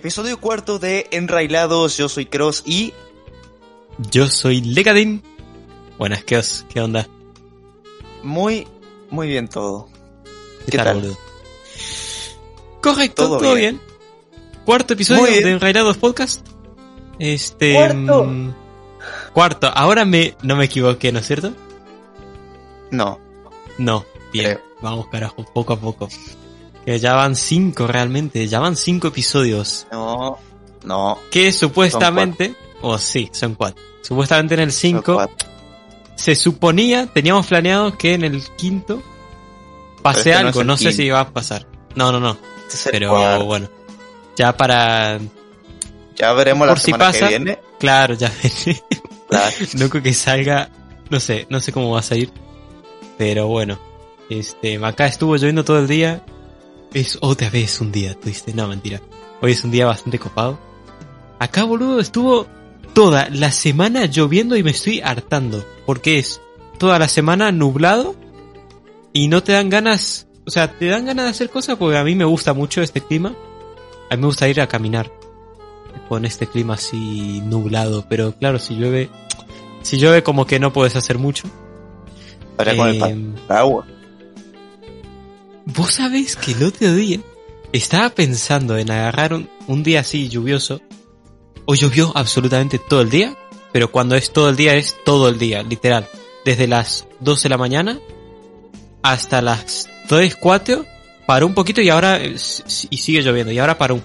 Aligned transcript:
Episodio 0.00 0.40
cuarto 0.40 0.78
de 0.78 1.08
Enrailados, 1.10 1.98
yo 1.98 2.08
soy 2.08 2.24
Cross 2.24 2.62
y... 2.64 2.94
Yo 4.10 4.28
soy 4.28 4.62
Legadin. 4.62 5.22
Buenas, 5.98 6.24
¿qué, 6.24 6.38
os, 6.38 6.64
¿qué 6.72 6.80
onda? 6.80 7.06
Muy, 8.22 8.66
muy 9.10 9.28
bien 9.28 9.46
todo. 9.46 9.88
¿Qué, 10.64 10.72
¿Qué 10.72 10.78
tal, 10.78 10.94
boludo? 11.02 11.18
Correcto, 12.80 13.24
Todo 13.26 13.38
todo, 13.40 13.54
bien. 13.56 13.76
bien. 13.76 13.80
Cuarto 14.64 14.94
episodio 14.94 15.26
bien. 15.26 15.44
de 15.44 15.50
Enrairados 15.50 15.98
Podcast. 15.98 16.46
Este. 17.18 17.74
Cuarto. 17.74 18.24
mm, 18.24 18.54
cuarto. 19.34 19.66
Ahora 19.66 20.06
me, 20.06 20.34
no 20.42 20.56
me 20.56 20.64
equivoqué, 20.64 21.12
¿no 21.12 21.18
es 21.18 21.26
cierto? 21.26 21.52
No, 22.90 23.20
No. 23.76 24.06
Bien. 24.32 24.54
Creo. 24.54 24.60
Vamos, 24.80 25.08
carajo, 25.08 25.44
poco 25.52 25.74
a 25.74 25.78
poco. 25.78 26.08
Que 26.84 26.98
ya 26.98 27.14
van 27.14 27.36
cinco 27.36 27.86
realmente. 27.86 28.46
Ya 28.48 28.60
van 28.60 28.76
cinco 28.76 29.08
episodios. 29.08 29.86
no, 29.92 30.38
no. 30.84 31.18
Que 31.30 31.52
supuestamente. 31.52 32.54
O 32.82 32.96
sí, 32.98 33.28
son 33.32 33.54
cuatro. 33.54 33.82
Supuestamente 34.02 34.54
en 34.54 34.60
el 34.60 34.72
cinco 34.72 35.28
se 36.20 36.34
suponía, 36.34 37.06
teníamos 37.06 37.46
planeado 37.46 37.96
que 37.96 38.12
en 38.12 38.24
el 38.24 38.42
quinto 38.56 39.02
pase 40.02 40.18
este 40.18 40.34
algo, 40.34 40.64
no, 40.64 40.76
sé 40.76 40.88
quinto. 40.88 40.96
si 40.96 41.08
va 41.08 41.20
a 41.20 41.30
pasar. 41.30 41.66
No, 41.94 42.12
no, 42.12 42.20
no. 42.20 42.36
Este 42.68 42.90
Pero 42.90 43.10
cuarto. 43.10 43.44
bueno. 43.46 43.68
Ya 44.36 44.54
para. 44.56 45.18
Ya 46.16 46.32
veremos 46.34 46.66
la 46.66 46.74
por 46.74 46.78
si 46.80 46.92
semana 46.92 47.04
pasa. 47.06 47.20
que 47.20 47.28
viene. 47.28 47.58
Claro, 47.78 48.14
ya 48.14 48.30
veré. 48.42 48.82
Claro. 49.28 49.56
No 49.74 49.88
creo 49.88 50.02
que 50.02 50.12
salga. 50.12 50.68
No 51.08 51.20
sé, 51.20 51.46
no 51.48 51.60
sé 51.60 51.72
cómo 51.72 51.90
va 51.90 52.00
a 52.00 52.02
salir. 52.02 52.30
Pero 53.16 53.46
bueno. 53.48 53.78
Este, 54.28 54.76
acá 54.84 55.06
estuvo 55.06 55.36
lloviendo 55.36 55.64
todo 55.64 55.78
el 55.78 55.88
día. 55.88 56.22
Es 56.92 57.18
otra 57.20 57.50
vez 57.50 57.80
un 57.80 57.92
día, 57.92 58.18
triste. 58.18 58.52
No, 58.52 58.66
mentira. 58.66 59.00
Hoy 59.40 59.52
es 59.52 59.64
un 59.64 59.70
día 59.70 59.86
bastante 59.86 60.18
copado. 60.18 60.58
Acá, 61.38 61.64
boludo, 61.64 62.00
estuvo 62.00 62.46
toda 62.94 63.28
la 63.30 63.52
semana 63.52 64.06
lloviendo 64.06 64.56
y 64.56 64.62
me 64.62 64.72
estoy 64.72 65.00
hartando. 65.00 65.64
Porque 65.86 66.18
es 66.18 66.40
toda 66.78 66.98
la 66.98 67.08
semana 67.08 67.52
nublado 67.52 68.16
y 69.12 69.28
no 69.28 69.42
te 69.42 69.52
dan 69.52 69.70
ganas. 69.70 70.26
O 70.46 70.50
sea, 70.50 70.78
te 70.78 70.86
dan 70.86 71.06
ganas 71.06 71.26
de 71.26 71.30
hacer 71.30 71.50
cosas 71.50 71.76
porque 71.76 71.96
a 71.96 72.04
mí 72.04 72.14
me 72.14 72.24
gusta 72.24 72.54
mucho 72.54 72.82
este 72.82 73.00
clima. 73.00 73.34
A 74.10 74.16
mí 74.16 74.20
me 74.20 74.26
gusta 74.26 74.48
ir 74.48 74.60
a 74.60 74.66
caminar 74.66 75.12
con 76.08 76.24
este 76.24 76.48
clima 76.48 76.74
así 76.74 77.40
nublado. 77.44 78.04
Pero 78.08 78.36
claro, 78.36 78.58
si 78.58 78.74
llueve, 78.74 79.10
si 79.82 79.96
llueve 79.98 80.24
como 80.24 80.44
que 80.44 80.58
no 80.58 80.72
puedes 80.72 80.96
hacer 80.96 81.18
mucho. 81.18 81.48
Ahora 82.58 82.76
con 82.76 82.88
el 82.88 83.02
Em, 83.02 83.34
paraguas. 83.46 83.86
Vos 85.76 85.92
sabés 85.94 86.36
que 86.36 86.52
el 86.52 86.64
otro 86.64 86.92
día 86.94 87.20
estaba 87.72 88.10
pensando 88.10 88.76
en 88.76 88.90
agarrar 88.90 89.34
un, 89.34 89.48
un 89.68 89.82
día 89.82 90.00
así 90.00 90.28
lluvioso. 90.28 90.80
O 91.64 91.74
llovió 91.74 92.12
absolutamente 92.16 92.78
todo 92.78 93.02
el 93.02 93.10
día. 93.10 93.36
Pero 93.72 93.92
cuando 93.92 94.16
es 94.16 94.32
todo 94.32 94.48
el 94.48 94.56
día 94.56 94.74
es 94.74 94.96
todo 95.04 95.28
el 95.28 95.38
día, 95.38 95.62
literal. 95.62 96.08
Desde 96.44 96.66
las 96.66 97.06
12 97.20 97.44
de 97.44 97.48
la 97.50 97.58
mañana 97.58 98.00
hasta 99.02 99.42
las 99.42 99.88
3, 100.08 100.34
4. 100.36 100.84
Paró 101.26 101.46
un 101.46 101.54
poquito 101.54 101.80
y 101.80 101.88
ahora 101.88 102.18
eh, 102.18 102.34
y 102.34 102.96
sigue 102.96 103.22
lloviendo. 103.22 103.52
Y 103.52 103.58
ahora 103.58 103.78
paró. 103.78 104.00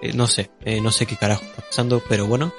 Eh, 0.00 0.14
no 0.14 0.26
sé, 0.26 0.50
eh, 0.64 0.80
no 0.80 0.90
sé 0.90 1.04
qué 1.04 1.16
carajo 1.16 1.44
está 1.44 1.62
pasando, 1.62 2.02
pero 2.08 2.26
bueno. 2.26 2.54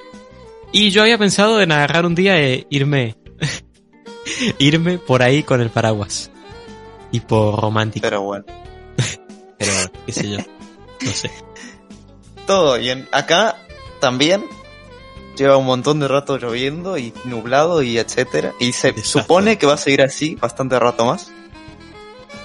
Y 0.70 0.90
yo 0.90 1.02
había 1.02 1.18
pensado 1.18 1.60
en 1.60 1.72
agarrar 1.72 2.06
un 2.06 2.14
día 2.14 2.40
e 2.40 2.66
irme. 2.70 3.16
irme 4.58 4.98
por 4.98 5.22
ahí 5.22 5.42
con 5.42 5.60
el 5.60 5.70
paraguas. 5.70 6.30
Tipo 7.10 7.56
romántico. 7.56 8.02
Pero 8.02 8.22
bueno, 8.22 8.44
Pero 9.58 9.72
qué 10.06 10.12
sé 10.12 10.30
yo. 10.30 10.38
No 11.00 11.12
sé. 11.12 11.30
todo 12.46 12.78
bien. 12.78 13.08
Acá 13.12 13.56
también 14.00 14.44
lleva 15.36 15.56
un 15.56 15.66
montón 15.66 16.00
de 16.00 16.08
rato 16.08 16.36
lloviendo 16.38 16.98
y 16.98 17.12
nublado 17.24 17.82
y 17.82 17.98
etcétera. 17.98 18.54
Y 18.58 18.72
se 18.72 18.92
Desastre. 18.92 19.22
supone 19.22 19.58
que 19.58 19.66
va 19.66 19.74
a 19.74 19.78
seguir 19.78 20.02
así 20.02 20.34
bastante 20.34 20.78
rato 20.78 21.04
más. 21.06 21.30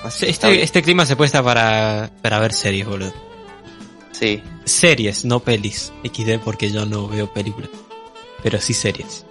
Así 0.03 0.25
Este, 0.27 0.61
este 0.63 0.81
clima 0.81 1.05
se 1.05 1.15
presta 1.15 1.41
para, 1.43 2.09
para 2.21 2.39
ver 2.39 2.53
series, 2.53 2.85
boludo. 2.87 3.13
Sí, 4.11 4.41
Series, 4.65 5.25
no 5.25 5.39
pelis. 5.39 5.91
XD 6.03 6.39
porque 6.43 6.71
yo 6.71 6.85
no 6.85 7.07
veo 7.07 7.31
películas. 7.33 7.69
Pero 8.43 8.59
sí 8.61 8.73
series. 8.73 9.25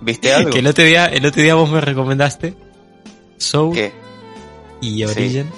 ¿viste 0.00 0.32
algo? 0.34 0.50
Que 0.50 0.60
el 0.60 0.66
otro 0.66 0.84
día, 0.84 1.06
el 1.06 1.26
otro 1.26 1.42
día 1.42 1.54
vos 1.54 1.68
me 1.70 1.80
recomendaste 1.80 2.54
Soul 3.38 3.74
¿Qué? 3.74 3.92
Y. 4.82 5.04
Origin. 5.04 5.50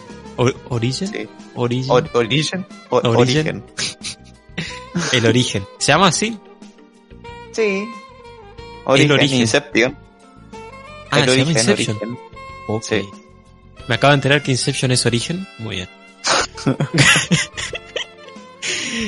Origin? 0.68 1.08
Sí. 1.08 1.28
Origin. 1.54 1.90
Or- 1.90 2.10
Origin. 2.14 2.66
O- 2.90 2.96
Origen. 2.98 3.16
origen. 3.16 3.64
el 5.12 5.26
origen. 5.26 5.64
¿Se 5.78 5.92
llama 5.92 6.08
así? 6.08 6.38
Sí. 7.52 7.88
Origen, 8.84 9.12
origen. 9.12 9.40
Inception. 9.40 9.98
Ah, 11.10 11.20
el 11.20 11.24
se 11.24 11.30
llama 11.36 11.42
origen, 11.42 11.48
Inception. 11.48 11.96
origen. 11.96 12.18
Ok. 12.68 12.82
Sí. 12.84 13.08
Me 13.88 13.94
acabo 13.96 14.10
de 14.12 14.14
enterar 14.16 14.42
que 14.42 14.50
Inception 14.52 14.90
es 14.92 15.04
origen. 15.06 15.46
Muy 15.58 15.76
bien. 15.76 15.88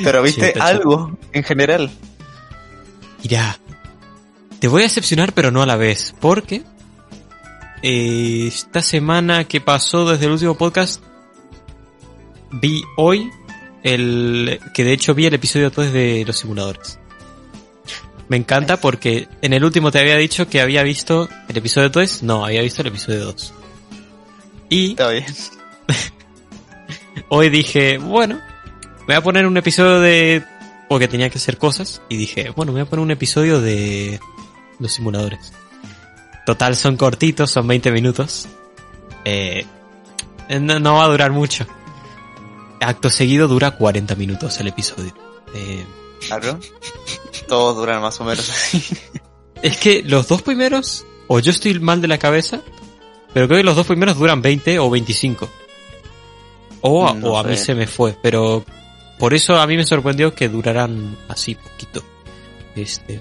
Pero 0.05 0.23
viste 0.23 0.55
algo 0.61 1.17
en 1.33 1.43
general. 1.45 1.91
Mirá, 3.23 3.59
te 4.61 4.69
voy 4.69 4.83
a 4.83 4.85
decepcionar 4.85 5.33
pero 5.33 5.51
no 5.51 5.63
a 5.63 5.67
la 5.67 5.77
vez, 5.77 6.15
porque 6.21 6.63
eh, 7.83 8.47
esta 8.47 8.83
semana 8.83 9.45
que 9.45 9.61
pasó 9.61 10.09
desde 10.09 10.27
el 10.27 10.33
último 10.33 10.57
podcast, 10.57 11.03
vi 12.51 12.83
hoy 12.97 13.31
el 13.83 14.61
que 14.75 14.85
de 14.85 14.93
hecho 14.93 15.15
vi 15.15 15.27
el 15.27 15.35
episodio 15.35 15.71
3 15.71 15.93
de 15.93 16.25
los 16.27 16.37
simuladores. 16.37 16.99
Me 18.29 18.37
encanta 18.37 18.79
porque 18.81 19.29
en 19.41 19.53
el 19.53 19.65
último 19.65 19.93
te 19.93 20.01
había 20.01 20.17
dicho 20.17 20.49
que 20.49 20.61
había 20.61 20.83
visto 20.83 21.29
el 21.49 21.57
episodio 21.57 21.91
3, 21.91 22.25
no, 22.25 22.45
había 22.45 22.63
visto 22.63 22.83
el 22.83 22.89
episodio 22.89 23.27
2. 23.27 23.55
Y 24.69 24.91
Está 24.91 25.11
bien. 25.11 25.27
hoy 27.29 27.51
dije, 27.51 27.99
bueno, 27.99 28.41
voy 29.07 29.15
a 29.15 29.21
poner 29.21 29.47
un 29.47 29.57
episodio 29.57 30.01
de... 30.01 30.43
porque 30.89 31.07
tenía 31.07 31.31
que 31.31 31.39
hacer 31.39 31.57
cosas. 31.57 32.03
Y 32.09 32.17
dije, 32.17 32.51
bueno, 32.51 32.73
voy 32.73 32.81
a 32.81 32.87
poner 32.87 33.05
un 33.05 33.13
episodio 33.13 33.61
de 33.61 34.19
los 34.81 34.93
simuladores. 34.93 35.53
Total, 36.47 36.75
son 36.77 36.97
cortitos, 36.97 37.51
son 37.51 37.67
20 37.67 37.91
minutos. 37.91 38.47
Eh, 39.25 39.67
no, 40.61 40.79
no 40.81 40.95
va 40.95 41.05
a 41.05 41.09
durar 41.09 41.33
mucho. 41.33 41.67
Acto 42.81 43.11
seguido 43.11 43.49
dura 43.49 43.73
40 43.73 44.15
minutos 44.15 44.59
el 44.61 44.69
episodio. 44.69 45.13
Eh, 45.55 45.85
Claro. 46.27 46.59
Todos 47.47 47.77
duran 47.77 48.01
más 48.01 48.19
o 48.21 48.25
menos 48.25 48.49
así. 48.49 48.83
es 49.63 49.77
que 49.77 50.03
los 50.03 50.27
dos 50.29 50.41
primeros, 50.43 51.05
o 51.29 51.39
yo 51.41 51.51
estoy 51.51 51.79
mal 51.79 52.01
de 52.01 52.09
la 52.09 52.19
cabeza, 52.19 52.63
pero 53.35 53.47
creo 53.47 53.59
que 53.59 53.65
los 53.65 53.77
dos 53.77 53.87
primeros 53.87 54.17
duran 54.17 54.41
20 54.41 54.79
o 54.79 54.89
25. 54.89 55.49
O, 56.81 57.07
a- 57.07 57.15
No 57.15 57.33
o 57.33 57.39
a 57.39 57.43
mí 57.45 57.57
se 57.57 57.75
me 57.75 57.87
fue, 57.87 58.17
pero 58.23 58.65
por 59.19 59.35
eso 59.35 59.57
a 59.61 59.67
mí 59.67 59.77
me 59.77 59.85
sorprendió 59.85 60.35
que 60.35 60.49
duraran 60.49 61.17
así 61.29 61.55
poquito. 61.55 62.03
Este, 62.75 63.21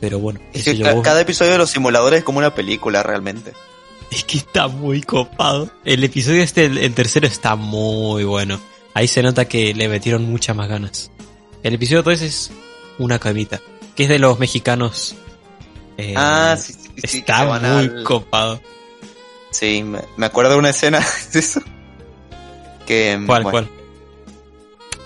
pero 0.00 0.18
bueno, 0.18 0.40
Es 0.52 0.64
que 0.64 0.80
cada 1.02 1.20
episodio 1.20 1.52
de 1.52 1.58
los 1.58 1.70
simuladores 1.70 2.18
es 2.20 2.24
como 2.24 2.38
una 2.38 2.54
película 2.54 3.02
realmente. 3.02 3.52
es 4.10 4.24
que 4.24 4.38
está 4.38 4.68
muy 4.68 5.02
copado. 5.02 5.70
El 5.84 6.04
episodio 6.04 6.42
este, 6.42 6.64
el, 6.66 6.78
el 6.78 6.94
tercero 6.94 7.26
está 7.26 7.56
muy 7.56 8.24
bueno. 8.24 8.60
Ahí 8.94 9.08
se 9.08 9.22
nota 9.22 9.46
que 9.46 9.74
le 9.74 9.88
metieron 9.88 10.24
muchas 10.24 10.56
más 10.56 10.68
ganas. 10.68 11.10
El 11.62 11.74
episodio 11.74 12.02
3 12.02 12.22
es 12.22 12.50
una 12.98 13.18
camita, 13.18 13.60
que 13.94 14.04
es 14.04 14.08
de 14.08 14.18
los 14.18 14.38
mexicanos. 14.38 15.16
Eh, 15.98 16.14
ah, 16.16 16.56
sí, 16.58 16.72
sí, 16.72 16.90
sí. 17.06 17.18
Está 17.18 17.44
muy 17.44 17.58
al- 17.68 18.04
copado. 18.04 18.60
Sí, 19.50 19.82
me, 19.82 20.00
me 20.16 20.26
acuerdo 20.26 20.52
de 20.52 20.58
una 20.58 20.70
escena 20.70 21.04
de 21.32 21.38
eso. 21.40 21.60
Que, 22.86 23.20
¿Cuál, 23.26 23.42
bueno, 23.42 23.50
cuál? 23.50 23.70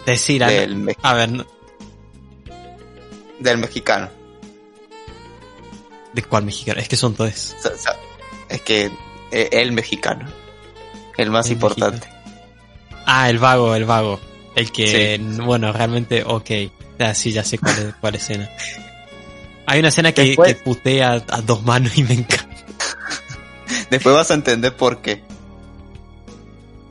Decir, 0.06 0.44
a- 0.44 0.48
Del, 0.48 0.76
me- 0.76 0.96
a 1.02 1.14
ver, 1.14 1.30
no- 1.30 1.46
del 3.38 3.58
mexicano. 3.58 4.08
¿De 6.12 6.22
cuál 6.22 6.44
mexicano? 6.44 6.80
Es 6.80 6.88
que 6.88 6.96
son 6.96 7.14
sea, 7.76 7.92
es 8.48 8.60
que 8.62 8.90
eh, 9.32 9.48
el 9.52 9.72
mexicano. 9.72 10.28
El 11.16 11.30
más 11.30 11.46
El 11.46 11.52
importante. 11.52 12.08
Ah, 13.06 13.28
el 13.30 13.38
vago, 13.38 13.74
el 13.74 13.84
vago. 13.84 14.20
El 14.54 14.72
que, 14.72 15.16
Sí. 15.18 15.40
bueno, 15.42 15.72
realmente, 15.72 16.22
ok. 16.24 16.50
Ah, 16.98 17.14
sí, 17.14 17.32
ya 17.32 17.44
sé 17.44 17.58
cuál, 17.58 17.78
es- 17.78 17.94
cuál 18.00 18.14
escena. 18.16 18.48
Hay 19.66 19.78
una 19.80 19.88
escena 19.88 20.12
que, 20.12 20.22
Después- 20.24 20.54
que 20.56 20.62
putea 20.62 21.12
a, 21.28 21.40
dos 21.42 21.62
manos 21.62 21.96
y 21.96 22.02
me 22.02 22.14
encanta. 22.14 22.56
Después 23.90 24.14
vas 24.14 24.30
a 24.30 24.34
entender 24.34 24.74
por 24.76 25.00
qué. 25.00 25.22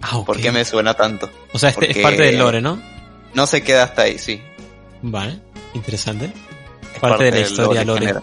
Ah, 0.01 0.17
ok. 0.17 0.25
Por 0.27 0.39
qué 0.39 0.51
me 0.51 0.63
suena 0.63 0.93
tanto. 0.93 1.29
O 1.53 1.59
sea, 1.59 1.69
este 1.69 1.87
porque- 1.87 1.99
es 1.99 2.03
parte 2.03 2.21
del 2.23 2.37
lore, 2.37 2.61
¿no? 2.61 2.81
No 3.33 3.45
se 3.47 3.61
queda 3.63 3.83
hasta 3.83 4.03
ahí, 4.03 4.17
sí. 4.17 4.41
Vale, 5.01 5.39
interesante. 5.73 6.31
Es 6.93 6.99
Parte 6.99 7.25
de 7.25 7.31
la 7.31 7.39
historia 7.41 7.81
en 7.81 7.87
lore. 7.87 8.13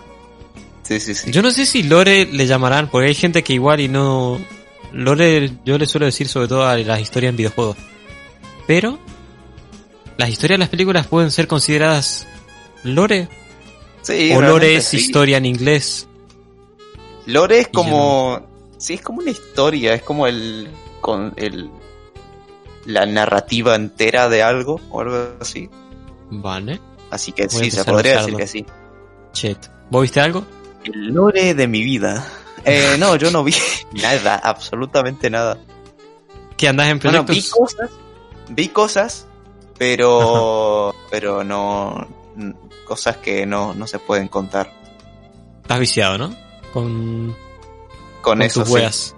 General. 0.86 1.00
Sí, 1.00 1.14
sí, 1.14 1.14
sí. 1.14 1.30
Yo 1.30 1.42
no 1.42 1.50
sé 1.50 1.66
si 1.66 1.82
lore 1.82 2.26
le 2.26 2.46
llamarán, 2.46 2.88
porque 2.90 3.08
hay 3.08 3.14
gente 3.14 3.42
que 3.42 3.52
igual 3.52 3.80
y 3.80 3.88
no... 3.88 4.38
Lore 4.92 5.52
yo 5.64 5.76
le 5.76 5.86
suelo 5.86 6.06
decir 6.06 6.28
sobre 6.28 6.48
todo 6.48 6.66
a 6.66 6.76
las 6.78 7.00
historias 7.00 7.30
en 7.30 7.36
videojuegos. 7.36 7.76
Pero 8.66 8.98
las 10.16 10.30
historias 10.30 10.58
de 10.58 10.60
las 10.60 10.68
películas 10.68 11.06
pueden 11.06 11.30
ser 11.30 11.46
consideradas 11.46 12.26
lore. 12.82 13.28
Sí, 14.02 14.32
o 14.32 14.40
lore 14.40 14.76
es 14.76 14.94
historia 14.94 15.36
en 15.36 15.46
inglés. 15.46 16.06
Lore 17.26 17.58
es 17.58 17.68
como. 17.68 18.40
Sí, 18.78 18.94
es 18.94 19.02
como 19.02 19.18
una 19.20 19.30
historia, 19.30 19.94
es 19.94 20.02
como 20.02 20.26
el. 20.26 20.68
con 21.00 21.34
el. 21.36 21.70
la 22.84 23.04
narrativa 23.04 23.74
entera 23.74 24.28
de 24.28 24.42
algo 24.42 24.80
o 24.90 25.00
algo 25.00 25.34
así. 25.40 25.68
Vale. 26.30 26.80
Así 27.10 27.32
que 27.32 27.46
Voy 27.46 27.64
sí, 27.64 27.70
se 27.70 27.84
podría 27.84 28.18
decir 28.18 28.36
que 28.36 28.46
sí. 28.46 28.66
Chet. 29.32 29.70
¿Vos 29.90 30.02
viste 30.02 30.20
algo? 30.20 30.44
El 30.92 31.08
lore 31.14 31.54
de 31.54 31.66
mi 31.68 31.82
vida. 31.82 32.26
Eh, 32.64 32.96
no, 32.98 33.16
yo 33.16 33.30
no 33.30 33.44
vi 33.44 33.54
nada, 33.92 34.36
absolutamente 34.36 35.30
nada. 35.30 35.58
¿Qué 36.56 36.68
andás 36.68 36.88
en 36.88 36.98
Bueno, 36.98 37.24
proyectos? 37.26 37.52
vi 37.54 37.60
cosas, 37.60 37.90
vi 38.48 38.68
cosas, 38.68 39.26
pero, 39.78 40.94
pero 41.10 41.44
no, 41.44 42.06
cosas 42.86 43.18
que 43.18 43.46
no, 43.46 43.74
no 43.74 43.86
se 43.86 43.98
pueden 43.98 44.28
contar. 44.28 44.72
Estás 45.62 45.78
viciado, 45.80 46.16
¿no? 46.18 46.34
Con, 46.72 47.28
Con, 47.32 47.36
con 48.22 48.42
eso 48.42 48.60
tus 48.60 48.68
sí. 48.68 48.74
weas. 48.74 49.16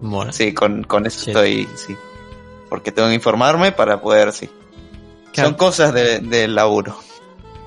Mola. 0.00 0.32
Sí, 0.32 0.54
con, 0.54 0.84
con 0.84 1.06
eso 1.06 1.18
Shit. 1.20 1.28
estoy, 1.28 1.68
sí. 1.76 1.96
Porque 2.68 2.92
tengo 2.92 3.08
que 3.08 3.14
informarme 3.14 3.72
para 3.72 4.00
poder, 4.00 4.32
sí. 4.32 4.48
Claro. 5.32 5.50
Son 5.50 5.58
cosas 5.58 5.92
de- 5.92 6.20
del 6.20 6.54
laburo. 6.54 6.96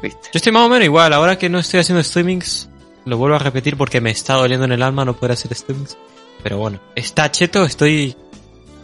¿Viste? 0.01 0.29
Yo 0.33 0.37
estoy 0.37 0.51
más 0.51 0.65
o 0.65 0.69
menos 0.69 0.85
igual. 0.85 1.13
Ahora 1.13 1.37
que 1.37 1.49
no 1.49 1.59
estoy 1.59 1.79
haciendo 1.81 2.03
streamings, 2.03 2.69
lo 3.05 3.17
vuelvo 3.17 3.35
a 3.35 3.39
repetir 3.39 3.77
porque 3.77 4.01
me 4.01 4.11
está 4.11 4.35
doliendo 4.35 4.65
en 4.65 4.71
el 4.71 4.81
alma 4.83 5.05
no 5.05 5.15
poder 5.15 5.33
hacer 5.33 5.53
streamings. 5.55 5.97
Pero 6.41 6.57
bueno, 6.57 6.79
está 6.95 7.31
cheto. 7.31 7.63
Estoy 7.65 8.15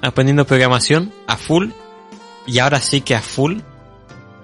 aprendiendo 0.01 0.45
programación 0.45 1.11
a 1.27 1.37
full. 1.37 1.69
Y 2.47 2.59
ahora 2.59 2.79
sí 2.79 3.01
que 3.01 3.15
a 3.15 3.21
full. 3.21 3.59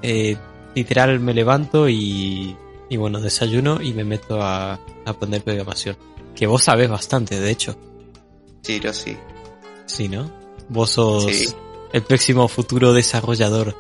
Eh, 0.02 0.38
literal 0.76 1.20
me 1.20 1.34
levanto 1.34 1.88
y, 1.90 2.56
y 2.90 2.98
bueno, 2.98 3.20
desayuno 3.22 3.82
y 3.82 3.94
me 3.94 4.04
meto 4.04 4.42
a, 4.42 4.74
a 4.74 4.80
aprender 5.06 5.44
programación. 5.44 5.98
Que 6.36 6.48
vos 6.48 6.64
sabés 6.64 6.90
bastante, 6.90 7.40
de 7.40 7.50
hecho. 7.50 7.78
Sí, 8.62 8.80
yo 8.80 8.92
sí. 8.94 9.18
Sí, 9.86 10.10
¿no? 10.10 10.30
Vos 10.70 10.92
sos 10.92 11.26
Sí. 11.26 11.54
el 11.94 12.02
próximo 12.04 12.48
futuro 12.48 12.94
desarrollador. 12.94 13.76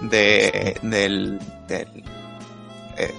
De, 0.00 0.78
del, 0.82 1.38
del, 1.68 1.88
eh, 2.96 3.14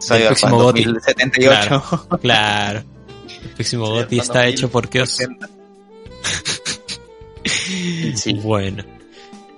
Cyberpunk 0.00 0.26
próximo 0.28 0.56
GOTY. 0.58 0.84
2078. 0.84 2.08
Claro. 2.20 2.82
El 3.42 3.50
próximo 3.50 3.86
GOTY 3.88 4.18
está 4.18 4.46
hecho 4.46 4.70
por 4.70 4.88
Kios. 4.88 5.18
Sí. 8.14 8.34
Bueno. 8.42 8.84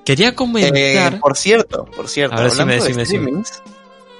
Quería 0.05 0.29
Eh, 0.29 0.35
comentar. 0.35 1.19
por 1.21 1.37
cierto, 1.37 1.85
por 1.85 2.09
cierto, 2.09 2.37
A 2.37 2.41
ver, 2.43 2.51
hablando 2.51 2.75
de 2.75 2.81
decime. 2.81 3.05
streamings, 3.07 3.63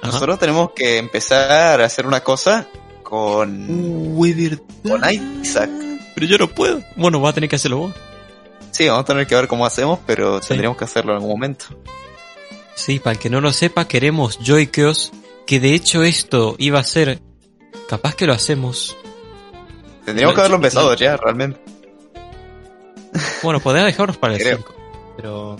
Ajá. 0.01 0.11
nosotros 0.13 0.39
tenemos 0.39 0.71
que 0.75 0.97
empezar 0.97 1.81
a 1.81 1.85
hacer 1.85 2.05
una 2.05 2.21
cosa 2.21 2.67
con, 3.03 4.15
Uy, 4.17 4.57
con 4.83 5.01
Isaac. 5.41 5.69
Pero 6.15 6.27
yo 6.27 6.37
no 6.37 6.47
puedo. 6.49 6.81
Bueno, 6.95 7.21
va 7.21 7.29
a 7.29 7.33
tener 7.33 7.49
que 7.49 7.55
hacerlo 7.55 7.77
vos. 7.77 7.93
Sí, 8.71 8.87
vamos 8.87 9.03
a 9.03 9.05
tener 9.05 9.27
que 9.27 9.35
ver 9.35 9.47
cómo 9.47 9.65
hacemos, 9.65 9.99
pero 10.05 10.41
Sí. 10.41 10.49
tendríamos 10.49 10.77
que 10.77 10.83
hacerlo 10.85 11.11
en 11.11 11.15
algún 11.17 11.31
momento. 11.31 11.65
Sí, 12.75 12.99
para 12.99 13.13
el 13.13 13.19
que 13.19 13.29
no 13.29 13.39
lo 13.41 13.51
sepa, 13.53 13.87
queremos 13.87 14.39
Joy-Kios. 14.39 15.11
Que 15.47 15.59
de 15.59 15.73
hecho 15.73 16.03
esto 16.03 16.55
iba 16.59 16.79
a 16.79 16.83
ser. 16.83 17.19
Capaz 17.89 18.15
que 18.15 18.27
lo 18.27 18.33
hacemos. 18.33 18.95
Tendríamos 20.05 20.35
que 20.35 20.41
haberlo 20.41 20.57
empezado 20.57 20.93
ya, 20.95 21.17
realmente. 21.17 21.59
Bueno, 23.41 23.59
podría 23.59 23.85
dejarnos 23.85 24.17
para 24.17 24.35
el 24.35 24.39
Creo. 24.41 24.57
5. 24.57 24.75
Pero 25.15 25.57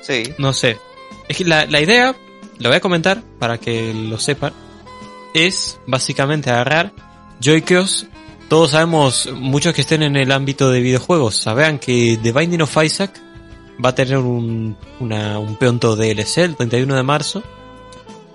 Sí. 0.00 0.34
no 0.38 0.52
sé. 0.52 0.78
Es 1.28 1.36
que 1.36 1.44
la, 1.44 1.66
la 1.66 1.80
idea, 1.80 2.16
lo 2.58 2.68
voy 2.70 2.76
a 2.76 2.80
comentar 2.80 3.22
para 3.38 3.58
que 3.58 3.92
lo 3.94 4.18
sepan, 4.18 4.52
es 5.34 5.78
básicamente 5.86 6.50
agarrar 6.50 6.92
Joy-Kios. 7.40 8.06
Todos 8.48 8.72
sabemos, 8.72 9.28
muchos 9.34 9.72
que 9.74 9.82
estén 9.82 10.02
en 10.02 10.16
el 10.16 10.32
ámbito 10.32 10.70
de 10.70 10.80
videojuegos, 10.80 11.36
sabrán 11.36 11.78
que 11.78 12.18
The 12.20 12.32
Binding 12.32 12.62
of 12.62 12.76
Isaac 12.82 13.20
va 13.84 13.90
a 13.90 13.94
tener 13.94 14.18
un, 14.18 14.76
una, 14.98 15.38
un 15.38 15.56
pronto 15.56 15.94
DLC 15.94 16.38
el 16.38 16.56
31 16.56 16.96
de 16.96 17.02
marzo. 17.02 17.42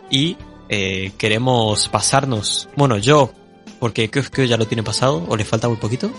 Y 0.10 0.38
eh, 0.70 1.12
queremos 1.18 1.88
pasarnos, 1.90 2.70
bueno, 2.76 2.98
yo, 2.98 3.32
porque 3.80 4.10
creo 4.10 4.24
que 4.32 4.48
ya 4.48 4.58
lo 4.58 4.66
tiene 4.68 4.84
pasado, 4.84 5.26
o 5.28 5.36
le 5.36 5.46
falta 5.46 5.68
muy 5.68 5.78
poquito. 5.78 6.12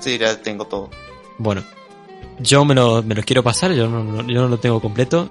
Sí, 0.00 0.18
ya 0.18 0.40
tengo 0.42 0.66
todo. 0.66 0.90
Bueno, 1.38 1.62
yo 2.40 2.64
me 2.64 2.74
lo, 2.74 3.02
me 3.02 3.14
lo 3.14 3.22
quiero 3.22 3.42
pasar, 3.42 3.72
yo 3.72 3.88
no, 3.88 4.02
no- 4.02 4.26
yo 4.26 4.42
no 4.42 4.48
lo 4.48 4.58
tengo 4.58 4.80
completo. 4.80 5.30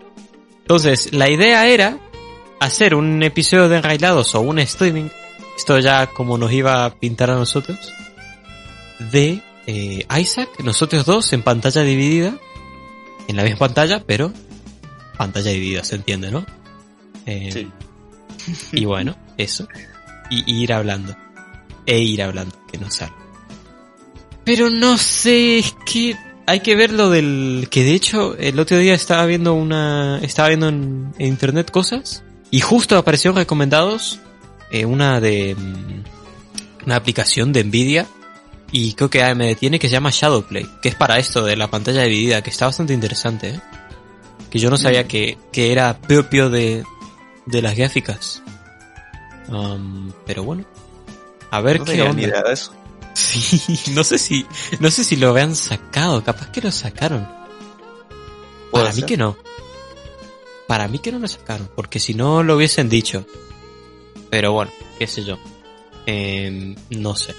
Entonces, 0.60 1.14
la 1.14 1.30
idea 1.30 1.68
era 1.68 1.98
hacer 2.60 2.96
un 2.96 3.22
episodio 3.24 3.68
de 3.70 3.78
Enrailados 3.78 4.34
o 4.36 4.42
un 4.42 4.60
streaming, 4.60 5.10
esto 5.58 5.78
ya 5.80 6.08
como 6.08 6.38
nos 6.38 6.52
iba 6.54 6.86
a 6.86 6.92
pintar 6.96 7.30
a 7.32 7.36
nosotros, 7.36 7.78
de 9.12 9.42
eh, 9.68 10.06
Isaac, 10.20 10.50
nosotros 10.64 11.06
dos 11.06 11.34
en 11.34 11.42
pantalla 11.44 11.82
dividida, 11.82 12.36
en 13.28 13.36
la 13.36 13.44
misma 13.44 13.60
pantalla, 13.60 14.04
pero 14.06 14.32
pantalla 15.18 15.52
dividida, 15.52 15.84
se 15.84 15.96
entiende, 15.96 16.32
¿no? 16.32 16.46
Eh, 17.26 17.50
Sí. 17.52 17.70
y 18.72 18.86
bueno, 18.86 19.16
eso. 19.38 19.68
Y, 20.30 20.52
y 20.52 20.64
ir 20.64 20.74
hablando. 20.74 21.16
E 21.86 22.00
ir 22.00 22.24
hablando, 22.24 22.56
que 22.72 22.78
no 22.78 22.90
sale. 22.90 23.14
Pero 24.44 24.70
no 24.70 24.98
sé, 24.98 25.60
es 25.60 25.76
que 25.86 26.16
hay 26.48 26.62
que 26.62 26.76
ver 26.76 26.92
lo 26.92 27.10
del... 27.10 27.68
Que 27.70 27.84
de 27.84 27.94
hecho, 27.94 28.36
el 28.38 28.60
otro 28.60 28.78
día 28.78 28.94
estaba 28.96 29.26
viendo 29.26 29.54
una... 29.54 30.20
Estaba 30.24 30.48
viendo 30.48 30.70
en, 30.70 31.14
en 31.20 31.28
internet 31.28 31.70
cosas. 31.70 32.24
Y 32.50 32.62
justo 32.62 32.98
aparecieron 32.98 33.38
recomendados 33.38 34.20
eh, 34.72 34.86
una 34.86 35.20
de... 35.22 35.56
mm, 35.56 36.86
Una 36.86 36.96
aplicación 36.96 37.54
de 37.54 37.64
Nvidia. 37.64 38.08
Y 38.72 38.94
creo 38.94 39.10
que 39.10 39.22
AMD 39.22 39.56
tiene 39.60 39.78
que 39.80 39.88
se 39.88 39.94
llama 39.94 40.10
Shadowplay. 40.12 40.66
Que 40.82 40.90
es 40.90 40.96
para 40.96 41.20
esto 41.20 41.44
de 41.44 41.56
la 41.56 41.70
pantalla 41.70 42.04
dividida. 42.04 42.42
Que 42.42 42.50
está 42.50 42.66
bastante 42.66 42.94
interesante, 42.94 43.50
¿eh? 43.52 43.60
Que 44.50 44.58
yo 44.60 44.70
no 44.70 44.78
sabía 44.78 45.08
que, 45.08 45.38
que 45.52 45.72
era 45.72 45.98
propio 46.00 46.50
de, 46.50 46.84
de 47.46 47.62
las 47.62 47.76
gráficas. 47.76 48.42
Um, 49.48 50.12
pero 50.26 50.44
bueno. 50.44 50.66
A 51.50 51.60
ver 51.62 51.80
No 51.80 51.86
qué 51.86 52.02
onda. 52.02 52.14
ni 52.14 52.24
idea 52.24 52.42
de 52.42 52.54
eso. 52.54 52.74
Sí, 53.14 53.92
no 53.92 54.06
sé 54.06 54.18
si, 54.18 54.46
no 54.80 54.90
sé 54.90 55.04
si 55.04 55.18
lo 55.18 55.32
habían 55.32 55.54
sacado, 55.54 56.24
capaz 56.24 56.50
que 56.50 56.62
lo 56.62 56.72
sacaron. 56.72 57.28
Para 58.72 58.88
mí 58.90 58.94
ser. 59.02 59.06
que 59.06 59.18
no. 59.18 59.36
Para 60.66 60.88
mí 60.88 61.00
que 61.00 61.12
no 61.12 61.20
lo 61.20 61.28
sacaron, 61.28 61.70
porque 61.76 62.00
si 62.00 62.14
no 62.14 62.42
lo 62.42 62.56
hubiesen 62.56 62.88
dicho. 62.88 63.26
Pero 64.30 64.54
bueno, 64.54 64.72
qué 64.98 65.08
sé 65.08 65.26
yo. 65.26 65.38
Em, 66.06 66.74
no 66.90 67.16
sé. 67.18 67.36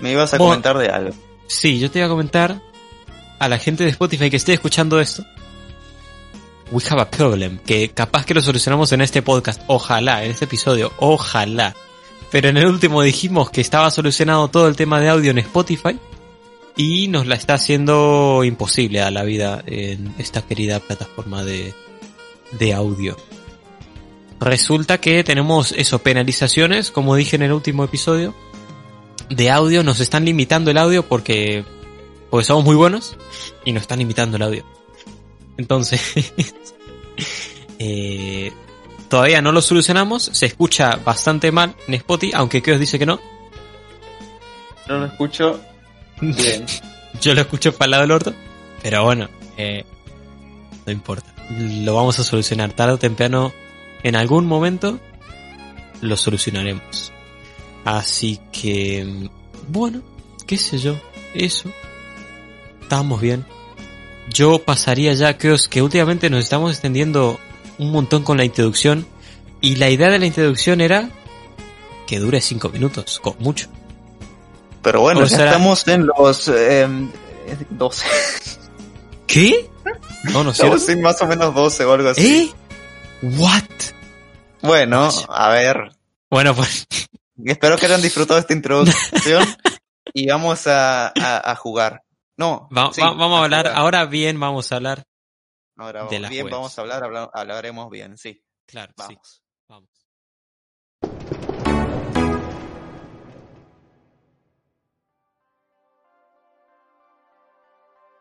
Me 0.00 0.12
ibas 0.12 0.32
a 0.32 0.38
Bueno. 0.38 0.52
comentar 0.52 0.78
de 0.78 0.88
algo. 0.88 1.14
Sí, 1.48 1.78
yo 1.78 1.90
te 1.90 1.98
iba 1.98 2.06
a 2.06 2.10
comentar 2.10 2.62
a 3.38 3.48
la 3.48 3.58
gente 3.58 3.84
de 3.84 3.90
Spotify 3.90 4.30
que 4.30 4.36
esté 4.38 4.54
escuchando 4.54 4.98
esto. 5.00 5.22
We 6.70 6.82
have 6.90 7.00
a 7.00 7.10
problem, 7.10 7.58
que 7.58 7.90
capaz 7.90 8.26
que 8.26 8.34
lo 8.34 8.42
solucionamos 8.42 8.92
en 8.92 9.00
este 9.00 9.22
podcast, 9.22 9.62
ojalá, 9.68 10.24
en 10.24 10.32
este 10.32 10.44
episodio, 10.44 10.92
ojalá. 10.98 11.74
Pero 12.30 12.50
en 12.50 12.58
el 12.58 12.66
último 12.66 13.02
dijimos 13.02 13.50
que 13.50 13.62
estaba 13.62 13.90
solucionado 13.90 14.48
todo 14.48 14.68
el 14.68 14.76
tema 14.76 15.00
de 15.00 15.08
audio 15.08 15.30
en 15.30 15.38
Spotify 15.38 15.98
y 16.76 17.08
nos 17.08 17.26
la 17.26 17.36
está 17.36 17.54
haciendo 17.54 18.44
imposible 18.44 19.00
a 19.00 19.10
la 19.10 19.24
vida 19.24 19.62
en 19.66 20.14
esta 20.18 20.42
querida 20.42 20.78
plataforma 20.78 21.42
de, 21.42 21.72
de 22.52 22.74
audio. 22.74 23.16
Resulta 24.40 25.00
que 25.00 25.24
tenemos 25.24 25.72
eso, 25.72 26.00
penalizaciones, 26.00 26.90
como 26.90 27.16
dije 27.16 27.36
en 27.36 27.42
el 27.42 27.52
último 27.52 27.82
episodio, 27.82 28.34
de 29.30 29.50
audio, 29.50 29.82
nos 29.82 30.00
están 30.00 30.24
limitando 30.24 30.70
el 30.70 30.78
audio 30.78 31.08
porque, 31.08 31.64
porque 32.30 32.44
somos 32.44 32.64
muy 32.64 32.76
buenos 32.76 33.16
y 33.64 33.72
nos 33.72 33.82
están 33.82 33.98
limitando 33.98 34.36
el 34.36 34.42
audio. 34.42 34.77
Entonces, 35.58 36.32
eh, 37.78 38.52
todavía 39.08 39.42
no 39.42 39.52
lo 39.52 39.60
solucionamos, 39.60 40.30
se 40.32 40.46
escucha 40.46 40.96
bastante 41.04 41.52
mal 41.52 41.74
en 41.86 41.94
Spotify, 41.94 42.32
aunque 42.34 42.62
que 42.62 42.72
os 42.72 42.80
dice 42.80 42.98
que 42.98 43.04
no. 43.04 43.20
No 44.86 44.98
lo 44.98 45.06
escucho 45.06 45.60
bien. 46.20 46.64
Yo 47.20 47.34
lo 47.34 47.40
escucho 47.40 47.72
para 47.74 47.86
el 47.86 47.90
lado 47.90 48.02
del 48.02 48.12
orto, 48.12 48.34
pero 48.82 49.02
bueno, 49.04 49.28
eh, 49.56 49.84
no 50.86 50.92
importa. 50.92 51.34
Lo 51.58 51.94
vamos 51.94 52.18
a 52.20 52.24
solucionar 52.24 52.72
tarde 52.72 52.92
o 52.94 52.98
temprano, 52.98 53.52
en 54.04 54.14
algún 54.14 54.46
momento 54.46 55.00
lo 56.00 56.16
solucionaremos. 56.16 57.12
Así 57.84 58.38
que, 58.52 59.28
bueno, 59.66 60.02
qué 60.46 60.56
sé 60.56 60.78
yo, 60.78 60.94
eso. 61.34 61.72
Estamos 62.80 63.20
bien. 63.20 63.44
Yo 64.32 64.62
pasaría 64.64 65.12
ya, 65.14 65.38
creo 65.38 65.56
que 65.70 65.82
últimamente 65.82 66.30
nos 66.30 66.44
estamos 66.44 66.70
extendiendo 66.72 67.38
un 67.78 67.90
montón 67.92 68.22
con 68.24 68.36
la 68.36 68.44
introducción. 68.44 69.06
Y 69.60 69.76
la 69.76 69.90
idea 69.90 70.08
de 70.10 70.18
la 70.18 70.26
introducción 70.26 70.80
era 70.80 71.08
que 72.06 72.18
dure 72.18 72.40
5 72.40 72.68
minutos, 72.68 73.18
con 73.20 73.34
mucho. 73.40 73.68
Pero 74.82 75.00
bueno, 75.00 75.20
O 75.20 75.24
ya 75.24 75.36
será- 75.36 75.50
estamos 75.50 75.86
en 75.88 76.06
los 76.06 76.48
eh, 76.48 76.86
12. 77.70 78.06
¿Qué? 79.26 79.68
No, 80.32 80.44
no 80.44 80.54
sé. 80.54 80.78
sí, 80.78 80.96
más 80.96 81.20
o 81.22 81.26
menos 81.26 81.54
12 81.54 81.84
o 81.84 81.92
algo 81.92 82.08
así. 82.10 82.26
¿Eh? 82.26 82.50
¿What? 83.22 83.62
Bueno, 84.62 85.08
a 85.28 85.48
ver. 85.50 85.92
Bueno, 86.30 86.54
pues. 86.54 86.86
Espero 87.44 87.76
que 87.76 87.86
hayan 87.86 88.02
disfrutado 88.02 88.38
esta 88.40 88.52
introducción 88.52 89.44
y 90.14 90.26
vamos 90.28 90.66
a, 90.66 91.08
a, 91.08 91.50
a 91.52 91.54
jugar. 91.56 92.02
No. 92.38 92.68
Va- 92.76 92.92
sí, 92.92 93.02
va- 93.02 93.12
vamos 93.14 93.40
a 93.40 93.44
hablar, 93.44 93.66
ahora 93.66 94.06
bien 94.06 94.38
vamos 94.38 94.70
a 94.72 94.76
hablar. 94.76 95.04
Ahora 95.76 96.06
de 96.06 96.20
las 96.20 96.30
bien, 96.30 96.44
webs. 96.44 96.52
vamos 96.56 96.78
a 96.78 96.80
hablar, 96.80 97.04
habla- 97.04 97.30
hablaremos 97.34 97.90
bien, 97.90 98.16
sí. 98.16 98.42
Claro, 98.66 98.92
sí. 99.08 99.14
Vamos. 99.14 99.42
Vamos. 99.68 99.88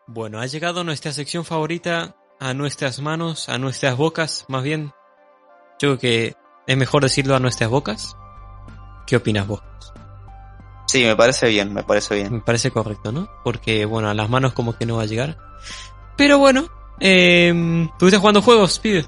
Bueno, 0.07 0.39
ha 0.39 0.45
llegado 0.45 0.83
nuestra 0.83 1.11
sección 1.11 1.43
favorita 1.45 2.15
a 2.39 2.53
nuestras 2.53 2.99
manos, 3.01 3.49
a 3.49 3.57
nuestras 3.57 3.97
bocas, 3.97 4.45
más 4.47 4.63
bien. 4.63 4.93
Yo 5.79 5.89
creo 5.95 5.99
que 5.99 6.35
es 6.65 6.77
mejor 6.77 7.03
decirlo 7.03 7.35
a 7.35 7.39
nuestras 7.39 7.69
bocas. 7.69 8.15
¿Qué 9.05 9.17
opinas 9.17 9.47
vos? 9.47 9.61
Sí, 10.87 11.03
me 11.03 11.15
parece 11.15 11.47
bien, 11.49 11.73
me 11.73 11.83
parece 11.83 12.15
bien. 12.15 12.33
Me 12.33 12.41
parece 12.41 12.71
correcto, 12.71 13.11
¿no? 13.11 13.29
Porque, 13.43 13.85
bueno, 13.85 14.09
a 14.09 14.13
las 14.13 14.29
manos 14.29 14.53
como 14.53 14.75
que 14.77 14.85
no 14.85 14.97
va 14.97 15.03
a 15.03 15.07
llegar. 15.07 15.37
Pero 16.15 16.39
bueno, 16.39 16.65
eh, 16.99 17.87
¿estuviste 17.91 18.17
jugando 18.17 18.41
juegos, 18.41 18.79
pibe? 18.79 19.05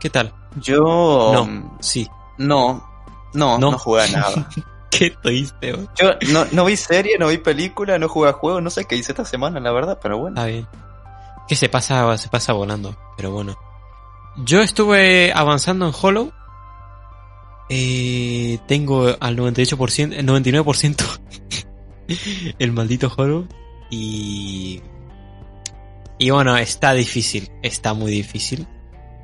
¿Qué 0.00 0.10
tal? 0.10 0.32
Yo. 0.56 1.30
No, 1.32 1.44
mm, 1.46 1.78
sí. 1.80 2.08
No, 2.38 2.84
no, 3.34 3.58
No. 3.58 3.70
no, 3.70 3.78
jugué 3.78 4.02
a 4.02 4.08
nada. 4.08 4.48
¿Qué 4.90 5.16
bro? 5.22 5.88
Yo 5.96 6.10
no, 6.32 6.44
no 6.52 6.64
vi 6.66 6.76
serie, 6.76 7.16
no 7.18 7.28
vi 7.28 7.38
película, 7.38 7.98
no 7.98 8.08
jugué 8.08 8.28
a 8.28 8.34
juegos, 8.34 8.62
no 8.62 8.68
sé 8.68 8.84
qué 8.84 8.96
hice 8.96 9.12
esta 9.12 9.24
semana, 9.24 9.58
la 9.58 9.72
verdad, 9.72 9.98
pero 10.02 10.18
bueno. 10.18 10.36
Está 10.36 10.46
bien. 10.48 10.68
Que 11.48 11.56
se 11.56 11.68
pasa, 11.68 12.16
se 12.18 12.28
pasa 12.28 12.52
volando, 12.52 12.94
pero 13.16 13.30
bueno. 13.30 13.56
Yo 14.36 14.60
estuve 14.60 15.32
avanzando 15.34 15.86
en 15.86 15.94
Hollow. 16.00 16.32
Eh, 17.68 18.58
tengo 18.66 19.16
al 19.18 19.36
98%, 19.36 20.14
el 20.14 20.26
99% 20.26 21.20
el 22.58 22.72
maldito 22.72 23.12
Hollow. 23.16 23.46
Y... 23.90 24.80
Y 26.18 26.30
bueno, 26.30 26.56
está 26.56 26.92
difícil, 26.92 27.50
está 27.62 27.94
muy 27.94 28.12
difícil. 28.12 28.66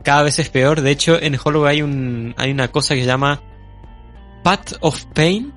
Cada 0.03 0.23
vez 0.23 0.39
es 0.39 0.49
peor. 0.49 0.81
De 0.81 0.91
hecho, 0.91 1.21
en 1.21 1.39
Hollow 1.43 1.67
hay 1.67 1.83
un, 1.83 2.35
hay 2.37 2.51
una 2.51 2.69
cosa 2.69 2.95
que 2.95 3.03
se 3.03 3.07
llama 3.07 3.41
Path 4.43 4.73
of 4.81 5.05
Pain. 5.15 5.53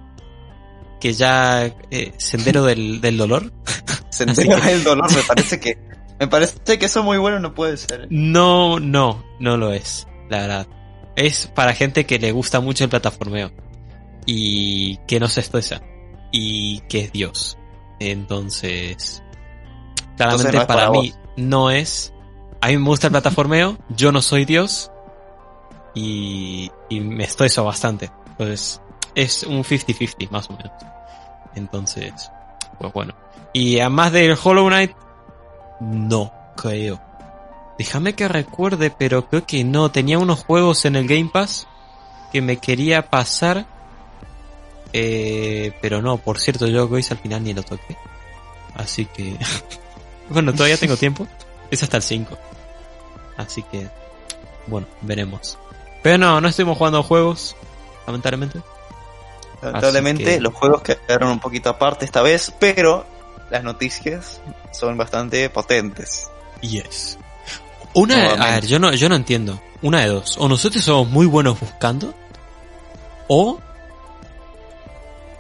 Que 1.00 1.14
ya, 1.14 1.66
eh, 1.90 2.14
sendero 2.18 2.64
del, 2.64 3.02
del 3.02 3.18
dolor. 3.18 3.52
Sendero 4.10 4.58
el 4.58 4.84
dolor, 4.84 5.12
me 5.12 5.24
parece 5.24 5.60
que. 5.60 5.78
Me 6.20 6.28
parece 6.28 6.78
que 6.78 6.86
eso 6.86 7.02
muy 7.02 7.18
bueno 7.18 7.40
no 7.40 7.56
puede 7.56 7.78
ser. 7.78 8.08
No, 8.12 8.80
no, 8.80 9.26
no 9.40 9.58
lo 9.58 9.74
es, 9.74 10.08
la 10.30 10.42
verdad. 10.42 10.68
Es 11.16 11.48
para 11.48 11.74
gente 11.74 12.06
que 12.06 12.20
le 12.20 12.32
gusta 12.32 12.60
mucho 12.60 12.84
el 12.84 12.90
plataformeo. 12.90 13.52
Y 14.26 14.98
que 15.08 15.20
no 15.20 15.28
se 15.28 15.42
estresa. 15.42 15.82
Y 16.32 16.80
que 16.82 17.02
es 17.02 17.12
Dios. 17.12 17.58
Entonces... 18.00 19.24
Claramente 20.18 20.52
no 20.52 20.62
es 20.62 20.66
para, 20.66 20.88
para 20.88 20.92
mí 20.92 21.14
no 21.38 21.72
es... 21.72 22.14
A 22.62 22.68
mí 22.68 22.78
me 22.78 22.86
gusta 22.86 23.08
el 23.08 23.12
plataformeo, 23.12 23.78
yo 23.90 24.12
no 24.12 24.22
soy 24.22 24.46
Dios. 24.46 24.92
Y, 25.96 26.72
y 26.90 27.00
me 27.00 27.24
estreso 27.24 27.64
bastante. 27.66 28.12
Entonces 28.32 28.82
es 29.16 29.44
un 29.44 29.64
50-50 29.64 30.30
más 30.30 30.50
o 30.50 30.54
menos. 30.54 30.72
Entonces, 31.56 32.32
pues 32.80 32.94
bueno. 32.94 33.14
Y 33.54 33.80
además 33.80 34.12
del 34.12 34.38
Hollow 34.42 34.68
Knight, 34.68 34.92
no 35.80 36.32
creo. 36.56 37.02
Déjame 37.82 38.14
que 38.14 38.28
recuerde, 38.28 38.92
pero 38.92 39.28
creo 39.28 39.44
que 39.48 39.64
no. 39.64 39.90
Tenía 39.90 40.20
unos 40.20 40.44
juegos 40.44 40.86
en 40.86 40.96
el 40.96 41.08
Game 41.08 41.32
Pass 41.34 41.66
que 42.32 42.40
me 42.40 42.58
quería 42.58 43.10
pasar. 43.10 43.66
Eh, 44.94 45.74
pero 45.82 46.00
no, 46.00 46.18
por 46.18 46.38
cierto, 46.38 46.68
yo 46.68 46.88
Gois 46.88 47.10
al 47.10 47.18
final 47.18 47.44
ni 47.44 47.56
lo 47.56 47.64
toqué. 47.64 47.98
Así 48.76 49.06
que... 49.08 49.36
bueno, 50.30 50.54
todavía 50.54 50.78
tengo 50.78 50.96
tiempo. 50.96 51.28
Es 51.72 51.82
hasta 51.82 51.98
el 51.98 52.04
5. 52.04 52.38
Así 53.38 53.64
que... 53.64 53.88
Bueno, 54.68 54.86
veremos. 55.02 55.58
Pero 56.04 56.20
no, 56.20 56.40
no 56.40 56.50
estuvimos 56.50 56.78
jugando 56.78 57.02
juegos. 57.02 57.56
Lamentablemente. 58.06 58.62
Lamentablemente, 59.64 60.24
que- 60.24 60.40
los 60.40 60.54
juegos 60.54 60.84
quedaron 60.84 61.32
un 61.32 61.40
poquito 61.40 61.72
aparte 61.72 62.06
esta 62.06 62.22
vez, 62.22 62.54
pero 62.60 63.08
las 63.50 63.64
noticias 63.64 64.40
son 64.72 64.98
bastante 64.98 65.50
potentes. 65.50 66.30
Yes. 66.62 67.18
Una, 67.94 68.34
a 68.34 68.52
ver, 68.56 68.66
yo 68.66 68.80
no, 68.80 68.94
yo 68.94 69.10
no 69.10 69.16
entiendo. 69.16 69.62
Una 69.82 70.02
de 70.02 70.08
dos. 70.08 70.38
O 70.40 70.48
nosotros 70.48 70.84
somos 70.84 71.10
muy 71.10 71.26
buenos 71.26 71.60
buscando. 71.60 72.14
O. 73.28 73.60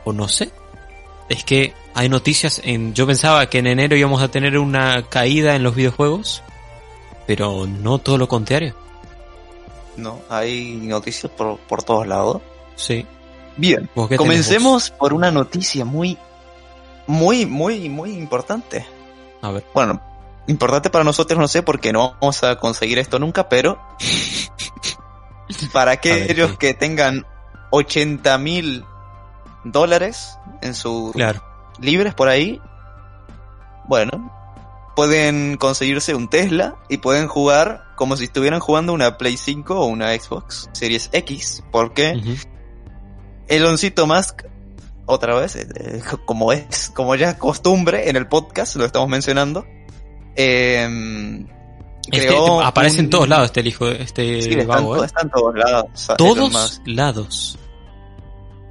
O 0.03 0.13
no 0.13 0.27
sé. 0.27 0.51
Es 1.29 1.43
que 1.43 1.73
hay 1.93 2.09
noticias 2.09 2.61
en. 2.63 2.93
Yo 2.93 3.07
pensaba 3.07 3.49
que 3.49 3.59
en 3.59 3.67
enero 3.67 3.95
íbamos 3.95 4.21
a 4.21 4.29
tener 4.29 4.57
una 4.57 5.03
caída 5.03 5.55
en 5.55 5.63
los 5.63 5.75
videojuegos. 5.75 6.43
Pero 7.27 7.67
no 7.67 7.99
todo 7.99 8.17
lo 8.17 8.27
contrario. 8.27 8.75
No, 9.95 10.21
hay 10.29 10.75
noticias 10.75 11.31
por, 11.31 11.57
por 11.59 11.83
todos 11.83 12.07
lados. 12.07 12.41
Sí. 12.75 13.05
Bien, 13.57 13.89
¿Vos 13.95 14.07
qué 14.07 14.17
tenés 14.17 14.27
comencemos 14.27 14.89
por 14.91 15.13
una 15.13 15.29
noticia 15.29 15.85
muy, 15.85 16.17
muy, 17.07 17.45
muy, 17.45 17.89
muy 17.89 18.11
importante. 18.11 18.85
A 19.41 19.51
ver. 19.51 19.65
Bueno, 19.73 20.01
importante 20.47 20.89
para 20.89 21.03
nosotros 21.03 21.39
no 21.39 21.47
sé 21.47 21.63
porque 21.63 21.93
no 21.93 22.15
vamos 22.19 22.43
a 22.43 22.57
conseguir 22.57 22.99
esto 22.99 23.19
nunca, 23.19 23.47
pero 23.49 23.79
para 25.73 25.91
aquellos 25.91 26.51
¿qué? 26.51 26.57
que 26.57 26.73
tengan 26.73 27.25
80 27.71 28.37
mil 28.37 28.85
dólares 29.63 30.37
en 30.61 30.73
su 30.75 31.11
Claro. 31.13 31.43
libres 31.79 32.13
por 32.13 32.27
ahí, 32.29 32.59
bueno, 33.87 34.31
pueden 34.95 35.57
conseguirse 35.57 36.15
un 36.15 36.29
Tesla 36.29 36.75
y 36.89 36.97
pueden 36.97 37.27
jugar 37.27 37.83
como 37.95 38.17
si 38.17 38.25
estuvieran 38.25 38.59
jugando 38.59 38.93
una 38.93 39.17
Play 39.17 39.37
5 39.37 39.79
o 39.79 39.85
una 39.85 40.13
Xbox 40.17 40.69
Series 40.73 41.09
X, 41.13 41.63
porque 41.71 42.13
Ujú. 42.17 42.33
Eloncito 43.47 44.07
Musk, 44.07 44.43
otra 45.05 45.35
vez, 45.39 45.55
eh, 45.55 46.01
como 46.25 46.51
es, 46.53 46.89
como 46.95 47.15
ya 47.15 47.31
es 47.31 47.35
costumbre 47.35 48.09
en 48.09 48.15
el 48.15 48.27
podcast, 48.27 48.75
lo 48.77 48.85
estamos 48.85 49.09
mencionando, 49.09 49.65
eh, 50.35 51.45
Este, 52.11 52.27
creó 52.27 52.61
aparece 52.61 52.99
en 52.99 53.09
todos 53.09 53.27
lados 53.29 53.45
este 53.47 53.61
hijo, 53.61 53.87
este 53.89 54.41
Sí, 54.41 54.55
vago, 54.65 54.95
to- 54.97 55.03
¿eh? 55.03 55.05
está 55.05 55.21
en 55.21 55.29
todos 55.29 55.55
lados. 55.55 56.07
Todos 56.17 56.81
lados. 56.85 57.57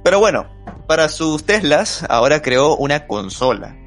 Pero 0.03 0.19
bueno, 0.19 0.47
para 0.87 1.09
sus 1.09 1.43
Teslas, 1.43 2.05
ahora 2.09 2.41
creó 2.41 2.75
una 2.75 3.05
consola. 3.07 3.77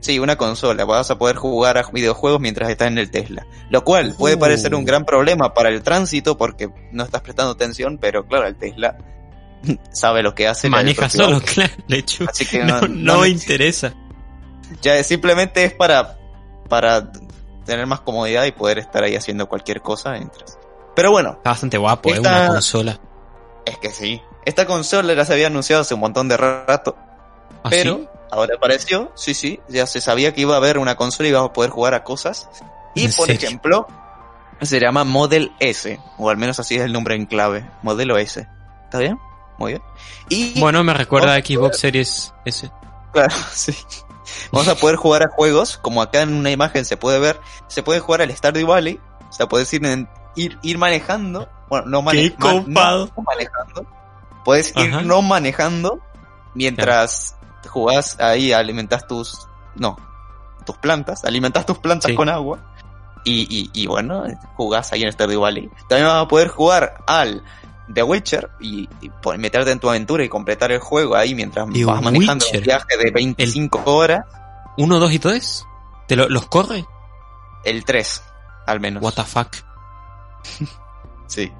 Sí, 0.00 0.18
una 0.20 0.36
consola. 0.36 0.84
Vas 0.84 1.10
a 1.10 1.18
poder 1.18 1.36
jugar 1.36 1.76
a 1.78 1.82
videojuegos 1.90 2.40
mientras 2.40 2.70
estás 2.70 2.88
en 2.88 2.98
el 2.98 3.10
Tesla. 3.10 3.46
Lo 3.70 3.82
cual 3.82 4.14
puede 4.16 4.36
Uh. 4.36 4.38
parecer 4.38 4.74
un 4.74 4.84
gran 4.84 5.04
problema 5.04 5.52
para 5.54 5.70
el 5.70 5.82
tránsito 5.82 6.36
porque 6.38 6.68
no 6.92 7.02
estás 7.04 7.22
prestando 7.22 7.52
atención, 7.52 7.98
pero 7.98 8.24
claro, 8.26 8.46
el 8.46 8.54
Tesla 8.56 8.96
sabe 9.92 10.22
lo 10.22 10.34
que 10.34 10.46
hace. 10.46 10.68
Maneja 10.70 11.08
solo, 11.08 11.40
claro. 11.54 11.72
De 11.88 11.98
hecho, 11.98 12.26
Así 12.28 12.46
que 12.46 12.62
no, 12.62 12.80
no, 12.82 12.88
no 13.16 13.26
interesa. 13.26 13.92
Ya 14.82 15.02
simplemente 15.02 15.64
es 15.64 15.72
para, 15.72 16.17
para 16.68 17.10
tener 17.64 17.86
más 17.86 18.00
comodidad 18.00 18.44
y 18.44 18.52
poder 18.52 18.78
estar 18.78 19.02
ahí 19.04 19.16
haciendo 19.16 19.48
cualquier 19.48 19.82
cosa 19.82 20.12
mientras. 20.12 20.58
Pero 20.94 21.10
bueno, 21.10 21.30
Está 21.38 21.50
bastante 21.50 21.78
guapo, 21.78 22.08
es 22.10 22.16
Esta- 22.16 22.30
una 22.30 22.48
consola. 22.48 23.00
es 23.64 23.78
que 23.78 23.90
sí. 23.90 24.22
Esta 24.44 24.66
consola 24.66 25.12
ya 25.14 25.24
se 25.24 25.32
había 25.34 25.48
anunciado 25.48 25.82
hace 25.82 25.94
un 25.94 26.00
montón 26.00 26.28
de 26.28 26.36
rato. 26.36 26.96
¿Ah, 27.62 27.68
Pero 27.70 27.96
sí? 27.96 28.08
ahora 28.30 28.54
apareció, 28.56 29.12
sí, 29.14 29.34
sí, 29.34 29.60
ya 29.68 29.86
se 29.86 30.00
sabía 30.00 30.32
que 30.32 30.40
iba 30.42 30.54
a 30.54 30.56
haber 30.58 30.78
una 30.78 30.96
consola 30.96 31.28
y 31.28 31.30
iba 31.32 31.40
a 31.40 31.52
poder 31.52 31.70
jugar 31.70 31.94
a 31.94 32.04
cosas. 32.04 32.48
Y 32.94 33.04
¿En 33.04 33.12
por 33.12 33.26
serio? 33.26 33.46
ejemplo, 33.46 33.86
se 34.62 34.80
llama 34.80 35.04
Model 35.04 35.52
S, 35.60 36.00
o 36.16 36.30
al 36.30 36.36
menos 36.38 36.58
así 36.58 36.76
es 36.76 36.82
el 36.82 36.92
nombre 36.92 37.14
en 37.14 37.26
clave, 37.26 37.68
Modelo 37.82 38.16
S. 38.16 38.48
¿Está 38.84 38.98
bien? 38.98 39.18
Muy 39.58 39.72
bien. 39.72 39.82
Y 40.30 40.58
Bueno, 40.60 40.82
me 40.84 40.94
recuerda 40.94 41.34
a 41.34 41.38
Xbox 41.40 41.78
Series 41.78 42.32
S. 42.44 42.70
claro, 43.12 43.34
sí. 43.52 43.74
Vamos 44.52 44.68
a 44.68 44.74
poder 44.74 44.96
jugar 44.96 45.22
a 45.22 45.28
juegos, 45.28 45.78
como 45.78 46.02
acá 46.02 46.22
en 46.22 46.34
una 46.34 46.50
imagen 46.50 46.84
se 46.84 46.96
puede 46.96 47.18
ver, 47.18 47.40
se 47.68 47.82
puede 47.82 48.00
jugar 48.00 48.22
al 48.22 48.34
Stardew 48.36 48.66
Valley, 48.66 49.00
o 49.28 49.32
sea, 49.32 49.46
puedes 49.48 49.72
ir, 49.72 49.84
en- 49.86 50.08
ir, 50.36 50.58
ir 50.62 50.78
manejando, 50.78 51.48
bueno, 51.68 51.86
no, 51.86 52.02
mane- 52.02 52.34
manejando, 52.38 53.86
puedes 54.44 54.74
ir 54.76 54.92
Ajá. 54.94 55.02
no 55.02 55.22
manejando 55.22 56.00
mientras 56.54 57.36
jugás 57.68 58.18
ahí, 58.20 58.52
alimentas 58.52 59.06
tus, 59.06 59.46
no, 59.74 59.96
tus 60.64 60.76
plantas, 60.78 61.24
alimentas 61.24 61.66
tus 61.66 61.78
plantas 61.78 62.10
Sí. 62.10 62.16
con 62.16 62.28
agua. 62.28 62.58
Y, 63.24 63.46
y, 63.50 63.82
y 63.82 63.86
bueno, 63.86 64.24
jugás 64.56 64.92
ahí 64.92 65.02
en 65.02 65.12
Stardew 65.12 65.40
Valley. 65.40 65.68
También 65.88 66.06
vas 66.08 66.22
a 66.24 66.28
poder 66.28 66.48
jugar 66.48 67.02
al 67.06 67.42
The 67.94 68.02
Witcher 68.02 68.50
y, 68.60 68.88
meterte 69.38 69.70
en 69.70 69.78
tu 69.80 69.88
aventura 69.88 70.24
y 70.24 70.28
completar 70.28 70.72
el 70.72 70.78
juego 70.80 71.16
ahí 71.16 71.34
mientras 71.34 71.66
vas 71.66 72.02
manejando 72.02 72.44
Witcher. 72.44 72.60
un 72.60 72.64
viaje 72.64 72.96
de 73.02 73.10
25 73.10 73.82
horas. 73.86 74.24
¿Uno, 74.76 74.98
dos 74.98 75.12
y 75.12 75.18
tres? 75.18 75.64
¿Te 76.06 76.16
lo- 76.16 76.28
los 76.28 76.46
corre? 76.46 76.84
El 77.64 77.84
3. 77.84 78.22
al 78.66 78.80
menos. 78.80 79.02
What 79.02 79.14
the 79.14 79.24
fuck. 79.24 79.48
Sí. 81.26 81.52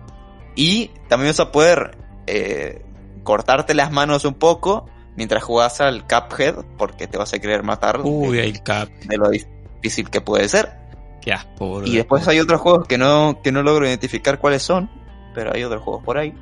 Y 0.54 0.88
también 1.08 1.30
vas 1.30 1.40
a 1.40 1.52
poder 1.52 1.96
eh, 2.26 2.84
cortarte 3.22 3.74
las 3.74 3.92
manos 3.92 4.24
un 4.24 4.34
poco 4.34 4.86
mientras 5.16 5.42
jugás 5.42 5.80
al 5.80 6.06
Cuphead, 6.06 6.54
porque 6.78 7.06
te 7.06 7.18
vas 7.18 7.32
a 7.34 7.38
querer 7.38 7.62
matar 7.62 8.00
Uy, 8.02 8.36
de, 8.38 8.44
el 8.44 8.62
cap. 8.62 8.88
de 8.88 9.16
lo 9.18 9.28
difícil 9.30 10.08
que 10.10 10.20
puede 10.20 10.48
ser. 10.48 10.72
Qué 11.20 11.32
asco, 11.32 11.66
boludo. 11.66 11.86
Y 11.92 11.96
después 11.96 12.26
hay 12.28 12.40
otros 12.40 12.60
juegos 12.60 12.86
que 12.86 12.96
no, 12.98 13.40
que 13.42 13.52
no 13.52 13.62
logro 13.62 13.86
identificar 13.86 14.38
cuáles 14.38 14.62
son, 14.62 14.90
pero 15.34 15.54
hay 15.54 15.64
otros 15.64 15.82
juegos 15.82 16.04
por 16.04 16.18
ahí. 16.18 16.34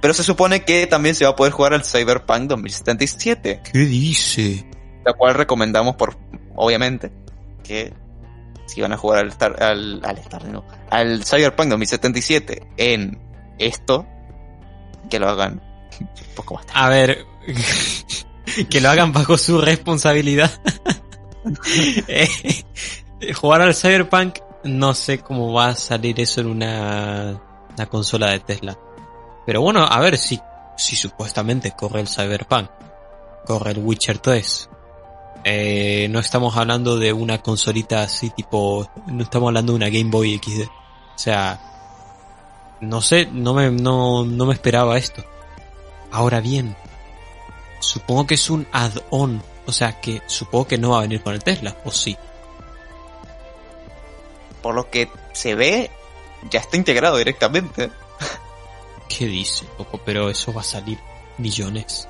Pero 0.00 0.14
se 0.14 0.24
supone 0.24 0.64
que 0.64 0.86
también 0.86 1.14
se 1.14 1.24
va 1.24 1.30
a 1.30 1.36
poder 1.36 1.52
jugar 1.52 1.74
al 1.74 1.84
Cyberpunk 1.84 2.48
2077, 2.48 3.62
¿Qué 3.72 3.78
dice? 3.78 4.66
la 5.04 5.12
cual 5.12 5.34
recomendamos 5.34 5.96
por, 5.96 6.16
obviamente, 6.54 7.12
que 7.62 7.92
si 8.66 8.80
van 8.80 8.92
a 8.92 8.96
jugar 8.96 9.20
al 9.20 9.28
Star, 9.28 9.62
al, 9.62 10.00
al 10.04 10.18
Star, 10.18 10.44
no, 10.46 10.64
al 10.90 11.24
Cyberpunk 11.24 11.68
2077 11.70 12.66
en 12.76 13.18
esto, 13.58 14.06
que 15.10 15.18
lo 15.18 15.28
hagan 15.28 15.62
un 16.00 16.34
poco 16.34 16.54
más 16.54 16.66
tarde. 16.66 16.80
A 16.80 16.88
ver, 16.88 17.26
que 18.70 18.80
lo 18.80 18.90
hagan 18.90 19.12
bajo 19.12 19.38
su 19.38 19.60
responsabilidad. 19.60 20.50
Eh, 22.06 22.28
jugar 23.34 23.62
al 23.62 23.74
Cyberpunk, 23.74 24.38
no 24.62 24.94
sé 24.94 25.18
cómo 25.18 25.52
va 25.52 25.70
a 25.70 25.74
salir 25.74 26.20
eso 26.20 26.40
en 26.40 26.46
una, 26.46 27.42
consola 27.86 28.30
de 28.30 28.40
Tesla. 28.40 28.78
Pero 29.46 29.60
bueno, 29.60 29.84
a 29.84 30.00
ver 30.00 30.16
si, 30.18 30.40
si 30.76 30.96
supuestamente 30.96 31.72
corre 31.72 32.00
el 32.00 32.08
Cyberpunk, 32.08 32.70
corre 33.44 33.72
el 33.72 33.78
Witcher 33.78 34.18
3. 34.18 34.68
Eh, 35.44 36.06
no 36.10 36.20
estamos 36.20 36.56
hablando 36.56 36.96
de 36.98 37.12
una 37.12 37.38
consolita 37.38 38.02
así 38.02 38.30
tipo, 38.30 38.88
no 39.06 39.24
estamos 39.24 39.48
hablando 39.48 39.72
de 39.72 39.76
una 39.76 39.88
Game 39.88 40.10
Boy 40.10 40.38
XD. 40.38 40.68
O 41.14 41.18
sea, 41.18 41.60
no 42.80 43.00
sé, 43.00 43.26
no 43.26 43.54
me, 43.54 43.70
no, 43.70 44.24
no 44.24 44.46
me 44.46 44.54
esperaba 44.54 44.98
esto. 44.98 45.24
Ahora 46.10 46.40
bien, 46.40 46.76
supongo 47.80 48.26
que 48.26 48.34
es 48.34 48.50
un 48.50 48.66
add-on. 48.72 49.42
O 49.66 49.72
sea 49.72 50.00
que 50.00 50.22
supongo 50.26 50.66
que 50.66 50.78
no 50.78 50.90
va 50.90 50.98
a 50.98 51.02
venir 51.02 51.22
con 51.22 51.34
el 51.34 51.42
Tesla, 51.42 51.76
o 51.84 51.90
sí. 51.90 52.16
Por 54.60 54.74
lo 54.74 54.90
que 54.90 55.08
se 55.32 55.54
ve, 55.54 55.90
ya 56.50 56.60
está 56.60 56.76
integrado 56.76 57.16
directamente. 57.16 57.90
¿Qué 59.08 59.26
dice, 59.26 59.66
loco? 59.78 60.00
Pero 60.04 60.30
eso 60.30 60.52
va 60.52 60.62
a 60.62 60.64
salir 60.64 60.98
millones. 61.38 62.08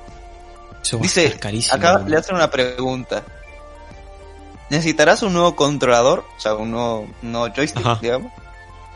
Eso 0.81 0.97
va 0.97 1.01
a 1.01 1.03
Dice, 1.03 1.25
estar 1.25 1.39
carísimo. 1.39 1.75
acá 1.75 1.99
le 1.99 2.17
hacen 2.17 2.35
una 2.35 2.49
pregunta. 2.49 3.23
¿Necesitarás 4.69 5.21
un 5.23 5.33
nuevo 5.33 5.55
controlador? 5.55 6.25
O 6.37 6.39
sea, 6.39 6.55
un 6.55 6.71
nuevo, 6.71 6.99
un 7.21 7.31
nuevo 7.31 7.53
joystick, 7.53 7.85
Ajá. 7.85 7.99
digamos. 8.01 8.31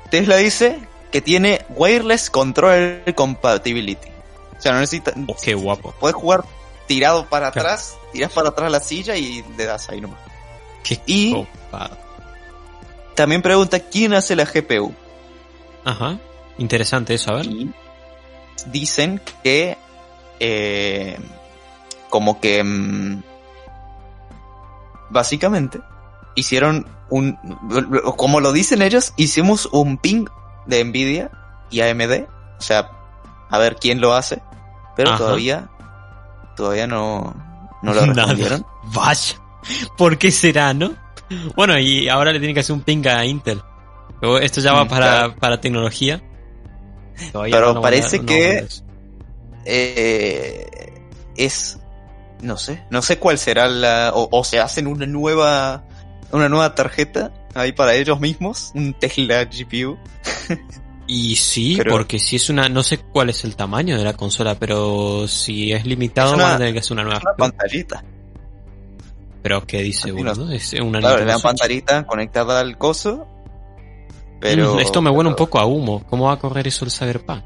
Tesla 0.10 0.38
dice 0.38 0.80
que 1.12 1.22
tiene 1.22 1.66
Wireless 1.70 2.30
Controller 2.30 3.14
Compatibility. 3.14 4.10
O 4.58 4.62
sea, 4.62 4.72
no 4.74 4.80
necesita... 4.80 5.14
Oh, 5.28 5.36
qué 5.42 5.54
guapo. 5.54 5.94
Puedes 6.00 6.16
jugar 6.16 6.44
tirado 6.88 7.26
para 7.28 7.52
Claro. 7.52 7.70
atrás, 7.70 7.98
tiras 8.14 8.32
para 8.32 8.50
atrás 8.50 8.72
la 8.72 8.80
silla 8.80 9.16
y 9.18 9.44
le 9.58 9.66
das 9.66 9.90
ahí 9.90 10.02
nomás. 10.02 10.20
Qué 10.84 11.00
Y-. 11.06 11.46
También 13.14 13.42
pregunta 13.42 13.80
quién 13.80 14.14
hace 14.14 14.36
la 14.36 14.46
GPU. 14.46 14.94
Ajá. 15.88 16.20
Interesante 16.58 17.14
eso, 17.14 17.32
a 17.32 17.36
ver. 17.36 17.46
Y 17.48 17.72
dicen 18.68 19.22
que 19.44 19.78
eh, 20.40 21.20
como 22.10 22.40
que 22.40 22.64
mm, 22.64 23.24
básicamente 25.10 25.80
hicieron 26.36 26.88
un 27.10 27.38
como 28.18 28.40
lo 28.42 28.52
dicen 28.52 28.82
ellos 28.82 29.14
hicimos 29.16 29.68
un 29.72 29.98
ping 29.98 30.26
de 30.66 30.84
Nvidia 30.84 31.32
y 31.70 31.82
AMD 31.82 32.28
o 32.58 32.62
sea 32.62 32.92
a 33.50 33.58
ver 33.58 33.78
quién 33.78 34.02
lo 34.02 34.14
hace 34.14 34.42
pero 34.96 35.10
Ajá. 35.12 35.18
todavía 35.18 35.70
todavía 36.56 36.86
no 36.86 37.34
no 37.82 37.94
lo 37.94 38.06
respondieron 38.06 38.66
Vaya. 38.94 39.36
¿Por 39.98 40.18
qué 40.18 40.32
será, 40.32 40.74
no? 40.74 40.92
Bueno, 41.56 41.78
y 41.78 42.08
ahora 42.08 42.32
le 42.32 42.40
tienen 42.40 42.54
que 42.54 42.62
hacer 42.62 42.74
un 42.74 42.82
ping 42.82 43.06
a 43.08 43.26
Intel. 43.26 43.62
Esto 44.42 44.62
ya 44.62 44.74
va 44.74 44.86
Mm, 44.86 44.88
para, 44.90 45.06
claro. 45.08 45.36
para 45.40 45.62
tecnología. 45.62 46.22
Todavía 47.32 47.56
Pero 47.56 47.68
no 47.68 47.74
van 47.76 47.78
a- 47.78 47.82
parece 47.82 48.20
no 48.20 48.26
que- 48.26 48.68
eh, 49.66 50.66
es 51.36 51.80
no 52.42 52.58
sé 52.58 52.84
no 52.90 53.02
sé 53.02 53.18
cuál 53.18 53.38
será 53.38 53.68
la 53.68 54.12
o, 54.14 54.28
o 54.32 54.44
se 54.44 54.60
hacen 54.60 54.88
una 54.88 55.06
nueva 55.06 55.84
una 56.32 56.48
nueva 56.50 56.74
tarjeta 56.76 57.32
ahí 57.56 57.72
para 57.72 57.96
ellos 57.96 58.20
mismos 58.20 58.72
un 58.76 58.94
Tesla 58.94 59.44
GPU 59.46 59.98
Y 61.10 61.38
sí, 61.38 61.76
Pero- 61.78 61.92
porque 61.92 62.20
si 62.20 62.36
es 62.36 62.50
una, 62.50 62.68
no 62.68 62.84
sé 62.84 62.98
cuál 62.98 63.30
es 63.30 63.46
el 63.46 63.56
tamaño 63.56 63.98
de 63.98 64.04
la 64.04 64.12
consola, 64.14 64.56
pero 64.56 65.26
si 65.30 65.72
es 65.72 65.86
limitado 65.86 66.32
Es 66.32 66.36
una- 66.36 66.44
van 66.44 66.54
a 66.56 66.58
tener 66.58 66.74
que 66.74 66.80
hacer 66.80 66.92
una 66.94 67.04
nueva. 67.06 67.22
una 67.22 67.34
pantallita 67.36 68.04
Pero 69.42 69.66
¿qué 69.66 69.82
dice 69.84 70.12
uno? 70.12 70.34
no- 70.36 70.46
no? 70.48 70.52
Es 70.52 70.74
una 70.74 71.00
claro 71.00 71.30
Switch. 71.32 71.42
pantallita 71.44 72.06
conectada 72.06 72.60
al 72.60 72.78
coso 72.78 73.26
pero 74.40 74.76
Mm, 74.76 74.80
Esto 74.80 75.02
me 75.02 75.10
huele 75.10 75.30
un 75.30 75.36
pero- 75.36 75.46
poco 75.48 75.60
a 75.60 75.66
humo. 75.66 76.04
¿Cómo 76.10 76.26
va 76.26 76.34
a 76.34 76.40
correr 76.40 76.68
eso 76.68 76.86
el 76.86 76.92
Cyberpunk? 76.92 77.44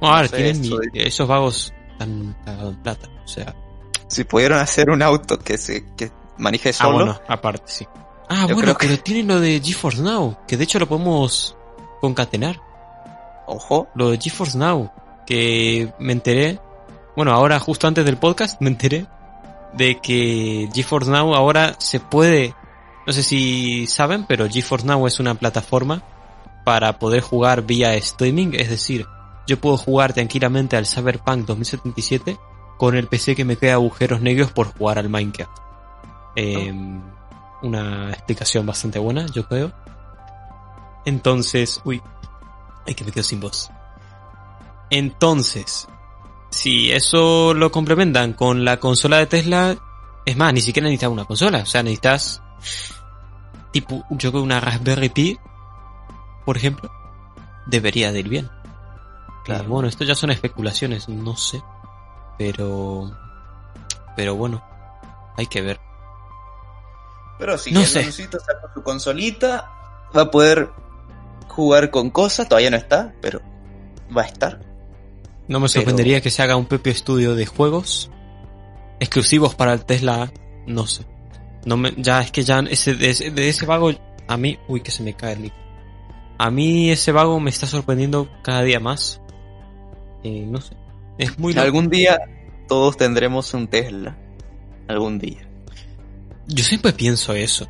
Bueno, 0.00 0.14
a 0.16 0.20
ver, 0.22 0.30
sé, 0.30 0.36
tienen 0.36 0.62
esos 0.94 1.26
vagos 1.26 1.72
tan 1.98 2.36
cagados 2.44 2.76
plata. 2.82 3.08
O 3.24 3.28
sea, 3.28 3.54
si 4.08 4.24
pudieron 4.24 4.58
hacer 4.58 4.90
un 4.90 5.02
auto 5.02 5.38
que 5.38 5.56
se 5.58 5.84
que 5.96 6.10
maneje 6.38 6.68
ah, 6.70 6.72
solo 6.72 6.92
bueno, 6.96 7.20
aparte, 7.28 7.62
sí. 7.66 7.86
Ah, 8.28 8.46
Yo 8.48 8.54
bueno, 8.54 8.60
creo 8.60 8.74
que- 8.76 8.86
pero 8.88 9.02
tienen 9.02 9.28
lo 9.28 9.40
de 9.40 9.60
GeForce 9.64 10.02
Now, 10.02 10.36
que 10.46 10.56
de 10.56 10.64
hecho 10.64 10.78
lo 10.78 10.86
podemos 10.88 11.56
concatenar. 12.00 12.60
ojo 13.46 13.86
Lo 13.94 14.10
de 14.10 14.18
GeForce 14.18 14.58
Now, 14.58 14.90
que 15.26 15.92
me 15.98 16.12
enteré, 16.12 16.58
bueno, 17.16 17.32
ahora 17.32 17.58
justo 17.60 17.86
antes 17.86 18.04
del 18.04 18.16
podcast 18.16 18.60
me 18.60 18.68
enteré 18.68 19.06
de 19.72 19.98
que 20.00 20.68
GeForce 20.74 21.10
Now 21.10 21.34
ahora 21.34 21.74
se 21.78 22.00
puede, 22.00 22.54
no 23.06 23.12
sé 23.12 23.22
si 23.22 23.86
saben, 23.86 24.26
pero 24.26 24.48
GeForce 24.48 24.86
Now 24.86 25.06
es 25.06 25.20
una 25.20 25.34
plataforma 25.34 26.02
para 26.64 26.98
poder 26.98 27.20
jugar 27.20 27.62
vía 27.62 27.94
streaming, 27.94 28.50
es 28.54 28.68
decir, 28.68 29.06
yo 29.46 29.60
puedo 29.60 29.76
jugar 29.76 30.12
tranquilamente 30.12 30.76
al 30.76 30.86
Cyberpunk 30.86 31.46
2077 31.46 32.36
con 32.76 32.96
el 32.96 33.06
PC 33.06 33.36
que 33.36 33.44
me 33.44 33.56
crea 33.56 33.74
agujeros 33.74 34.20
negros 34.20 34.50
por 34.50 34.72
jugar 34.76 34.98
al 34.98 35.08
Minecraft. 35.08 35.56
Eh, 36.34 36.74
Una 37.62 38.10
explicación 38.10 38.66
bastante 38.66 38.98
buena, 38.98 39.26
yo 39.26 39.46
creo. 39.46 39.72
Entonces, 41.04 41.80
uy, 41.84 42.02
ay 42.86 42.94
que 42.94 43.04
me 43.04 43.12
quedo 43.12 43.22
sin 43.22 43.40
voz. 43.40 43.70
Entonces, 44.90 45.88
si 46.50 46.90
eso 46.90 47.54
lo 47.54 47.70
complementan 47.70 48.32
con 48.32 48.64
la 48.64 48.78
consola 48.78 49.18
de 49.18 49.26
Tesla, 49.26 49.76
es 50.24 50.36
más, 50.36 50.52
ni 50.52 50.60
siquiera 50.60 50.86
necesitas 50.86 51.10
una 51.10 51.24
consola, 51.24 51.58
o 51.58 51.66
sea, 51.66 51.82
necesitas 51.82 52.42
tipo, 53.80 54.04
yo 54.10 54.30
creo 54.32 54.42
una 54.42 54.58
Raspberry 54.60 55.10
Pi, 55.10 55.38
por 56.46 56.56
ejemplo, 56.56 56.90
debería 57.66 58.10
de 58.12 58.20
ir 58.20 58.28
bien. 58.28 58.48
Claro. 59.44 59.64
Bueno, 59.68 59.86
esto 59.88 60.02
ya 60.04 60.14
son 60.14 60.30
especulaciones, 60.30 61.08
no 61.10 61.36
sé, 61.36 61.62
pero, 62.38 63.10
pero 64.16 64.34
bueno, 64.34 64.62
hay 65.36 65.46
que 65.46 65.60
ver. 65.60 65.78
pero 67.38 67.58
si 67.58 67.70
No 67.72 67.80
el 67.80 67.86
sé. 67.86 68.00
Leoncito 68.00 68.38
saca 68.40 68.72
su 68.72 68.82
consolita 68.82 69.70
va 70.16 70.22
a 70.22 70.30
poder 70.30 70.70
jugar 71.48 71.90
con 71.90 72.08
cosas 72.10 72.48
todavía 72.48 72.70
no 72.70 72.76
está 72.78 73.12
pero 73.20 73.40
va 74.16 74.22
a 74.22 74.26
estar 74.26 74.60
No 75.48 75.60
me 75.60 75.66
Pero- 75.66 75.68
sorprendería 75.68 76.20
que 76.22 76.30
se 76.30 76.42
haga 76.42 76.56
un 76.56 76.64
propio 76.66 76.92
estudio 76.92 77.34
de 77.34 77.44
juegos 77.46 78.10
exclusivos 79.00 79.54
para 79.54 79.74
el 79.74 79.84
Tesla, 79.84 80.32
no 80.66 80.86
sé. 80.86 81.04
No 81.66 81.76
me, 81.76 81.92
ya 81.98 82.22
es 82.22 82.30
que 82.30 82.42
ya 82.42 82.60
ese, 82.60 82.94
de, 82.94 83.10
ese, 83.10 83.30
de 83.30 83.48
ese 83.48 83.66
vago, 83.66 83.90
a 84.28 84.36
mí, 84.36 84.58
uy, 84.68 84.80
que 84.80 84.92
se 84.92 85.02
me 85.02 85.14
cae 85.14 85.34
el 85.34 85.40
mic. 85.40 85.52
A 86.38 86.50
mí 86.50 86.90
ese 86.90 87.12
vago 87.12 87.40
me 87.40 87.50
está 87.50 87.66
sorprendiendo 87.66 88.28
cada 88.42 88.62
día 88.62 88.78
más. 88.78 89.20
Eh, 90.22 90.46
no 90.46 90.60
sé. 90.60 90.76
Es 91.18 91.38
muy 91.38 91.52
loco. 91.52 91.64
algún 91.64 91.88
día 91.90 92.18
todos 92.68 92.96
tendremos 92.96 93.52
un 93.54 93.68
Tesla 93.68 94.16
algún 94.88 95.18
día 95.18 95.48
Yo 96.46 96.64
siempre 96.64 96.92
pienso 96.92 97.32
eso. 97.32 97.66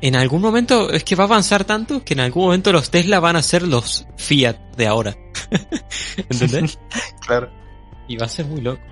En 0.00 0.16
algún 0.16 0.42
momento 0.42 0.90
es 0.90 1.04
que 1.04 1.16
va 1.16 1.24
a 1.24 1.26
avanzar 1.26 1.64
tanto 1.64 2.04
que 2.04 2.14
en 2.14 2.20
algún 2.20 2.44
momento 2.44 2.72
los 2.72 2.90
Tesla 2.90 3.20
van 3.20 3.36
a 3.36 3.42
ser 3.42 3.62
los 3.62 4.06
Fiat 4.16 4.56
de 4.76 4.86
ahora. 4.86 5.16
¿Entendés? 6.16 6.78
claro 7.26 7.50
Y 8.08 8.16
va 8.16 8.26
a 8.26 8.28
ser 8.28 8.46
muy 8.46 8.60
loco. 8.60 8.82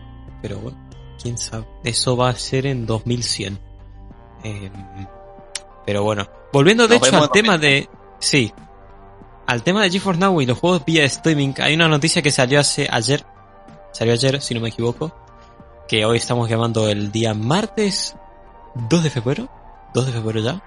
Pero 0.41 0.59
bueno, 0.59 0.79
quién 1.21 1.37
sabe. 1.37 1.67
Eso 1.85 2.17
va 2.17 2.31
a 2.31 2.37
ser 2.37 2.67
en 2.67 2.87
2100. 2.87 3.59
Eh, 4.45 4.71
pero 5.87 6.03
bueno, 6.03 6.29
volviendo 6.53 6.87
de 6.87 6.99
Nos 6.99 7.09
hecho 7.09 7.23
al 7.23 7.31
tema 7.31 7.59
de... 7.59 7.89
Sí. 8.19 8.53
Al 9.47 9.63
tema 9.63 9.83
de 9.83 9.91
GeForce 9.91 10.21
Now 10.21 10.41
y 10.41 10.47
los 10.47 10.59
juegos 10.59 10.85
vía 10.85 11.05
streaming, 11.05 11.55
hay 11.59 11.75
una 11.75 11.89
noticia 11.89 12.23
que 12.23 12.31
salió 12.31 12.61
hace 12.61 12.89
ayer. 12.91 13.25
Salió 13.93 14.15
ayer, 14.15 14.41
si 14.41 14.55
no 14.55 14.61
me 14.61 14.69
equivoco. 14.69 15.15
Que 15.89 16.05
hoy 16.07 16.17
estamos 16.17 16.49
llamando 16.49 16.89
el 16.89 17.13
día 17.13 17.35
martes 17.35 18.17
2 18.75 19.03
de 19.03 19.11
febrero. 19.11 19.49
2 19.93 20.07
de 20.07 20.13
febrero 20.13 20.41
ya. 20.41 20.63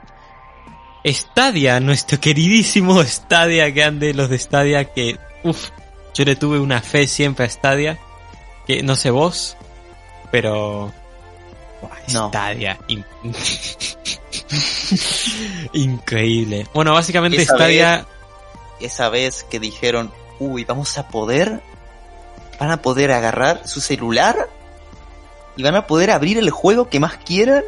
Stadia, 1.06 1.80
nuestro 1.80 2.20
queridísimo 2.20 3.02
Stadia, 3.04 3.74
que 3.74 3.84
ande 3.84 4.14
los 4.14 4.30
de 4.30 4.38
Stadia, 4.38 4.86
que, 4.86 5.18
uff, 5.44 5.70
yo 6.14 6.26
le 6.26 6.36
tuve 6.36 6.60
una 6.60 6.82
fe 6.82 7.08
siempre 7.08 7.46
a 7.46 7.50
Stadia, 7.50 8.00
que 8.66 8.84
no 8.84 8.96
sé 8.96 9.12
vos, 9.12 9.58
pero... 10.32 10.92
No. 12.14 12.30
Stadia. 12.30 12.78
in- 12.88 13.06
Increíble. 15.74 16.68
Bueno, 16.74 16.94
básicamente 16.94 17.42
Esa 17.42 17.56
Stadia... 17.56 18.06
Esa 18.80 19.10
vez 19.10 19.44
que 19.44 19.60
dijeron, 19.60 20.12
uy, 20.40 20.64
vamos 20.64 21.00
a 21.00 21.08
poder, 21.08 21.62
van 22.60 22.70
a 22.70 22.82
poder 22.84 23.12
agarrar 23.12 23.68
su 23.68 23.82
celular 23.82 24.50
y 25.56 25.64
van 25.64 25.74
a 25.76 25.88
poder 25.88 26.12
abrir 26.12 26.38
el 26.38 26.52
juego 26.52 26.88
que 26.88 27.00
más 27.00 27.18
quieran 27.18 27.64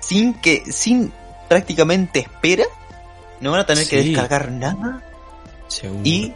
sin 0.00 0.34
que, 0.34 0.62
sin 0.70 1.10
prácticamente 1.48 2.18
espera. 2.18 2.64
No 3.40 3.50
van 3.52 3.60
a 3.60 3.66
tener 3.66 3.88
que 3.88 3.96
descargar 4.02 4.50
nada 4.52 5.02
y 6.04 6.34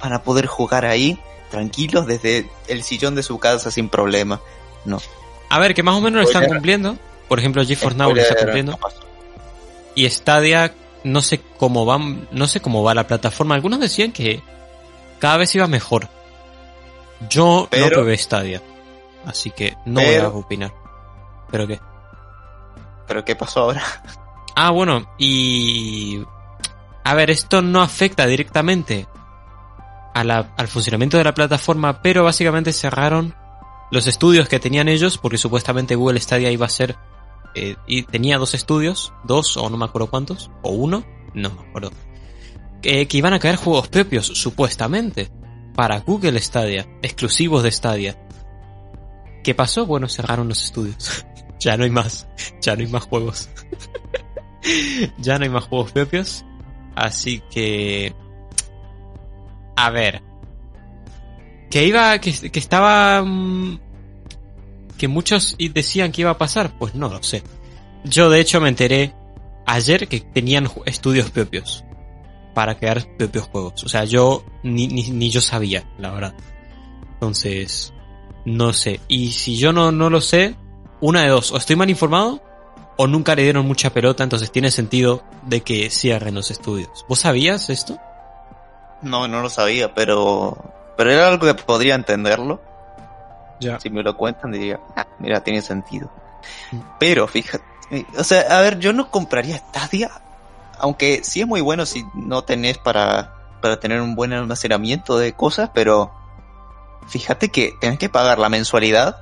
van 0.00 0.12
a 0.12 0.22
poder 0.22 0.46
jugar 0.46 0.84
ahí 0.86 1.18
tranquilos 1.50 2.06
desde 2.06 2.48
el 2.68 2.84
sillón 2.84 3.16
de 3.16 3.24
su 3.24 3.40
casa 3.40 3.72
sin 3.72 3.88
problema. 3.88 4.40
No. 4.84 5.00
A 5.52 5.58
ver, 5.58 5.74
que 5.74 5.82
más 5.82 5.94
o 5.94 6.00
menos 6.00 6.22
lo 6.22 6.26
están 6.26 6.42
Spoiler. 6.42 6.56
cumpliendo. 6.58 6.96
Por 7.28 7.38
ejemplo, 7.38 7.64
GeForce 7.64 7.96
Now 7.98 8.14
lo 8.14 8.20
está 8.20 8.36
cumpliendo. 8.36 8.72
no. 8.72 8.78
Y 9.94 10.08
Stadia, 10.08 10.74
no 11.04 11.20
sé 11.22 11.40
cómo 11.58 11.84
va, 11.86 11.98
no 11.98 12.46
sé 12.46 12.60
cómo 12.60 12.82
va 12.82 12.94
la 12.94 13.06
plataforma. 13.06 13.54
Algunos 13.54 13.78
decían 13.80 14.12
que 14.12 14.42
cada 15.18 15.36
vez 15.36 15.54
iba 15.54 15.66
mejor. 15.66 16.08
Yo 17.28 17.62
no 17.62 17.68
Pero- 17.70 17.88
probé 17.96 18.16
Stadia. 18.18 18.62
Así 19.26 19.50
que 19.50 19.76
no 19.86 20.00
Pero- 20.00 20.30
voy 20.30 20.40
a 20.40 20.44
opinar. 20.44 20.72
¿Pero 21.50 21.66
qué? 21.66 21.78
Pero 23.06 23.24
¿qué 23.24 23.36
pasó 23.36 23.60
ahora? 23.60 23.82
Ah, 24.54 24.70
bueno, 24.70 25.06
y... 25.16 26.22
A 27.04 27.14
ver, 27.14 27.30
esto 27.30 27.62
no 27.62 27.80
afecta 27.80 28.26
directamente 28.26 29.06
a 30.14 30.24
la- 30.24 30.52
al 30.58 30.68
funcionamiento 30.68 31.16
de 31.16 31.24
la 31.24 31.32
plataforma, 31.32 32.02
pero 32.02 32.22
básicamente 32.24 32.70
cerraron 32.74 33.34
los 33.92 34.06
estudios 34.06 34.48
que 34.48 34.58
tenían 34.58 34.88
ellos, 34.88 35.18
porque 35.18 35.38
supuestamente 35.38 35.94
Google 35.94 36.18
Stadia 36.18 36.50
iba 36.50 36.66
a 36.66 36.70
ser... 36.70 36.96
eh, 37.54 37.76
y 37.86 38.02
tenía 38.02 38.38
dos 38.38 38.54
estudios, 38.54 39.12
dos 39.22 39.56
o 39.58 39.68
no 39.68 39.76
me 39.76 39.84
acuerdo 39.84 40.08
cuántos, 40.08 40.50
o 40.62 40.70
uno, 40.72 41.04
no 41.34 41.50
me 41.50 41.60
acuerdo. 41.68 41.92
Que, 42.80 43.06
que 43.06 43.18
iban 43.18 43.34
a 43.34 43.38
caer 43.38 43.56
juegos 43.56 43.88
propios, 43.88 44.26
supuestamente, 44.26 45.30
para 45.74 46.00
Google 46.00 46.40
Stadia, 46.40 46.88
exclusivos 47.02 47.62
de 47.62 47.70
Stadia. 47.70 48.18
¿Qué 49.44 49.54
pasó? 49.54 49.84
Bueno, 49.84 50.08
cerraron 50.08 50.48
los 50.48 50.64
estudios. 50.64 51.26
ya 51.60 51.76
no 51.76 51.84
hay 51.84 51.90
más, 51.90 52.26
ya 52.62 52.74
no 52.74 52.80
hay 52.80 52.88
más 52.88 53.04
juegos. 53.04 53.50
ya 55.18 55.38
no 55.38 55.44
hay 55.44 55.50
más 55.50 55.64
juegos 55.64 55.92
propios. 55.92 56.44
Así 56.94 57.42
que... 57.50 58.14
A 59.76 59.90
ver. 59.90 60.22
Que 61.70 61.86
iba... 61.86 62.18
Que, 62.20 62.50
que 62.50 62.58
estaba... 62.58 63.22
mm, 63.22 63.80
Que 64.96 65.08
muchos 65.08 65.56
decían 65.58 66.12
que 66.12 66.22
iba 66.22 66.30
a 66.30 66.38
pasar. 66.38 66.76
Pues 66.78 66.94
no 66.94 67.08
lo 67.08 67.22
sé. 67.22 67.42
Yo 68.04 68.30
de 68.30 68.40
hecho 68.40 68.60
me 68.60 68.68
enteré 68.68 69.14
ayer 69.66 70.08
que 70.08 70.20
tenían 70.20 70.68
estudios 70.86 71.30
propios. 71.30 71.84
Para 72.54 72.78
crear 72.78 73.06
propios 73.16 73.46
juegos. 73.46 73.82
O 73.84 73.88
sea, 73.88 74.04
yo 74.04 74.44
ni, 74.62 74.86
ni, 74.86 75.10
ni 75.10 75.30
yo 75.30 75.40
sabía, 75.40 75.84
la 75.98 76.10
verdad. 76.10 76.34
Entonces... 77.14 77.92
No 78.44 78.72
sé. 78.72 79.00
Y 79.08 79.30
si 79.32 79.56
yo 79.56 79.72
no, 79.72 79.92
no 79.92 80.10
lo 80.10 80.20
sé, 80.20 80.56
una 81.00 81.22
de 81.22 81.28
dos. 81.28 81.52
O 81.52 81.56
estoy 81.56 81.76
mal 81.76 81.90
informado 81.90 82.42
o 82.96 83.06
nunca 83.06 83.34
le 83.34 83.42
dieron 83.42 83.66
mucha 83.66 83.90
pelota, 83.90 84.22
entonces 84.22 84.52
tiene 84.52 84.70
sentido 84.70 85.22
de 85.46 85.62
que 85.62 85.90
cierren 85.90 86.34
los 86.34 86.50
estudios. 86.50 87.04
¿Vos 87.08 87.20
sabías 87.20 87.70
esto? 87.70 87.98
No, 89.00 89.28
no 89.28 89.42
lo 89.42 89.50
sabía, 89.50 89.94
pero 89.94 90.56
pero 90.96 91.10
era 91.10 91.28
algo 91.28 91.46
que 91.46 91.54
podría 91.54 91.94
entenderlo. 91.94 92.62
Ya. 93.62 93.80
Si 93.80 93.90
me 93.90 94.02
lo 94.02 94.16
cuentan 94.16 94.52
diría, 94.52 94.80
"Ah, 94.96 95.06
mira, 95.18 95.42
tiene 95.42 95.62
sentido. 95.62 96.10
Mm. 96.72 96.78
Pero 96.98 97.26
fíjate, 97.28 97.64
eh, 97.90 98.04
o 98.18 98.24
sea, 98.24 98.42
a 98.58 98.60
ver, 98.60 98.78
yo 98.78 98.92
no 98.92 99.10
compraría 99.10 99.56
Stadia, 99.58 100.10
aunque 100.78 101.20
sí 101.24 101.40
es 101.40 101.46
muy 101.46 101.60
bueno 101.60 101.86
si 101.86 102.04
no 102.14 102.42
tenés 102.42 102.78
para 102.78 103.34
para 103.60 103.78
tener 103.78 104.00
un 104.00 104.16
buen 104.16 104.32
almacenamiento 104.32 105.16
de 105.18 105.34
cosas, 105.34 105.70
pero 105.72 106.10
fíjate 107.06 107.50
que 107.50 107.74
tenés 107.80 107.98
que 107.98 108.08
pagar 108.08 108.38
la 108.40 108.48
mensualidad, 108.48 109.18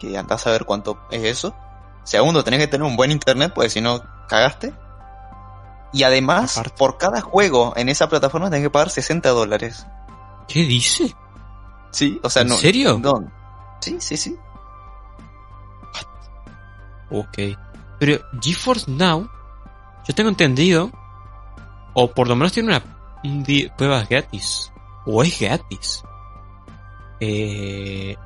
que 0.00 0.18
andás 0.18 0.44
a 0.48 0.50
ver 0.50 0.64
cuánto 0.64 0.98
es 1.12 1.22
eso. 1.22 1.54
Segundo, 2.02 2.42
tenés 2.42 2.58
que 2.58 2.66
tener 2.66 2.84
un 2.84 2.96
buen 2.96 3.12
internet, 3.12 3.52
pues 3.54 3.72
si 3.72 3.80
no 3.80 4.02
cagaste. 4.28 4.74
Y 5.92 6.02
además, 6.02 6.56
Aparte. 6.58 6.74
por 6.76 6.98
cada 6.98 7.20
juego 7.20 7.74
en 7.76 7.88
esa 7.88 8.08
plataforma 8.08 8.50
tenés 8.50 8.64
que 8.66 8.70
pagar 8.70 8.90
60 8.90 9.28
dólares. 9.28 9.86
¿Qué 10.48 10.64
dice? 10.64 11.14
Sí, 11.92 12.18
o 12.24 12.30
sea, 12.30 12.42
¿En 12.42 12.48
no. 12.48 12.56
serio? 12.56 12.98
no. 13.00 13.30
Sí, 13.82 13.96
sí, 14.00 14.16
sí. 14.16 14.36
Ok. 17.10 17.38
Pero 17.98 18.18
GeForce 18.40 18.90
Now, 18.90 19.28
yo 20.08 20.14
tengo 20.14 20.30
entendido, 20.30 20.90
o 21.94 22.10
por 22.10 22.26
lo 22.28 22.34
menos 22.36 22.52
tiene 22.52 22.70
una 22.70 22.82
un 23.24 23.42
di- 23.44 23.68
prueba 23.76 24.02
gratis. 24.04 24.72
O 25.06 25.22
es 25.22 25.38
gratis. 25.38 26.02
Eh, 27.20 28.16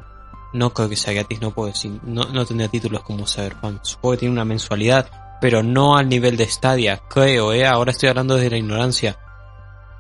no 0.55 0.73
creo 0.73 0.89
que 0.89 0.97
sea 0.97 1.13
gratis, 1.13 1.41
no 1.41 1.51
puedo 1.51 1.69
decir. 1.69 1.99
No, 2.05 2.25
no 2.27 2.47
tendría 2.47 2.69
títulos 2.69 3.03
como 3.03 3.27
Cyberpunk. 3.27 3.81
Supongo 3.83 4.13
que 4.13 4.19
tiene 4.21 4.33
una 4.33 4.45
mensualidad, 4.45 5.11
pero 5.41 5.63
no 5.63 5.97
al 5.97 6.09
nivel 6.09 6.37
de 6.37 6.47
Stadia. 6.47 6.99
Creo, 7.09 7.53
eh. 7.53 7.67
Ahora 7.67 7.91
estoy 7.91 8.09
hablando 8.09 8.37
desde 8.37 8.51
la 8.51 8.59
ignorancia. 8.59 9.19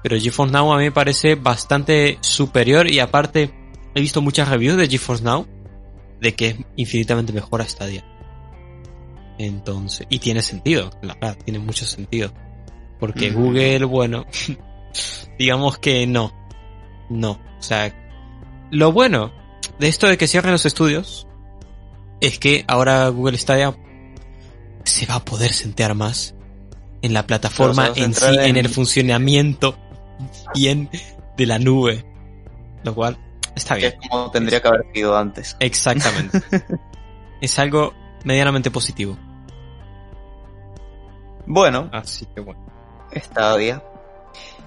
Pero 0.02 0.16
GeForce 0.18 0.52
Now 0.52 0.72
a 0.72 0.78
mí 0.78 0.84
me 0.84 0.92
parece 0.92 1.34
bastante 1.34 2.18
superior 2.20 2.86
y 2.88 3.00
aparte 3.00 3.65
he 3.96 4.00
visto 4.00 4.20
muchas 4.22 4.48
reviews 4.48 4.76
de 4.76 4.86
GeForce 4.88 5.24
Now 5.24 5.46
de 6.20 6.34
que 6.34 6.48
es 6.50 6.56
infinitamente 6.76 7.32
mejor 7.32 7.60
a 7.62 7.68
Stadia. 7.68 8.04
Entonces, 9.38 10.06
y 10.08 10.18
tiene 10.18 10.42
sentido, 10.42 10.90
la 11.02 11.14
verdad, 11.14 11.36
tiene 11.44 11.58
mucho 11.58 11.84
sentido. 11.84 12.32
Porque 12.98 13.30
Ujú. 13.30 13.40
Google, 13.46 13.84
bueno, 13.84 14.24
digamos 15.38 15.78
que 15.78 16.06
no. 16.06 16.32
No. 17.10 17.32
O 17.58 17.62
sea, 17.62 17.94
lo 18.70 18.92
bueno 18.92 19.32
de 19.78 19.88
esto 19.88 20.06
de 20.06 20.16
que 20.16 20.26
cierren 20.26 20.52
los 20.52 20.64
estudios 20.66 21.26
es 22.20 22.38
que 22.38 22.64
ahora 22.66 23.08
Google 23.08 23.36
Stadia 23.36 23.76
se 24.84 25.04
va 25.06 25.16
a 25.16 25.24
poder 25.24 25.52
sentear 25.52 25.94
más 25.94 26.34
en 27.02 27.12
la 27.12 27.26
plataforma 27.26 27.92
en 27.94 28.14
sí, 28.14 28.24
en- 28.26 28.56
el 28.56 28.68
funcionamiento 28.68 29.76
bien 30.54 30.88
de 31.36 31.46
la 31.46 31.58
nube. 31.58 32.04
Lo 32.84 32.94
cual 32.94 33.18
está 33.56 33.74
Que 33.74 33.80
bien. 33.88 33.98
es 34.00 34.08
como 34.08 34.30
tendría 34.30 34.62
que 34.62 34.68
haber 34.68 34.86
sido 34.94 35.16
antes. 35.16 35.56
Exactamente. 35.58 36.40
es 37.40 37.58
algo 37.58 37.92
medianamente 38.24 38.70
positivo. 38.70 39.16
Bueno, 41.46 41.88
Así 41.92 42.26
que 42.26 42.40
bueno. 42.40 42.60
Stadia. 43.14 43.82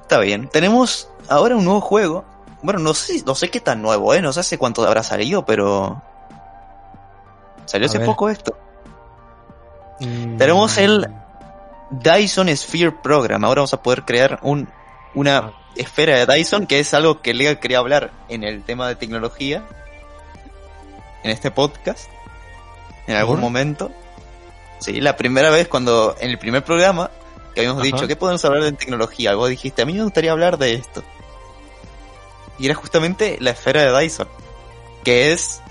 Está 0.02 0.20
bien. 0.20 0.48
Tenemos 0.50 1.10
ahora 1.30 1.56
un 1.56 1.66
nuevo 1.66 1.82
juego. 1.82 2.26
Bueno, 2.62 2.80
no 2.80 2.94
sé, 2.94 3.24
no 3.26 3.36
sé 3.36 3.50
qué 3.50 3.60
tan 3.60 3.82
nuevo, 3.82 4.14
¿eh? 4.14 4.22
No 4.22 4.34
sé 4.34 4.40
hace 4.42 4.58
cuánto 4.58 4.86
habrá 4.86 5.04
salido, 5.04 5.46
pero... 5.46 6.02
Salió 7.66 7.86
A 7.86 7.90
hace 7.90 7.98
ver. 8.00 8.08
poco 8.08 8.30
esto. 8.30 8.58
Tenemos 10.38 10.78
el- 10.78 11.08
Dyson 11.92 12.56
Sphere 12.56 12.92
Program. 12.92 13.44
Ahora 13.46 13.60
vamos 13.62 13.74
a 13.74 13.82
poder 13.84 14.04
crear 14.06 14.40
un, 14.44 14.68
una 15.16 15.52
esfera 15.76 16.26
de 16.26 16.34
Dyson, 16.34 16.68
que 16.68 16.80
es 16.80 16.94
algo 16.94 17.22
que 17.22 17.34
Lega 17.34 17.60
quería 17.60 17.80
hablar 17.80 18.12
en 18.28 18.44
el 18.44 18.64
tema 18.64 18.88
de 18.88 18.96
tecnología. 18.96 19.64
En 21.24 21.32
este 21.32 21.52
podcast. 21.52 22.10
En 23.08 23.16
algún 23.16 23.40
momento. 23.40 23.92
Sí, 24.80 25.02
la 25.02 25.18
primera 25.18 25.50
vez 25.50 25.68
cuando, 25.68 26.16
en 26.20 26.30
el 26.30 26.38
primer 26.38 26.64
programa, 26.64 27.12
que 27.54 27.62
habíamos 27.62 27.82
Ajá. 27.82 27.86
dicho, 27.86 28.08
¿qué 28.08 28.16
podemos 28.16 28.44
hablar 28.46 28.64
de 28.64 28.72
tecnología? 28.72 29.36
Vos 29.36 29.50
dijiste, 29.50 29.82
a 29.82 29.86
mí 29.86 29.94
me 29.94 30.04
gustaría 30.04 30.32
hablar 30.32 30.58
de 30.58 30.76
esto. 30.76 31.04
Y 32.58 32.66
era 32.66 32.76
justamente 32.76 33.38
la 33.42 33.52
esfera 33.52 33.84
de 33.84 34.00
Dyson. 34.00 34.28
Que 35.04 35.32
es 35.32 35.62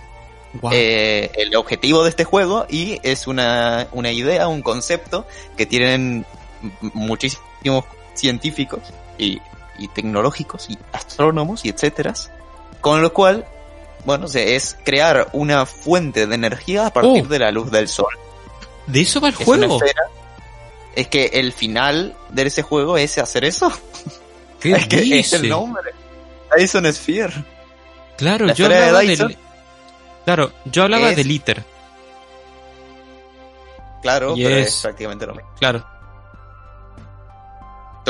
eh, 0.73 1.31
el 1.35 1.55
objetivo 1.57 2.03
de 2.03 2.11
este 2.11 2.25
juego 2.25 2.67
y 2.69 2.99
es 3.03 3.27
una, 3.27 3.89
una 3.93 4.11
idea, 4.11 4.49
un 4.49 4.63
concepto 4.63 5.27
que 5.57 5.67
tienen 5.67 6.25
muchísimos 6.95 7.85
científicos 8.15 8.81
y, 9.19 9.41
y 9.79 9.89
tecnológicos 9.89 10.69
y 10.71 10.79
astrónomos 10.93 11.65
y 11.65 11.69
etcétera, 11.71 12.15
con 12.81 13.01
lo 13.03 13.13
cual, 13.13 13.47
bueno, 14.05 14.27
o 14.27 14.29
sea, 14.29 14.43
es 14.43 14.77
crear 14.85 15.29
una 15.33 15.67
fuente 15.67 16.27
de 16.27 16.35
energía 16.35 16.87
a 16.87 16.93
partir 16.93 17.25
Oh. 17.25 17.29
de 17.29 17.39
la 17.39 17.51
luz 17.51 17.71
del 17.71 17.89
sol. 17.89 18.13
¿De 18.87 19.01
eso 19.03 19.21
va 19.21 19.29
el 19.29 19.35
Es 19.39 19.45
juego? 19.45 19.81
Es 20.95 21.09
que 21.09 21.27
el 21.35 21.53
final 21.53 22.17
de 22.31 22.43
ese 22.43 22.63
juego 22.63 22.97
es 22.99 23.19
hacer 23.19 23.45
eso. 23.45 23.71
¿Qué 24.61 24.73
es 24.73 24.87
que 24.89 24.97
es 24.97 25.03
dice? 25.03 25.37
el 25.37 25.49
nombre. 25.51 25.93
Dyson 26.57 26.93
Sphere. 26.93 27.45
Claro, 28.17 28.47
La 28.47 28.55
yo 28.55 28.69
de 28.69 28.75
hablaba 28.77 29.01
del... 29.01 29.37
Claro, 30.25 30.53
yo 30.65 30.83
hablaba 30.83 31.11
es- 31.11 31.17
del 31.17 31.31
ITER. 31.31 31.63
Claro, 34.03 34.35
pero 34.37 34.57
es 34.57 34.81
prácticamente 34.83 35.27
lo 35.27 35.35
mismo. 35.35 35.51
Claro. 35.59 35.85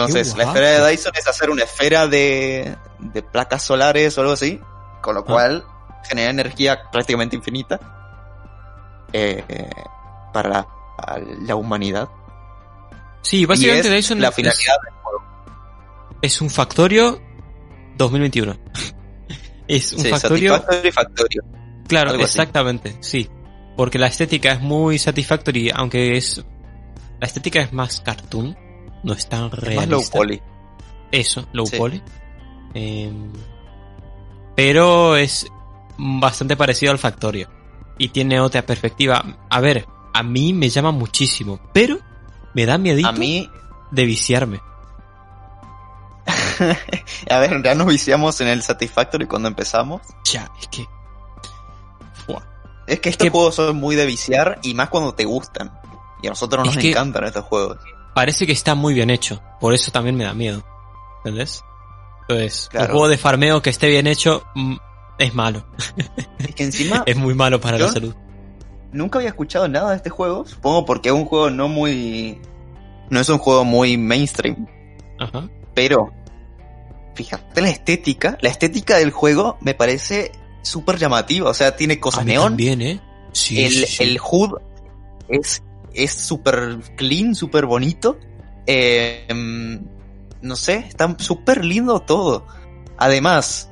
Entonces, 0.06 0.36
la 0.36 0.44
esfera 0.44 0.68
de 0.84 0.90
Dyson 0.90 1.12
es 1.16 1.26
hacer 1.26 1.50
una 1.50 1.64
esfera 1.64 2.06
de, 2.06 2.76
de 2.98 3.22
placas 3.22 3.62
solares 3.62 4.16
o 4.18 4.20
algo 4.22 4.32
así, 4.34 4.60
con 5.02 5.14
lo 5.14 5.20
Ah. 5.22 5.24
cual 5.24 5.64
genera 6.08 6.30
energía 6.30 6.78
prácticamente 6.90 7.36
infinita 7.36 7.80
eh, 9.12 9.42
para 10.32 10.66
la, 11.46 11.54
humanidad. 11.56 12.08
Sí, 13.22 13.44
básicamente 13.46 13.88
es 13.88 13.94
Dyson 13.94 14.20
la 14.20 14.28
es- 14.28 14.34
finalidad 14.34 14.76
es, 16.22 16.40
un 16.40 16.50
Factorio 16.50 17.20
2021. 17.96 18.56
es 19.68 19.92
un 19.92 20.00
Sí, 20.00 20.08
Factorio 20.10 20.56
Satisfactory 20.56 20.92
Factorio. 20.92 21.42
Claro, 21.86 22.10
así. 22.10 22.22
exactamente, 22.22 22.96
sí. 23.00 23.28
Porque 23.76 23.98
la 23.98 24.08
estética 24.08 24.52
es 24.52 24.60
muy 24.60 24.98
satisfactory, 24.98 25.70
aunque 25.74 26.16
es... 26.16 26.44
La 27.20 27.26
estética 27.26 27.60
es 27.60 27.72
más 27.72 28.00
cartoon, 28.00 28.56
no 29.02 29.12
es 29.12 29.28
tan 29.28 29.46
Es 29.46 29.52
más 29.52 29.60
realista. 29.60 29.86
low 29.90 30.02
poly. 30.10 30.42
Eso, 31.10 31.46
low 31.52 31.66
Sí. 31.66 31.76
poly. 31.76 32.02
Eh, 32.74 33.12
pero 34.54 35.16
es 35.16 35.46
bastante 35.96 36.56
parecido 36.56 36.92
al 36.92 36.98
Factorio. 36.98 37.48
Y 37.98 38.08
tiene 38.10 38.40
otra 38.40 38.62
perspectiva. 38.62 39.24
A 39.50 39.60
ver, 39.60 39.86
a 40.14 40.22
mí 40.22 40.52
me 40.52 40.68
llama 40.68 40.90
muchísimo, 40.92 41.58
pero 41.72 41.98
me 42.54 42.66
da 42.66 42.78
miedito 42.78 43.08
A 43.08 43.12
mí, 43.12 43.48
de 43.90 44.04
viciarme. 44.04 44.60
a 47.30 47.38
ver, 47.38 47.62
ya 47.62 47.74
nos 47.74 47.86
viciamos 47.86 48.40
en 48.40 48.48
el 48.48 48.62
Satisfactory 48.62 49.26
cuando 49.26 49.48
empezamos. 49.48 50.02
Ya, 50.24 50.50
es 50.60 50.68
que... 50.68 50.86
Fua. 52.26 52.42
Es 52.86 53.00
que 53.00 53.08
estos 53.10 53.26
que- 53.26 53.30
juegos 53.30 53.54
son 53.54 53.76
muy 53.76 53.96
de 53.96 54.06
viciar 54.06 54.58
y 54.62 54.74
más 54.74 54.88
cuando 54.88 55.14
te 55.14 55.24
gustan. 55.24 55.72
Y 56.22 56.26
a 56.26 56.30
nosotros 56.30 56.64
nos 56.66 56.76
Es 56.76 56.82
que- 56.82 56.90
encantan 56.90 57.24
estos 57.24 57.44
juegos. 57.44 57.78
Parece 58.18 58.46
que 58.46 58.52
está 58.52 58.74
muy 58.74 58.94
bien 58.94 59.10
hecho. 59.10 59.40
Por 59.60 59.74
eso 59.74 59.92
también 59.92 60.16
me 60.16 60.24
da 60.24 60.34
miedo. 60.34 60.64
¿Entendés? 61.18 61.62
Entonces, 62.22 62.66
Claro. 62.68 62.86
un 62.86 62.90
juego 62.92 63.08
de 63.08 63.16
farmeo 63.16 63.62
que 63.62 63.70
esté 63.70 63.86
bien 63.88 64.08
hecho 64.08 64.42
mm, 64.56 64.74
es 65.20 65.34
malo. 65.36 65.64
Es 66.38 66.52
que 66.56 66.64
encima 66.64 67.04
Es 67.06 67.16
muy 67.16 67.34
malo 67.34 67.60
para 67.60 67.78
la 67.78 67.88
salud. 67.92 68.12
nunca 68.90 69.20
había 69.20 69.28
escuchado 69.28 69.68
nada 69.68 69.90
de 69.90 69.96
este 69.98 70.10
juego. 70.10 70.44
Supongo 70.46 70.84
porque 70.84 71.10
es 71.10 71.14
un 71.14 71.26
juego 71.26 71.48
no 71.50 71.68
muy... 71.68 72.40
No 73.08 73.20
es 73.20 73.28
un 73.28 73.38
juego 73.38 73.64
muy 73.64 73.96
mainstream. 73.96 74.66
Ajá. 75.20 75.48
Pero, 75.74 76.10
fíjate 77.14 77.60
la 77.60 77.70
estética. 77.70 78.36
La 78.40 78.48
estética 78.50 78.96
del 78.96 79.12
juego 79.12 79.58
me 79.60 79.74
parece 79.74 80.32
súper 80.62 80.98
llamativa. 80.98 81.48
O 81.50 81.54
sea, 81.54 81.76
tiene 81.76 82.00
cosas 82.00 82.24
neón. 82.24 82.48
también, 82.48 82.82
¿eh? 82.82 83.00
Sí, 83.32 83.64
el, 83.64 83.86
sí. 83.86 84.02
el 84.02 84.18
HUD 84.20 84.54
es 85.28 85.62
es 85.94 86.12
súper 86.12 86.78
clean, 86.96 87.34
súper 87.34 87.66
bonito. 87.66 88.18
Eh, 88.66 89.26
no 90.40 90.56
sé, 90.56 90.84
está 90.88 91.14
súper 91.18 91.64
lindo 91.64 92.00
todo. 92.00 92.46
Además, 92.96 93.70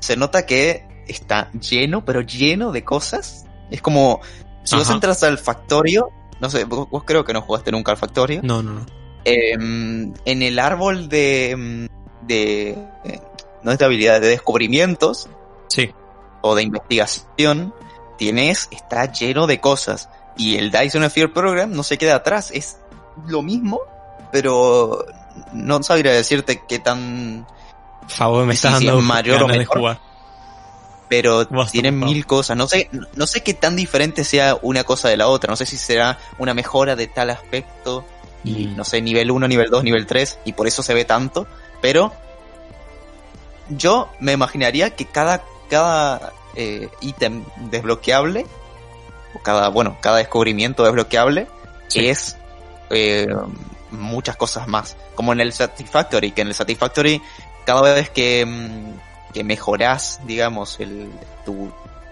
se 0.00 0.16
nota 0.16 0.46
que 0.46 0.86
está 1.06 1.50
lleno, 1.52 2.04
pero 2.04 2.20
lleno 2.20 2.72
de 2.72 2.84
cosas. 2.84 3.44
Es 3.70 3.82
como, 3.82 4.20
si 4.64 4.76
vos 4.76 4.88
entras 4.90 5.22
al 5.22 5.38
Factorio, 5.38 6.10
no 6.40 6.48
sé, 6.50 6.64
vos, 6.64 6.88
vos 6.90 7.04
creo 7.04 7.24
que 7.24 7.32
no 7.32 7.42
jugaste 7.42 7.72
nunca 7.72 7.92
al 7.92 7.98
Factorio. 7.98 8.40
No, 8.42 8.62
no, 8.62 8.74
no. 8.74 8.86
Eh, 9.24 9.52
en 9.52 10.42
el 10.42 10.58
árbol 10.58 11.08
de, 11.08 11.88
mm, 11.90 12.26
de, 12.26 12.78
no 13.62 13.72
es 13.72 13.78
de 13.78 13.84
habilidades, 13.84 14.22
de 14.22 14.28
descubrimientos, 14.28 15.28
Sí. 15.68 15.90
o 16.40 16.54
de 16.54 16.62
investigación, 16.62 17.74
tienes, 18.16 18.68
está 18.70 19.12
lleno 19.12 19.46
de 19.46 19.60
cosas. 19.60 20.08
Y 20.38 20.56
el 20.56 20.70
Dyson 20.70 21.08
Sphere 21.10 21.28
Program 21.28 21.70
no 21.72 21.82
se 21.82 21.98
queda 21.98 22.14
atrás, 22.16 22.50
es 22.54 22.78
lo 23.26 23.42
mismo, 23.42 23.80
pero 24.32 25.04
no 25.52 25.82
sabría 25.82 26.12
decirte 26.12 26.62
qué 26.66 26.78
tan... 26.78 27.46
Favor, 28.06 28.46
me 28.46 28.54
estás 28.54 28.72
dando 28.74 29.00
mayor 29.02 29.42
o 29.42 29.48
menor. 29.48 29.66
jugar. 29.66 30.00
Pero 31.08 31.46
Basta, 31.50 31.72
tiene 31.72 31.90
por 31.90 32.00
favor. 32.00 32.14
mil 32.14 32.26
cosas. 32.26 32.56
No 32.56 32.66
sé, 32.68 32.88
no 33.14 33.26
sé 33.26 33.42
qué 33.42 33.52
tan 33.54 33.76
diferente 33.76 34.24
sea 34.24 34.56
una 34.62 34.84
cosa 34.84 35.08
de 35.08 35.16
la 35.16 35.28
otra. 35.28 35.50
No 35.50 35.56
sé 35.56 35.66
si 35.66 35.76
será 35.76 36.18
una 36.38 36.54
mejora 36.54 36.96
de 36.96 37.06
tal 37.08 37.30
aspecto. 37.30 38.04
Y 38.44 38.68
Mm. 38.68 38.76
no 38.76 38.84
sé, 38.84 39.02
nivel 39.02 39.30
1, 39.30 39.48
nivel 39.48 39.68
2, 39.70 39.84
nivel 39.84 40.06
3. 40.06 40.38
Y 40.44 40.52
por 40.52 40.66
eso 40.66 40.82
se 40.82 40.94
ve 40.94 41.04
tanto. 41.04 41.46
Pero 41.82 42.12
yo 43.70 44.08
me 44.20 44.32
imaginaría 44.32 44.94
que 44.96 45.06
cada, 45.06 45.42
cada 45.68 46.32
eh, 46.54 46.88
ítem 47.00 47.44
desbloqueable, 47.70 48.46
o 49.38 49.42
cada, 49.42 49.68
bueno, 49.68 49.96
cada 50.00 50.18
descubrimiento 50.18 50.82
desbloqueable, 50.84 51.46
Sí. 51.88 52.06
es 52.08 52.36
eh, 52.90 53.26
muchas 53.90 54.36
cosas 54.36 54.66
más. 54.68 54.96
Como 55.14 55.32
en 55.32 55.40
el 55.40 55.52
Satisfactory, 55.52 56.32
que 56.32 56.42
en 56.42 56.48
el 56.48 56.54
Satisfactory, 56.54 57.22
cada 57.64 57.82
vez 57.82 58.10
que, 58.10 58.44
mm, 58.46 59.32
que 59.34 59.44
mejorás, 59.44 60.20
digamos, 60.26 60.80
el, 60.80 61.10
tu, 61.44 61.70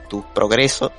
tu 0.09 0.23
progreso, 0.35 0.93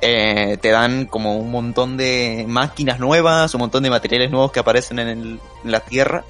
eh, 0.00 0.58
te 0.60 0.70
dan 0.70 1.06
como 1.06 1.36
un 1.36 1.50
montón 1.50 1.96
de 1.96 2.44
máquinas 2.46 2.98
nuevas, 3.00 3.54
un 3.54 3.60
montón 3.60 3.82
de 3.82 3.90
materiales 3.90 4.30
nuevos 4.30 4.52
que 4.52 4.60
aparecen 4.60 4.98
en, 4.98 5.08
el- 5.08 5.40
en 5.64 5.70
la 5.70 5.80
Tierra. 5.80 6.24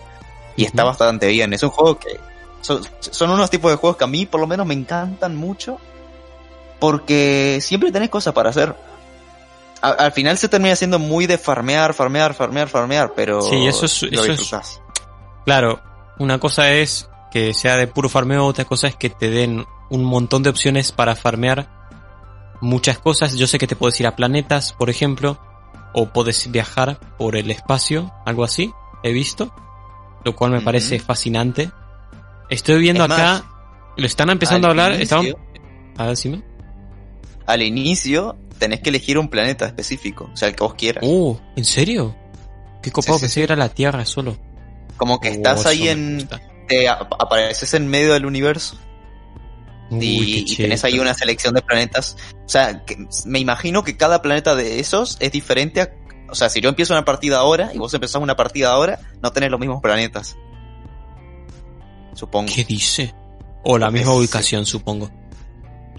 Y 0.56 0.64
está 0.64 0.84
bastante 0.84 1.26
bien. 1.26 1.52
Es 1.52 1.62
un 1.64 1.70
juego 1.70 1.98
que... 1.98 2.20
Son, 2.60 2.80
son 3.00 3.30
unos 3.30 3.50
tipos 3.50 3.70
de 3.72 3.76
juegos 3.76 3.96
que 3.96 4.04
a 4.04 4.06
mí 4.06 4.24
por 4.26 4.40
lo 4.40 4.46
menos 4.46 4.64
me 4.66 4.74
encantan 4.74 5.34
mucho. 5.36 5.78
Porque 6.78 7.58
siempre 7.60 7.90
tenés 7.92 8.10
cosas 8.10 8.34
para 8.34 8.50
hacer. 8.50 8.74
A- 9.84 10.04
al 10.04 10.12
final 10.12 10.38
se 10.38 10.48
termina 10.48 10.74
siendo 10.76 10.98
muy 10.98 11.26
de 11.26 11.36
farmear, 11.38 11.92
farmear, 11.94 12.34
farmear, 12.34 12.68
farmear, 12.68 13.12
pero 13.14 13.42
Sí, 13.42 13.66
eso 13.66 13.86
es- 13.86 14.02
lo 14.02 14.24
eso 14.24 14.32
es-. 14.32 14.80
Claro, 15.44 15.80
una 16.18 16.38
cosa 16.38 16.72
es 16.72 17.08
que 17.30 17.52
sea 17.52 17.76
de 17.76 17.86
puro 17.86 18.08
farmeo, 18.08 18.46
otra 18.46 18.64
cosa 18.64 18.86
es 18.88 18.96
que 18.96 19.10
te 19.10 19.28
den 19.30 19.66
un 19.90 20.04
montón 20.04 20.42
de 20.42 20.50
opciones 20.50 20.92
para 20.92 21.14
farmear 21.16 21.68
muchas 22.60 22.98
cosas. 22.98 23.34
Yo 23.36 23.46
sé 23.46 23.58
que 23.58 23.66
te 23.66 23.76
puedes 23.76 23.98
ir 24.00 24.06
a 24.06 24.16
planetas, 24.16 24.72
por 24.72 24.88
ejemplo, 24.88 25.38
o 25.92 26.06
puedes 26.06 26.50
viajar 26.50 26.98
por 27.18 27.36
el 27.36 27.50
espacio, 27.50 28.12
algo 28.24 28.44
así, 28.44 28.72
he 29.02 29.12
visto, 29.12 29.54
lo 30.24 30.34
cual 30.34 30.52
me 30.52 30.60
parece 30.60 30.98
fascinante. 30.98 31.70
Estoy 32.48 32.80
viendo 32.80 33.04
Es 33.04 33.10
acá, 33.10 33.22
más, 33.32 33.44
lo 33.96 34.06
están 34.06 34.30
empezando 34.30 34.68
a 34.68 34.70
hablar, 34.70 34.92
estaban... 34.92 35.26
A 35.96 36.02
ver, 36.04 36.10
decime. 36.10 36.42
Al 37.46 37.62
inicio 37.62 38.36
tenés 38.64 38.80
que 38.80 38.88
elegir 38.90 39.18
un 39.18 39.28
planeta 39.28 39.66
específico, 39.66 40.30
o 40.32 40.36
sea, 40.36 40.48
el 40.48 40.56
que 40.56 40.64
vos 40.64 40.74
quieras. 40.74 41.04
Uh, 41.06 41.36
¿en 41.56 41.64
serio? 41.64 42.14
Qué 42.82 42.90
copado, 42.90 43.14
Sí, 43.18 43.20
sí, 43.20 43.24
pensé 43.26 43.40
que 43.40 43.44
era 43.44 43.56
la 43.56 43.68
Tierra 43.68 44.04
solo. 44.06 44.36
Como 44.96 45.20
que 45.20 45.28
Oh, 45.28 45.32
estás 45.32 45.66
ahí 45.66 45.88
en... 45.88 46.28
Te 46.68 46.88
ap- 46.88 47.12
apareces 47.18 47.74
en 47.74 47.86
medio 47.88 48.14
del 48.14 48.24
universo 48.26 48.76
Uy, 49.90 50.06
y, 50.06 50.52
y 50.52 50.56
tenés 50.56 50.82
ahí 50.84 50.98
una 50.98 51.12
selección 51.14 51.52
de 51.54 51.60
planetas. 51.62 52.16
O 52.44 52.48
sea, 52.48 52.84
que 52.86 52.96
me 53.26 53.38
imagino 53.38 53.84
que 53.84 53.96
cada 53.98 54.22
planeta 54.22 54.54
de 54.54 54.80
esos 54.80 55.16
es 55.20 55.30
diferente 55.30 55.80
a... 55.82 55.90
O 56.30 56.34
sea, 56.34 56.48
si 56.48 56.60
yo 56.62 56.68
empiezo 56.70 56.94
una 56.94 57.04
partida 57.04 57.38
ahora 57.38 57.70
y 57.74 57.78
vos 57.78 57.92
empezás 57.92 58.20
una 58.22 58.34
partida 58.34 58.70
ahora, 58.70 58.98
no 59.22 59.30
tenés 59.32 59.50
los 59.50 59.60
mismos 59.60 59.80
planetas. 59.82 60.36
Supongo. 62.14 62.50
¿Qué 62.54 62.64
dice? 62.64 63.14
O 63.64 63.78
la 63.78 63.90
misma 63.90 64.12
Es- 64.12 64.18
ubicación, 64.18 64.66
supongo. 64.66 65.10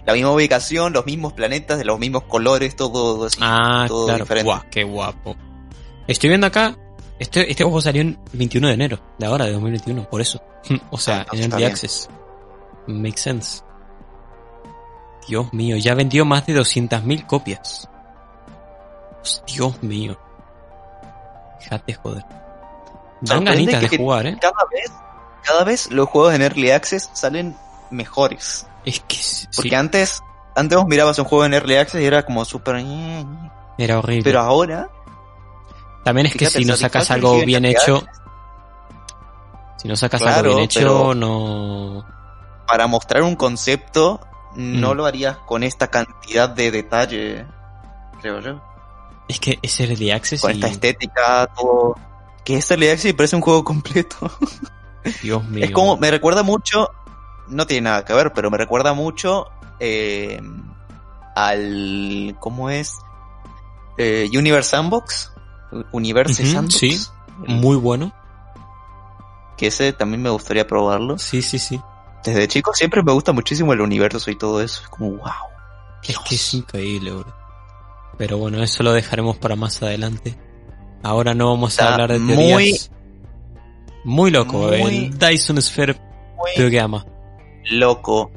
La 0.05 0.13
misma 0.13 0.31
ubicación, 0.31 0.93
los 0.93 1.05
mismos 1.05 1.33
planetas, 1.33 1.77
de 1.77 1.85
los 1.85 1.97
mismos 1.99 2.23
colores, 2.23 2.75
todo 2.75 3.25
así. 3.25 3.39
Ah, 3.41 3.85
todo 3.87 4.05
claro. 4.05 4.23
diferente. 4.23 4.45
Guau, 4.45 4.61
qué 4.69 4.83
guapo. 4.83 5.35
Estoy 6.07 6.29
viendo 6.29 6.47
acá. 6.47 6.77
Este, 7.17 7.49
este 7.49 7.63
juego 7.63 7.81
salió 7.81 8.01
en 8.01 8.19
21 8.33 8.67
de 8.67 8.73
enero 8.73 8.99
de 9.17 9.25
ahora, 9.25 9.45
de 9.45 9.53
2021, 9.53 10.09
por 10.09 10.21
eso. 10.21 10.41
o 10.91 10.97
sea, 10.97 11.25
Ah, 11.29 11.35
en 11.35 11.51
Early. 11.51 11.63
Access. 11.65 12.09
Makes 12.87 13.21
sense. 13.21 13.61
Dios 15.27 15.51
mío, 15.53 15.77
ya 15.77 15.95
vendió 15.95 16.23
más 16.23 16.45
de 16.45 16.53
200.000 16.59 17.25
copias. 17.25 17.89
Dios 19.47 19.81
mío. 19.81 20.19
Fíjate, 21.61 21.93
joder. 21.95 22.23
Dan 23.21 23.43
ganitas 23.43 23.81
de 23.89 23.97
jugar, 23.97 24.27
eh. 24.27 24.37
Cada 24.39 24.65
vez, 24.71 24.91
cada 25.43 25.63
vez 25.63 25.91
los 25.91 26.07
juegos 26.09 26.35
en 26.35 26.43
Early 26.43 26.69
Access 26.69 27.09
salen 27.13 27.55
mejores. 27.91 28.67
Es 28.85 28.99
que 29.01 29.15
sí, 29.15 29.47
Porque 29.55 29.75
antes, 29.75 30.21
antes 30.55 30.77
vos 30.77 30.87
mirabas 30.87 31.17
un 31.19 31.25
juego 31.25 31.45
en 31.45 31.53
Early 31.53 31.75
Access 31.75 32.01
y 32.01 32.05
era 32.05 32.23
como 32.25 32.45
súper... 32.45 32.83
era 33.77 33.99
horrible. 33.99 34.23
Pero 34.23 34.39
ahora, 34.41 34.89
También 36.03 36.27
es 36.27 36.35
que 36.35 36.45
si 36.47 36.65
no 36.65 36.75
sacas 36.75 37.09
algo 37.11 37.39
bien 37.45 37.65
hecho, 37.65 37.97
Access. 37.97 38.21
si 39.77 39.87
no 39.87 39.95
sacas 39.95 40.21
Claro, 40.21 40.37
algo 40.39 40.49
bien 40.57 40.65
hecho, 40.65 41.13
no. 41.15 42.05
para 42.67 42.87
mostrar 42.87 43.23
un 43.23 43.35
concepto, 43.35 44.19
no 44.55 44.93
Mm. 44.93 44.97
lo 44.97 45.05
harías 45.05 45.37
con 45.45 45.63
esta 45.63 45.87
cantidad 45.87 46.47
de 46.49 46.71
detalle, 46.71 47.45
creo 48.21 48.39
yo. 48.39 48.61
Es 49.27 49.39
que 49.39 49.57
es 49.61 49.79
Early 49.79 50.11
Access 50.11 50.41
Con 50.41 50.51
y... 50.51 50.53
esta 50.55 50.67
estética, 50.67 51.47
todo... 51.57 51.95
Que 52.45 52.57
es 52.57 52.69
Early 52.71 52.89
Access 52.89 53.09
y 53.09 53.13
parece 53.13 53.35
un 53.35 53.41
juego 53.41 53.63
completo. 53.63 54.31
Dios 55.23 55.43
mío. 55.45 55.65
Es 55.65 55.71
como, 55.71 55.97
me 55.97 56.11
recuerda 56.11 56.43
mucho, 56.43 56.89
no 57.47 57.65
tiene 57.67 57.89
nada 57.89 58.05
que 58.05 58.13
ver, 58.13 58.33
pero 58.33 58.49
me 58.51 58.57
recuerda 58.57 58.93
mucho 58.93 59.47
eh, 59.79 60.39
al, 61.35 62.35
¿cómo 62.39 62.69
es? 62.69 62.93
Eh, 63.97 64.29
Universe 64.33 64.69
Sandbox, 64.71 65.31
Universe 65.91 66.45
Sandbox. 66.45 66.77
sí. 66.77 66.99
Muy 67.47 67.75
bueno. 67.75 68.13
que 69.57 69.67
ese 69.67 69.91
también 69.93 70.21
me 70.21 70.29
gustaría 70.29 70.65
probarlo. 70.67 71.17
Sí, 71.17 71.41
sí, 71.41 71.59
sí. 71.59 71.79
Desde 72.23 72.47
chico 72.47 72.73
siempre 72.73 73.03
me 73.03 73.11
gusta 73.11 73.31
muchísimo 73.33 73.71
el 73.73 73.81
universo 73.81 74.31
y 74.31 74.37
todo 74.37 74.61
eso. 74.61 74.81
Es 74.83 74.89
como, 74.89 75.11
wow. 75.11 75.29
Es 76.03 76.17
que 76.19 76.35
es 76.35 76.53
increíble, 76.53 77.11
bro. 77.11 77.33
Pero 78.17 78.37
bueno, 78.37 78.61
eso 78.63 78.83
lo 78.83 78.93
dejaremos 78.93 79.37
para 79.37 79.55
más 79.55 79.81
adelante. 79.83 80.37
Ahora 81.03 81.33
no 81.33 81.49
vamos 81.49 81.77
a 81.79 81.91
hablar 81.93 82.11
de 82.13 82.19
muy- 82.19 82.35
teorías. 82.35 82.91
Muy 84.05 84.31
loco, 84.31 84.57
muy- 84.59 85.05
el 85.07 85.17
Dyson 85.19 85.61
Sphere 85.61 85.99
Muy 86.37 86.51
Programa. 86.55 87.05
Loco. 87.71 88.31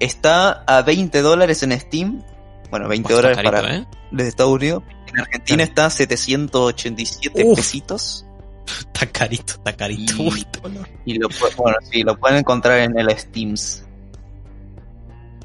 Está 0.00 0.64
a 0.66 0.82
20 0.82 1.22
dólares 1.22 1.62
en 1.62 1.78
Steam. 1.78 2.22
Bueno, 2.70 2.88
20 2.88 3.06
Está 3.12 3.14
dólares 3.16 3.36
carito, 3.36 3.52
para 3.62 3.76
¿eh? 3.76 3.86
desde 4.10 4.28
Estados 4.28 4.52
Unidos. 4.52 4.82
En 5.08 5.20
Argentina 5.20 5.56
Claro. 5.58 5.68
está 5.70 5.86
a 5.86 5.90
787 5.90 7.44
Uf. 7.44 7.56
pesitos. 7.56 8.22
Está 8.66 9.06
carito, 9.06 9.52
está 9.54 9.76
carito. 9.76 10.14
Y- 10.16 10.28
Uy, 10.28 10.46
dolor. 10.60 10.88
Y 11.04 11.14
lo, 11.18 11.28
bueno, 11.56 11.76
sí, 11.88 12.02
lo 12.02 12.18
pueden 12.18 12.38
encontrar 12.38 12.78
en 12.78 12.98
el 12.98 13.16
Steams. 13.16 13.84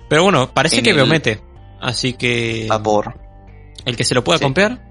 Pero 0.10 0.24
bueno, 0.24 0.52
parece 0.54 0.78
En 0.78 0.84
que 0.84 0.94
promete. 0.96 1.42
Así 1.80 2.14
que 2.14 2.66
Vapor. 2.68 3.20
el 3.86 3.96
que 3.96 4.04
se 4.04 4.16
lo 4.16 4.24
pueda 4.24 4.40
Sí. 4.40 4.44
comprar, 4.44 4.84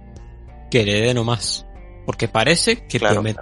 que 0.70 0.84
le 0.84 1.00
dé 1.00 1.12
nomás. 1.14 1.66
Porque 2.06 2.28
parece 2.28 2.86
que 2.86 2.98
Claro. 3.00 3.14
promete. 3.16 3.40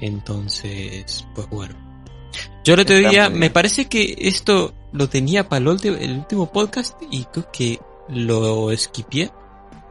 Entonces, 0.00 1.26
pues 1.34 1.48
bueno. 1.48 1.74
Yo 2.64 2.74
el 2.74 2.80
otro 2.80 2.96
día, 2.96 3.28
me 3.28 3.50
parece 3.50 3.86
que 3.86 4.14
esto 4.18 4.72
lo 4.92 5.08
tenía 5.08 5.48
para 5.48 5.58
el 5.60 5.68
último, 5.68 5.96
el 5.96 6.18
último 6.18 6.46
podcast 6.52 6.94
y 7.10 7.24
creo 7.24 7.50
que 7.50 7.80
lo 8.08 8.70
esquipié 8.70 9.30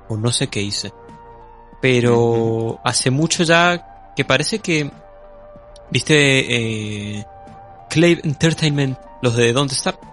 o 0.08 0.16
no 0.18 0.32
sé 0.32 0.48
qué 0.48 0.62
hice. 0.62 0.94
Pero 1.82 2.80
hace 2.84 3.10
mucho 3.10 3.44
ya 3.44 4.14
que 4.16 4.24
parece 4.24 4.60
que, 4.60 4.90
viste, 5.90 7.16
eh, 7.18 7.26
Clave 7.90 8.22
Entertainment, 8.24 8.98
los 9.22 9.36
de 9.36 9.52
Don't 9.54 9.72
Stop, 9.72 10.12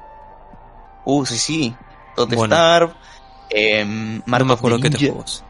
Uh, 1.05 1.25
sí, 1.25 1.39
sí. 1.39 1.75
¿Dónde 2.17 2.37
Bueno. 2.37 2.55
estar? 2.55 2.95
Em, 3.49 4.21
no 4.27 4.45
me 4.45 4.53
acuerdo 4.53 4.79
qué 4.79 4.91
te 4.91 4.99
juegos. 4.99 5.43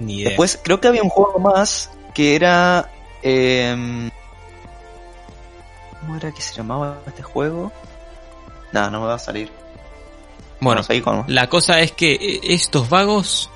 Ni 0.00 0.16
idea. 0.16 0.30
Después 0.30 0.58
creo 0.60 0.80
que 0.80 0.88
había 0.88 1.04
un 1.04 1.08
juego 1.08 1.38
más 1.38 1.90
que 2.14 2.34
era... 2.34 2.90
em, 3.22 4.10
¿Cómo 6.08 6.16
era 6.18 6.32
que 6.32 6.40
se 6.40 6.54
llamaba 6.54 7.02
este 7.06 7.22
juego? 7.22 7.70
No, 8.72 8.90
no 8.90 9.02
me 9.02 9.08
va 9.08 9.16
a 9.16 9.18
salir. 9.18 9.52
bueno, 10.58 10.80
con... 11.04 11.24
La 11.28 11.50
cosa 11.50 11.80
es 11.80 11.92
que 11.92 12.14
eh, 12.14 12.40
estos 12.44 12.88
vagos 12.88 13.50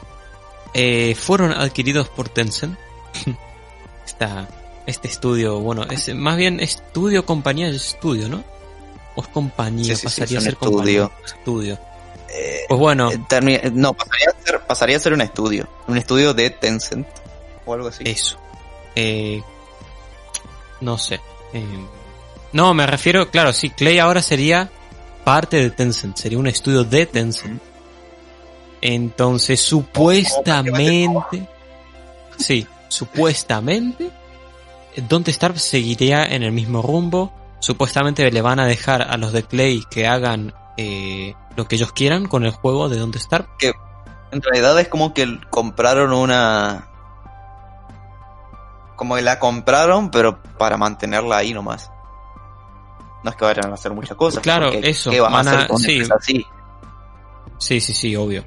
eh, 0.75 1.15
fueron 1.15 1.53
adquiridos 1.53 2.11
por 2.11 2.29
Tencent. 2.29 2.79
Esta, 4.07 4.47
este 4.85 5.09
estudio, 5.09 5.61
bueno, 5.61 5.85
es 5.85 6.15
más 6.15 6.37
bien 6.37 6.61
estudio, 6.61 7.25
compañía 7.25 7.69
estudio, 7.69 8.29
¿no? 8.29 8.45
O 9.17 9.23
es 9.23 9.29
compañía, 9.29 9.85
Sí, 9.85 9.97
sí, 9.97 9.97
sí, 9.97 10.05
pasaría 10.21 10.38
a 10.38 10.43
ser 10.43 10.57
compañía. 10.57 11.05
estudio. 11.05 11.12
Estudio. 11.25 11.79
eh, 12.29 12.61
Pues 12.69 12.79
bueno, 12.79 13.11
eh, 13.11 13.71
no, 13.73 13.95
pasaría 13.95 14.27
a, 14.29 14.45
ser, 14.45 14.61
pasaría 14.61 14.97
a 14.99 15.01
ser 15.01 15.15
un 15.15 15.23
estudio. 15.23 15.67
Un 15.88 15.97
estudio 15.97 16.35
de 16.35 16.51
Tencent. 16.51 17.09
O 17.65 17.73
algo 17.73 17.88
así. 17.88 18.03
eso. 18.07 18.37
Eh, 18.95 19.41
no 20.83 20.99
sé. 20.99 21.19
No, 22.53 22.75
me 22.75 22.87
refiero, 22.87 23.31
claro, 23.31 23.53
sí, 23.53 23.71
Clay 23.71 23.99
ahora 23.99 24.23
sería 24.23 24.71
parte 25.25 25.57
de 25.59 25.71
Tencent, 25.71 26.17
sería 26.17 26.38
un 26.38 26.47
estudio 26.47 26.85
de 26.85 27.07
Tencent. 27.07 27.62
Entonces, 28.81 29.61
supuestamente, 29.61 31.49
sí, 32.37 32.67
supuestamente, 32.88 34.11
Don't 35.09 35.29
Starve 35.29 35.59
seguiría 35.59 36.25
en 36.27 36.43
el 36.43 36.53
mismo 36.53 36.83
rumbo. 36.83 37.33
Supuestamente 37.61 38.29
le 38.31 38.43
van 38.43 38.59
a 38.59 38.67
dejar 38.67 39.03
a 39.03 39.17
los 39.17 39.33
de 39.33 39.45
Clay 39.45 39.85
que 39.88 40.09
hagan 40.09 40.53
eh, 40.77 41.35
lo 41.57 41.69
que 41.69 41.77
ellos 41.77 41.93
quieran 41.93 42.27
con 42.27 42.45
el 42.45 42.51
juego 42.51 42.88
de 42.88 42.99
Don't 42.99 43.17
Starve. 43.17 43.49
En 44.33 44.43
realidad 44.43 44.79
es 44.81 44.88
como 44.88 45.15
que 45.15 45.38
compraron 45.49 46.12
una... 46.12 46.88
Como 48.97 49.15
que 49.15 49.23
la 49.23 49.38
compraron, 49.38 50.11
pero 50.11 50.43
para 50.59 50.77
mantenerla 50.77 51.37
ahí 51.37 51.55
nomás. 51.55 51.92
No 53.25 53.31
es 53.31 53.37
que 53.37 53.45
vayan 53.45 53.71
a 53.71 53.75
hacer 53.75 53.93
muchas 53.93 54.17
cosas. 54.17 54.43
Claro, 54.43 54.71
eso, 54.73 55.11
¿Qué 55.11 55.21
van 55.21 55.33
a 55.33 55.37
van 55.37 55.49
a- 55.49 55.53
hacer 55.57 55.69
con 55.69 55.79
sí. 55.79 56.03
así? 56.19 56.47
Sí, 57.59 57.81
sí, 57.81 57.95
sí, 57.95 58.17
obvio. 58.17 58.45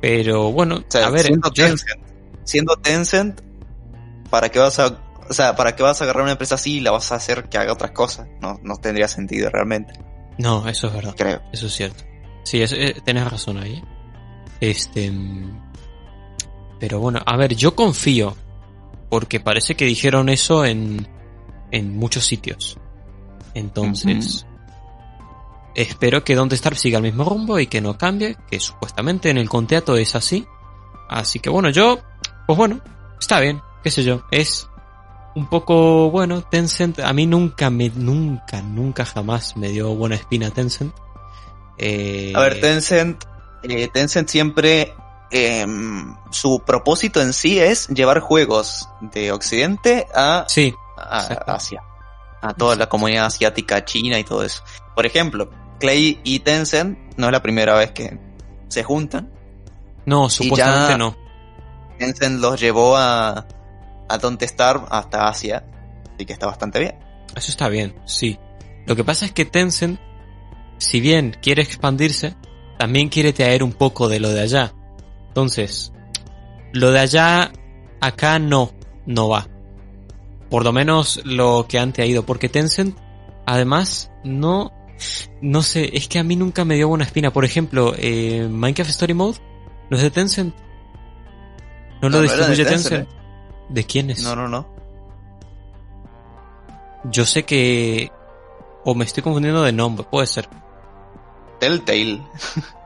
Pero 0.00 0.50
bueno, 0.52 0.76
O 0.76 0.84
sea, 0.88 1.06
a 1.06 1.10
ver, 1.10 1.26
siendo, 1.26 1.50
Tencent, 1.52 2.00
siendo 2.44 2.76
Tencent, 2.76 3.40
¿para 4.30 4.48
qué 4.48 4.58
vas 4.58 4.78
a... 4.78 4.98
O 5.28 5.32
sea, 5.32 5.56
¿para 5.56 5.74
qué 5.74 5.82
vas 5.82 6.00
a 6.00 6.04
agarrar 6.04 6.22
una 6.22 6.32
empresa 6.32 6.54
así 6.56 6.76
y 6.76 6.80
la 6.80 6.90
vas 6.92 7.10
a 7.12 7.16
hacer 7.16 7.48
que 7.48 7.58
haga 7.58 7.72
otras 7.72 7.90
cosas? 7.92 8.28
No, 8.40 8.60
no 8.62 8.76
tendría 8.76 9.08
sentido 9.08 9.50
realmente, 9.50 9.92
no, 10.38 10.68
eso 10.68 10.88
es 10.88 10.92
verdad. 10.92 11.14
creo. 11.16 11.40
Eso 11.52 11.66
es 11.66 11.72
cierto. 11.74 12.04
Sí, 12.44 12.62
eh, 12.62 12.94
tenés 13.04 13.28
razón 13.30 13.56
ahí. 13.58 13.82
Este. 14.60 15.10
mm, 15.10 15.72
Pero 16.78 17.00
bueno, 17.00 17.20
a 17.24 17.36
ver, 17.36 17.54
yo 17.56 17.74
confío. 17.74 18.36
Porque 19.08 19.40
parece 19.40 19.76
que 19.76 19.84
dijeron 19.86 20.28
eso 20.28 20.64
en, 20.66 21.08
en 21.70 21.96
muchos 21.96 22.24
sitios. 22.26 22.78
Entonces. 23.56 24.46
Espero 25.74 26.24
que 26.24 26.34
Don't 26.34 26.52
Starve 26.52 26.78
siga 26.78 26.98
el 26.98 27.02
mismo 27.02 27.24
rumbo 27.24 27.58
y 27.58 27.66
que 27.66 27.80
no 27.80 27.96
cambie. 27.98 28.36
Que 28.50 28.60
supuestamente 28.60 29.30
en 29.30 29.38
el 29.38 29.48
contrato 29.48 29.96
es 29.96 30.14
así. 30.14 30.46
Así 31.08 31.40
que 31.40 31.50
bueno, 31.50 31.70
yo. 31.70 31.98
Pues 32.46 32.56
bueno, 32.56 32.80
está 33.18 33.40
bien. 33.40 33.60
Qué 33.82 33.90
sé 33.90 34.02
yo. 34.04 34.22
Es 34.30 34.68
un 35.34 35.48
poco 35.48 36.10
bueno. 36.10 36.42
Tencent. 36.42 37.00
A 37.00 37.12
mí 37.12 37.26
nunca 37.26 37.70
me. 37.70 37.90
Nunca, 37.90 38.60
nunca 38.62 39.04
jamás 39.04 39.56
me 39.56 39.68
dio 39.70 39.94
buena 39.94 40.16
espina 40.16 40.50
Tencent. 40.50 40.94
Eh, 41.78 42.32
A 42.34 42.40
ver, 42.40 42.60
Tencent, 42.60 43.24
eh, 43.62 43.88
Tencent 43.92 44.28
siempre, 44.28 44.94
em, 45.30 46.14
su 46.30 46.62
propósito 46.64 47.20
en 47.20 47.32
sí 47.34 47.58
es 47.58 47.88
llevar 47.88 48.20
juegos 48.20 48.88
de 49.00 49.32
Occidente 49.32 50.06
a, 50.14 50.46
Sí, 50.48 50.74
a. 50.96 51.18
Asia, 51.46 51.82
a 52.42 52.54
toda 52.54 52.76
la 52.76 52.88
comunidad 52.88 53.26
asiática, 53.26 53.84
China 53.84 54.18
y 54.18 54.24
todo 54.24 54.42
eso. 54.44 54.62
Por 54.94 55.06
ejemplo, 55.06 55.50
Clay 55.80 56.20
y 56.24 56.40
Tencent 56.40 56.98
no 57.16 57.26
es 57.26 57.32
la 57.32 57.42
primera 57.42 57.74
vez 57.74 57.92
que 57.92 58.18
se 58.68 58.82
juntan. 58.82 59.30
no, 60.04 60.28
supuestamente 60.28 60.92
ya- 60.92 60.98
no. 60.98 61.16
Tencent 61.98 62.40
los 62.40 62.60
llevó 62.60 62.96
a, 62.96 63.46
a 64.08 64.18
Don't 64.18 64.42
Starve 64.42 64.84
hasta 64.90 65.28
Asia, 65.28 65.64
así 66.14 66.26
que 66.26 66.32
está 66.32 66.46
bastante 66.46 66.78
bien. 66.78 66.98
Eso 67.34 67.50
está 67.50 67.68
bien, 67.68 67.94
sí. 68.04 68.38
Lo 68.86 68.94
que 68.96 69.02
pasa 69.04 69.24
es 69.26 69.32
que 69.32 69.44
Tencent, 69.44 69.98
si 70.78 71.00
bien 71.00 71.36
quiere 71.42 71.62
expandirse, 71.62 72.34
también 72.78 73.08
quiere 73.08 73.32
traer 73.32 73.62
un 73.62 73.72
poco 73.72 74.08
de 74.08 74.20
lo 74.20 74.28
de 74.30 74.42
allá. 74.42 74.74
Entonces, 75.28 75.92
lo 76.72 76.90
de 76.92 77.00
allá, 77.00 77.50
acá 78.00 78.38
no, 78.38 78.72
no 79.06 79.28
va. 79.30 79.48
Por 80.50 80.64
lo 80.64 80.72
menos 80.72 81.20
lo 81.24 81.66
que 81.68 81.78
han 81.78 81.92
traído, 81.92 82.24
porque 82.24 82.48
Tencent, 82.48 82.96
además, 83.46 84.10
no, 84.24 84.72
no 85.40 85.62
sé, 85.62 85.90
es 85.96 86.08
que 86.08 86.18
a 86.18 86.24
mí 86.24 86.36
nunca 86.36 86.64
me 86.64 86.76
dio 86.76 86.88
buena 86.88 87.04
espina. 87.04 87.32
Por 87.32 87.44
ejemplo, 87.44 87.94
eh, 87.96 88.48
Minecraft 88.50 88.90
Story 88.90 89.14
Mode, 89.14 89.38
¿no 89.90 89.96
es 89.96 90.02
de 90.02 90.10
Tencent? 90.10 90.54
¿No, 92.00 92.08
lo 92.08 92.10
no 92.10 92.16
de 92.18 92.22
distribuye 92.24 92.64
Tencent, 92.64 93.06
Tencent? 93.06 93.08
¿De 93.68 93.84
quiénes? 93.84 94.22
No, 94.22 94.36
no, 94.36 94.48
no. 94.48 94.68
Yo 97.10 97.24
sé 97.24 97.44
que... 97.44 98.10
O 98.84 98.94
me 98.94 99.04
estoy 99.04 99.22
confundiendo 99.22 99.62
de 99.62 99.72
nombre, 99.72 100.06
puede 100.08 100.28
ser. 100.28 100.48
Telltale. 101.58 102.22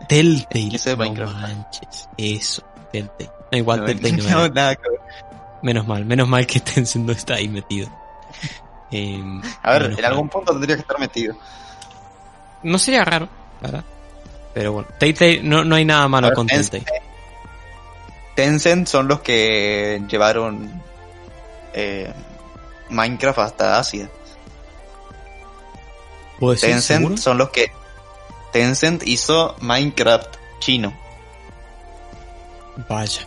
Telltale. 0.08 0.78
De 0.80 1.10
no 1.10 1.32
manches. 1.32 2.08
Eso, 2.16 2.62
Telltale. 2.92 3.30
No, 3.52 3.58
igual 3.58 3.80
No, 3.80 3.86
Telltale 3.86 4.22
no, 4.22 4.48
nada 4.54 4.74
que 4.76 4.88
ver. 4.88 4.99
Menos 5.62 5.86
mal, 5.86 6.04
menos 6.04 6.26
mal 6.28 6.46
que 6.46 6.60
Tencent 6.60 7.06
no 7.06 7.12
está 7.12 7.34
ahí 7.34 7.48
metido. 7.48 7.88
Eh, 8.90 9.22
A 9.62 9.72
ver, 9.72 9.82
en 9.84 9.94
mal. 9.94 10.04
algún 10.06 10.28
punto 10.28 10.52
tendría 10.52 10.76
que 10.76 10.82
estar 10.82 10.98
metido. 10.98 11.34
No 12.62 12.78
sería 12.78 13.04
raro, 13.04 13.28
¿verdad? 13.60 13.84
Pero 14.52 14.72
bueno, 14.72 14.88
Telltale, 14.98 15.42
no, 15.42 15.64
no 15.64 15.76
hay 15.76 15.84
nada 15.84 16.08
malo 16.08 16.28
ver, 16.28 16.34
con 16.34 16.48
Tencent- 16.48 16.70
Telltale. 16.70 17.02
Tencent 18.34 18.86
son 18.88 19.06
los 19.08 19.20
que 19.20 20.02
llevaron 20.08 20.82
eh, 21.72 22.12
Minecraft 22.88 23.38
hasta 23.38 23.78
Asia. 23.78 24.08
¿Puedo 26.38 26.52
decir 26.54 26.70
Tencent 26.70 26.98
seguro? 27.02 27.16
son 27.18 27.38
los 27.38 27.50
que 27.50 27.70
Tencent 28.52 29.02
hizo 29.06 29.56
Minecraft 29.60 30.34
chino. 30.58 30.92
Vaya. 32.88 33.26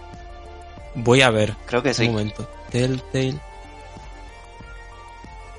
Voy 0.96 1.22
a 1.22 1.30
ver. 1.30 1.56
Creo 1.66 1.82
que 1.82 1.90
Un 1.90 1.96
sí. 1.96 2.10
momento. 2.10 2.48
Telltale. 2.70 3.40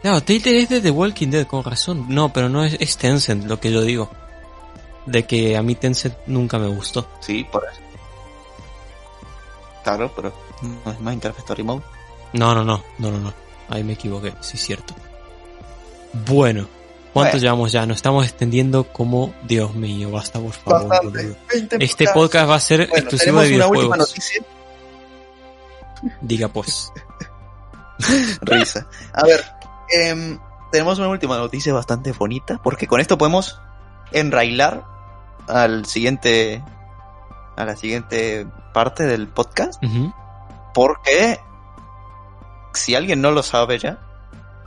No, 0.03 0.23
Telltale 0.23 0.61
es 0.63 0.69
de 0.69 0.81
The 0.81 0.91
Walking 0.91 1.29
Dead, 1.29 1.47
con 1.47 1.65
razón. 1.65 2.07
No, 2.09 2.33
pero 2.33 2.49
no 2.49 2.63
es, 2.65 2.77
es 2.79 2.97
Tencent 2.99 3.45
lo 3.47 3.59
que 3.59 3.73
yo 3.73 3.81
digo. 3.83 4.11
De 5.07 5.27
que 5.27 5.57
a 5.57 5.63
mí 5.63 5.75
Tencent 5.75 6.15
nunca 6.27 6.59
me 6.59 6.69
gustó. 6.69 7.07
Sí, 7.21 7.45
por 7.45 7.65
eso. 7.71 7.81
Claro, 9.83 10.11
pero 10.15 10.33
no 10.85 10.93
es 10.93 11.01
Minecraft 11.01 11.39
Story 11.41 11.63
Mode. 11.63 11.83
No, 12.33 12.55
no, 12.55 12.65
no, 12.65 12.83
no, 12.99 13.11
no, 13.11 13.19
no. 13.19 13.35
Ahí 13.69 13.83
me 13.85 13.95
equivoqué, 13.95 14.33
sí 14.41 14.57
es 14.57 14.63
cierto. 14.65 14.95
Bueno, 16.27 16.67
¿cuánto 17.13 17.33
Bueno. 17.33 17.39
llevamos 17.39 17.73
ya? 17.73 17.85
Nos 17.87 17.97
estamos 17.97 18.25
extendiendo 18.25 18.85
como, 18.85 19.35
Dios 19.43 19.75
mío, 19.75 20.11
basta 20.11 20.39
por 20.39 20.53
favor. 20.53 20.89
Bastante. 20.89 21.19
boludo. 21.23 21.37
20 21.53 21.85
Este 21.85 22.07
podcast 22.15 22.49
va 22.51 22.55
a 22.57 22.61
ser 22.61 22.81
Bueno, 22.89 22.95
exclusivo 22.97 23.41
tenemos 23.41 23.49
de 23.49 23.57
una 23.57 23.67
última 23.67 23.83
videojuegos. 23.97 24.09
noticia. 24.11 24.43
Diga 26.21 26.49
pues. 26.49 26.93
Risa. 28.43 28.87
A 29.13 29.25
ver, 29.25 29.45
em, 29.91 30.39
tenemos 30.73 30.99
una 30.99 31.09
última 31.09 31.37
noticia 31.39 31.73
bastante 31.73 32.13
bonita, 32.13 32.61
porque 32.63 32.87
con 32.87 33.01
esto 33.01 33.19
podemos 33.19 33.61
enrailar 34.13 34.85
al 35.49 35.87
siguiente, 35.87 36.63
a 37.57 37.65
la 37.65 37.77
siguiente 37.77 38.47
parte 38.73 39.05
del 39.05 39.29
podcast, 39.29 39.83
porque 40.73 41.39
si 42.73 42.95
alguien 42.95 43.21
no 43.21 43.31
lo 43.31 43.43
sabe 43.43 43.79
ya, 43.79 44.01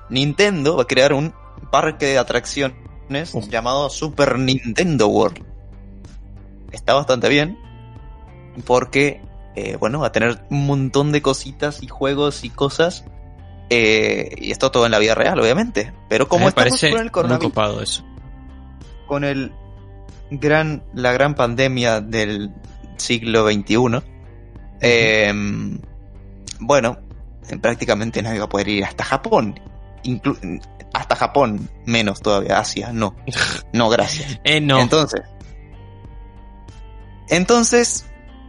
Nintendo 0.09 0.77
va 0.77 0.83
a 0.83 0.87
crear 0.87 1.13
un 1.13 1.33
parque 1.71 2.05
de 2.05 2.17
atracciones 2.17 3.33
llamado 3.49 3.89
Super 3.89 4.37
Nintendo 4.39 5.07
World. 5.07 5.43
Está 6.71 6.93
bastante 6.93 7.29
bien, 7.29 7.57
porque, 8.65 9.21
eh, 9.59 9.75
bueno, 9.79 10.03
a 10.05 10.11
tener 10.11 10.39
un 10.51 10.65
montón 10.67 11.11
de 11.11 11.21
cositas 11.21 11.81
y 11.81 11.87
juegos 11.87 12.43
y 12.43 12.49
cosas. 12.49 13.03
eh, 13.69 14.35
y 14.37 14.51
esto 14.51 14.69
todo 14.71 14.85
en 14.85 14.91
la 14.91 14.99
vida 14.99 15.15
real, 15.15 15.39
obviamente. 15.39 15.93
Pero 16.09 16.27
como 16.27 16.45
Me 16.45 16.49
estamos 16.49 16.69
parece 16.69 16.91
con 16.91 17.01
el 17.01 17.11
coronavirus, 17.11 17.81
eso. 17.83 18.05
con 19.07 19.23
el 19.23 19.51
gran, 20.31 20.83
la 20.93 21.11
gran 21.11 21.33
pandemia 21.35 21.99
del 22.01 22.53
siglo 22.97 23.45
XXI, 23.49 24.01
eh, 24.81 25.33
bueno, 26.59 26.97
prácticamente 27.61 28.21
nadie 28.21 28.39
va 28.39 28.45
a 28.45 28.49
poder 28.49 28.67
ir 28.69 28.83
hasta 28.85 29.03
Japón. 29.03 29.59
Inclu- 30.03 30.61
hasta 30.93 31.15
Japón, 31.15 31.69
menos 31.85 32.21
todavía, 32.21 32.59
Asia, 32.59 32.91
no. 32.93 33.15
No, 33.73 33.89
gracias. 33.89 34.39
Eh, 34.43 34.61
no. 34.61 34.79
Entonces, 34.79 35.21
entonces, 37.29 38.05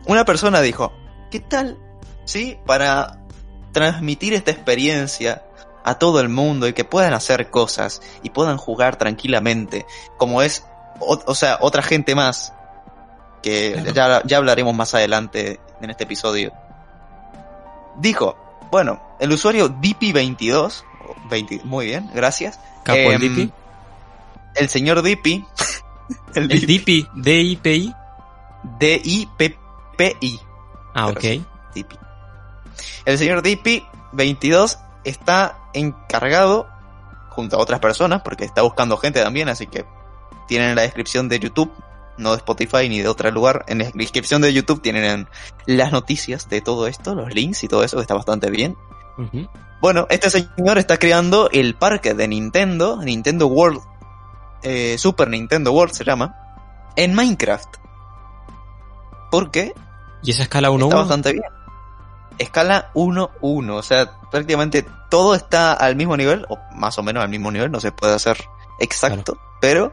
una 0.07 0.25
persona 0.25 0.61
dijo, 0.61 0.93
¿qué 1.31 1.41
tal? 1.41 1.79
Sí, 2.25 2.59
para 2.67 3.25
transmitir 3.73 4.35
esta 4.35 4.51
experiencia 4.51 5.45
a 5.85 5.99
todo 5.99 6.21
el 6.21 6.29
mundo 6.29 6.67
y 6.69 6.73
que 6.73 6.85
puedan 6.85 7.15
hacer 7.15 7.51
cosas 7.51 8.03
y 8.23 8.31
puedan 8.31 8.57
jugar 8.59 8.97
tranquilamente, 8.97 9.87
como 10.17 10.43
es, 10.43 10.65
o, 11.01 11.19
o 11.25 11.35
sea, 11.35 11.59
otra 11.61 11.83
gente 11.83 12.15
más, 12.15 12.53
que 13.43 13.73
Claro. 13.73 13.93
ya, 13.93 14.23
ya 14.25 14.37
hablaremos 14.37 14.75
más 14.75 14.95
adelante 14.95 15.61
en 15.81 15.91
este 15.91 16.05
episodio. 16.05 16.53
Dijo, 17.97 18.37
bueno, 18.71 19.01
el 19.21 19.33
usuario 19.33 19.71
DP22, 19.71 20.83
20 21.31 21.61
muy 21.65 21.87
bien, 21.87 22.11
gracias. 22.15 22.59
Capo 22.85 22.99
el 22.99 23.23
Em, 23.23 23.37
DP. 23.37 23.53
El 24.57 24.69
señor 24.69 25.03
Dippy. 25.03 25.45
El 26.35 26.51
El 26.51 26.61
DP, 26.67 27.07
D-I-P-I. 27.15 27.95
D-I-P-P-I. 28.79 30.41
Ah, 30.99 31.07
ok. 31.07 31.25
Dippy. 31.75 31.97
El 33.05 33.19
señor 33.19 33.43
Dippy 33.43 33.87
22 34.13 34.79
está 35.05 35.57
encargado 35.73 36.67
junto 37.29 37.57
a 37.57 37.61
otras 37.61 37.79
personas 37.79 38.23
porque 38.23 38.45
está 38.45 38.63
buscando 38.63 38.97
gente 38.97 39.23
también, 39.23 39.49
así 39.49 39.69
que 39.69 39.85
tienen 40.49 40.71
en 40.71 40.75
la 40.75 40.83
descripción 40.83 41.29
de 41.29 41.39
YouTube, 41.39 41.71
no 42.17 42.33
de 42.33 42.39
Spotify 42.39 42.89
ni 42.89 42.99
de 42.99 43.07
otro 43.07 43.31
lugar, 43.31 43.65
en 43.69 43.79
la 43.79 43.91
descripción 43.95 44.43
de 44.43 44.53
YouTube 44.53 44.83
tienen 44.83 45.29
las 45.67 45.93
noticias 45.93 46.49
de 46.49 46.63
todo 46.63 46.89
esto, 46.89 47.15
los 47.15 47.33
links 47.33 47.63
y 47.63 47.69
todo 47.69 47.85
eso, 47.85 47.99
que 47.99 48.03
está 48.03 48.15
bastante 48.15 48.51
bien. 48.51 48.77
Bueno, 49.81 50.09
este 50.11 50.31
señor 50.31 50.79
está 50.79 50.99
creando 50.99 51.49
el 51.53 51.77
parque 51.77 52.15
de 52.15 52.27
Nintendo, 52.27 53.01
Nintendo 53.01 53.47
World, 53.47 53.83
eh, 54.65 54.99
Super 54.99 55.29
Nintendo 55.29 55.71
World 55.71 55.95
se 55.95 56.05
llama, 56.05 56.35
en 56.97 57.15
Minecraft. 57.15 57.77
¿Por 59.31 59.53
qué? 59.53 59.75
¿Y 60.23 60.31
esa 60.33 60.43
escala 60.43 60.71
1-1? 60.71 60.85
Está 60.85 60.97
bastante 60.97 61.33
bien. 61.33 61.45
Escala 62.39 62.91
1-1, 62.95 63.71
o 63.71 63.83
sea, 63.83 64.13
prácticamente 64.31 64.85
todo 65.11 65.35
está 65.35 65.73
al 65.73 65.97
mismo 65.97 66.17
nivel, 66.17 66.47
o 66.49 66.59
más 66.75 66.97
o 66.99 67.03
menos 67.03 67.23
al 67.23 67.29
mismo 67.29 67.51
nivel, 67.51 67.71
no 67.71 67.81
se 67.81 67.91
puede 67.91 68.15
hacer 68.15 68.37
exacto, 68.79 69.39
pero 69.61 69.93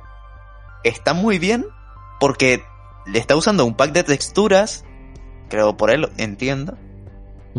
está 0.84 1.14
muy 1.14 1.40
bien 1.40 1.66
porque 2.20 2.64
le 3.08 3.18
está 3.20 3.36
usando 3.36 3.66
un 3.66 3.76
pack 3.76 3.92
de 3.94 4.04
texturas, 4.04 4.84
creo 5.50 5.76
por 5.78 5.90
él, 5.90 6.10
entiendo. 6.18 6.78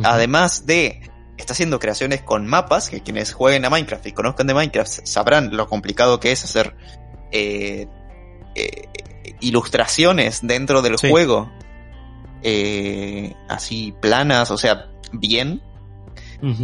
Además 0.04 0.66
de, 0.66 1.10
está 1.36 1.52
haciendo 1.54 1.78
creaciones 1.80 2.20
con 2.22 2.46
mapas, 2.46 2.90
que 2.90 3.02
quienes 3.02 3.32
jueguen 3.32 3.64
a 3.64 3.70
Minecraft 3.70 4.06
y 4.06 4.12
conozcan 4.12 4.46
de 4.46 4.54
Minecraft 4.54 5.06
sabrán 5.06 5.56
lo 5.56 5.68
complicado 5.68 6.20
que 6.20 6.32
es 6.32 6.44
hacer 6.44 6.76
eh, 7.32 7.88
eh, 8.54 8.88
ilustraciones 9.40 10.40
dentro 10.46 10.82
del 10.82 10.98
Sí. 10.98 11.10
juego. 11.10 11.50
Eh, 12.42 13.34
así 13.48 13.94
planas, 14.00 14.50
o 14.50 14.58
sea, 14.58 14.90
bien. 15.12 15.62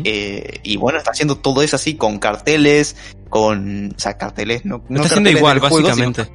Eh, 0.04 0.60
y 0.62 0.76
bueno, 0.76 0.98
está 0.98 1.10
haciendo 1.12 1.38
todo 1.38 1.62
eso 1.62 1.76
así 1.76 1.96
con 1.96 2.18
carteles, 2.18 2.94
con... 3.30 3.92
O 3.96 3.98
sea, 3.98 4.16
carteles, 4.18 4.64
no... 4.64 4.76
Está 4.90 5.02
haciendo 5.06 5.30
igual, 5.30 5.58
juego, 5.60 5.76
básicamente. 5.82 6.22
está 6.22 6.34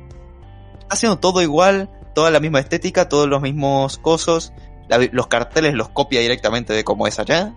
haciendo 0.89 1.19
todo 1.19 1.41
igual, 1.41 1.89
toda 2.15 2.31
la 2.31 2.39
misma 2.39 2.59
estética, 2.59 3.07
todos 3.09 3.27
los 3.27 3.41
mismos 3.41 3.99
cosos. 3.99 4.53
la- 4.89 5.07
los 5.11 5.27
carteles 5.27 5.75
los 5.75 5.89
copia 5.89 6.19
directamente 6.19 6.73
de 6.73 6.83
cómo 6.83 7.07
es 7.07 7.19
allá. 7.19 7.53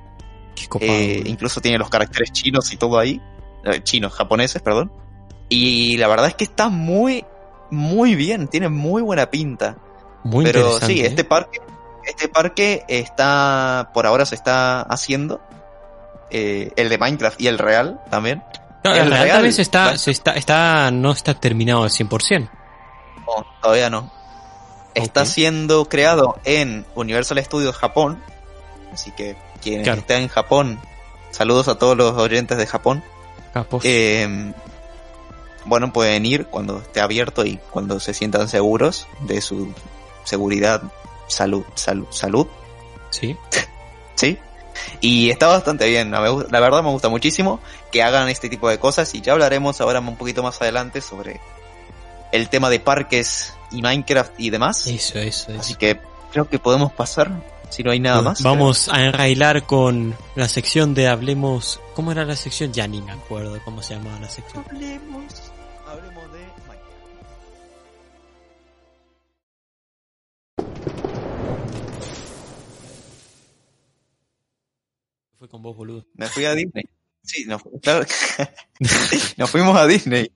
Qué. 0.54 0.66
Eh, 0.80 1.22
incluso 1.26 1.60
tiene 1.60 1.78
los 1.78 1.88
caracteres 1.88 2.30
chinos 2.32 2.72
y 2.72 2.76
todo 2.76 2.98
ahí. 2.98 3.20
Chinos, 3.82 4.12
japoneses, 4.12 4.60
perdón. 4.62 4.92
Y 5.48 5.96
la 5.96 6.08
verdad 6.08 6.26
es 6.28 6.34
que 6.34 6.44
está 6.44 6.68
muy, 6.68 7.24
muy 7.70 8.14
bien. 8.14 8.48
Tiene 8.48 8.68
muy 8.68 9.00
buena 9.02 9.30
pinta. 9.30 9.78
Muy 10.24 10.44
Pero 10.44 10.78
sí, 10.80 11.00
¿eh? 11.00 11.06
este 11.06 11.24
parque, 11.24 11.60
este 12.04 12.28
parque 12.28 12.84
está, 12.88 13.90
por 13.94 14.06
ahora 14.06 14.26
se 14.26 14.34
está 14.34 14.82
haciendo. 14.82 15.40
Eh, 16.30 16.72
el 16.76 16.88
de 16.88 16.98
Minecraft 16.98 17.40
y 17.40 17.48
el 17.48 17.58
real 17.58 18.00
también. 18.10 18.42
No, 18.84 18.92
el 18.92 18.98
realidad 18.98 19.22
real- 19.22 19.30
también 19.36 19.52
se 19.54 19.62
está, 19.62 19.98
se 19.98 20.10
está, 20.10 20.32
está, 20.32 20.90
no 20.90 21.10
está 21.12 21.34
terminado 21.34 21.82
al 21.82 21.90
100%. 21.90 22.48
No, 23.26 23.46
todavía 23.62 23.90
no. 23.90 24.10
Está 24.94 25.24
siendo 25.24 25.84
creado 25.86 26.38
en 26.44 26.84
Universal 26.94 27.42
Studios 27.44 27.76
Japón. 27.76 28.22
Así 28.92 29.10
que 29.12 29.36
quienes 29.62 29.84
Claro. 29.84 30.00
estén 30.00 30.22
en 30.22 30.28
Japón, 30.28 30.80
saludos 31.30 31.68
a 31.68 31.78
todos 31.78 31.96
los 31.96 32.12
oyentes 32.16 32.58
de 32.58 32.66
Japón. 32.66 33.02
Eh, 33.82 34.52
bueno, 35.64 35.92
pueden 35.92 36.24
ir 36.26 36.46
cuando 36.46 36.78
esté 36.78 37.00
abierto 37.00 37.44
y 37.44 37.58
cuando 37.70 38.00
se 38.00 38.14
sientan 38.14 38.48
seguros 38.48 39.06
de 39.20 39.40
su 39.40 39.72
seguridad, 40.24 40.82
salud, 41.26 41.64
salud, 41.74 42.06
salud, 42.10 42.46
sí. 43.10 43.36
¿sí? 44.14 44.38
Y 45.00 45.30
está 45.30 45.46
bastante 45.46 45.88
bien, 45.88 46.10
la, 46.10 46.20
verdad 46.20 46.82
me 46.82 46.90
gusta 46.90 47.08
muchísimo 47.08 47.60
que 47.90 48.02
hagan 48.02 48.28
este 48.28 48.48
tipo 48.48 48.68
de 48.68 48.78
cosas 48.78 49.14
y 49.14 49.20
ya 49.20 49.32
hablaremos 49.32 49.80
ahora 49.80 50.00
un 50.00 50.16
poquito 50.16 50.42
más 50.42 50.60
adelante 50.60 51.00
sobre 51.00 51.40
el 52.32 52.48
tema 52.48 52.70
de 52.70 52.80
parques 52.80 53.54
y 53.70 53.82
Minecraft 53.82 54.32
y 54.38 54.50
demás. 54.50 54.86
Eso, 54.86 55.18
eso, 55.18 55.52
eso. 55.52 55.60
Así 55.60 55.74
que 55.74 56.00
creo 56.32 56.48
que 56.48 56.58
podemos 56.58 56.92
pasar, 56.92 57.30
si 57.70 57.82
no 57.82 57.90
hay 57.90 58.00
nada 58.00 58.22
más. 58.22 58.42
Vamos 58.42 58.88
a 58.88 59.04
enrailar 59.04 59.64
con 59.64 60.16
la 60.34 60.48
sección 60.48 60.94
de 60.94 61.08
Hablemos. 61.08 61.80
¿Cómo 61.94 62.12
era 62.12 62.24
la 62.24 62.36
sección? 62.36 62.72
Ya 62.72 62.86
ni 62.86 63.00
me 63.00 63.12
acuerdo 63.12 63.58
cómo 63.64 63.82
se 63.82 63.94
llamaba 63.94 64.18
la 64.20 64.28
sección. 64.28 64.64
Hablemos, 64.68 65.49
Fue 75.40 75.48
con 75.48 75.62
vos, 75.62 75.74
boludo. 75.74 76.04
Me 76.16 76.26
fui 76.26 76.44
a 76.44 76.54
Disney. 76.54 76.84
Sí, 77.22 77.44
nos, 77.46 77.62
claro 77.82 78.04
que- 78.06 78.48
nos 79.38 79.50
fuimos 79.50 79.74
a 79.76 79.86
Disney. 79.86 80.30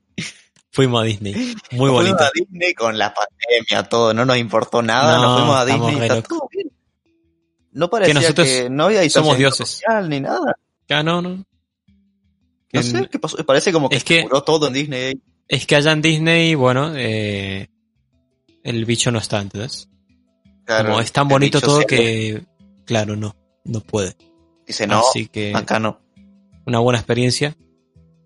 Fuimos 0.70 1.02
a 1.02 1.04
Disney. 1.04 1.34
Muy 1.72 1.86
nos 1.90 1.92
bonito. 1.92 2.16
fuimos 2.16 2.20
a 2.22 2.30
Disney 2.34 2.74
con 2.74 2.96
la 2.98 3.12
pandemia, 3.14 3.88
todo, 3.88 4.12
no 4.14 4.24
nos 4.26 4.36
importó 4.36 4.82
nada, 4.82 5.16
No, 5.16 5.22
nos 5.22 5.38
fuimos 5.40 5.56
a 5.56 5.64
Disney, 5.66 6.02
está 6.08 6.22
todo 6.22 6.48
bien. 6.50 6.70
No 7.72 7.88
parecía 7.90 8.14
que, 8.14 8.20
nosotros 8.20 8.48
no 8.70 8.84
había 8.84 9.08
somos 9.10 9.36
dioses. 9.38 9.68
social 9.70 10.08
ni 10.10 10.20
nada. 10.20 10.58
Ah, 10.90 11.02
no, 11.02 11.20
no. 11.22 11.30
No 11.36 11.44
Que- 12.68 12.82
sé 12.82 13.08
qué 13.10 13.18
pasó, 13.18 13.36
parece 13.46 13.72
como 13.72 13.88
que, 13.88 13.96
Es 13.96 14.04
que- 14.04 14.22
murió 14.22 14.42
todo 14.42 14.66
en 14.68 14.72
Disney. 14.74 15.20
Es 15.48 15.66
que 15.66 15.76
allá 15.76 15.92
en 15.92 16.02
Disney, 16.02 16.54
bueno, 16.54 16.92
eh, 16.96 17.68
el 18.62 18.84
bicho 18.84 19.10
no 19.10 19.18
está, 19.20 19.40
¿entendés? 19.40 19.88
Claro, 20.64 20.90
Como 20.90 21.00
es 21.00 21.10
tan 21.12 21.28
bonito 21.28 21.60
todo 21.62 21.80
que, 21.86 22.44
claro, 22.84 23.16
no, 23.16 23.34
no 23.64 23.80
puede. 23.80 24.14
Dice, 24.66 24.86
no, 24.86 25.00
Así 25.00 25.26
que 25.26 25.52
acá 25.54 25.78
no. 25.78 26.00
una 26.66 26.78
buena 26.78 26.98
experiencia. 26.98 27.56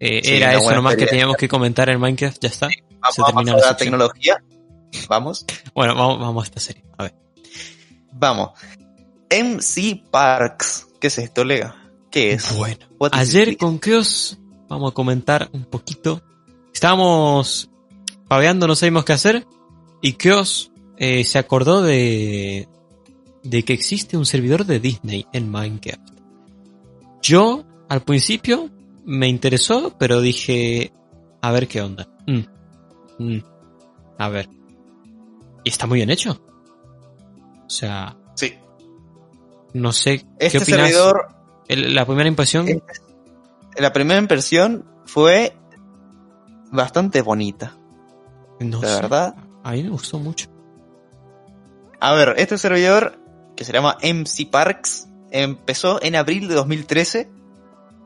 Eh, 0.01 0.21
Sí, 0.23 0.35
era 0.35 0.55
eso 0.55 0.71
nomás 0.73 0.97
que 0.97 1.07
teníamos 1.07 1.37
que 1.37 1.49
comentar 1.49 1.89
en 1.89 1.99
Minecraft, 2.01 2.41
ya 2.41 2.49
está. 2.49 2.69
Vamos, 3.01 3.15
se 3.15 3.23
vamos 3.23 3.35
termina 3.35 3.53
a 3.53 3.61
la 3.61 3.67
la 3.67 3.77
tecnología. 3.77 4.45
Vamos. 5.09 5.45
Bueno, 5.75 5.95
vamos, 5.95 6.21
vamos 6.21 6.45
a 6.45 6.47
esta 6.47 6.61
serie. 6.61 6.85
A 6.97 7.05
ver. 7.05 7.15
Vamos. 8.13 8.51
MC 9.31 10.03
Parks. 10.11 10.87
¿Qué 11.01 11.09
es 11.09 11.19
esto, 11.19 11.45
Lega? 11.45 11.77
¿Qué 12.11 12.33
es? 12.33 12.57
Bueno. 12.57 12.87
What 12.99 13.11
Ayer 13.13 13.57
con 13.57 13.79
Keos 13.79 14.39
vamos 14.69 14.93
a 14.93 14.95
comentar 14.95 15.49
un 15.53 15.65
poquito. 15.65 16.23
Estábamos 16.73 17.71
paveando, 18.29 18.67
no 18.67 18.77
sabíamos 18.77 19.05
qué 19.05 19.13
hacer, 19.13 19.47
y 20.03 20.13
Kios 20.13 20.71
eh, 20.97 21.25
se 21.25 21.39
acordó 21.39 21.83
de, 21.83 22.69
de 23.43 23.63
que 23.65 23.73
existe 23.73 24.17
un 24.17 24.27
servidor 24.27 24.65
de 24.65 24.79
Disney 24.81 25.27
en 25.33 25.51
Minecraft. 25.51 26.18
Yo, 27.23 27.65
al 27.89 28.03
principio, 28.03 28.71
me 29.05 29.29
interesó, 29.29 29.97
pero 29.99 30.21
dije, 30.21 30.93
a 31.43 31.51
ver 31.53 31.69
qué 31.69 31.81
onda. 31.83 32.09
Mm. 32.27 32.41
Mm. 33.19 33.43
A 34.19 34.29
ver. 34.29 34.49
Y 35.65 35.71
está 35.71 35.87
muy 35.87 35.97
bien 35.99 36.11
hecho. 36.11 36.41
O 37.67 37.71
sea, 37.71 38.17
Sí. 38.35 38.55
no 39.75 39.93
sé 39.93 40.21
qué 40.39 40.47
Este 40.47 40.59
opinas. 40.59 40.81
servidor, 40.89 41.29
El- 41.69 41.95
la 41.95 42.07
primera 42.07 42.29
impresión, 42.29 42.67
este- 42.69 42.83
la 43.77 43.93
primera 43.93 44.19
impresión 44.21 44.85
fue 45.05 45.55
bastante 46.73 47.21
bonita, 47.23 47.77
no 48.61 48.81
la 48.81 48.89
sé. 48.89 48.95
verdad. 49.03 49.35
A 49.65 49.73
mí 49.73 49.83
me 49.83 49.91
gustó 49.91 50.19
mucho. 50.19 50.49
A 52.01 52.15
ver, 52.15 52.35
este 52.39 52.57
servidor, 52.59 53.19
que 53.57 53.65
se 53.65 53.73
llama 53.73 53.99
MC 54.03 54.47
Parks, 54.47 55.08
empezó 55.31 56.03
en 56.03 56.17
abril 56.17 56.49
de 56.49 56.55
2013, 56.55 57.29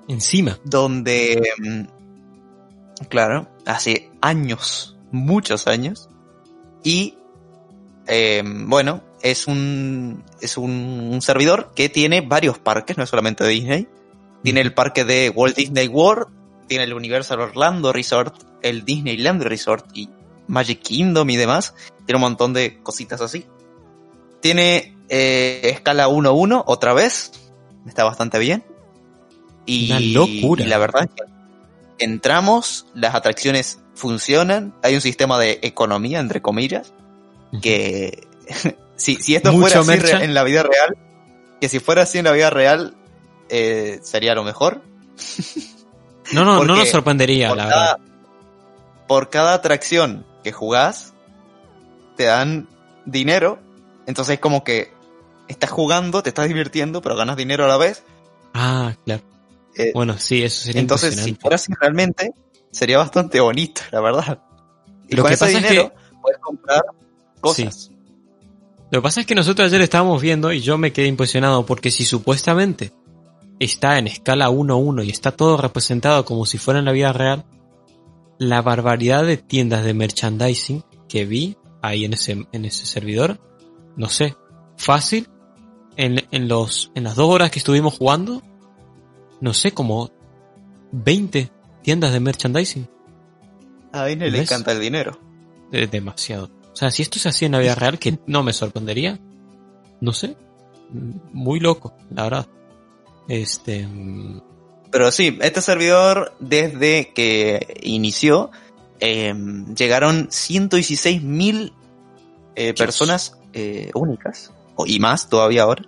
Encima. 0.08 0.58
donde, 0.64 1.42
mm, 1.58 3.06
claro, 3.08 3.48
hace 3.66 4.10
años, 4.20 4.96
muchos 5.10 5.66
años, 5.66 6.08
y, 6.82 7.14
eh, 8.06 8.42
bueno, 8.44 9.02
es 9.22 9.46
un, 9.46 10.24
es 10.40 10.56
un, 10.56 10.70
un 11.12 11.22
servidor 11.22 11.72
que 11.74 11.88
tiene 11.88 12.20
varios 12.20 12.58
parques, 12.58 12.96
no 12.96 13.04
es 13.04 13.10
solamente 13.10 13.46
Disney. 13.46 13.88
Tiene 14.42 14.60
el 14.60 14.74
parque 14.74 15.04
de 15.04 15.30
Walt 15.30 15.56
Disney 15.56 15.86
World, 15.86 16.26
tiene 16.66 16.84
el 16.84 16.94
Universal 16.94 17.40
Orlando 17.40 17.92
Resort, 17.92 18.34
el 18.62 18.84
Disneyland 18.84 19.42
Resort 19.42 19.86
y 19.94 20.08
Magic 20.48 20.80
Kingdom 20.80 21.28
y 21.30 21.36
demás. 21.36 21.74
Tiene 22.06 22.16
un 22.16 22.22
montón 22.22 22.52
de 22.52 22.82
cositas 22.82 23.20
así. 23.20 23.46
Tiene 24.40 24.96
eh, 25.14 25.60
escala 25.64 26.08
1-1 26.08 26.64
otra 26.66 26.94
vez. 26.94 27.32
Está 27.86 28.02
bastante 28.02 28.38
bien. 28.38 28.64
Y, 29.66 29.90
Una 29.90 30.00
locura. 30.00 30.64
y 30.64 30.66
la 30.66 30.78
verdad 30.78 31.02
es 31.04 31.10
que 31.10 32.04
entramos, 32.04 32.86
las 32.94 33.14
atracciones 33.14 33.80
funcionan, 33.94 34.74
hay 34.82 34.94
un 34.94 35.02
sistema 35.02 35.38
de 35.38 35.60
economía, 35.62 36.18
entre 36.18 36.40
comillas, 36.40 36.94
que 37.60 38.26
si, 38.96 39.16
si 39.16 39.36
esto 39.36 39.52
Mucho 39.52 39.84
fuera 39.84 40.02
así 40.02 40.24
en 40.24 40.32
la 40.32 40.44
vida 40.44 40.62
real, 40.62 40.96
que 41.60 41.68
si 41.68 41.78
fuera 41.78 42.02
así 42.02 42.18
en 42.18 42.24
la 42.24 42.32
vida 42.32 42.48
real, 42.48 42.96
eh, 43.50 44.00
sería 44.02 44.34
lo 44.34 44.44
mejor. 44.44 44.80
No, 46.32 46.46
no, 46.46 46.64
no 46.64 46.74
nos 46.74 46.88
sorprendería, 46.88 47.48
por, 47.48 47.58
la 47.58 47.68
cada, 47.68 47.96
verdad. 47.96 48.12
por 49.06 49.28
cada 49.28 49.52
atracción 49.52 50.24
que 50.42 50.52
jugás, 50.52 51.12
te 52.16 52.24
dan 52.24 52.66
dinero. 53.04 53.58
Entonces 54.06 54.40
como 54.40 54.64
que 54.64 54.91
estás 55.52 55.70
jugando, 55.70 56.22
te 56.22 56.30
estás 56.30 56.48
divirtiendo, 56.48 57.02
pero 57.02 57.16
ganas 57.16 57.36
dinero 57.36 57.64
a 57.64 57.68
la 57.68 57.76
vez. 57.76 58.04
Ah, 58.54 58.94
claro. 59.04 59.22
Eh, 59.76 59.92
Bueno, 59.94 60.18
sí, 60.18 60.42
eso 60.42 60.64
sería 60.64 60.80
Entonces, 60.80 61.16
si 61.16 61.34
fuera 61.34 61.56
así 61.56 61.72
realmente, 61.80 62.32
sería 62.70 62.98
bastante 62.98 63.40
bonito, 63.40 63.82
la 63.90 64.00
verdad. 64.00 64.42
Y 65.08 65.16
Lo 65.16 65.22
con 65.22 65.30
que 65.30 65.34
ese 65.34 65.44
pasa 65.44 65.58
es 65.58 65.62
dinero 65.62 65.92
puedes 66.20 66.40
comprar 66.40 66.82
cosas. 67.40 67.90
Lo 68.90 69.00
que 69.00 69.02
pasa 69.02 69.20
es 69.20 69.26
que 69.26 69.34
nosotros 69.34 69.66
ayer 69.66 69.80
estábamos 69.80 70.20
viendo 70.20 70.52
y 70.52 70.60
yo 70.60 70.76
me 70.78 70.92
quedé 70.92 71.06
impresionado 71.06 71.64
porque 71.64 71.90
si 71.90 72.04
supuestamente 72.04 72.92
está 73.58 73.98
en 73.98 74.06
escala 74.06 74.50
1-1 74.50 75.06
y 75.06 75.10
está 75.10 75.32
todo 75.32 75.56
representado 75.56 76.24
como 76.24 76.46
si 76.46 76.58
fuera 76.58 76.80
en 76.80 76.84
la 76.84 76.92
vida 76.92 77.12
real, 77.12 77.44
la 78.38 78.60
barbaridad 78.60 79.24
de 79.24 79.36
tiendas 79.36 79.84
de 79.84 79.94
merchandising 79.94 80.84
que 81.08 81.24
vi 81.24 81.56
ahí 81.80 82.04
en 82.04 82.14
ese, 82.14 82.46
en 82.52 82.64
ese 82.64 82.86
servidor, 82.86 83.40
no 83.96 84.08
sé, 84.08 84.36
fácil, 84.76 85.28
en, 85.96 86.24
en, 86.30 86.48
los, 86.48 86.90
en 86.94 87.04
las 87.04 87.16
dos 87.16 87.28
horas 87.28 87.50
que 87.50 87.58
estuvimos 87.58 87.98
jugando, 87.98 88.42
no 89.40 89.54
sé, 89.54 89.72
como 89.72 90.10
20 90.92 91.50
tiendas 91.82 92.12
de 92.12 92.20
merchandising. 92.20 92.88
A 93.92 94.06
Disney 94.06 94.30
le 94.30 94.40
encanta 94.40 94.72
el 94.72 94.80
dinero. 94.80 95.18
Es 95.70 95.90
demasiado. 95.90 96.50
O 96.72 96.76
sea, 96.76 96.90
si 96.90 97.02
esto 97.02 97.18
se 97.18 97.28
hacía 97.28 97.46
en 97.46 97.52
la 97.52 97.58
vida 97.58 97.74
real, 97.74 97.98
que 97.98 98.18
no 98.26 98.42
me 98.42 98.52
sorprendería. 98.52 99.18
No 100.00 100.12
sé. 100.12 100.36
Muy 101.32 101.60
loco, 101.60 101.94
la 102.10 102.24
verdad. 102.24 102.46
Este. 103.28 103.86
Pero 104.90 105.10
sí, 105.10 105.38
este 105.40 105.60
servidor, 105.62 106.34
desde 106.40 107.12
que 107.14 107.80
inició, 107.82 108.50
eh, 109.00 109.34
llegaron 109.76 110.28
116 110.30 111.22
mil 111.22 111.72
eh, 112.54 112.74
personas 112.74 113.38
eh, 113.52 113.90
únicas, 113.94 114.52
y 114.86 114.98
más 114.98 115.28
todavía 115.28 115.62
ahora. 115.62 115.84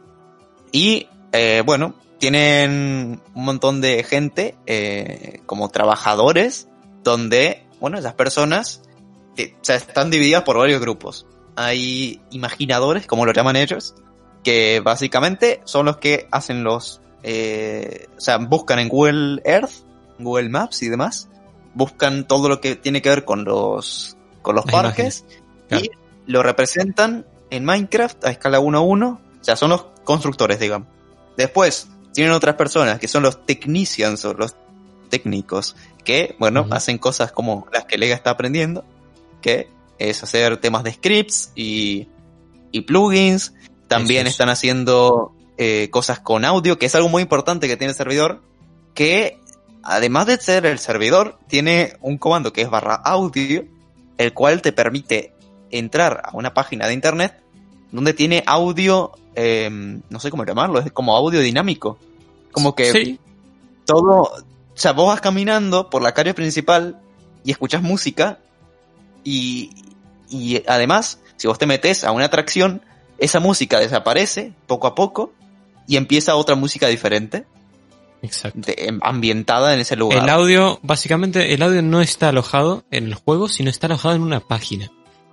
Y 0.72 1.08
eh, 1.32 1.62
bueno, 1.64 1.94
tienen 2.18 3.20
un 3.34 3.44
montón 3.44 3.80
de 3.80 4.02
gente 4.04 4.56
eh, 4.66 5.40
como 5.46 5.68
trabajadores, 5.68 6.68
donde, 7.02 7.66
bueno, 7.80 7.98
esas 7.98 8.14
personas 8.14 8.82
eh, 9.36 9.54
o 9.60 9.64
sea, 9.64 9.76
están 9.76 10.10
divididas 10.10 10.42
por 10.42 10.58
varios 10.58 10.80
grupos. 10.80 11.26
Hay 11.56 12.20
imaginadores, 12.30 13.06
como 13.06 13.26
lo 13.26 13.32
llaman 13.32 13.56
ellos, 13.56 13.94
que 14.42 14.80
básicamente 14.80 15.60
son 15.64 15.86
los 15.86 15.96
que 15.98 16.28
hacen 16.30 16.64
los, 16.64 17.00
eh, 17.22 18.06
o 18.16 18.20
sea, 18.20 18.38
buscan 18.38 18.78
en 18.78 18.88
Google 18.88 19.42
Earth, 19.44 19.72
Google 20.18 20.48
Maps 20.48 20.82
y 20.82 20.88
demás, 20.88 21.28
buscan 21.74 22.26
todo 22.26 22.48
lo 22.48 22.60
que 22.60 22.76
tiene 22.76 23.02
que 23.02 23.08
ver 23.08 23.24
con 23.24 23.44
los, 23.44 24.16
con 24.42 24.54
los 24.54 24.64
parques 24.64 25.24
Claro. 25.68 25.84
y 25.84 25.90
lo 26.26 26.42
representan 26.42 27.26
en 27.56 27.64
Minecraft 27.64 28.24
a 28.24 28.30
escala 28.30 28.60
1 28.60 28.78
a 28.78 28.80
1, 28.80 29.08
o 29.40 29.44
sea, 29.44 29.56
son 29.56 29.70
los 29.70 29.86
constructores, 30.04 30.58
digamos. 30.58 30.88
Después, 31.36 31.88
tienen 32.12 32.32
otras 32.32 32.54
personas 32.56 32.98
que 32.98 33.08
son 33.08 33.22
los 33.22 33.44
technicians 33.46 34.24
o 34.24 34.34
los 34.34 34.56
técnicos, 35.10 35.76
que, 36.04 36.36
bueno, 36.38 36.66
hacen 36.70 36.98
cosas 36.98 37.32
como 37.32 37.66
las 37.72 37.84
que 37.84 37.98
Lega 37.98 38.14
está 38.14 38.30
aprendiendo, 38.30 38.84
que 39.40 39.68
es 39.98 40.22
hacer 40.22 40.56
temas 40.58 40.84
de 40.84 40.92
scripts 40.92 41.52
y, 41.54 42.08
y 42.72 42.82
plugins. 42.82 43.54
También 43.88 44.26
es. 44.26 44.32
están 44.32 44.48
haciendo 44.48 45.32
eh, 45.56 45.88
cosas 45.90 46.20
con 46.20 46.44
audio, 46.44 46.78
que 46.78 46.86
es 46.86 46.94
algo 46.94 47.08
muy 47.08 47.22
importante 47.22 47.68
que 47.68 47.76
tiene 47.76 47.90
el 47.92 47.96
servidor, 47.96 48.42
que 48.94 49.38
además 49.82 50.26
de 50.26 50.38
ser 50.38 50.66
el 50.66 50.78
servidor, 50.78 51.38
tiene 51.48 51.96
un 52.00 52.18
comando 52.18 52.52
que 52.52 52.62
es 52.62 52.70
barra 52.70 52.94
audio, 52.94 53.64
el 54.18 54.32
cual 54.32 54.62
te 54.62 54.72
permite 54.72 55.34
entrar 55.70 56.22
a 56.24 56.36
una 56.36 56.54
página 56.54 56.86
de 56.86 56.94
internet 56.94 57.43
donde 57.94 58.12
tiene 58.14 58.42
audio, 58.46 59.12
eh, 59.34 59.70
no 60.08 60.20
sé 60.20 60.30
cómo 60.30 60.44
llamarlo, 60.44 60.78
es 60.80 60.90
como 60.92 61.16
audio 61.16 61.40
dinámico. 61.40 61.98
Como 62.52 62.74
que 62.74 62.90
Sí, 62.92 63.18
todo, 63.84 64.22
o 64.22 64.32
sea, 64.74 64.92
vos 64.92 65.08
vas 65.08 65.20
caminando 65.20 65.90
por 65.90 66.02
la 66.02 66.12
calle 66.14 66.34
principal 66.34 67.00
y 67.44 67.50
escuchas 67.50 67.82
música 67.82 68.38
y, 69.24 69.70
y 70.30 70.62
además, 70.66 71.20
si 71.36 71.46
vos 71.48 71.58
te 71.58 71.66
metes 71.66 72.04
a 72.04 72.12
una 72.12 72.26
atracción, 72.26 72.82
esa 73.18 73.40
música 73.40 73.80
desaparece 73.80 74.52
poco 74.66 74.86
a 74.86 74.94
poco 74.94 75.32
y 75.86 75.96
empieza 75.96 76.34
otra 76.36 76.54
música 76.56 76.88
diferente, 76.88 77.44
exacto. 78.22 78.60
de- 78.66 78.74
em, 78.88 79.00
ambientada 79.02 79.74
en 79.74 79.80
ese 79.80 79.96
lugar. 79.96 80.22
El 80.22 80.28
audio, 80.30 80.78
básicamente, 80.82 81.54
el 81.54 81.62
audio 81.62 81.82
no 81.82 82.00
está 82.00 82.30
alojado 82.30 82.84
en 82.90 83.04
el 83.06 83.14
juego, 83.14 83.48
sino 83.48 83.70
está 83.70 83.86
alojado 83.86 84.14
en 84.14 84.22
una 84.22 84.40
página. 84.40 84.90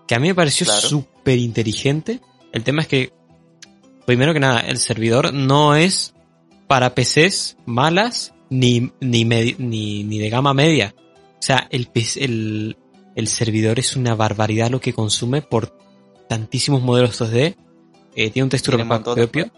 Que 0.07 0.15
a 0.15 0.19
mí 0.19 0.27
me 0.27 0.35
pareció 0.35 0.65
Claro. 0.65 0.81
súper 0.81 1.37
inteligente. 1.39 2.19
El 2.51 2.63
tema 2.63 2.81
es 2.81 2.87
que, 2.87 3.13
primero 4.05 4.33
que 4.33 4.39
nada, 4.39 4.59
el 4.59 4.77
servidor 4.77 5.33
no 5.33 5.75
es 5.75 6.13
para 6.67 6.93
PCs 6.95 7.57
malas 7.65 8.33
ni, 8.49 8.91
ni, 8.99 9.25
ni, 9.25 10.03
ni 10.03 10.19
de 10.19 10.29
gama 10.29 10.53
media. 10.53 10.93
O 10.97 11.41
sea, 11.41 11.67
el, 11.71 11.87
PC 11.87 12.23
el, 12.23 12.77
el 13.15 13.27
servidor 13.27 13.79
es 13.79 13.95
una 13.95 14.15
barbaridad 14.15 14.69
lo 14.69 14.79
que 14.79 14.93
consume 14.93 15.41
por 15.41 15.77
tantísimos 16.29 16.81
modelos 16.81 17.19
2D. 17.19 17.55
Eh, 18.15 18.29
tiene 18.29 18.43
un 18.43 18.49
texture 18.49 18.77
Tiene 18.77 18.93
un 18.93 19.03
pack 19.03 19.15
de 19.15 19.27
propio. 19.27 19.51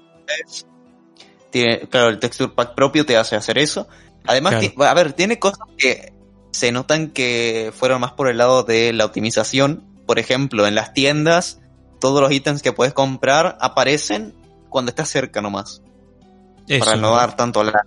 Tiene, 1.49 1.81
claro, 1.89 2.09
el 2.09 2.19
texture 2.19 2.51
pack 2.55 2.75
propio 2.75 3.05
te 3.05 3.17
hace 3.17 3.35
hacer 3.35 3.57
eso. 3.57 3.87
Además, 4.25 4.55
Claro. 4.55 4.89
a 4.89 4.93
ver, 4.93 5.13
tiene 5.13 5.39
cosas 5.39 5.67
que 5.77 6.13
se 6.51 6.71
notan 6.71 7.09
que 7.09 7.71
fueron 7.75 8.01
más 8.01 8.13
por 8.13 8.27
el 8.29 8.37
lado 8.37 8.63
de 8.63 8.93
la 8.93 9.05
optimización. 9.05 9.83
Por 10.05 10.19
ejemplo, 10.19 10.65
en 10.67 10.75
las 10.75 10.93
tiendas, 10.93 11.61
todos 12.03 12.19
los 12.19 12.33
ítems 12.33 12.61
que 12.61 12.73
puedes 12.73 12.93
comprar 12.93 13.57
aparecen 13.61 14.35
cuando 14.67 14.89
estás 14.89 15.07
cerca 15.07 15.39
nomás. 15.39 15.81
Eso, 16.67 16.83
para 16.83 16.97
no 16.97 17.15
dar 17.15 17.37
tanto 17.37 17.63
la... 17.63 17.81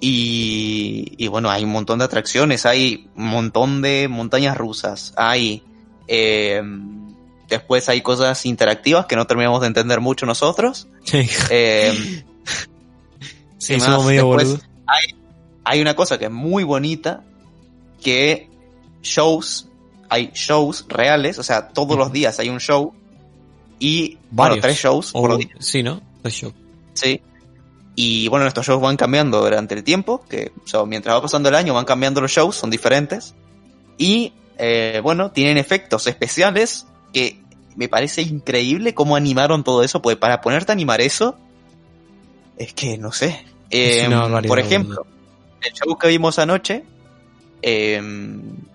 Y, 0.00 1.12
y 1.16 1.28
bueno, 1.28 1.50
hay 1.50 1.62
un 1.62 1.70
montón 1.70 2.00
de 2.00 2.06
atracciones, 2.06 2.66
hay 2.66 3.08
un 3.14 3.26
montón 3.26 3.80
de 3.80 4.08
montañas 4.08 4.56
rusas, 4.56 5.14
hay... 5.16 5.62
eh, 6.08 6.60
después 7.48 7.88
hay 7.88 8.00
cosas 8.00 8.44
interactivas 8.44 9.06
que 9.06 9.14
no 9.14 9.24
terminamos 9.28 9.60
de 9.60 9.68
entender 9.68 10.00
mucho 10.00 10.26
nosotros. 10.26 10.88
Sí, 11.04 11.30
Eh, 11.50 12.24
medio 14.04 14.36
Después, 14.36 14.58
hay 14.86 15.20
hay 15.62 15.80
una 15.80 15.94
cosa 15.94 16.18
que 16.18 16.24
es 16.24 16.30
muy 16.32 16.64
bonita, 16.64 17.22
que 18.02 18.50
shows, 19.02 19.68
hay 20.10 20.30
shows 20.34 20.84
reales, 20.88 21.38
o 21.38 21.42
sea, 21.42 21.68
todos 21.68 21.96
los 21.96 22.12
días 22.12 22.38
hay 22.40 22.50
un 22.50 22.58
show, 22.60 22.92
y, 23.80 24.18
bueno, 24.30 24.50
Varios. 24.50 24.62
tres 24.62 24.76
shows 24.76 25.12
por 25.12 25.38
día. 25.38 25.48
sí, 25.58 25.82
¿no? 25.82 26.02
Tres 26.20 26.34
shows. 26.34 26.54
Sí. 26.92 27.22
Y 27.96 28.28
bueno, 28.28 28.46
estos 28.46 28.66
shows 28.66 28.80
van 28.80 28.96
cambiando 28.96 29.40
durante 29.40 29.74
el 29.74 29.82
tiempo, 29.82 30.22
que 30.28 30.52
o 30.62 30.66
sea, 30.66 30.84
mientras 30.84 31.16
va 31.16 31.22
pasando 31.22 31.48
el 31.48 31.54
año 31.54 31.74
van 31.74 31.86
cambiando 31.86 32.20
los 32.20 32.30
shows, 32.30 32.56
son 32.56 32.70
diferentes. 32.70 33.34
Y 33.96 34.34
eh, 34.58 35.00
bueno, 35.02 35.30
tienen 35.32 35.56
efectos 35.56 36.06
especiales 36.06 36.86
que 37.12 37.42
me 37.76 37.88
parece 37.88 38.20
increíble 38.22 38.94
cómo 38.94 39.16
animaron 39.16 39.64
todo 39.64 39.82
eso, 39.82 40.02
pues 40.02 40.16
para 40.16 40.40
ponerte 40.42 40.72
a 40.72 40.74
animar 40.74 41.00
eso, 41.00 41.36
es 42.58 42.74
que 42.74 42.98
no 42.98 43.12
sé. 43.12 43.44
Eh, 43.70 44.06
barbaridad, 44.08 44.48
por 44.48 44.58
ejemplo, 44.58 45.06
el 45.62 45.72
show 45.72 45.96
que 45.96 46.08
vimos 46.08 46.38
anoche, 46.38 46.84
eh, 47.62 48.02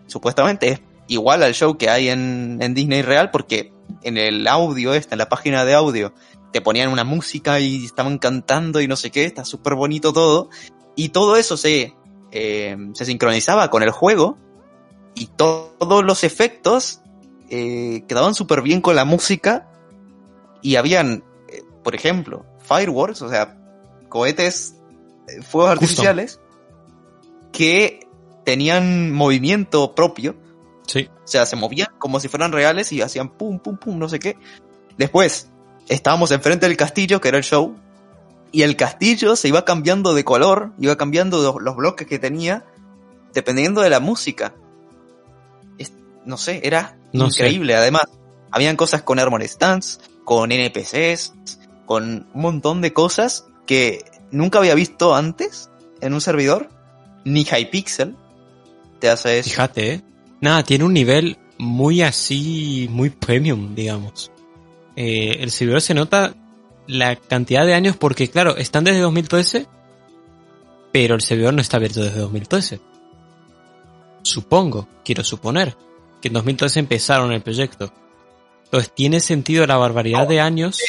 supuestamente 0.07 0.69
es 0.69 0.81
igual 1.07 1.43
al 1.43 1.53
show 1.53 1.77
que 1.77 1.89
hay 1.89 2.09
en, 2.09 2.57
en 2.61 2.73
Disney 2.73 3.01
Real, 3.01 3.31
porque 3.31 3.71
en 4.03 4.17
el 4.17 4.47
audio, 4.47 4.93
esta, 4.93 5.15
en 5.15 5.19
la 5.19 5.29
página 5.29 5.65
de 5.65 5.73
audio, 5.73 6.13
te 6.51 6.61
ponían 6.61 6.89
una 6.89 7.03
música 7.03 7.59
y 7.59 7.85
estaban 7.85 8.17
cantando 8.17 8.81
y 8.81 8.87
no 8.87 8.95
sé 8.95 9.11
qué, 9.11 9.25
está 9.25 9.45
súper 9.45 9.75
bonito 9.75 10.13
todo. 10.13 10.49
Y 10.95 11.09
todo 11.09 11.35
eso 11.35 11.57
se, 11.57 11.93
eh, 12.31 12.77
se 12.93 13.05
sincronizaba 13.05 13.69
con 13.69 13.83
el 13.83 13.91
juego 13.91 14.37
y 15.13 15.27
to- 15.27 15.75
todos 15.79 16.03
los 16.03 16.23
efectos 16.23 17.01
eh, 17.49 18.03
quedaban 18.07 18.33
súper 18.33 18.61
bien 18.61 18.81
con 18.81 18.95
la 18.95 19.05
música 19.05 19.69
y 20.61 20.77
habían, 20.77 21.23
eh, 21.49 21.63
por 21.83 21.93
ejemplo, 21.93 22.45
fireworks, 22.59 23.21
o 23.21 23.29
sea, 23.29 23.57
cohetes, 24.09 24.75
fuegos 25.43 25.71
artificiales 25.71 26.39
que 27.51 28.07
tenían 28.43 29.11
movimiento 29.11 29.95
propio 29.95 30.35
Sí. 30.85 31.09
o 31.23 31.27
sea, 31.27 31.45
se 31.45 31.55
movían 31.55 31.87
como 31.97 32.19
si 32.19 32.27
fueran 32.27 32.51
reales 32.51 32.91
y 32.91 33.01
hacían 33.01 33.29
pum, 33.29 33.59
pum, 33.59 33.77
pum, 33.77 33.97
no 33.97 34.07
sé 34.09 34.19
qué. 34.19 34.37
Después, 34.97 35.49
estábamos 35.87 36.31
enfrente 36.31 36.67
del 36.67 36.77
castillo, 36.77 37.19
que 37.21 37.27
era 37.29 37.37
el 37.37 37.43
show, 37.43 37.75
y 38.51 38.61
el 38.61 38.75
castillo 38.75 39.35
se 39.35 39.47
iba 39.49 39.65
cambiando 39.65 40.13
de 40.13 40.23
color, 40.23 40.71
iba 40.79 40.95
cambiando 40.95 41.41
los, 41.41 41.61
los 41.61 41.75
bloques 41.75 42.07
que 42.07 42.19
tenía, 42.19 42.63
dependiendo 43.33 43.81
de 43.81 43.89
la 43.89 43.99
música. 43.99 44.53
Es- 45.77 45.91
no 46.25 46.37
sé, 46.37 46.61
era 46.63 46.97
No 47.11 47.29
sé. 47.29 47.43
increíble. 47.43 47.75
Además, 47.75 48.03
habían 48.51 48.75
cosas 48.77 49.01
con 49.01 49.19
Harmony 49.19 49.43
Stance, 49.47 49.99
con 50.23 50.51
NPCs, 50.51 51.33
con 51.85 52.27
un 52.33 52.41
montón 52.41 52.81
de 52.81 52.93
cosas 52.93 53.45
que 53.65 54.05
nunca 54.31 54.59
había 54.59 54.75
visto 54.75 55.13
antes 55.15 55.69
en 56.01 56.13
un 56.13 56.21
servidor, 56.21 56.69
ni 57.25 57.41
Hypixel 57.43 58.15
te 58.99 59.09
hace 59.09 59.39
eso. 59.39 59.49
Fíjate, 59.49 59.93
¿eh? 59.95 60.01
Nada, 60.45 60.61
tiene 60.61 60.83
un 60.83 60.93
nivel 60.93 61.39
muy 61.57 62.03
así, 62.03 62.87
muy 62.91 63.09
premium, 63.09 63.73
digamos. 63.73 64.31
Eh, 64.95 65.37
el 65.39 65.49
servidor 65.49 65.81
se 65.81 65.95
nota 65.95 66.35
la 66.85 67.15
cantidad 67.15 67.65
de 67.65 67.73
años 67.73 67.97
porque, 67.97 68.29
claro, 68.29 68.55
están 68.55 68.83
desde 68.83 68.99
2013, 68.99 69.65
pero 70.91 71.15
el 71.15 71.21
servidor 71.21 71.55
no 71.55 71.61
está 71.61 71.77
abierto 71.77 72.03
desde 72.03 72.19
2013. 72.19 72.79
Supongo, 74.21 74.87
quiero 75.03 75.23
suponer, 75.23 75.75
que 76.21 76.27
en 76.27 76.35
2013 76.35 76.79
empezaron 76.79 77.31
el 77.31 77.41
proyecto. 77.41 77.91
Entonces 78.65 78.93
tiene 78.93 79.21
sentido 79.21 79.65
la 79.65 79.77
barbaridad 79.77 80.27
de 80.27 80.41
años. 80.41 80.79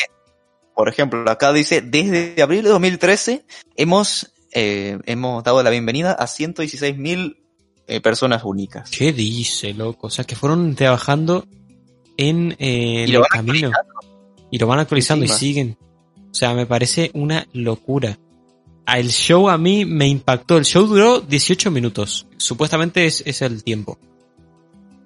Por 0.75 0.91
ejemplo, 0.91 1.25
acá 1.31 1.55
dice, 1.55 1.81
desde 1.81 2.43
abril 2.43 2.63
de 2.63 2.69
2013 2.69 3.47
hemos, 3.75 4.35
eh, 4.53 4.99
hemos 5.07 5.43
dado 5.43 5.63
la 5.63 5.71
bienvenida 5.71 6.13
a 6.13 6.27
116 6.27 6.99
mil 6.99 7.46
eh, 7.87 8.01
personas 8.01 8.43
únicas. 8.45 8.91
¿Qué 8.91 9.13
dice, 9.13 9.73
loco? 9.73 10.09
O 10.09 10.11
sea, 10.11 10.25
que 10.25 10.37
fueron 10.37 10.75
trabajando 10.75 11.47
en, 12.17 12.57
eh, 12.59 13.05
el 13.05 13.23
camino. 13.31 13.71
Y 14.51 14.59
lo 14.59 14.67
van 14.67 14.81
actualizando 14.81 15.25
Encima. 15.25 15.37
y 15.37 15.39
siguen. 15.39 15.79
O 16.31 16.35
sea, 16.35 16.55
me 16.55 16.67
parece 16.67 17.11
una 17.15 17.47
locura. 17.53 18.19
A 18.87 18.99
El 18.99 19.11
show 19.11 19.49
a 19.49 19.59
mí 19.59 19.85
me 19.85 20.07
impactó. 20.07 20.57
El 20.57 20.65
show 20.65 20.87
duró 20.87 21.21
18 21.21 21.71
minutos. 21.71 22.27
Supuestamente 22.37 23.07
es, 23.07 23.23
es 23.27 23.43
el 23.43 23.65
tiempo. 23.65 23.99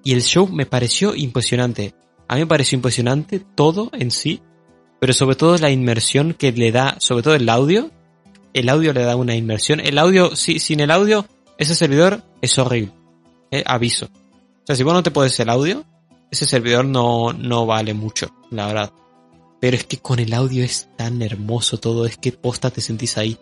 Y 0.03 0.13
el 0.13 0.21
show 0.21 0.47
me 0.47 0.65
pareció 0.65 1.15
impresionante. 1.15 1.93
A 2.27 2.35
mí 2.35 2.41
me 2.41 2.47
pareció 2.47 2.75
impresionante 2.75 3.39
todo 3.39 3.89
en 3.93 4.11
sí. 4.11 4.41
Pero 4.99 5.13
sobre 5.13 5.35
todo 5.35 5.57
la 5.57 5.71
inmersión 5.71 6.33
que 6.33 6.51
le 6.51 6.71
da, 6.71 6.95
sobre 6.99 7.23
todo 7.23 7.35
el 7.35 7.49
audio. 7.49 7.91
El 8.53 8.69
audio 8.69 8.93
le 8.93 9.03
da 9.03 9.15
una 9.15 9.35
inmersión. 9.35 9.79
El 9.79 9.97
audio, 9.97 10.35
sí, 10.35 10.59
sin 10.59 10.79
el 10.79 10.91
audio, 10.91 11.25
ese 11.57 11.75
servidor 11.75 12.23
es 12.41 12.57
horrible. 12.57 12.91
Eh, 13.51 13.63
aviso. 13.65 14.05
O 14.05 14.65
sea, 14.65 14.75
si 14.75 14.83
vos 14.83 14.93
no 14.93 15.03
te 15.03 15.11
pones 15.11 15.39
el 15.39 15.49
audio, 15.49 15.83
ese 16.31 16.45
servidor 16.45 16.85
no, 16.85 17.33
no 17.33 17.65
vale 17.65 17.93
mucho, 17.93 18.33
la 18.49 18.67
verdad. 18.67 18.91
Pero 19.59 19.75
es 19.77 19.83
que 19.85 19.97
con 19.97 20.19
el 20.19 20.33
audio 20.33 20.63
es 20.63 20.87
tan 20.97 21.21
hermoso 21.21 21.77
todo, 21.79 22.05
es 22.05 22.17
que 22.17 22.31
posta 22.31 22.71
te 22.71 22.81
sentís 22.81 23.17
ahí. 23.17 23.37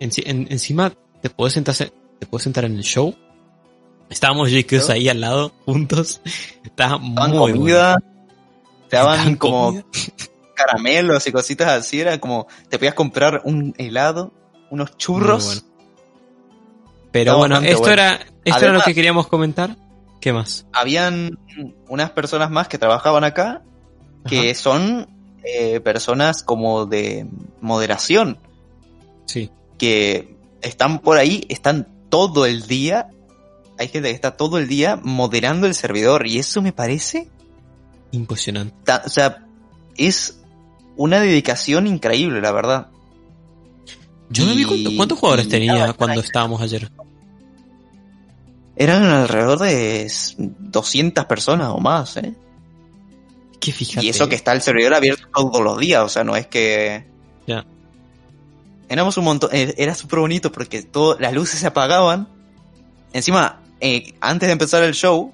Enci- 0.00 0.24
en- 0.26 0.48
encima 0.50 0.92
te 1.22 1.30
puedes 1.30 1.54
sentar, 1.54 1.74
te 1.74 2.26
sentar 2.44 2.64
en 2.64 2.76
el 2.76 2.82
show. 2.82 3.14
Estábamos 4.10 4.50
¿No? 4.88 4.94
ahí 4.94 5.08
al 5.08 5.20
lado, 5.20 5.52
juntos. 5.64 6.20
Estaba 6.64 6.98
muy 6.98 7.16
comida, 7.52 7.96
te 8.88 8.96
daban 8.96 9.16
Daban 9.18 9.36
como 9.36 9.66
comida. 9.66 9.84
caramelos 10.54 11.26
y 11.26 11.32
cositas 11.32 11.68
así, 11.68 12.00
era 12.00 12.18
como, 12.20 12.46
te 12.68 12.78
podías 12.78 12.94
comprar 12.94 13.40
un 13.44 13.74
helado, 13.78 14.32
unos 14.70 14.96
churros. 14.98 15.64
Pero 17.12 17.36
bueno, 17.38 17.60
esto 17.60 17.78
bueno. 17.80 17.92
era, 17.92 18.20
esto 18.44 18.64
era 18.64 18.72
lo 18.72 18.80
que 18.82 18.94
queríamos 18.94 19.28
comentar. 19.28 19.76
¿Qué 20.20 20.32
más? 20.32 20.66
Habían 20.72 21.38
unas 21.88 22.10
personas 22.10 22.50
más 22.50 22.68
que 22.68 22.78
trabajaban 22.78 23.24
acá, 23.24 23.62
que 24.26 24.50
Ajá. 24.50 24.54
son 24.58 25.08
eh, 25.44 25.80
personas 25.80 26.42
como 26.42 26.86
de 26.86 27.26
moderación. 27.60 28.38
Sí. 29.26 29.50
que 29.78 30.36
están 30.60 30.98
por 30.98 31.16
ahí, 31.16 31.44
están 31.48 31.88
todo 32.08 32.44
el 32.46 32.66
día. 32.66 33.08
Hay 33.78 33.88
gente 33.88 34.08
que 34.10 34.14
está 34.14 34.36
todo 34.36 34.58
el 34.58 34.68
día 34.68 34.98
moderando 35.02 35.66
el 35.66 35.74
servidor 35.74 36.26
y 36.26 36.38
eso 36.38 36.60
me 36.62 36.72
parece, 36.72 37.28
Impresionante. 38.12 38.74
o 39.04 39.08
sea, 39.08 39.46
es 39.96 40.38
una 40.96 41.18
dedicación 41.20 41.86
increíble, 41.86 42.40
la 42.40 42.52
verdad. 42.52 42.88
Yo 44.32 44.46
no 44.46 44.54
vi 44.54 44.64
cuánto- 44.64 44.90
cuántos 44.96 45.18
jugadores 45.18 45.48
tenía 45.48 45.74
nada, 45.74 45.92
cuando 45.92 46.20
estábamos 46.20 46.60
ayer. 46.60 46.90
Eran 48.76 49.02
alrededor 49.04 49.58
de 49.58 50.02
s- 50.06 50.34
200 50.38 51.24
personas 51.26 51.68
o 51.68 51.78
más, 51.78 52.16
¿eh? 52.16 52.34
Que 53.60 53.72
fíjate. 53.72 54.04
Y 54.06 54.08
eso 54.08 54.28
que 54.28 54.34
está 54.34 54.52
el 54.52 54.62
servidor 54.62 54.94
abierto 54.94 55.28
todos 55.32 55.60
los 55.62 55.78
días, 55.78 56.02
o 56.02 56.08
sea, 56.08 56.24
no 56.24 56.34
es 56.36 56.46
que... 56.46 57.06
Ya. 57.46 57.64
Éramos 58.88 59.16
un 59.18 59.24
montón, 59.24 59.50
eh, 59.52 59.74
era 59.76 59.94
súper 59.94 60.18
bonito 60.20 60.50
porque 60.50 60.82
todo, 60.82 61.18
las 61.20 61.32
luces 61.32 61.60
se 61.60 61.66
apagaban. 61.66 62.28
Encima, 63.12 63.60
eh, 63.80 64.14
antes 64.20 64.48
de 64.48 64.52
empezar 64.52 64.82
el 64.82 64.94
show, 64.94 65.32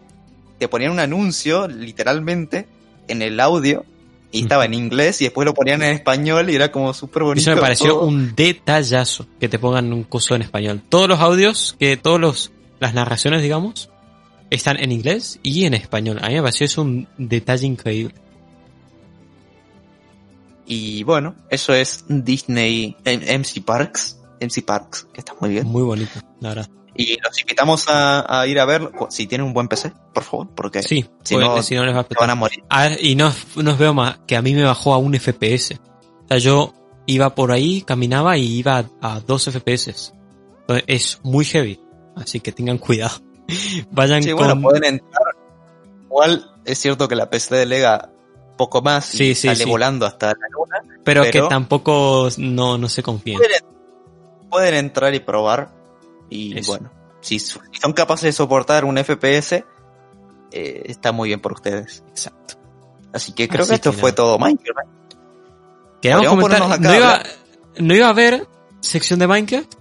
te 0.58 0.68
ponían 0.68 0.90
un 0.92 1.00
anuncio, 1.00 1.68
literalmente, 1.68 2.68
en 3.06 3.22
el 3.22 3.38
audio, 3.40 3.84
y 4.30 4.42
estaba 4.42 4.64
en 4.64 4.74
inglés, 4.74 5.20
y 5.22 5.24
después 5.24 5.46
lo 5.46 5.54
ponían 5.54 5.82
en 5.82 5.94
español, 5.94 6.50
y 6.50 6.54
era 6.54 6.70
como 6.70 6.92
súper 6.92 7.22
bonito. 7.22 7.50
Eso 7.50 7.56
me 7.56 7.62
pareció 7.62 7.94
todo. 7.94 8.04
un 8.04 8.34
detallazo 8.34 9.26
que 9.40 9.48
te 9.48 9.58
pongan 9.58 9.92
un 9.92 10.04
curso 10.04 10.34
en 10.34 10.42
español. 10.42 10.82
Todos 10.88 11.08
los 11.08 11.20
audios, 11.20 11.76
que 11.78 11.96
todos 11.96 12.20
los 12.20 12.52
las 12.80 12.94
narraciones, 12.94 13.42
digamos, 13.42 13.90
están 14.50 14.78
en 14.78 14.92
inglés 14.92 15.40
y 15.42 15.64
en 15.64 15.74
español. 15.74 16.18
A 16.22 16.28
mí 16.28 16.34
me 16.34 16.42
pareció 16.42 16.66
eso 16.66 16.82
un 16.82 17.08
detalle 17.16 17.66
increíble. 17.66 18.14
Y 20.66 21.02
bueno, 21.04 21.34
eso 21.48 21.72
es 21.74 22.04
Disney 22.08 22.96
MC 23.04 23.64
Parks, 23.64 24.18
MC 24.40 24.62
Parks, 24.64 25.06
que 25.12 25.20
está 25.20 25.34
muy 25.40 25.50
bien. 25.50 25.66
Muy 25.66 25.82
bonito, 25.82 26.20
la 26.40 26.50
verdad. 26.50 26.70
Y 27.00 27.16
los 27.22 27.38
invitamos 27.40 27.88
a, 27.88 28.40
a 28.40 28.46
ir 28.48 28.58
a 28.58 28.64
ver, 28.64 28.90
si 29.08 29.26
tienen 29.28 29.46
un 29.46 29.54
buen 29.54 29.68
PC, 29.68 29.92
por 30.12 30.24
favor, 30.24 30.48
porque 30.54 30.82
Sí, 30.82 31.08
si 31.22 31.36
no, 31.36 31.62
si 31.62 31.76
no 31.76 31.84
les 31.84 31.94
va 31.94 32.00
a 32.00 32.06
van 32.20 32.30
a 32.30 32.34
morir. 32.34 32.64
A 32.68 32.88
ver, 32.88 32.98
y 33.04 33.14
no, 33.14 33.32
no 33.56 33.70
os 33.70 33.78
veo 33.78 33.94
más, 33.94 34.18
que 34.26 34.36
a 34.36 34.42
mí 34.42 34.52
me 34.52 34.64
bajó 34.64 34.92
a 34.92 34.98
un 34.98 35.14
FPS. 35.14 35.78
O 36.24 36.28
sea, 36.28 36.38
yo 36.38 36.74
iba 37.06 37.34
por 37.36 37.52
ahí, 37.52 37.82
caminaba 37.82 38.36
y 38.36 38.58
iba 38.58 38.78
a, 39.00 39.14
a 39.14 39.20
2 39.20 39.50
FPS. 39.50 40.12
Entonces, 40.62 40.84
es 40.88 41.20
muy 41.22 41.44
heavy. 41.44 41.80
Así 42.16 42.40
que 42.40 42.50
tengan 42.50 42.78
cuidado. 42.78 43.20
Vayan 43.92 44.22
Sí, 44.22 44.30
con... 44.32 44.38
bueno, 44.38 44.60
pueden 44.60 44.84
entrar. 44.84 45.22
Igual 46.06 46.50
es 46.64 46.78
cierto 46.78 47.06
que 47.06 47.14
la 47.14 47.30
PC 47.30 47.54
delega 47.54 48.10
poco 48.56 48.82
más 48.82 49.14
y 49.14 49.18
Sí, 49.18 49.34
sí, 49.36 49.46
sale 49.48 49.64
volando 49.66 50.04
hasta 50.04 50.26
la 50.28 50.34
luna. 50.50 51.00
pero, 51.04 51.22
pero- 51.22 51.30
que 51.30 51.48
tampoco 51.48 52.28
no, 52.38 52.76
no 52.76 52.88
se 52.88 53.04
confíen. 53.04 53.38
Pueden, 53.38 53.62
pueden 54.50 54.74
entrar 54.74 55.14
y 55.14 55.20
probar. 55.20 55.77
Y 56.30 56.58
Eso. 56.58 56.72
bueno, 56.72 56.90
si, 57.20 57.38
son 57.38 57.92
capaces 57.94 58.24
de 58.24 58.32
soportar 58.32 58.84
un 58.84 58.96
FPS, 58.98 59.64
eh, 60.52 60.82
está 60.86 61.12
muy 61.12 61.28
bien 61.28 61.40
por 61.40 61.52
ustedes. 61.52 62.02
Exacto. 62.08 62.54
Así 63.12 63.32
que 63.32 63.48
creo 63.48 63.62
Así 63.62 63.70
que 63.70 63.74
esto 63.76 63.90
que 63.92 63.96
fue 63.98 64.12
todo 64.12 64.38
Minecraft. 64.38 64.88
Queríamos 66.02 66.28
comentar, 66.28 66.62
acá 66.62 66.78
no 66.78 66.94
iba, 66.94 67.22
no 67.78 67.94
iba 67.94 68.06
a 68.06 68.10
haber 68.10 68.46
sección 68.80 69.18
de 69.18 69.26
Minecraft, 69.26 69.72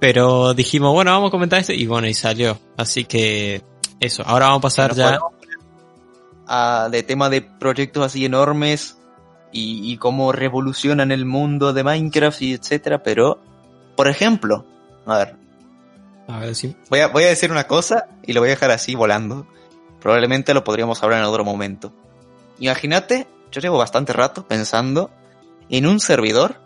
Pero 0.00 0.54
dijimos, 0.54 0.92
bueno, 0.92 1.10
vamos 1.12 1.28
a 1.28 1.30
comentar 1.30 1.60
esto 1.60 1.72
y 1.72 1.86
bueno, 1.86 2.08
y 2.08 2.14
salió. 2.14 2.58
Así 2.76 3.04
que 3.04 3.62
eso, 4.00 4.22
ahora 4.26 4.46
vamos 4.46 4.60
a 4.60 4.62
pasar 4.62 4.94
ya. 4.94 5.18
a- 6.46 6.88
de 6.90 7.02
tema 7.02 7.28
de 7.28 7.42
proyectos 7.42 8.04
así 8.04 8.24
enormes 8.24 8.96
y, 9.52 9.92
y 9.92 9.96
cómo 9.98 10.32
revolucionan 10.32 11.12
el 11.12 11.24
mundo 11.24 11.72
de 11.72 11.84
Minecraft 11.84 12.42
y 12.42 12.54
etcétera, 12.54 13.02
pero, 13.02 13.40
por 13.96 14.08
ejemplo, 14.08 14.64
a 15.06 15.18
ver, 15.18 15.36
A 16.28 16.40
ver 16.40 16.54
si. 16.54 16.76
voy 16.90 17.00
a, 17.00 17.08
voy 17.08 17.24
a 17.24 17.28
decir 17.28 17.50
una 17.50 17.66
cosa 17.66 18.08
y 18.24 18.34
lo 18.34 18.40
voy 18.40 18.50
a 18.50 18.52
dejar 18.52 18.70
así 18.70 18.94
volando. 18.94 19.46
Probablemente 20.00 20.54
lo 20.54 20.62
podríamos 20.62 21.02
hablar 21.02 21.20
en 21.20 21.26
otro 21.26 21.44
momento. 21.44 21.92
Imagínate, 22.58 23.26
yo 23.50 23.60
llevo 23.60 23.78
bastante 23.78 24.12
rato 24.12 24.46
pensando 24.46 25.10
en 25.70 25.86
un 25.86 26.00
servidor 26.00 26.60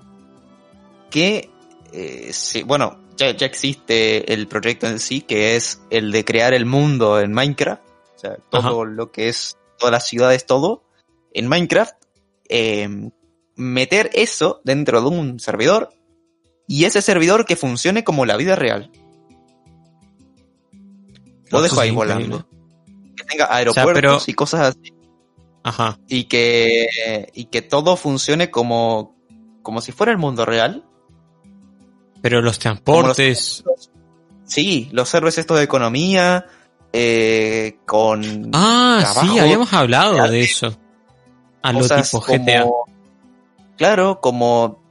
que, 1.10 1.50
eh, 1.92 2.30
sí, 2.32 2.62
bueno, 2.64 2.98
ya, 3.16 3.30
ya 3.36 3.46
existe 3.46 4.32
el 4.32 4.48
proyecto 4.48 4.86
en 4.86 4.98
sí, 4.98 5.20
que 5.20 5.56
es 5.56 5.80
el 5.90 6.12
de 6.12 6.24
crear 6.24 6.54
el 6.54 6.66
mundo 6.66 7.20
en 7.20 7.32
Minecraft. 7.32 7.82
O 8.16 8.18
sea, 8.18 8.36
todo 8.50 8.84
lo 8.84 9.12
que 9.12 9.28
es, 9.28 9.56
todas 9.78 9.92
las 9.92 10.06
ciudades, 10.06 10.44
todo, 10.44 10.84
en 11.32 11.48
Minecraft. 11.48 11.94
eh, 12.48 12.88
meter 13.54 14.10
eso 14.14 14.60
dentro 14.64 15.00
de 15.02 15.08
un 15.08 15.40
servidor 15.40 15.90
y 16.66 16.84
ese 16.84 17.02
servidor 17.02 17.44
que 17.44 17.56
funcione 17.56 18.04
como 18.04 18.24
la 18.24 18.36
vida 18.36 18.56
real. 18.56 18.90
Lo 21.52 21.62
dejo 21.62 21.80
ahí 21.80 21.90
increíble. 21.90 22.14
volando. 22.26 22.48
Que 23.16 23.24
tenga 23.24 23.54
aeropuertos 23.54 23.92
pero- 23.94 24.18
y 24.26 24.32
cosas 24.34 24.60
así. 24.76 24.92
Ajá. 25.64 25.98
Y 26.08 26.24
que, 26.24 27.30
y 27.34 27.44
que 27.44 27.62
todo 27.62 27.96
funcione 27.96 28.50
como, 28.50 29.14
como 29.62 29.80
si 29.80 29.92
fuera 29.92 30.10
el 30.12 30.18
mundo 30.18 30.44
real. 30.44 30.84
Pero 32.20 32.40
los 32.42 32.58
transportes. 32.58 33.62
Sí, 34.44 34.88
los 34.92 35.08
servers 35.08 35.38
estos 35.38 35.58
de 35.58 35.64
economía, 35.64 36.46
eh, 36.92 37.78
con 37.86 38.50
Ah, 38.52 38.98
trabajo, 39.00 39.32
sí, 39.32 39.38
habíamos 39.38 39.72
hablado 39.72 40.14
real, 40.14 40.30
de 40.30 40.42
eso. 40.42 40.76
A 41.62 41.72
lo 41.72 41.80
tipo 41.80 42.20
GTA. 42.20 42.62
como- 42.62 42.84
claro, 43.76 44.20
como, 44.20 44.82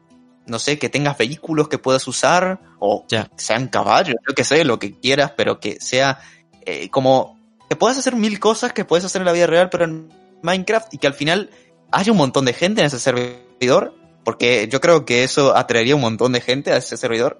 no 0.48 0.58
sé, 0.58 0.80
que 0.80 0.90
tengas 0.90 1.18
vehículos 1.18 1.68
que 1.68 1.78
puedas 1.78 2.08
usar, 2.08 2.60
o 2.80 3.06
Ya. 3.10 3.30
sean 3.36 3.68
caballos, 3.68 4.16
yo 4.28 4.34
que 4.34 4.44
sé, 4.44 4.64
lo 4.66 4.80
que 4.80 4.98
quieras, 4.98 5.34
pero 5.38 5.60
que 5.60 5.78
sea 5.80 6.20
eh, 6.66 6.90
como 6.90 7.38
que 7.70 7.76
puedas 7.76 7.98
hacer 7.98 8.16
mil 8.16 8.40
cosas 8.40 8.74
que 8.74 8.86
puedes 8.86 9.06
hacer 9.06 9.22
en 9.22 9.26
la 9.26 9.32
vida 9.32 9.48
real, 9.48 9.70
pero 9.70 9.86
en 9.86 10.10
Minecraft, 10.42 10.94
y 10.94 10.98
que 10.98 11.08
al 11.08 11.14
final 11.14 11.50
haya 11.92 12.12
un 12.12 12.18
montón 12.18 12.46
de 12.46 12.54
gente 12.54 12.82
en 12.82 12.88
ese 12.88 13.00
servidor, 13.00 13.94
porque 14.24 14.68
yo 14.72 14.82
creo 14.82 15.06
que 15.06 15.24
eso 15.24 15.56
atraería 15.56 15.96
un 15.96 16.02
montón 16.02 16.34
de 16.34 16.42
gente 16.42 16.72
a 16.72 16.78
ese 16.78 16.98
servidor, 16.98 17.40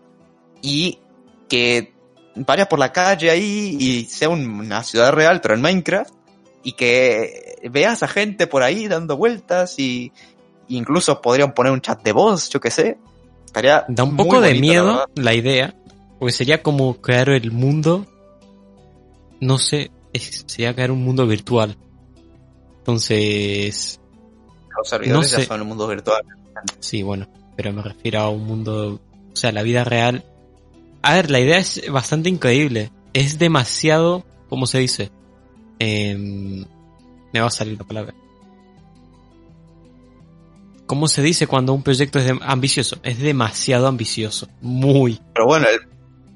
y 0.62 1.00
que 1.50 1.94
vayas 2.36 2.68
por 2.68 2.80
la 2.80 2.92
calle 2.94 3.30
ahí 3.30 3.76
y 3.80 4.06
sea 4.06 4.30
un- 4.30 4.48
una 4.48 4.84
ciudad 4.84 5.12
real, 5.12 5.42
pero 5.42 5.54
en 5.56 5.62
Minecraft, 5.62 6.14
y 6.64 6.74
que 6.74 7.56
veas 7.70 8.04
a 8.04 8.08
gente 8.08 8.48
por 8.48 8.64
ahí 8.64 8.88
dando 8.88 9.18
vueltas 9.18 9.78
y 9.80 10.12
incluso 10.70 11.22
podrían 11.22 11.54
poner 11.54 11.74
un 11.74 11.82
chat 11.82 12.02
de 12.04 12.12
voz, 12.14 12.50
yo 12.50 12.60
que 12.62 12.72
sé. 12.72 12.98
Estaría 13.46 13.84
Da 13.90 14.04
un 14.04 14.16
poco 14.16 14.40
de 14.40 14.50
bonito, 14.54 14.56
la 14.56 14.62
miedo 14.62 14.86
verdad. 14.86 15.06
la 15.16 15.34
idea, 15.34 15.76
porque 16.20 16.32
sería 16.32 16.64
como 16.64 17.02
crear 17.02 17.30
el 17.30 17.52
mundo, 17.52 18.06
no 19.42 19.58
sé, 19.58 19.92
es- 20.14 20.46
sería 20.48 20.74
crear 20.74 20.92
un 20.92 21.04
mundo 21.04 21.28
virtual. 21.28 21.78
Entonces, 22.80 24.00
Los 24.78 24.88
servidores 24.90 25.14
no 25.18 25.24
sé. 25.38 25.42
ya 25.42 25.48
son 25.48 25.62
el 25.62 25.68
mundo 25.68 25.88
virtual. 25.88 26.22
sí, 26.80 27.04
bueno, 27.04 27.28
pero 27.58 27.74
me 27.74 27.82
refiero 27.84 28.20
a 28.22 28.30
un 28.30 28.46
mundo, 28.46 29.02
o 29.32 29.36
sea, 29.36 29.52
la 29.52 29.62
vida 29.64 29.84
real. 29.84 30.24
A 31.04 31.16
ver, 31.16 31.30
la 31.32 31.40
idea 31.40 31.58
es 31.58 31.82
bastante 31.92 32.30
increíble, 32.30 32.92
es 33.14 33.38
demasiado, 33.40 34.24
¿cómo 34.50 34.66
se 34.68 34.80
dice? 34.80 35.12
Em, 35.80 36.66
me 37.34 37.40
va 37.40 37.48
a 37.48 37.52
salir 37.52 37.78
la 37.78 37.84
palabra. 37.86 38.14
¿Cómo 40.86 41.08
se 41.08 41.22
dice 41.22 41.48
cuando 41.48 41.74
un 41.74 41.84
proyecto 41.84 42.20
es 42.20 42.26
de- 42.26 42.40
ambicioso? 42.42 42.98
Es 43.04 43.20
demasiado 43.20 43.88
ambicioso, 43.88 44.50
muy. 44.62 45.20
Pero 45.34 45.46
bueno, 45.46 45.68
el- 45.70 45.88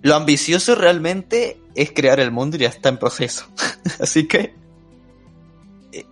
lo 0.01 0.16
ambicioso 0.16 0.76
realmente 0.76 1.58
es 1.76 1.91
crear 1.91 2.19
el 2.19 2.32
mundo 2.32 2.57
y 2.57 2.61
ya 2.61 2.69
está 2.69 2.89
en 2.89 2.97
proceso. 2.97 3.45
Así 3.99 4.28
que 4.28 4.53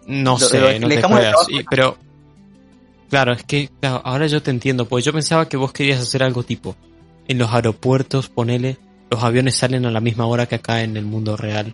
No 0.08 0.32
Lo- 0.34 0.40
sé, 0.40 0.60
lo- 0.60 0.80
no 0.80 0.88
te 0.88 1.02
juegas. 1.02 1.36
Y- 1.50 1.64
pero, 1.64 1.98
claro, 3.10 3.34
es 3.34 3.44
que 3.44 3.70
claro, 3.80 4.02
ahora 4.06 4.28
yo 4.28 4.42
te 4.42 4.52
entiendo, 4.52 4.86
pues 4.88 5.04
yo 5.06 5.12
pensaba 5.14 5.48
que 5.50 5.58
vos 5.58 5.72
querías 5.74 6.00
hacer 6.02 6.24
algo 6.24 6.44
tipo, 6.44 6.76
en 7.28 7.38
los 7.38 7.52
aeropuertos, 7.52 8.30
ponele, 8.30 8.78
los 9.10 9.24
aviones 9.24 9.56
salen 9.56 9.86
a 9.86 9.92
la 9.92 10.00
misma 10.02 10.26
hora 10.26 10.46
que 10.46 10.56
acá 10.56 10.82
en 10.84 10.98
el 10.98 11.06
mundo 11.06 11.36
real. 11.38 11.74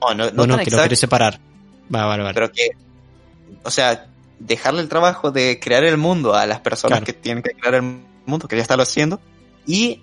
no, 0.00 0.14
no, 0.14 0.30
no 0.30 0.46
tan 0.56 0.64
que 0.64 0.70
lo 0.70 0.82
querés 0.82 0.98
separar. 1.00 1.40
Va, 1.94 2.04
vale, 2.04 2.22
vale. 2.22 2.34
pero 2.34 2.52
que, 2.52 2.70
o 3.64 3.70
sea, 3.70 4.06
dejarle 4.38 4.80
el 4.82 4.88
trabajo 4.88 5.30
de 5.32 5.58
crear 5.60 5.84
el 5.84 5.96
mundo 5.96 6.34
a 6.34 6.46
las 6.46 6.60
personas 6.60 6.98
Claro. 7.00 7.06
que 7.06 7.12
tienen 7.12 7.42
que 7.42 7.50
crear 7.52 7.74
el 7.76 7.82
mundo, 8.26 8.46
que 8.46 8.56
ya 8.56 8.62
está 8.62 8.76
lo 8.76 8.82
haciendo, 8.84 9.20
y 9.66 10.00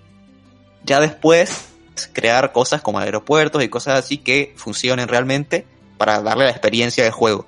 ya 0.84 1.00
después 1.00 1.68
crear 2.12 2.52
cosas 2.52 2.82
como 2.82 2.98
aeropuertos 2.98 3.62
y 3.62 3.68
cosas 3.68 3.98
así 3.98 4.18
que 4.18 4.52
funcionen 4.56 5.08
realmente 5.08 5.66
para 5.98 6.20
darle 6.20 6.44
la 6.44 6.50
experiencia 6.50 7.04
de 7.04 7.10
juego. 7.10 7.46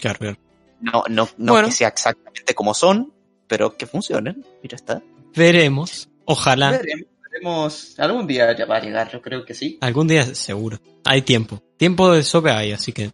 Claro, 0.00 0.18
claro. 0.18 0.36
No, 0.80 1.04
no, 1.08 1.28
no 1.38 1.52
Bueno. 1.52 1.68
que 1.68 1.74
sea 1.74 1.88
exactamente 1.88 2.54
como 2.54 2.74
son, 2.74 3.12
pero 3.46 3.76
que 3.76 3.86
funcionen. 3.86 4.44
Y 4.62 4.68
ya 4.68 4.76
está. 4.76 5.02
Veremos. 5.34 6.08
Ojalá. 6.24 6.72
Veremos, 6.72 7.06
veremos. 7.30 7.98
Algún 7.98 8.26
día 8.26 8.56
ya 8.56 8.66
va 8.66 8.76
a 8.76 8.80
llegar, 8.80 9.10
yo 9.10 9.20
creo 9.22 9.44
que 9.44 9.54
sí. 9.54 9.78
Algún 9.80 10.06
día 10.08 10.24
seguro. 10.34 10.78
Hay 11.04 11.22
tiempo. 11.22 11.62
Tiempo 11.76 12.10
de 12.12 12.22
sobre 12.22 12.52
hay, 12.52 12.72
así 12.72 12.92
que 12.92 13.10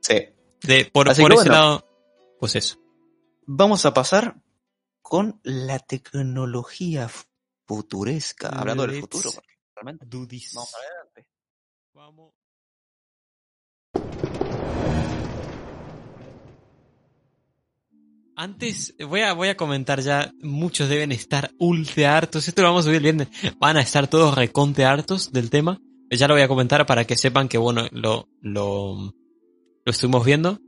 Sí. 0.00 0.28
de, 0.62 0.84
por, 0.92 1.08
Así 1.08 1.22
por 1.22 1.32
ese 1.32 1.42
bueno. 1.44 1.52
lado, 1.52 1.88
pues 2.38 2.56
eso. 2.56 2.76
Vamos 3.46 3.84
a 3.86 3.92
pasar 3.94 4.36
con 5.02 5.40
la 5.42 5.78
tecnología 5.80 7.08
futuresca. 7.66 8.48
Hablando 8.48 8.86
del 8.86 9.00
futuro, 9.00 9.30
realmente. 9.80 10.06
This. 10.28 10.52
Vamos 10.54 10.74
adelante. 10.74 11.26
Vamos. 11.94 12.34
Antes, 18.36 18.94
voy 19.06 19.20
a, 19.20 19.34
voy 19.34 19.48
a 19.48 19.56
comentar 19.56 20.00
ya, 20.00 20.32
muchos 20.40 20.88
deben 20.88 21.12
estar 21.12 21.50
ultra 21.58 22.16
hartos, 22.16 22.48
esto 22.48 22.62
lo 22.62 22.68
vamos 22.68 22.80
a 22.80 22.84
subir 22.84 22.96
el 22.96 23.02
viernes, 23.02 23.28
van 23.58 23.76
a 23.76 23.82
estar 23.82 24.08
todos 24.08 24.34
reconte 24.34 24.86
hartos 24.86 25.30
del 25.30 25.50
tema, 25.50 25.78
ya 26.10 26.26
lo 26.26 26.32
voy 26.34 26.42
a 26.42 26.48
comentar 26.48 26.86
para 26.86 27.04
que 27.04 27.18
sepan 27.18 27.48
que 27.48 27.58
bueno, 27.58 27.86
lo, 27.90 28.30
lo, 28.40 28.94
lo 29.84 29.92
estuvimos 29.92 30.24
viendo. 30.24 30.58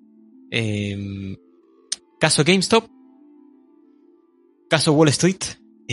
Eh, 0.51 1.39
caso 2.21 2.45
GameStop, 2.45 2.91
caso 4.69 4.93
Wall 4.93 5.09
Street, 5.09 5.43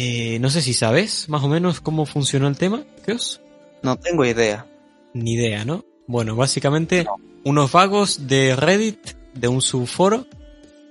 eh, 0.02 0.40
no 0.40 0.50
sé 0.50 0.62
si 0.62 0.74
sabes 0.74 1.28
más 1.28 1.44
o 1.44 1.50
menos 1.50 1.82
cómo 1.82 2.06
funcionó 2.06 2.48
el 2.48 2.56
tema, 2.56 2.86
Geos. 3.06 3.42
No 3.84 3.98
tengo 3.98 4.24
idea. 4.24 4.66
Ni 5.14 5.34
idea, 5.34 5.66
¿no? 5.66 5.84
Bueno, 6.08 6.38
básicamente 6.38 7.06
unos 7.44 7.74
vagos 7.74 8.26
de 8.26 8.56
Reddit, 8.56 8.98
de 9.34 9.50
un 9.50 9.62
subforo, 9.62 10.26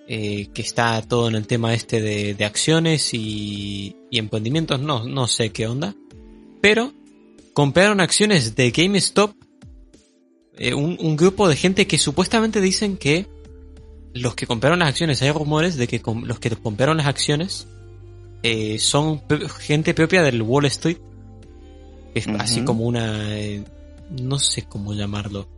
eh, 0.09 0.48
que 0.52 0.61
está 0.61 1.00
todo 1.00 1.26
en 1.28 1.36
el 1.36 1.46
tema 1.46 1.72
este 1.72 2.02
de, 2.02 2.34
de 2.34 2.44
acciones 2.44 3.14
y, 3.14 3.96
y 4.11 4.18
emprendimientos, 4.18 4.78
no, 4.78 5.04
no 5.04 5.26
sé 5.26 5.52
qué 5.52 5.66
onda, 5.66 5.94
pero 6.61 6.92
compraron 7.54 8.02
acciones 8.02 8.56
de 8.56 8.70
GameStop, 8.72 9.34
eh, 10.59 10.74
un, 10.74 10.98
un 11.00 11.16
grupo 11.16 11.48
de 11.48 11.56
gente 11.56 11.86
que 11.86 11.96
supuestamente 11.96 12.61
dicen 12.61 12.98
que 12.98 13.26
los 14.12 14.34
que 14.34 14.46
compraron 14.46 14.80
las 14.80 14.90
acciones, 14.90 15.22
hay 15.22 15.30
rumores 15.30 15.76
de 15.76 15.88
que 15.88 16.02
los 16.24 16.38
que 16.40 16.50
compraron 16.50 16.98
las 16.98 17.06
acciones 17.06 17.66
eh, 18.43 18.78
son 18.78 19.22
gente 19.59 19.95
propia 19.95 20.22
del 20.22 20.43
Wall 20.43 20.66
Street, 20.66 20.99
es 22.14 22.26
así 22.39 22.62
como 22.62 22.84
una... 22.84 23.36
eh, 23.36 23.64
no 24.11 24.39
sé 24.39 24.62
cómo 24.62 24.95
llamarlo. 24.95 25.49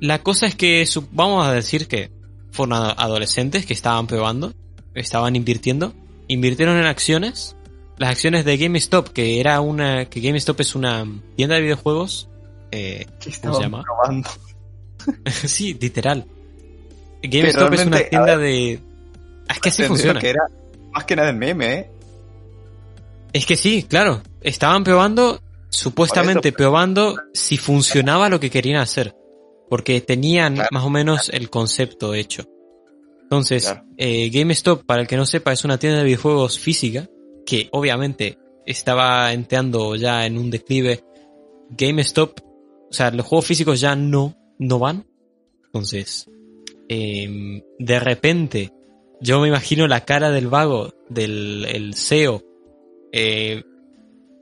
La 0.00 0.22
cosa 0.22 0.46
es 0.46 0.54
que 0.54 0.86
vamos 1.12 1.46
a 1.46 1.52
decir 1.52 1.88
que 1.88 2.10
fueron 2.50 2.74
adolescentes 2.74 3.66
que 3.66 3.72
estaban 3.72 4.06
probando, 4.06 4.52
estaban 4.94 5.36
invirtiendo, 5.36 5.94
invirtieron 6.28 6.76
en 6.76 6.86
acciones. 6.86 7.56
Las 7.98 8.10
acciones 8.10 8.44
de 8.44 8.58
GameStop, 8.58 9.08
que 9.08 9.40
era 9.40 9.60
una, 9.60 10.06
que 10.06 10.20
GameStop 10.20 10.60
es 10.60 10.74
una 10.74 11.06
tienda 11.36 11.54
de 11.54 11.62
videojuegos, 11.62 12.28
eh, 12.72 13.06
¿cómo 13.42 13.54
se 13.54 13.62
llama? 13.62 13.82
Probando. 13.82 14.28
sí, 15.30 15.74
literal. 15.80 16.26
GameStop 17.22 17.72
es 17.72 17.86
una 17.86 18.00
tienda 18.00 18.36
de... 18.36 18.80
Es 19.48 19.60
que 19.60 19.68
así 19.68 19.84
funciona. 19.84 20.20
que 20.20 20.30
era 20.30 20.42
más 20.92 21.04
que 21.04 21.16
nada 21.16 21.30
el 21.30 21.36
meme, 21.36 21.74
¿eh? 21.74 21.90
Es 23.36 23.44
que 23.44 23.56
sí, 23.56 23.82
claro. 23.82 24.22
Estaban 24.40 24.82
probando, 24.82 25.42
supuestamente 25.68 26.48
eso, 26.48 26.56
probando 26.56 27.16
si 27.34 27.58
funcionaba 27.58 28.30
lo 28.30 28.40
que 28.40 28.48
querían 28.48 28.80
hacer. 28.80 29.14
Porque 29.68 30.00
tenían 30.00 30.54
Claro, 30.54 30.68
más 30.72 30.84
o 30.84 30.88
menos 30.90 31.28
el 31.28 31.50
concepto 31.50 32.14
hecho. 32.14 32.44
Entonces, 33.24 33.64
Claro. 33.64 33.84
eh, 33.98 34.30
GameStop, 34.32 34.84
para 34.86 35.02
el 35.02 35.06
que 35.06 35.18
no 35.18 35.26
sepa, 35.26 35.52
es 35.52 35.64
una 35.66 35.76
tienda 35.78 35.98
de 35.98 36.04
videojuegos 36.04 36.58
física 36.58 37.10
que 37.44 37.68
obviamente 37.72 38.38
estaba 38.64 39.30
entrando 39.34 39.96
ya 39.96 40.24
en 40.24 40.38
un 40.38 40.50
declive. 40.50 41.04
GameStop, 41.70 42.40
o 42.88 42.92
sea, 42.92 43.10
los 43.10 43.26
juegos 43.26 43.44
físicos 43.44 43.78
ya 43.80 43.94
no, 43.96 44.34
no 44.58 44.78
van. 44.78 45.04
Entonces, 45.66 46.30
em, 46.88 47.60
de 47.78 48.00
repente, 48.00 48.72
yo 49.20 49.40
me 49.40 49.48
imagino 49.48 49.86
la 49.88 50.06
cara 50.06 50.30
del 50.30 50.46
vago, 50.46 50.94
del 51.10 51.66
el 51.68 51.94
CEO, 51.94 52.42
eh, 53.18 53.64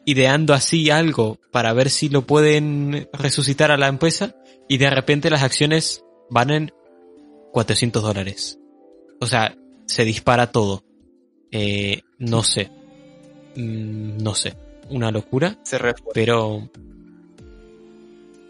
ideando 0.05 0.53
así 0.53 0.91
algo 0.91 1.39
para 1.53 1.73
ver 1.73 1.91
si 1.91 2.09
lo 2.09 2.27
pueden 2.27 3.09
resucitar 3.13 3.71
a 3.71 3.77
la 3.77 3.87
empresa 3.87 4.35
y 4.69 4.79
de 4.79 4.91
repente 4.91 5.31
las 5.31 5.45
acciones 5.45 6.05
van 6.29 6.51
en 6.51 6.73
400 7.53 8.03
dólares. 8.03 8.59
O 9.21 9.27
sea, 9.27 9.57
se 9.87 10.05
dispara 10.05 10.51
todo. 10.51 10.83
Eh, 11.53 12.03
no 12.19 12.43
sé. 12.43 12.69
Mm, 13.55 14.19
no 14.21 14.35
sé. 14.35 14.57
Una 14.91 15.13
locura. 15.13 15.57
Se. 15.63 15.79
Pero... 16.13 16.69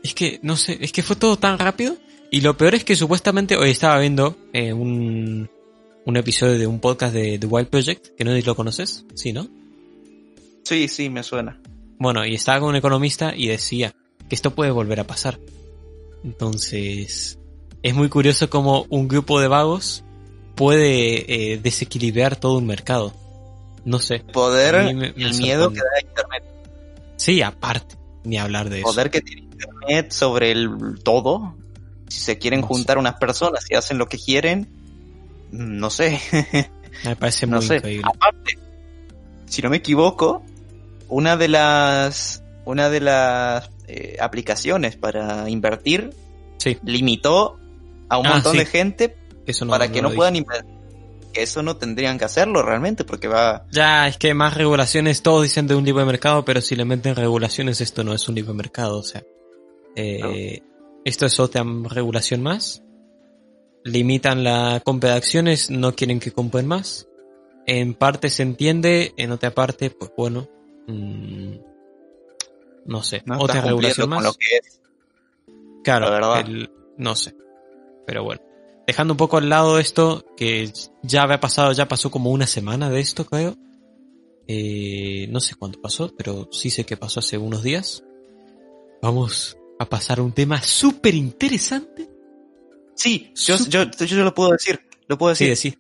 Es 0.03 0.15
que, 0.15 0.41
no 0.43 0.57
sé, 0.57 0.79
es 0.81 0.91
que 0.91 1.03
fue 1.03 1.17
todo 1.17 1.37
tan 1.37 1.59
rápido. 1.59 1.99
Y 2.31 2.41
lo 2.41 2.57
peor 2.57 2.75
es 2.75 2.85
que 2.85 2.97
supuestamente 2.97 3.59
hoy 3.59 3.69
estaba 3.69 3.99
viendo 3.99 4.39
eh, 4.55 4.73
un, 4.73 5.51
un 6.07 6.17
episodio 6.17 6.59
de 6.59 6.67
un 6.67 6.81
podcast 6.81 7.13
de 7.13 7.39
The 7.39 7.47
Wild 7.47 7.69
Project, 7.69 8.09
que 8.17 8.25
no 8.25 8.35
lo 8.35 8.55
conoces, 8.57 9.05
¿sí, 9.15 9.35
no? 9.35 9.49
Sí, 10.65 10.89
sí, 10.89 11.09
me 11.11 11.23
suena. 11.23 11.61
Bueno, 11.99 12.25
y 12.25 12.35
estaba 12.35 12.61
con 12.61 12.71
un 12.71 12.77
economista 12.77 13.35
y 13.37 13.47
decía 13.49 13.95
que 14.29 14.35
esto 14.35 14.55
puede 14.55 14.71
volver 14.71 15.01
a 15.01 15.05
pasar. 15.05 15.39
Entonces, 16.25 17.39
es 17.83 17.95
muy 17.95 18.09
curioso 18.09 18.49
cómo 18.51 18.87
un 18.89 19.09
grupo 19.09 19.41
de 19.41 19.49
vagos 19.49 20.05
puede 20.55 21.53
eh, 21.53 21.59
desequilibrar 21.59 22.37
todo 22.37 22.59
un 22.59 22.67
mercado. 22.67 23.13
No 23.85 23.99
sé. 23.99 24.21
Poder 24.21 24.95
me- 24.95 24.95
me 24.95 25.07
el 25.17 25.37
miedo 25.37 25.71
que 25.71 25.79
da 25.81 26.01
Internet. 26.03 26.45
Sí, 27.17 27.43
aparte, 27.43 27.97
ni 28.25 28.39
hablar 28.39 28.71
de 28.71 28.79
eso. 28.79 28.85
Poder 28.89 29.11
que 29.11 29.21
tiene 29.21 29.43
Internet 29.43 30.13
sobre 30.13 30.51
el 30.53 30.99
todo. 31.03 31.55
Si 32.09 32.21
se 32.21 32.39
quieren 32.39 32.61
No 32.61 32.67
sé. 32.69 32.75
juntar 32.75 32.99
unas 32.99 33.15
personas 33.17 33.65
y 33.71 33.75
hacen 33.75 33.99
lo 33.99 34.07
que 34.09 34.19
quieren, 34.19 34.69
no 35.51 35.91
sé. 35.91 36.21
Me 37.05 37.17
parece 37.17 37.47
no 37.47 37.57
muy 37.59 37.67
sé. 37.67 37.77
increíble. 37.77 38.05
Aparte, 38.15 38.59
si 39.47 39.61
no 39.63 39.69
me 39.71 39.79
equivoco, 39.79 40.43
una 41.09 41.37
de 41.37 41.49
las 41.49 42.43
una 42.65 42.89
de 42.89 43.01
las 43.01 43.71
eh, 43.87 44.17
aplicaciones 44.21 44.97
para 44.97 45.49
invertir 45.51 46.11
Sí, 46.59 46.79
limitó 46.85 47.59
a 48.09 48.19
un 48.19 48.27
Ah, 48.27 48.31
montón 48.35 48.53
sí. 48.53 48.59
de 48.59 48.67
gente 48.67 49.17
eso 49.47 49.65
no 49.67 49.73
para 49.73 49.87
no 49.89 49.93
que 49.93 50.03
no 50.03 50.11
puedan 50.13 50.37
invertir. 50.37 50.73
Eso 51.35 51.63
no 51.65 51.77
tendrían 51.77 52.17
que 52.17 52.25
hacerlo 52.25 52.63
realmente 52.63 53.05
porque 53.05 53.27
va 53.29 53.67
Ya, 53.73 54.07
es 54.07 54.17
que 54.19 54.33
más 54.35 54.55
regulaciones, 54.55 55.21
todos 55.23 55.43
dicen 55.43 55.67
de 55.67 55.75
un 55.75 55.85
libre 55.85 56.05
mercado, 56.05 56.45
pero 56.45 56.61
si 56.61 56.77
le 56.77 56.85
meten 56.85 57.17
regulaciones, 57.17 57.81
esto 57.81 58.05
no 58.05 58.15
es 58.15 58.29
un 58.29 58.37
libre 58.37 58.55
mercado, 58.55 58.99
o 58.99 59.03
sea. 59.03 59.23
eh, 59.97 60.61
Esto 61.05 61.27
es 61.27 61.39
otra 61.41 61.65
regulación 61.91 62.41
más. 62.43 62.83
Limitan 63.83 64.45
la 64.45 64.81
compra 64.85 65.11
de 65.11 65.17
acciones, 65.17 65.71
no 65.71 65.95
quieren 65.95 66.21
que 66.21 66.31
compren 66.33 66.67
más. 66.67 67.09
En 67.67 67.95
parte 67.95 68.31
se 68.31 68.43
entiende, 68.43 69.13
en 69.17 69.33
otra 69.33 69.51
parte, 69.51 69.91
pues 69.91 70.11
bueno. 70.17 70.49
Mm, 70.87 71.55
no 72.87 73.03
sé, 73.03 73.23
no 73.27 73.39
otra 73.39 73.61
regulación 73.63 74.09
con 74.09 74.17
más. 74.19 74.25
lo 74.25 74.33
que 74.35 74.57
es. 74.57 74.81
Claro, 75.83 76.07
La 76.07 76.11
verdad. 76.13 76.41
el- 76.41 76.71
no 76.99 77.15
sé. 77.17 77.35
Pero 78.07 78.25
bueno. 78.25 78.41
Dejando 78.87 79.15
un 79.15 79.19
poco 79.19 79.39
al 79.39 79.49
lado 79.49 79.79
esto, 79.79 80.27
que 80.37 80.71
ya 81.03 81.23
había 81.23 81.41
pasado, 81.41 81.73
ya 81.73 81.89
pasó 81.89 82.11
como 82.11 82.31
una 82.31 82.47
semana 82.47 82.91
de 82.91 83.01
esto, 83.01 83.25
creo. 83.25 83.57
Eh, 84.47 85.27
no 85.31 85.41
sé 85.41 85.55
cuánto 85.55 85.81
pasó, 85.81 86.13
pero 86.17 86.49
sí 86.53 86.69
sé 86.69 86.85
que 86.85 86.99
pasó 86.99 87.21
hace 87.21 87.39
unos 87.39 87.63
días. 87.63 88.05
Vamos 89.01 89.57
a 89.79 89.87
pasar 89.89 90.19
a 90.19 90.23
un 90.23 90.33
tema 90.33 90.61
súper 90.63 91.15
interesante. 91.15 92.11
Sí, 92.95 93.33
yo, 93.35 93.57
yo, 93.69 93.85
yo, 93.91 94.23
lo 94.25 94.35
puedo 94.35 94.51
decir. 94.53 94.81
Lo 95.09 95.17
puedo 95.17 95.35
Sí, 95.35 95.47
decir. 95.49 95.79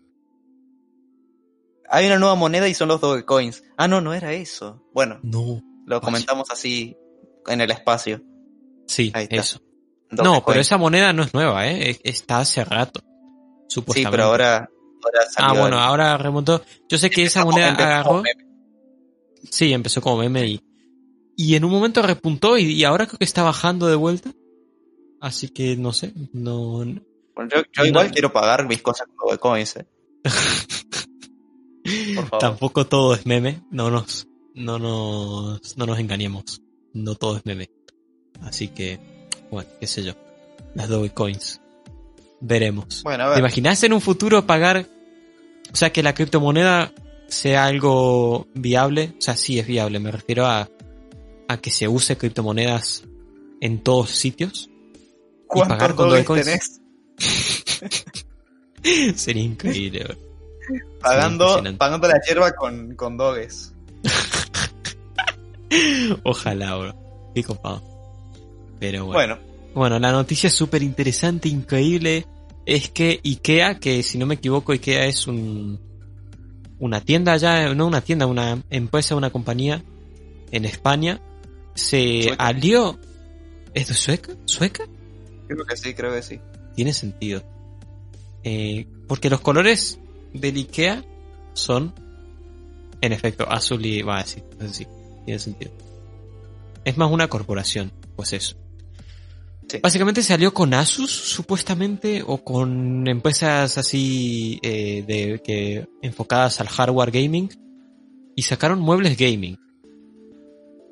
Hay 1.94 2.06
una 2.06 2.18
nueva 2.18 2.34
moneda 2.34 2.68
y 2.68 2.74
son 2.74 2.88
los 2.88 3.00
Dogecoins. 3.00 3.62
Ah, 3.76 3.88
no, 3.88 4.00
no 4.00 4.14
era 4.14 4.32
eso. 4.32 4.82
Bueno, 4.92 5.20
No. 5.22 5.62
lo 5.86 6.00
comentamos 6.00 6.50
así 6.50 6.96
en 7.46 7.60
el 7.60 7.70
espacio. 7.70 8.22
Sí, 8.86 9.10
Ahí 9.14 9.24
está. 9.24 9.36
eso. 9.36 9.60
No, 10.10 10.44
pero 10.44 10.60
esa 10.60 10.76
moneda 10.76 11.12
no 11.12 11.22
es 11.22 11.32
nueva, 11.34 11.66
¿eh? 11.68 11.90
Es- 11.90 12.00
Está 12.04 12.38
hace 12.40 12.64
rato. 12.64 13.00
Sí, 13.00 13.76
Supuestamente. 13.76 14.10
pero 14.10 14.24
ahora, 14.24 14.68
ahora 15.04 15.20
Ah, 15.36 15.52
bueno, 15.58 15.78
ahora 15.78 16.16
remontó. 16.18 16.62
Yo 16.88 16.98
sé 16.98 17.10
que 17.10 17.24
esa 17.24 17.44
moneda 17.44 17.70
agarró. 17.72 18.22
Sí, 19.50 19.72
empezó 19.72 20.00
como 20.00 20.18
meme 20.18 20.46
y, 20.46 20.60
y 21.36 21.54
en 21.54 21.64
un 21.64 21.70
momento 21.70 22.02
repuntó 22.02 22.56
y, 22.58 22.72
y 22.72 22.84
ahora 22.84 23.06
creo 23.06 23.18
que 23.18 23.24
está 23.24 23.42
bajando 23.42 23.86
de 23.86 23.96
vuelta. 23.96 24.30
Así 25.20 25.48
que 25.48 25.76
no 25.76 25.92
sé, 25.92 26.12
no... 26.32 26.84
no- 26.84 27.02
Bueno, 27.34 27.50
yo, 27.54 27.62
yo 27.72 27.82
No. 27.82 27.86
igual 27.86 28.10
quiero 28.10 28.32
pagar 28.32 28.66
mis 28.66 28.82
cosas 28.82 29.06
con 29.08 29.28
Dogecoins, 29.28 29.76
eh. 29.76 29.86
Favor. 32.34 32.40
Tampoco 32.40 32.86
todo 32.86 33.14
es 33.14 33.26
meme, 33.26 33.62
no 33.70 33.90
nos, 33.90 34.26
no 34.54 34.78
nos, 34.78 35.76
no 35.76 35.86
nos 35.86 35.98
engañemos. 35.98 36.62
No 36.92 37.14
todo 37.14 37.36
es 37.36 37.44
meme. 37.44 37.70
Así 38.42 38.68
que, 38.68 39.00
bueno, 39.50 39.68
qué 39.80 39.86
sé 39.86 40.04
yo. 40.04 40.12
Las 40.74 40.88
Dogecoins. 40.88 41.60
Veremos. 42.40 43.02
Bueno, 43.02 43.24
a 43.24 43.34
¿Te 43.34 43.40
imaginas 43.40 43.82
en 43.84 43.92
un 43.92 44.00
futuro 44.00 44.46
pagar, 44.46 44.86
o 45.72 45.76
sea, 45.76 45.92
que 45.92 46.02
la 46.02 46.14
criptomoneda 46.14 46.92
sea 47.26 47.64
algo 47.64 48.46
viable? 48.54 49.14
O 49.18 49.20
sea, 49.20 49.36
sí 49.36 49.58
es 49.58 49.66
viable, 49.66 49.98
me 49.98 50.10
refiero 50.10 50.46
a, 50.46 50.68
a 51.48 51.56
que 51.58 51.70
se 51.70 51.88
use 51.88 52.16
criptomonedas 52.16 53.04
en 53.60 53.82
todos 53.82 54.10
sitios. 54.10 54.68
¿Cuántos 55.46 55.78
pagar 55.78 55.94
con 55.94 56.10
Dogecoins? 56.10 56.44
tenés? 56.44 56.80
Sería 59.16 59.42
increíble. 59.42 60.04
bro. 60.04 60.33
Pagando, 61.00 61.62
pagando 61.78 62.08
la 62.08 62.20
hierba 62.26 62.52
con, 62.52 62.94
con 62.94 63.16
Doges. 63.16 63.72
Ojalá, 66.22 66.76
bro. 66.76 66.94
Qué 67.34 67.42
copado. 67.42 67.82
Pero 68.78 69.06
bueno. 69.06 69.36
Bueno, 69.36 69.38
Bueno, 69.74 69.98
la 69.98 70.12
noticia 70.12 70.48
súper 70.50 70.82
interesante, 70.82 71.48
increíble, 71.48 72.26
es 72.64 72.88
que 72.90 73.20
IKEA, 73.24 73.78
que 73.78 74.02
si 74.02 74.18
no 74.18 74.26
me 74.26 74.36
equivoco, 74.36 74.72
IKEA 74.72 75.06
es 75.06 75.26
un, 75.26 75.80
una 76.78 77.00
tienda 77.00 77.36
ya, 77.36 77.74
no 77.74 77.86
una 77.86 78.00
tienda, 78.00 78.26
una 78.26 78.62
empresa, 78.70 79.16
una 79.16 79.30
compañía 79.30 79.82
en 80.50 80.64
España, 80.64 81.20
se 81.74 82.22
Sueca. 82.24 82.44
alió. 82.44 82.98
¿Es 83.74 83.88
de 83.88 83.94
sueca? 83.94 84.32
¿Sueca? 84.44 84.84
creo 85.48 85.64
que 85.66 85.76
sí, 85.76 85.94
creo 85.94 86.12
que 86.12 86.22
sí. 86.22 86.40
Tiene 86.76 86.92
sentido. 86.92 87.42
Eh, 88.44 88.86
porque 89.08 89.28
los 89.30 89.40
colores 89.40 89.98
del 90.34 90.56
IKEA 90.56 91.04
son, 91.54 91.94
en 93.00 93.12
efecto, 93.12 93.48
azul 93.48 93.84
y... 93.86 94.02
Va 94.02 94.18
a 94.18 94.22
decir, 94.22 94.42
sí, 94.70 94.86
tiene 95.24 95.38
sentido. 95.38 95.72
Es 96.84 96.98
más 96.98 97.10
una 97.10 97.28
corporación, 97.28 97.92
pues 98.16 98.32
eso. 98.34 98.56
Sí. 99.68 99.78
Básicamente 99.82 100.22
salió 100.22 100.52
con 100.52 100.74
Asus, 100.74 101.10
supuestamente, 101.10 102.22
o 102.26 102.44
con 102.44 103.06
empresas 103.08 103.78
así 103.78 104.58
eh, 104.62 105.02
de 105.06 105.40
que 105.42 105.88
enfocadas 106.02 106.60
al 106.60 106.68
hardware 106.68 107.10
gaming, 107.10 107.48
y 108.36 108.42
sacaron 108.42 108.80
muebles 108.80 109.16
gaming. 109.16 109.58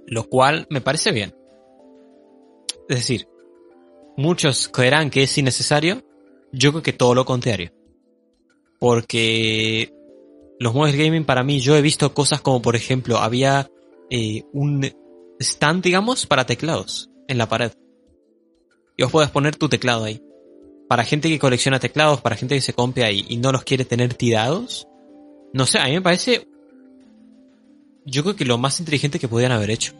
Lo 0.06 0.28
cual 0.28 0.66
me 0.70 0.80
parece 0.80 1.12
bien. 1.12 1.34
Es 2.88 2.96
decir, 2.96 3.28
muchos 4.16 4.68
creerán 4.68 5.10
que 5.10 5.24
es 5.24 5.36
innecesario, 5.36 6.02
yo 6.52 6.70
creo 6.70 6.82
que 6.82 6.92
todo 6.92 7.14
lo 7.14 7.24
contrario. 7.24 7.72
Porque 8.82 9.94
los 10.58 10.74
muebles 10.74 10.98
gaming 10.98 11.24
para 11.24 11.44
mí, 11.44 11.60
yo 11.60 11.76
he 11.76 11.82
visto 11.82 12.12
cosas 12.14 12.40
como 12.40 12.60
por 12.60 12.74
ejemplo, 12.74 13.18
había 13.18 13.70
eh, 14.10 14.42
un 14.52 14.92
stand, 15.38 15.84
digamos, 15.84 16.26
para 16.26 16.46
teclados 16.46 17.08
en 17.28 17.38
la 17.38 17.48
pared. 17.48 17.70
Y 18.96 19.04
vos 19.04 19.12
podés 19.12 19.30
poner 19.30 19.54
tu 19.54 19.68
teclado 19.68 20.02
ahí. 20.02 20.20
Para 20.88 21.04
gente 21.04 21.28
que 21.28 21.38
colecciona 21.38 21.78
teclados, 21.78 22.22
para 22.22 22.34
gente 22.34 22.56
que 22.56 22.60
se 22.60 22.72
compra 22.72 23.06
ahí 23.06 23.24
y 23.28 23.36
no 23.36 23.52
los 23.52 23.62
quiere 23.62 23.84
tener 23.84 24.14
tirados. 24.14 24.88
No 25.52 25.64
sé, 25.64 25.78
a 25.78 25.84
mí 25.84 25.92
me 25.92 26.02
parece. 26.02 26.48
Yo 28.04 28.24
creo 28.24 28.34
que 28.34 28.44
lo 28.44 28.58
más 28.58 28.80
inteligente 28.80 29.20
que 29.20 29.28
podían 29.28 29.52
haber 29.52 29.70
hecho. 29.70 29.92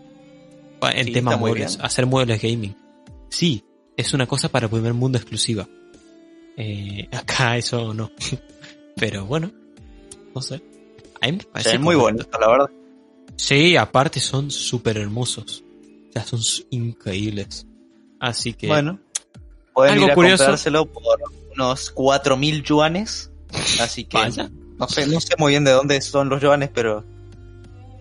En 0.93 1.07
Sí, 1.07 1.13
tema 1.13 1.37
muebles, 1.37 1.79
hacer 1.81 2.05
muebles 2.07 2.43
gaming. 2.43 2.75
Sí, 3.29 3.63
es 3.97 4.13
una 4.13 4.27
cosa 4.27 4.49
para 4.49 4.67
el 4.67 4.73
primer 4.73 4.93
mundo 4.93 5.19
exclusiva. 5.19 5.69
Eh, 6.57 7.09
acá 7.13 7.57
eso 7.57 7.95
no. 7.95 8.11
Pero 8.97 9.25
bueno, 9.27 9.51
no 10.35 10.43
sé. 10.43 10.63
A 11.21 11.27
mí 11.27 11.33
me 11.33 11.43
O 11.45 11.49
parece 11.53 11.71
sea, 11.71 11.79
es 11.79 11.85
muy 11.85 11.95
bonito, 11.97 12.27
la 12.39 12.49
verdad. 12.49 12.71
Sí, 13.37 13.77
aparte 13.77 14.21
son 14.21 14.51
súper 14.51 14.99
hermosos. 14.99 15.65
O 16.09 16.13
sea, 16.13 16.25
son 16.25 16.41
increíbles. 16.71 17.67
Así 18.21 18.53
que... 18.53 18.67
Bueno, 18.69 19.01
pueden 19.75 19.95
Algo 19.95 20.07
ir 20.07 20.11
a 20.13 20.15
curioso. 20.15 20.45
comprárselo 20.45 20.87
por 20.93 21.03
unos 21.55 21.95
4.000 21.95 22.63
yuanes. 22.63 23.31
Así 23.81 24.05
que 24.05 24.17
Vaya. 24.17 24.51
no 24.79 24.89
sé, 24.89 25.07
no 25.07 25.21
sé 25.21 25.35
muy 25.39 25.51
bien 25.53 25.65
de 25.65 25.73
dónde 25.73 26.01
son 26.01 26.29
los 26.29 26.41
yuanes, 26.43 26.71
pero 26.73 27.05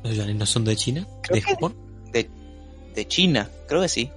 ¿Los 0.03 0.15
yuanes 0.15 0.35
no 0.35 0.45
son 0.45 0.63
de 0.65 0.75
China? 0.75 1.07
Creo 1.23 1.35
¿De 1.35 1.41
Japón? 1.41 1.75
De, 2.11 2.29
de 2.95 3.07
China, 3.07 3.49
creo 3.67 3.81
que 3.81 3.89
sí. 3.89 4.09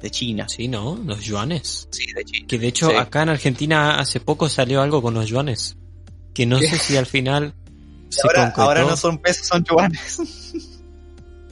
De 0.00 0.10
China. 0.10 0.48
Sí, 0.48 0.68
¿no? 0.68 0.96
Los 1.04 1.20
yuanes. 1.24 1.88
Sí, 1.90 2.06
de 2.14 2.24
China. 2.24 2.46
Que 2.48 2.58
de 2.58 2.68
hecho 2.68 2.88
Sí. 2.90 2.96
acá 2.96 3.22
en 3.24 3.28
Argentina 3.30 3.98
hace 3.98 4.20
poco 4.20 4.48
salió 4.48 4.80
algo 4.80 5.02
con 5.02 5.14
los 5.14 5.28
yuanes. 5.28 5.76
Que 6.38 6.46
no 6.46 6.60
sé 6.60 6.78
si 6.78 6.96
al 6.96 7.06
final 7.06 7.52
se 8.10 8.20
Ahora, 8.22 8.42
concretó. 8.44 8.62
ahora 8.62 8.82
no 8.84 8.96
son 8.96 9.18
pesos, 9.18 9.48
son 9.48 9.64
yuanes. 9.64 10.20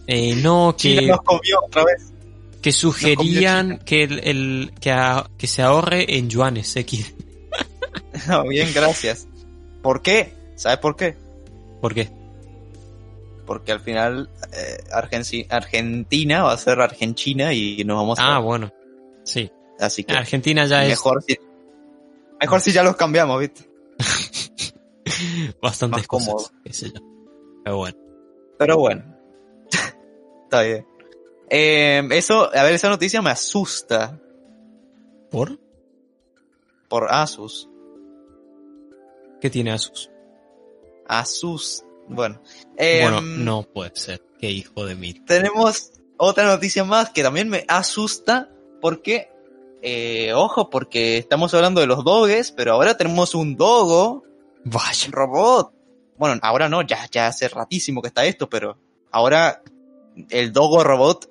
Eh, 0.07 0.37
no, 0.37 0.72
China 0.76 1.01
que, 1.01 1.07
nos 1.09 1.22
comió 1.22 1.59
otra 1.66 1.82
vez. 1.84 2.12
que 2.62 2.70
sugerían 2.70 3.78
que, 3.78 4.05
el, 4.05 4.20
el- 4.22 4.72
que, 4.80 4.93
a- 4.93 5.28
que 5.37 5.49
se 5.49 5.62
ahorre 5.62 6.16
en 6.16 6.30
yuanes 6.30 6.76
X. 6.76 7.14
No, 8.28 8.45
bien, 8.47 8.70
gracias. 8.72 9.26
¿Por 9.82 10.03
qué? 10.03 10.32
¿Sabes 10.55 10.78
por 10.78 10.95
qué? 10.95 11.16
¿Por 11.80 11.93
qué? 11.93 12.09
Porque 13.45 13.72
al 13.72 13.80
final 13.80 14.30
eh, 14.53 14.78
Argenci- 14.93 15.47
Argentina 15.51 16.45
va 16.45 16.53
a 16.53 16.59
ser 16.59 16.80
Argentina 16.80 17.53
y 17.53 17.82
nos 17.84 17.97
vamos 17.97 18.18
a... 18.20 18.37
Ah, 18.37 18.39
bueno. 18.39 18.72
Sí. 19.24 19.51
Así 19.80 20.05
que 20.05 20.14
Argentina 20.14 20.64
ya 20.66 20.82
mejor 20.82 21.24
si... 21.26 21.37
Mejor 22.41 22.61
si 22.61 22.70
ya 22.70 22.84
los 22.84 22.95
cambiamos, 22.95 23.41
¿viste? 23.41 23.68
Es 25.17 25.57
bastantes 25.61 26.01
más 26.01 26.07
cosas. 26.07 26.29
cómodo. 26.29 26.51
qué 26.64 26.73
sé 26.73 26.91
yo. 26.91 27.01
Pero 27.64 27.77
bueno. 27.79 27.99
Pero 28.59 28.79
bueno. 28.79 29.17
Está 30.45 30.62
bien. 30.62 30.87
Eh, 31.49 32.09
eso, 32.11 32.51
a 32.55 32.62
ver, 32.64 32.75
esa 32.75 32.89
noticia 32.89 33.23
me 33.23 33.31
asusta 33.31 34.21
¿Por? 35.31 35.59
por 36.89 37.12
Asus. 37.12 37.69
¿Qué 39.41 39.51
tiene 39.51 39.73
Asus? 39.73 40.11
Asus. 41.07 41.85
Bueno. 42.09 42.41
Eh, 42.77 43.01
bueno, 43.03 43.21
no 43.21 43.62
puede 43.64 43.91
ser. 43.95 44.23
Qué 44.39 44.51
hijo 44.51 44.87
de 44.87 44.95
mí. 44.95 45.14
Tenemos 45.14 45.93
otra 46.17 46.47
noticia 46.47 46.85
más 46.85 47.11
que 47.11 47.23
también 47.23 47.49
me 47.49 47.64
asusta 47.69 48.51
porque, 48.81 49.31
eh, 49.83 50.33
ojo, 50.35 50.71
porque 50.71 51.19
estamos 51.19 51.53
hablando 51.55 51.81
de 51.81 51.87
los 51.87 52.05
doges, 52.05 52.53
pero 52.53 52.73
ahora 52.73 52.97
tenemos 52.97 53.35
un 53.35 53.57
dogo 53.57 54.25
Vaya. 54.69 55.09
robot. 55.11 55.73
Bueno, 56.19 56.39
ahora 56.43 56.69
no, 56.69 56.83
ya, 56.83 57.07
ya 57.11 57.27
hace 57.29 57.49
ratísimo 57.49 58.01
que 58.03 58.09
está 58.09 58.25
esto, 58.25 58.49
pero 58.49 58.79
ahora 59.11 59.62
el 60.31 60.53
Dogo 60.53 60.83
Robot, 60.83 61.29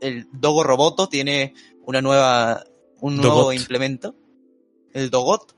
el 0.00 0.26
Dogo 0.32 0.64
Roboto 0.64 1.08
tiene 1.08 1.54
una 1.86 2.00
nueva, 2.02 2.64
un 3.00 3.16
nuevo 3.16 3.36
Dogot. 3.42 3.54
implemento, 3.54 4.14
el 4.92 5.08
Dogot, 5.10 5.54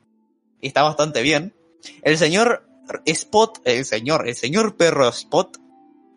y 0.61 0.67
está 0.69 0.83
bastante 0.83 1.23
bien. 1.23 1.55
El 2.03 2.19
señor 2.19 2.69
Spot, 3.07 3.61
el 3.65 3.85
señor, 3.87 4.29
el 4.29 4.35
señor 4.35 4.77
perro 4.77 5.09
Spot, 5.09 5.57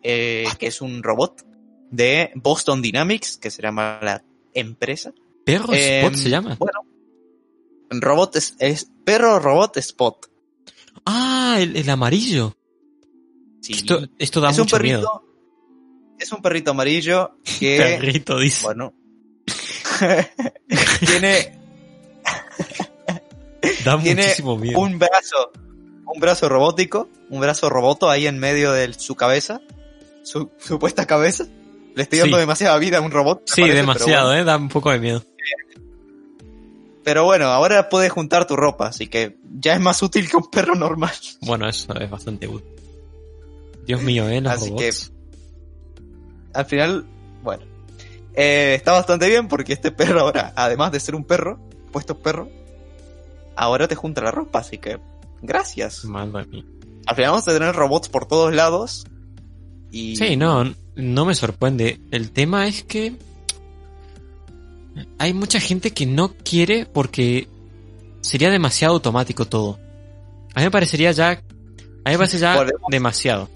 eh, 0.02 0.44
que 0.58 0.66
es 0.66 0.82
un 0.82 1.02
robot 1.02 1.46
de 1.90 2.30
Boston 2.34 2.82
Dynamics, 2.82 3.38
que 3.38 3.50
se 3.50 3.62
llama 3.62 4.00
la 4.02 4.22
empresa. 4.52 5.12
¿Perro 5.44 5.72
Eh, 5.72 6.00
Spot 6.00 6.14
se 6.14 6.28
llama? 6.28 6.56
Bueno, 6.58 6.80
robot 7.90 8.36
es, 8.36 8.54
es 8.58 8.90
perro 9.04 9.38
robot 9.38 9.78
Spot. 9.78 10.26
Ah, 11.10 11.56
el, 11.58 11.74
el 11.76 11.88
amarillo. 11.88 12.54
Sí. 13.62 13.72
Esto, 13.72 14.00
esto 14.18 14.40
da 14.40 14.50
es 14.50 14.58
un 14.58 14.62
mucho 14.64 14.76
perrito. 14.76 14.98
miedo. 14.98 15.24
Es 16.18 16.32
un 16.32 16.42
perrito 16.42 16.70
amarillo 16.72 17.36
que, 17.58 17.76
Perrito, 18.00 18.38
dice. 18.38 18.64
bueno, 18.64 18.92
tiene 21.06 21.58
da 23.84 23.98
tiene 24.00 24.22
muchísimo 24.22 24.56
miedo. 24.56 24.78
un 24.80 24.98
brazo, 24.98 25.52
un 26.06 26.20
brazo 26.20 26.48
robótico, 26.48 27.08
un 27.30 27.40
brazo 27.40 27.68
roboto 27.70 28.10
ahí 28.10 28.26
en 28.26 28.38
medio 28.38 28.72
de 28.72 28.92
su 28.94 29.14
cabeza, 29.14 29.60
su 30.24 30.50
supuesta 30.58 31.06
cabeza. 31.06 31.46
Le 31.94 32.02
estoy 32.02 32.18
dando 32.20 32.36
Sí. 32.36 32.40
demasiada 32.40 32.78
vida 32.78 32.98
a 32.98 33.00
un 33.00 33.10
robot. 33.10 33.42
Sí, 33.46 33.62
parece, 33.62 33.76
demasiado, 33.78 34.28
bueno. 34.28 34.42
¿eh? 34.42 34.44
Da 34.44 34.56
un 34.56 34.68
poco 34.68 34.90
de 34.92 34.98
miedo. 35.00 35.24
Pero 37.08 37.24
bueno, 37.24 37.46
ahora 37.46 37.88
puedes 37.88 38.12
juntar 38.12 38.46
tu 38.46 38.54
ropa, 38.54 38.88
así 38.88 39.06
que 39.06 39.38
ya 39.58 39.72
es 39.72 39.80
más 39.80 40.02
útil 40.02 40.28
que 40.28 40.36
un 40.36 40.50
perro 40.50 40.74
normal. 40.74 41.14
Bueno, 41.40 41.66
eso 41.66 41.94
es 41.94 42.10
bastante 42.10 42.46
útil. 42.46 42.68
Dios 43.86 44.02
mío, 44.02 44.28
¿eh? 44.28 44.42
Los 44.42 44.52
Así 44.52 44.68
robots. 44.68 45.12
Al 46.52 46.66
final, 46.66 47.06
bueno, 47.42 47.64
eh, 48.34 48.74
está 48.76 48.92
bastante 48.92 49.26
bien 49.26 49.48
porque 49.48 49.72
este 49.72 49.90
perro 49.90 50.20
ahora, 50.20 50.52
además 50.54 50.92
de 50.92 51.00
ser 51.00 51.14
un 51.14 51.24
perro, 51.24 51.58
puesto 51.92 52.18
perro, 52.18 52.50
ahora 53.56 53.88
te 53.88 53.94
junta 53.94 54.20
la 54.20 54.30
ropa, 54.30 54.58
así 54.58 54.76
que 54.76 54.98
gracias. 55.40 56.04
Madre 56.04 56.44
mía. 56.44 56.64
Al 57.06 57.16
final 57.16 57.30
vamos 57.30 57.48
a 57.48 57.54
tener 57.54 57.74
robots 57.74 58.10
por 58.10 58.26
todos 58.26 58.52
lados. 58.52 59.06
Y 59.90 60.14
Sí, 60.16 60.36
no, 60.36 60.74
no 60.94 61.24
me 61.24 61.34
sorprende. 61.34 62.02
El 62.10 62.32
tema 62.32 62.68
es 62.68 62.84
que 62.84 63.16
hay 65.18 65.32
mucha 65.34 65.60
gente 65.60 65.92
que 65.92 66.06
no 66.06 66.34
quiere 66.34 66.86
porque 66.86 67.48
sería 68.20 68.50
demasiado 68.50 68.94
automático 68.94 69.44
todo. 69.44 69.78
A 70.54 70.60
mí 70.60 70.64
me 70.66 70.70
parecería 70.70 71.12
ya, 71.12 71.30
a 71.30 71.34
mí 71.34 71.42
me 72.04 72.16
parece 72.18 72.38
ya 72.38 72.56
Volvemos. 72.56 72.82
demasiado. 72.90 73.48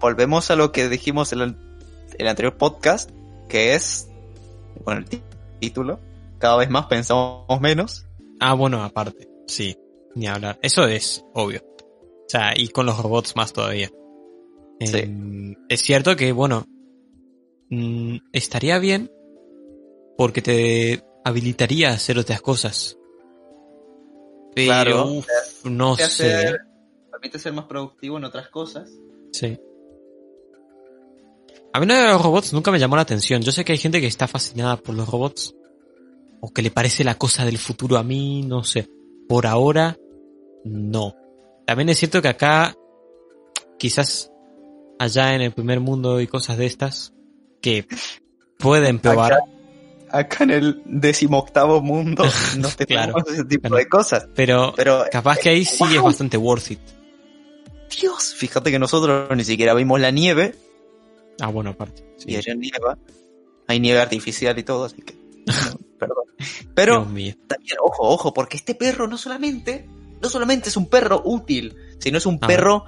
volvemos 0.00 0.50
a 0.50 0.56
lo 0.56 0.72
que 0.72 0.88
dijimos 0.88 1.32
en 1.32 1.40
el, 1.40 1.56
el 2.18 2.28
anterior 2.28 2.56
podcast, 2.56 3.10
que 3.48 3.74
es, 3.74 4.08
bueno, 4.84 5.00
el 5.00 5.20
título, 5.60 6.00
cada 6.38 6.56
vez 6.56 6.70
más 6.70 6.86
pensamos 6.86 7.60
menos. 7.60 8.06
Ah, 8.40 8.54
bueno, 8.54 8.82
aparte, 8.82 9.28
sí, 9.46 9.76
ni 10.14 10.26
hablar. 10.26 10.58
Eso 10.62 10.86
es 10.86 11.24
obvio. 11.34 11.62
O 11.62 12.28
sea, 12.28 12.52
y 12.56 12.68
con 12.68 12.86
los 12.86 12.98
robots 12.98 13.36
más 13.36 13.52
todavía. 13.52 13.90
Sí. 14.80 14.98
Em, 14.98 15.54
es 15.68 15.80
cierto 15.80 16.16
que, 16.16 16.32
bueno, 16.32 16.64
mm, 17.70 18.16
estaría 18.32 18.78
bien 18.78 19.10
porque 20.16 20.42
te 20.42 21.02
habilitaría 21.24 21.90
a 21.90 21.94
hacer 21.94 22.18
otras 22.18 22.40
cosas. 22.40 22.98
Pero, 24.54 24.66
Claro, 24.66 25.06
uf, 25.06 25.26
no 25.64 25.96
Te 25.96 26.04
sé. 26.06 26.56
permite 27.10 27.38
ser 27.38 27.52
más 27.52 27.64
productivo 27.66 28.18
en 28.18 28.24
otras 28.24 28.48
cosas. 28.48 28.90
Sí. 29.32 29.58
A 31.72 31.80
mí 31.80 31.86
lo 31.86 31.94
de 31.94 32.06
los 32.08 32.22
robots 32.22 32.52
nunca 32.52 32.70
me 32.70 32.78
llamó 32.78 32.96
la 32.96 33.02
atención. 33.02 33.40
Yo 33.40 33.50
sé 33.50 33.64
que 33.64 33.72
hay 33.72 33.78
gente 33.78 34.00
que 34.00 34.06
está 34.06 34.28
fascinada 34.28 34.76
por 34.76 34.94
los 34.94 35.08
robots. 35.08 35.54
O 36.40 36.52
que 36.52 36.60
le 36.60 36.70
parece 36.70 37.04
la 37.04 37.14
cosa 37.16 37.44
del 37.44 37.56
futuro 37.56 37.96
a 37.96 38.02
mí, 38.02 38.42
no 38.42 38.64
sé. 38.64 38.88
Por 39.28 39.46
ahora, 39.46 39.96
no. 40.64 41.14
También 41.66 41.88
es 41.88 41.98
cierto 41.98 42.20
que 42.20 42.28
acá, 42.28 42.74
quizás 43.78 44.30
allá 44.98 45.34
en 45.34 45.40
el 45.40 45.52
primer 45.52 45.80
mundo 45.80 46.20
y 46.20 46.26
cosas 46.26 46.58
de 46.58 46.66
estas, 46.66 47.14
que 47.62 47.86
puede 48.58 48.88
empeorar, 48.88 49.34
Acá, 49.34 49.44
acá 50.12 50.44
en 50.44 50.50
el 50.50 50.82
decimoctavo 50.84 51.80
mundo 51.82 52.24
no 52.58 52.68
te 52.68 52.86
Claro. 52.86 53.14
ese 53.26 53.44
tipo 53.44 53.62
Claro. 53.68 53.76
de 53.76 53.88
cosas. 53.88 54.28
pero 54.34 54.72
Pero, 54.76 55.04
capaz 55.10 55.38
que 55.38 55.48
ahí 55.48 55.64
sí 55.64 55.84
es 55.94 56.02
bastante 56.02 56.36
worth 56.36 56.70
it. 56.72 56.80
Dios, 58.00 58.34
fíjate 58.36 58.70
que 58.70 58.78
nosotros 58.78 59.28
ni 59.36 59.44
siquiera 59.44 59.74
vimos 59.74 60.00
la 60.00 60.10
nieve 60.10 60.54
Ah, 61.40 61.48
bueno, 61.48 61.70
aparte. 61.70 62.04
sí. 62.18 62.30
y 62.32 62.36
allá 62.36 62.54
nieva. 62.54 62.98
Hay 63.68 63.80
nieve 63.80 64.00
artificial 64.00 64.58
y 64.58 64.62
todo, 64.62 64.84
así 64.84 65.00
que. 65.02 65.14
no, 65.46 65.78
perdón. 65.98 66.24
Pero 66.74 67.02
también, 67.04 67.76
ojo, 67.82 68.08
ojo, 68.08 68.34
porque 68.34 68.56
este 68.56 68.74
perro 68.74 69.06
no 69.08 69.16
solamente, 69.18 69.86
no 70.20 70.28
solamente 70.28 70.68
es 70.68 70.76
un 70.76 70.86
perro 70.88 71.22
útil, 71.24 71.74
sino 71.98 72.18
es 72.18 72.26
un 72.26 72.38
A 72.40 72.46
perro, 72.46 72.84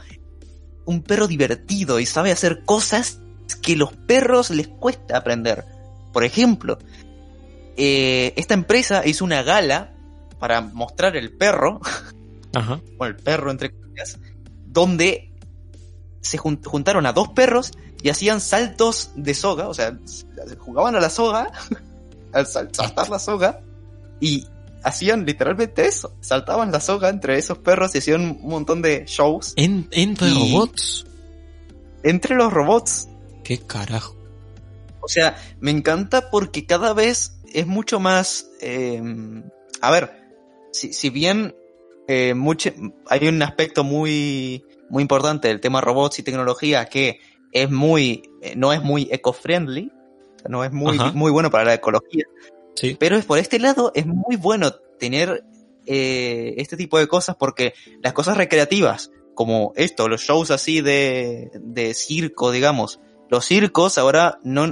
un 0.85 1.03
perro 1.03 1.27
divertido 1.27 2.01
y 2.01 2.07
sabe 2.07 2.33
hacer 2.33 2.65
cosas 2.65 3.21
que 3.63 3.77
los 3.77 3.95
perros 3.95 4.51
les 4.51 4.69
cuesta 4.69 5.17
aprender. 5.17 5.65
Por 6.13 6.25
ejemplo, 6.25 6.79
eh, 7.77 8.33
esta 8.37 8.55
empresa 8.55 9.03
hizo 9.07 9.25
una 9.25 9.43
gala 9.43 9.93
para 10.39 10.61
mostrar 10.61 11.17
el 11.17 11.33
perro, 11.33 11.81
Ajá. 12.53 12.81
bueno, 12.99 13.17
el 13.17 13.23
perro 13.23 13.51
entre 13.51 13.71
comillas, 13.73 14.19
donde 14.67 15.31
se 16.21 16.39
jun- 16.39 16.63
juntaron 16.65 17.07
a 17.07 17.13
dos 17.13 17.29
perros 17.31 17.73
y 18.03 18.09
hacían 18.11 18.41
saltos 18.41 19.11
de 19.17 19.35
soga, 19.35 19.69
o 19.69 19.75
sea, 19.75 19.99
jugaban 20.59 20.95
a 20.97 21.01
la 21.01 21.11
soga, 21.11 21.51
al 22.33 22.47
sal- 22.47 22.69
saltar 22.73 23.09
la 23.09 23.19
soga, 23.19 23.61
y 24.21 24.47
hacían 24.83 25.25
literalmente 25.25 25.87
eso, 25.87 26.15
saltaban 26.21 26.71
la 26.73 26.81
soga 26.81 27.09
entre 27.09 27.39
esos 27.39 27.59
perros 27.59 27.95
y 27.95 27.99
hacían 27.99 28.21
un 28.43 28.49
montón 28.49 28.83
de 28.83 29.05
shows 29.07 29.55
En, 29.57 29.89
entre 29.93 30.29
Y- 30.29 30.53
robots. 30.53 31.07
entre 32.03 32.37
los 32.37 32.53
robots. 32.53 33.09
¿Qué 33.43 33.59
carajo? 33.59 34.15
O 35.01 35.09
sea, 35.09 35.37
me 35.61 35.71
encanta 35.71 36.31
porque 36.31 36.65
cada 36.67 36.93
vez 36.95 37.35
es 37.55 37.67
mucho 37.67 38.01
más... 38.01 38.51
eh, 38.61 39.03
a 39.81 39.91
ver, 39.91 40.11
si, 40.73 40.93
si 40.93 41.11
bien 41.11 41.55
eh, 42.09 42.35
mucho, 42.35 42.71
hay 43.09 43.29
un 43.29 43.43
aspecto 43.43 43.85
muy, 43.85 44.65
muy 44.91 45.03
importante 45.03 45.49
del 45.49 45.61
tema 45.61 45.81
robots 45.81 46.19
y 46.19 46.23
tecnología 46.23 46.87
que 46.87 47.21
es 47.53 47.71
muy, 47.71 48.23
eh, 48.43 48.55
no 48.57 48.73
es 48.73 48.83
muy 48.83 49.09
eco-friendly, 49.11 49.91
o 50.37 50.39
sea, 50.41 50.49
no 50.51 50.65
es 50.65 50.73
muy, 50.73 50.99
Ajá. 50.99 51.13
muy 51.15 51.31
bueno 51.31 51.51
para 51.51 51.65
la 51.65 51.75
ecología, 51.75 52.25
Sí. 52.75 52.97
pero 52.99 53.17
es 53.17 53.25
por 53.25 53.39
este 53.39 53.59
lado 53.61 53.93
es 53.95 54.05
muy 54.05 54.37
bueno 54.37 54.73
tener 54.99 55.45
eh, 55.87 56.55
este 56.57 56.77
tipo 56.77 56.99
de 56.99 57.07
cosas 57.07 57.37
porque 57.37 57.75
las 58.03 58.13
cosas 58.13 58.37
recreativas, 58.37 59.13
como 59.35 59.73
esto, 59.77 60.09
los 60.09 60.23
shows 60.23 60.51
así 60.51 60.81
de, 60.81 61.51
de 61.61 61.95
circo, 61.95 62.51
digamos. 62.51 63.01
Los 63.29 63.45
circos 63.45 63.99
ahora 63.99 64.39
no, 64.45 64.67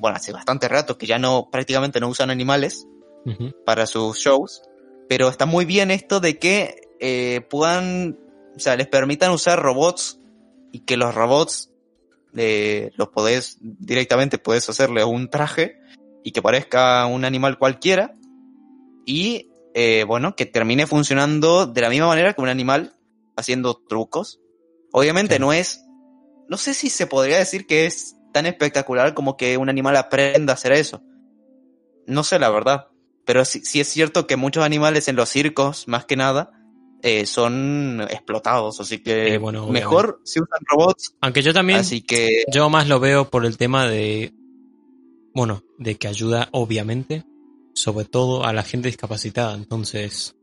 bueno, 0.00 0.16
hace 0.16 0.32
bastante 0.32 0.68
rato 0.68 0.98
que 0.98 1.06
ya 1.06 1.18
no, 1.18 1.48
prácticamente 1.50 2.00
no 2.00 2.08
usan 2.08 2.30
animales 2.30 2.86
para 3.66 3.86
sus 3.86 4.18
shows, 4.18 4.62
pero 5.08 5.28
está 5.28 5.44
muy 5.44 5.66
bien 5.66 5.90
esto 5.90 6.20
de 6.20 6.38
que 6.38 6.80
eh, 7.00 7.42
puedan, 7.50 8.18
o 8.56 8.58
sea, 8.58 8.76
les 8.76 8.86
permitan 8.86 9.30
usar 9.30 9.60
robots 9.60 10.18
y 10.72 10.80
que 10.80 10.96
los 10.96 11.14
robots 11.14 11.70
eh, 12.34 12.90
los 12.96 13.08
podés 13.08 13.58
directamente, 13.60 14.38
podés 14.38 14.68
hacerle 14.70 15.04
un 15.04 15.28
traje 15.28 15.78
y 16.22 16.32
que 16.32 16.42
parezca 16.42 17.04
un 17.06 17.24
animal 17.24 17.58
cualquiera 17.58 18.14
y 19.04 19.50
eh, 19.74 20.04
bueno, 20.06 20.34
que 20.34 20.46
termine 20.46 20.86
funcionando 20.86 21.66
de 21.66 21.80
la 21.80 21.90
misma 21.90 22.06
manera 22.06 22.32
que 22.32 22.40
un 22.40 22.48
animal 22.48 22.96
haciendo 23.36 23.74
trucos. 23.74 24.40
Obviamente 24.92 25.38
no 25.38 25.52
es, 25.52 25.84
no 26.48 26.56
sé 26.56 26.74
si 26.74 26.88
se 26.88 27.06
podría 27.06 27.38
decir 27.38 27.66
que 27.66 27.86
es 27.86 28.16
tan 28.32 28.46
espectacular 28.46 29.14
como 29.14 29.36
que 29.36 29.56
un 29.56 29.68
animal 29.68 29.96
aprenda 29.96 30.52
a 30.52 30.54
hacer 30.54 30.72
eso. 30.72 31.02
No 32.06 32.24
sé 32.24 32.38
la 32.38 32.50
verdad, 32.50 32.88
pero 33.24 33.44
sí, 33.44 33.60
sí 33.64 33.80
es 33.80 33.88
cierto 33.88 34.26
que 34.26 34.36
muchos 34.36 34.64
animales 34.64 35.08
en 35.08 35.16
los 35.16 35.28
circos, 35.28 35.86
más 35.86 36.04
que 36.04 36.16
nada, 36.16 36.50
eh, 37.02 37.26
son 37.26 38.06
explotados, 38.10 38.80
así 38.80 38.98
que 38.98 39.34
Eh, 39.34 39.38
bueno, 39.38 39.66
mejor 39.68 40.20
si 40.24 40.40
usan 40.40 40.60
robots, 40.68 41.14
Aunque 41.20 41.42
yo 41.42 41.54
también, 41.54 41.80
así 41.80 42.02
que 42.02 42.44
yo 42.52 42.68
más 42.68 42.88
lo 42.88 43.00
veo 43.00 43.30
por 43.30 43.46
el 43.46 43.56
tema 43.56 43.88
de, 43.88 44.32
bueno, 45.32 45.62
de 45.78 45.96
que 45.96 46.08
ayuda 46.08 46.48
obviamente, 46.52 47.24
sobre 47.74 48.04
todo 48.04 48.44
a 48.44 48.52
la 48.52 48.62
gente 48.62 48.88
discapacitada. 48.88 49.54
Entonces, 49.54 50.36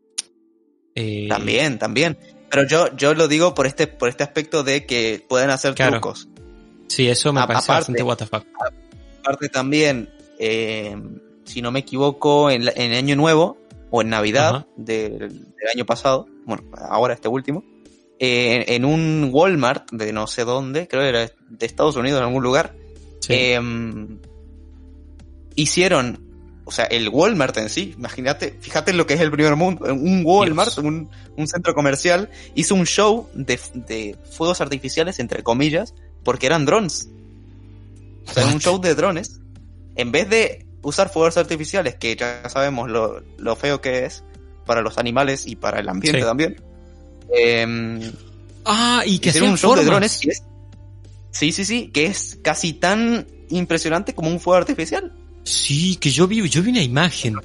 eh, 0.95 1.27
también, 1.29 1.77
también. 1.77 2.17
Pero 2.49 2.65
yo, 2.65 2.95
yo 2.95 3.13
lo 3.13 3.27
digo 3.27 3.53
por 3.53 3.67
este, 3.67 3.87
por 3.87 4.09
este 4.09 4.23
aspecto 4.23 4.63
de 4.63 4.85
que 4.85 5.23
pueden 5.27 5.49
hacer 5.49 5.75
Claro. 5.75 5.99
trucos. 5.99 6.29
Sí, 6.87 7.07
eso 7.07 7.31
me 7.33 7.41
A- 7.41 7.47
parece 7.47 7.65
aparte- 7.65 7.79
bastante 7.91 8.03
what 8.03 8.17
the 8.17 8.25
fuck. 8.25 8.45
Aparte 9.19 9.49
también, 9.49 10.09
eh, 10.39 10.95
si 11.43 11.61
no 11.61 11.71
me 11.71 11.79
equivoco, 11.79 12.49
en, 12.49 12.69
en 12.75 12.93
Año 12.93 13.15
Nuevo 13.15 13.57
o 13.91 14.01
en 14.01 14.09
Navidad 14.09 14.65
del, 14.75 15.17
del 15.19 15.67
año 15.73 15.85
pasado, 15.85 16.27
bueno, 16.45 16.63
ahora 16.77 17.13
este 17.13 17.27
último, 17.27 17.63
eh, 18.19 18.65
en 18.69 18.85
un 18.85 19.29
Walmart 19.31 19.91
de 19.91 20.11
no 20.13 20.27
sé 20.27 20.43
dónde, 20.43 20.87
creo 20.87 21.03
que 21.03 21.09
era 21.09 21.31
de 21.49 21.65
Estados 21.65 21.95
Unidos 21.97 22.19
en 22.19 22.25
algún 22.25 22.43
lugar, 22.43 22.73
Sí. 23.19 23.33
em, 23.33 24.19
hicieron, 25.55 26.19
o 26.65 26.71
sea, 26.71 26.85
el 26.85 27.09
Walmart 27.09 27.57
en 27.57 27.69
sí, 27.69 27.93
imagínate, 27.97 28.57
fíjate 28.59 28.93
lo 28.93 29.05
que 29.07 29.15
es 29.15 29.21
el 29.21 29.31
primer 29.31 29.55
mundo, 29.55 29.85
un 29.93 30.21
Walmart, 30.25 30.77
un, 30.79 31.09
un 31.35 31.47
centro 31.47 31.73
comercial, 31.73 32.29
hizo 32.55 32.75
un 32.75 32.85
show 32.85 33.29
de, 33.33 33.59
de 33.73 34.15
fuegos 34.31 34.61
artificiales, 34.61 35.19
entre 35.19 35.43
comillas, 35.43 35.93
porque 36.27 36.45
eran 36.45 36.65
drones. 36.65 37.07
O 38.27 38.33
sea, 38.33 38.47
un 38.47 38.59
show 38.59 38.81
de 38.81 38.95
drones. 38.95 39.39
En 39.95 40.11
vez 40.11 40.29
de 40.29 40.65
usar 40.81 41.07
fuegos 41.07 41.37
artificiales, 41.37 41.95
que 41.95 42.17
ya 42.17 42.49
sabemos 42.49 42.89
lo, 42.89 43.23
lo 43.37 43.55
feo 43.55 43.79
que 43.79 44.03
es 44.03 44.25
para 44.65 44.81
los 44.81 44.97
animales 44.97 45.47
y 45.47 45.55
para 45.55 45.79
el 45.79 45.87
ambiente 45.87 46.19
Sí. 46.19 46.25
también, 46.25 46.61
em, 47.33 48.11
ah, 48.65 49.03
y 49.05 49.19
que 49.19 49.29
hicieron 49.29 49.51
un 49.51 49.57
show 49.57 49.73
de 49.73 49.85
drones 49.85 50.17
que 50.17 50.31
es, 50.31 50.43
sí, 51.31 51.53
sí, 51.53 51.63
sí, 51.63 51.91
que 51.93 52.07
es 52.07 52.37
casi 52.41 52.73
tan 52.73 53.25
impresionante 53.47 54.13
como 54.13 54.29
un 54.29 54.41
fuego 54.41 54.57
artificial. 54.57 55.13
Sí, 55.45 55.95
que 55.95 56.09
yo 56.09 56.27
vi, 56.27 56.45
yo 56.49 56.61
vi 56.61 56.71
una 56.71 56.83
imagen 56.83 57.37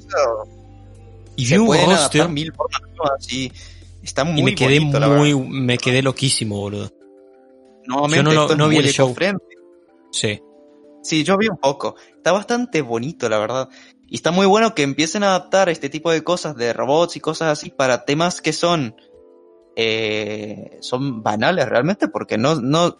y 1.37 1.45
vi 1.45 1.55
un 1.55 1.73
roster 1.85 2.27
mil 2.27 2.51
formas 2.51 2.81
nuevas 2.97 3.31
y 3.31 3.49
está 4.03 4.25
muy 4.25 4.41
y 4.41 4.43
me 4.43 4.55
quedé 4.55 4.81
bonito, 4.81 5.09
muy, 5.09 5.33
me 5.35 5.77
quedé 5.77 6.01
loquísimo, 6.01 6.57
boludo. 6.57 6.91
Nuevamente, 7.85 8.17
yo 8.17 8.33
no 8.35 8.41
esto 8.41 8.53
es 8.53 8.59
no 8.59 8.67
vi 8.69 8.77
el 8.77 8.87
show. 8.87 9.07
eco-friendly. 9.07 9.55
Sí, 10.11 10.41
Sí, 11.01 11.23
yo 11.25 11.37
vi 11.37 11.49
un 11.49 11.57
poco. 11.57 11.95
Está 12.15 12.31
bastante 12.31 12.81
bonito, 12.81 13.27
la 13.27 13.37
verdad. 13.37 13.67
Y 14.07 14.15
está 14.15 14.31
muy 14.31 14.45
bueno 14.45 14.73
que 14.73 14.83
empiecen 14.83 15.23
a 15.23 15.31
adaptar 15.35 15.67
este 15.67 15.89
tipo 15.89 16.09
de 16.11 16.23
cosas 16.23 16.55
de 16.55 16.71
robots 16.71 17.17
y 17.17 17.19
cosas 17.19 17.49
así 17.51 17.71
para 17.71 18.05
temas 18.05 18.41
que 18.41 18.53
son 18.53 18.95
eh, 19.75 20.77
son 20.81 21.21
banales 21.23 21.67
realmente, 21.67 22.07
porque 22.07 22.37
no, 22.37 22.55
no, 22.55 22.97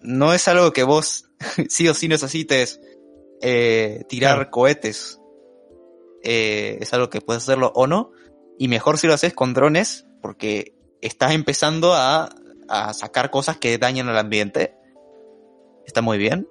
no 0.00 0.32
es 0.34 0.48
algo 0.48 0.72
que 0.72 0.82
vos 0.82 1.30
sí 1.68 1.86
o 1.86 1.94
sí 1.94 2.08
necesites 2.08 2.80
eh, 3.40 4.02
tirar 4.08 4.34
Claro. 4.36 4.50
cohetes. 4.50 5.20
Eh, 6.24 6.78
es 6.80 6.92
algo 6.92 7.08
que 7.08 7.20
puedes 7.20 7.44
hacerlo 7.44 7.70
o 7.74 7.86
no. 7.86 8.10
Y 8.58 8.66
mejor 8.68 8.98
si 8.98 9.06
lo 9.06 9.14
haces 9.14 9.32
con 9.34 9.54
drones, 9.54 10.06
porque 10.22 10.74
estás 11.02 11.32
empezando 11.34 11.94
a, 11.94 12.30
a 12.68 12.92
sacar 12.94 13.30
cosas 13.30 13.56
que 13.58 13.78
dañan 13.78 14.08
al 14.08 14.18
ambiente. 14.18 14.74
Está 15.86 16.02
muy 16.02 16.18
bien. 16.18 16.46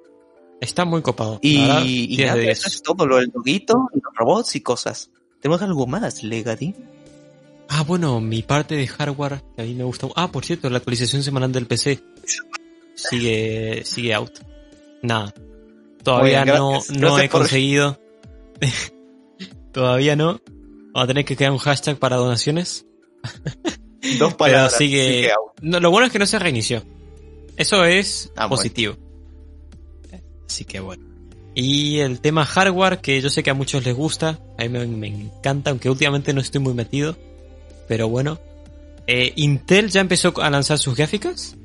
está 0.62 0.84
muy 0.86 1.02
copado. 1.02 1.40
Y, 1.42 1.58
y 2.14 2.18
10 2.18 2.28
nada, 2.28 2.36
de 2.38 2.42
10. 2.46 2.58
eso 2.60 2.68
es 2.70 2.82
todo 2.82 3.06
lo 3.06 3.18
del 3.18 3.32
loguito, 3.34 3.90
los 3.94 4.14
robots 4.16 4.56
y 4.56 4.62
cosas. 4.62 5.12
¿Tenemos 5.40 5.62
algo 5.62 5.86
más, 5.86 6.24
Legati? 6.24 6.74
Ah, 7.70 7.84
bueno, 7.84 8.20
mi 8.22 8.42
parte 8.44 8.76
de 8.76 8.88
hardware 8.88 9.44
que 9.56 9.62
a 9.62 9.66
mí 9.66 9.74
me 9.76 9.84
gusta. 9.84 10.08
Ah, 10.16 10.32
por 10.32 10.44
cierto, 10.46 10.70
la 10.70 10.78
actualización 10.78 11.22
semanal 11.22 11.52
del 11.52 11.68
PC 11.68 12.02
sigue, 12.96 13.84
sigue 13.86 14.14
out. 14.14 14.32
Nada. 15.04 15.34
Todavía 16.04 16.44
bien, 16.44 16.56
no, 16.56 16.72
gracias. 16.72 16.98
no 16.98 17.08
Gracias 17.08 17.26
he 17.26 17.30
por- 17.30 17.42
conseguido. 17.42 18.00
Todavía 19.74 20.16
no. 20.16 20.42
Vamos 20.94 21.04
a 21.04 21.08
tener 21.08 21.26
que 21.26 21.36
crear 21.36 21.52
un 21.52 21.58
hashtag 21.60 21.98
para 22.00 22.16
donaciones. 22.16 22.86
Dos 24.20 24.34
palabras. 24.36 24.76
sigue-. 24.78 25.30
No, 25.62 25.80
lo 25.80 25.92
bueno 25.92 26.08
es 26.08 26.12
que 26.14 26.20
no 26.20 26.26
se 26.26 26.40
reinició. 26.40 26.84
Eso 27.56 27.84
es 27.86 28.32
Ah, 28.36 28.46
bueno. 28.46 28.58
positivo. 28.58 28.96
Así 30.48 30.66
que 30.66 30.80
bueno. 30.80 31.04
Y 31.56 32.00
el 32.00 32.20
tema 32.22 32.46
hardware, 32.46 33.00
que 33.00 33.20
yo 33.20 33.30
sé 33.30 33.42
que 33.42 33.50
a 33.50 33.54
muchos 33.56 33.84
les 33.84 33.96
gusta, 33.96 34.40
a 34.60 34.64
mí 34.64 34.70
me, 34.70 34.86
me 34.86 35.08
encanta, 35.08 35.72
aunque 35.72 35.90
últimamente 35.90 36.32
no 36.34 36.42
estoy 36.42 36.62
muy 36.62 36.74
metido. 36.74 37.18
Pero 37.88 38.08
bueno. 38.10 38.40
Eh, 39.08 39.32
Intel 39.38 39.90
ya 39.90 40.02
empezó 40.02 40.34
a 40.42 40.50
lanzar 40.50 40.78
sus 40.78 40.96
gráficas. 40.96 41.56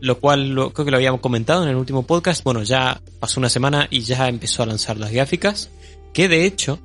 Lo 0.00 0.20
cual 0.20 0.50
lo- 0.50 0.72
creo 0.72 0.84
que 0.84 0.90
lo 0.92 0.96
habíamos 0.96 1.20
comentado 1.20 1.64
en 1.64 1.68
el 1.70 1.76
último 1.76 2.04
podcast. 2.06 2.42
Bueno, 2.44 2.62
ya 2.62 3.00
pasó 3.20 3.40
una 3.40 3.48
semana 3.50 3.88
y 3.90 4.00
ya 4.00 4.28
empezó 4.28 4.62
a 4.62 4.66
lanzar 4.66 4.96
las 4.96 5.10
gráficas. 5.12 5.70
Que 6.12 6.28
de 6.28 6.44
hecho, 6.46 6.78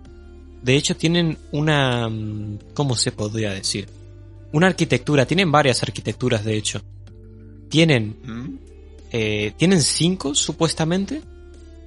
de 0.64 0.76
hecho 0.76 0.96
tienen 0.98 1.38
una... 1.52 2.10
mm, 2.10 2.58
¿Cómo 2.74 2.96
se 2.96 3.12
podría 3.12 3.52
decir? 3.52 3.88
Una 4.54 4.68
arquitectura. 4.68 5.26
Tienen 5.26 5.52
varias 5.52 5.84
arquitecturas, 5.84 6.46
de 6.46 6.56
hecho. 6.56 6.82
Tienen 7.70 8.18
¿Mm? 8.24 8.60
eh, 9.12 9.54
tienen 9.58 9.82
cinco 9.82 10.34
supuestamente. 10.36 11.22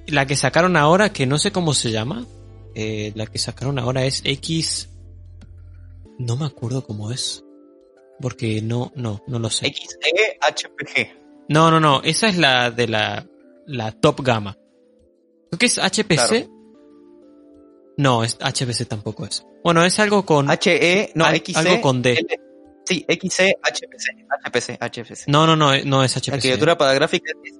La 0.08 0.26
que 0.26 0.36
sacaron 0.36 0.76
ahora, 0.76 1.12
que 1.12 1.26
no 1.26 1.38
sé 1.38 1.50
cómo 1.52 1.74
se 1.74 1.90
llama. 1.90 2.26
eh, 2.74 3.12
la 3.14 3.26
que 3.26 3.38
sacaron 3.38 3.78
ahora 3.78 4.04
es 4.04 4.20
X. 4.24 4.90
No 6.18 6.36
me 6.36 6.44
acuerdo 6.46 6.84
cómo 6.84 7.10
es. 7.10 7.42
Porque 8.20 8.60
no, 8.62 8.92
no, 8.96 9.22
no 9.26 9.38
lo 9.38 9.48
sé. 9.50 9.66
XE 9.66 10.38
HPG. 10.40 11.46
No, 11.48 11.70
no, 11.70 11.80
no. 11.80 12.02
Esa 12.02 12.28
es 12.28 12.36
la 12.38 12.70
de 12.70 12.88
la, 12.88 13.26
la 13.66 13.92
top 13.92 14.22
gama. 14.22 14.56
Creo 15.50 15.58
que 15.58 15.66
es 15.66 15.78
HPC. 15.78 16.06
Claro. 16.28 16.50
No, 17.98 18.24
es 18.24 18.36
HPC 18.40 18.86
tampoco 18.88 19.24
es. 19.26 19.44
Bueno, 19.64 19.84
es 19.84 19.98
algo 20.00 20.24
con. 20.26 20.48
HE, 20.50 21.12
no, 21.14 21.24
XE. 21.26 21.52
algo 21.58 21.80
con 21.80 22.02
D. 22.02 22.12
L- 22.12 22.40
Sí, 22.86 23.04
XE 23.08 23.56
HPC. 23.62 24.26
HPC, 24.44 24.78
HPC. 24.80 25.24
No, 25.28 25.46
no, 25.46 25.56
no, 25.56 25.72
no 25.84 26.04
es 26.04 26.16
HPC. 26.16 26.34
Arquitectura 26.34 26.78
para 26.78 26.94
gráficas 26.94 27.32
es 27.44 27.54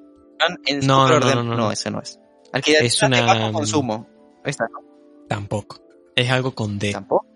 en 0.67 0.81
No, 0.87 1.09
no, 1.09 1.09
no, 1.11 1.17
orden. 1.17 1.35
no, 1.35 1.43
no, 1.43 1.51
No, 1.51 1.57
no. 1.57 1.73
ese 1.73 1.91
no 1.91 2.01
es. 2.01 2.19
Arquitectura 2.53 2.87
Es 2.87 3.03
una- 3.03 3.17
de 3.17 3.23
bajo 3.23 3.53
consumo. 3.53 4.09
Esta 4.45 4.65
no, 4.73 4.79
Tampoco. 5.29 5.81
Es 6.15 6.31
algo 6.31 6.55
con 6.55 6.79
D. 6.79 6.93
tampoco. 6.93 7.27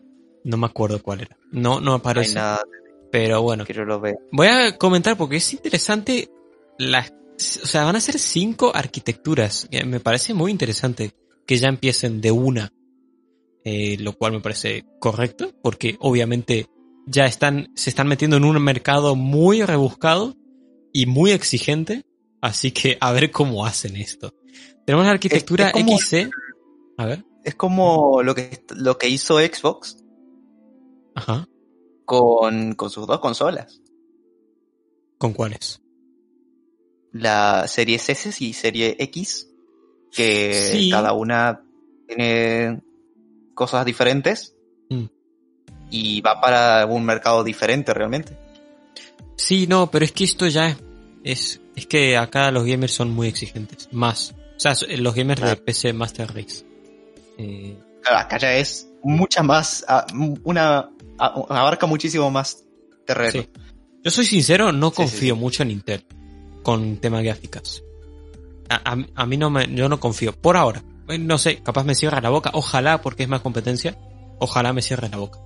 No 0.44 0.56
me 0.56 0.66
acuerdo 0.66 1.02
cuál 1.02 1.22
era. 1.22 1.36
No, 1.50 1.80
no 1.80 1.80
No 1.80 1.92
hay 1.94 1.98
aparece. 1.98 2.34
nada 2.36 2.62
Pero 3.10 3.42
bueno. 3.42 3.64
que 3.64 3.72
yo 3.74 3.84
lo 3.84 4.00
vea. 4.00 4.14
Voy 4.30 4.46
a 4.46 4.78
comentar 4.78 5.16
porque 5.16 5.36
es 5.36 5.52
interesante 5.52 6.30
las, 6.78 7.10
o 7.62 7.66
sea, 7.66 7.84
van 7.84 7.96
a 7.96 8.00
ser 8.00 8.18
cinco 8.18 8.70
arquitecturas. 8.74 9.68
Me 9.84 9.98
parece 10.00 10.32
muy 10.32 10.52
interesante 10.52 11.10
que 11.44 11.56
ya 11.56 11.68
empiecen 11.68 12.20
de 12.20 12.30
una. 12.30 12.72
Eh, 13.64 13.98
lo 14.00 14.14
cual 14.14 14.32
me 14.32 14.40
parece 14.40 14.86
correcto 15.00 15.52
porque 15.62 15.96
obviamente 16.00 16.66
ya 17.06 17.26
están, 17.26 17.70
se 17.74 17.90
están 17.90 18.08
metiendo 18.08 18.36
en 18.36 18.44
un 18.44 18.62
mercado 18.62 19.16
muy 19.16 19.62
rebuscado 19.62 20.36
y 20.92 21.06
muy 21.06 21.30
exigente. 21.32 22.04
Así 22.40 22.72
que 22.72 22.96
a 23.00 23.12
ver 23.12 23.30
cómo 23.30 23.66
hacen 23.66 23.96
esto. 23.96 24.34
Tenemos 24.86 25.04
la 25.06 25.12
arquitectura 25.12 25.68
es 25.68 25.72
como- 25.72 25.98
XC. 25.98 26.30
A 26.96 27.06
ver. 27.06 27.24
Es 27.44 27.54
como 27.54 28.22
lo 28.22 28.34
que, 28.34 28.64
lo 28.76 28.98
que 28.98 29.08
hizo 29.08 29.38
Xbox 29.38 30.04
Ajá. 31.14 31.46
con, 32.04 32.74
con 32.74 32.90
sus 32.90 33.06
dos 33.06 33.20
consolas. 33.20 33.80
¿Con 35.18 35.32
cuáles? 35.32 35.80
La 37.12 37.66
serie 37.66 37.96
S 37.96 38.30
y 38.44 38.52
serie 38.52 38.96
X, 38.98 39.50
que 40.12 40.70
Sí. 40.72 40.90
cada 40.90 41.12
una 41.12 41.62
tiene 42.06 42.82
cosas 43.54 43.84
diferentes. 43.84 44.56
Y 45.90 46.20
va 46.20 46.40
para 46.40 46.86
un 46.86 47.04
mercado 47.04 47.42
diferente 47.44 47.92
realmente. 47.92 48.36
Sí, 49.36 49.66
no, 49.66 49.90
pero 49.90 50.04
es 50.04 50.12
que 50.12 50.24
esto 50.24 50.46
ya 50.46 50.76
es, 51.24 51.60
es 51.76 51.86
que 51.86 52.16
acá 52.16 52.50
los 52.50 52.64
gamers 52.64 52.92
son 52.92 53.10
muy 53.10 53.28
exigentes. 53.28 53.88
Más. 53.92 54.34
O 54.56 54.60
sea, 54.60 54.74
los 54.98 55.14
gamers 55.14 55.40
de. 55.42 55.56
PC 55.56 55.92
Master 55.92 56.28
Race. 56.34 56.64
Eh, 57.38 57.76
Claro, 58.02 58.18
acá 58.18 58.38
ya 58.38 58.54
es 58.56 58.88
mucha 59.02 59.42
más, 59.42 59.84
ah, 59.86 60.06
una, 60.44 60.88
abarca 61.18 61.86
muchísimo 61.86 62.30
más 62.30 62.64
terreno. 63.06 63.32
sí. 63.42 63.48
Yo 64.02 64.10
soy 64.10 64.24
sincero, 64.24 64.72
no 64.72 64.88
sí, 64.88 64.96
confío 64.96 65.34
sí. 65.34 65.40
mucho 65.40 65.62
en 65.62 65.70
Intel 65.72 66.06
con 66.62 66.96
temas 66.96 67.22
gráficas. 67.22 67.82
A, 68.70 68.92
a- 68.92 69.06
a 69.14 69.26
mí 69.26 69.36
no 69.36 69.50
me, 69.50 69.66
yo 69.74 69.88
no 69.90 70.00
confío. 70.00 70.32
Por 70.32 70.56
ahora. 70.56 70.82
No 71.18 71.36
sé, 71.36 71.58
capaz 71.62 71.84
me 71.84 71.94
cierra 71.94 72.20
la 72.22 72.30
boca. 72.30 72.50
Ojalá, 72.54 73.02
porque 73.02 73.24
es 73.24 73.28
más 73.28 73.42
competencia. 73.42 73.98
Ojalá 74.38 74.72
me 74.72 74.80
cierre 74.80 75.08
la 75.10 75.18
boca. 75.18 75.38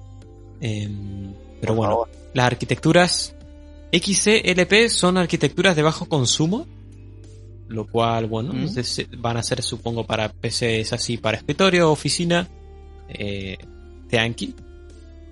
Em, 0.60 1.32
pero 1.60 1.74
Por 1.74 1.76
bueno, 1.76 1.92
favor. 1.92 2.08
las 2.34 2.46
arquitecturas 2.46 3.34
XCLP 3.92 4.88
son 4.88 5.18
arquitecturas 5.18 5.76
de 5.76 5.82
bajo 5.82 6.06
consumo, 6.06 6.66
lo 7.68 7.86
cual, 7.86 8.26
bueno, 8.26 8.52
Mm. 8.52 8.66
van 9.18 9.36
a 9.36 9.42
ser, 9.42 9.62
supongo, 9.62 10.04
para 10.06 10.28
PCs 10.30 10.92
así, 10.92 11.16
para 11.16 11.36
escritorio, 11.38 11.90
oficina, 11.90 12.48
eh, 13.08 13.56
Teanki. 14.08 14.54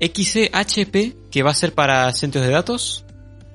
XCHP, 0.01 1.15
que 1.31 1.43
va 1.43 1.51
a 1.51 1.55
ser 1.55 1.75
para 1.75 2.13
centros 2.13 2.45
de 2.45 2.51
datos, 2.51 3.05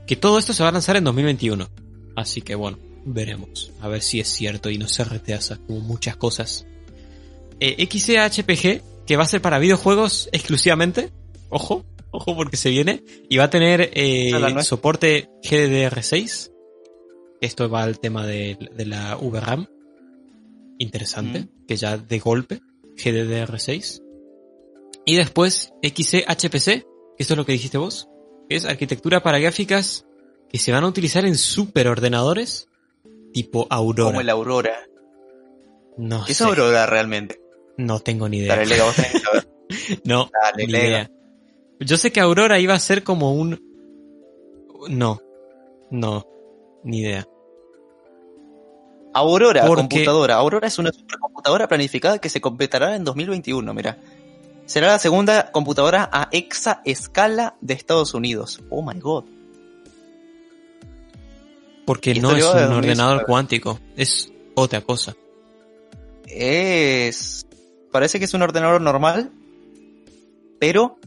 que 0.06 0.16
todo 0.16 0.40
esto 0.40 0.54
se 0.54 0.64
va 0.64 0.70
a 0.70 0.72
lanzar 0.72 0.96
en 0.96 1.04
2021. 1.04 1.68
Así 2.16 2.42
que 2.42 2.56
bueno, 2.56 2.78
veremos. 3.06 3.72
A 3.82 3.88
ver 3.88 4.02
si 4.02 4.20
es 4.20 4.28
cierto 4.30 4.70
y 4.70 4.78
no 4.78 4.88
se 4.88 5.04
reteasa 5.04 5.58
como 5.68 5.82
muchas 5.82 6.16
cosas. 6.16 6.66
Eh, 7.60 7.86
XCHPG, 7.90 8.82
que 9.06 9.18
va 9.18 9.24
a 9.24 9.28
ser 9.28 9.42
para 9.42 9.60
videojuegos 9.60 10.30
exclusivamente. 10.32 11.12
Ojo, 11.50 11.86
ojo 12.12 12.36
porque 12.36 12.58
se 12.58 12.70
viene. 12.70 13.04
Y 13.30 13.38
va 13.38 13.46
a 13.46 13.50
tener 13.50 13.92
eh, 13.94 14.32
es 14.58 14.66
soporte 14.68 15.30
GDDR6. 15.44 16.52
Esto 17.42 17.70
va 17.70 17.84
al 17.84 18.00
tema 18.00 18.26
de, 18.26 18.58
de 18.76 18.86
la 18.86 19.16
VRAM. 19.16 19.68
Interesante. 20.80 21.42
Mm. 21.42 21.66
Que 21.68 21.76
ya 21.76 21.98
de 21.98 22.20
golpe. 22.20 22.62
GDDR6. 22.96 24.02
Y 25.06 25.16
después 25.16 25.74
XCHPC, 25.84 26.66
que 26.66 26.86
esto 27.20 27.34
es 27.34 27.38
lo 27.38 27.46
que 27.46 27.52
dijiste 27.54 27.78
vos. 27.78 28.10
Que 28.50 28.56
es 28.56 28.66
arquitectura 28.66 29.22
para 29.22 29.40
gráficas 29.40 30.06
que 30.50 30.58
se 30.58 30.72
van 30.72 30.84
a 30.84 30.88
utilizar 30.88 31.26
en 31.26 31.36
superordenadores 31.36 32.68
tipo 33.34 33.68
Aurora. 33.70 34.10
Como 34.12 34.22
el 34.22 34.30
Aurora. 34.30 34.80
No 35.98 36.26
¿Qué 36.26 36.32
es 36.32 36.38
sé, 36.38 36.44
Aurora 36.44 36.86
realmente? 36.86 37.40
no 37.78 38.00
tengo 38.00 38.28
ni 38.28 38.38
idea. 38.40 38.56
Dale, 38.56 38.66
Lega, 38.66 38.86
vos 38.86 38.96
tenés 38.96 39.12
que 39.12 39.20
saber. 39.20 39.48
No, 40.06 40.30
Dale, 40.42 40.66
ni 40.66 40.72
Lega. 40.72 40.88
idea. 40.88 41.12
Yo 41.80 41.98
sé 41.98 42.12
que 42.12 42.20
Aurora 42.20 42.60
iba 42.60 42.74
a 42.74 42.80
ser 42.80 43.04
como 43.04 43.34
un... 43.34 43.62
No, 44.90 45.22
no, 45.92 46.26
ni 46.84 47.00
idea. 47.02 47.28
Aurora, 49.14 49.66
Porque- 49.66 49.82
computadora. 49.82 50.36
Aurora 50.36 50.68
es 50.68 50.78
una 50.80 50.92
supercomputadora 50.92 51.68
planificada 51.68 52.20
que 52.20 52.30
se 52.30 52.42
completará 52.42 52.96
en 52.96 53.04
2021, 53.04 53.74
mira. 53.74 53.98
Será 54.66 54.88
la 54.88 55.00
segunda 55.00 55.52
computadora 55.52 56.10
a 56.12 56.28
exa 56.32 56.82
escala 56.86 57.56
de 57.62 57.74
Estados 57.74 58.14
Unidos. 58.14 58.62
Oh 58.70 58.84
my 58.84 59.00
god. 59.00 59.24
Porque 61.86 62.14
no 62.16 62.32
es 62.36 62.44
un 62.44 62.54
de 62.54 62.64
2019. 62.66 62.76
ordenador 62.78 63.26
cuántico, 63.26 63.80
es 63.96 64.32
otra 64.56 64.82
cosa. 64.82 65.16
Es. 66.26 67.48
Parece 67.92 68.20
que 68.20 68.26
es 68.26 68.34
un 68.34 68.42
ordenador 68.42 68.82
normal, 68.82 69.32
pero. 70.60 71.00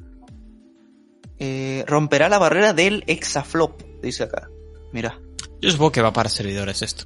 Eh, 1.40 1.84
romperá 1.86 2.28
la 2.28 2.38
barrera 2.38 2.72
del 2.72 3.02
exaflop, 3.08 3.82
dice 4.02 4.22
acá. 4.24 4.48
Mira. 4.92 5.18
Yo 5.60 5.70
supongo 5.70 5.90
que 5.92 6.02
va 6.02 6.12
para 6.12 6.28
servidores 6.28 6.82
esto. 6.82 7.04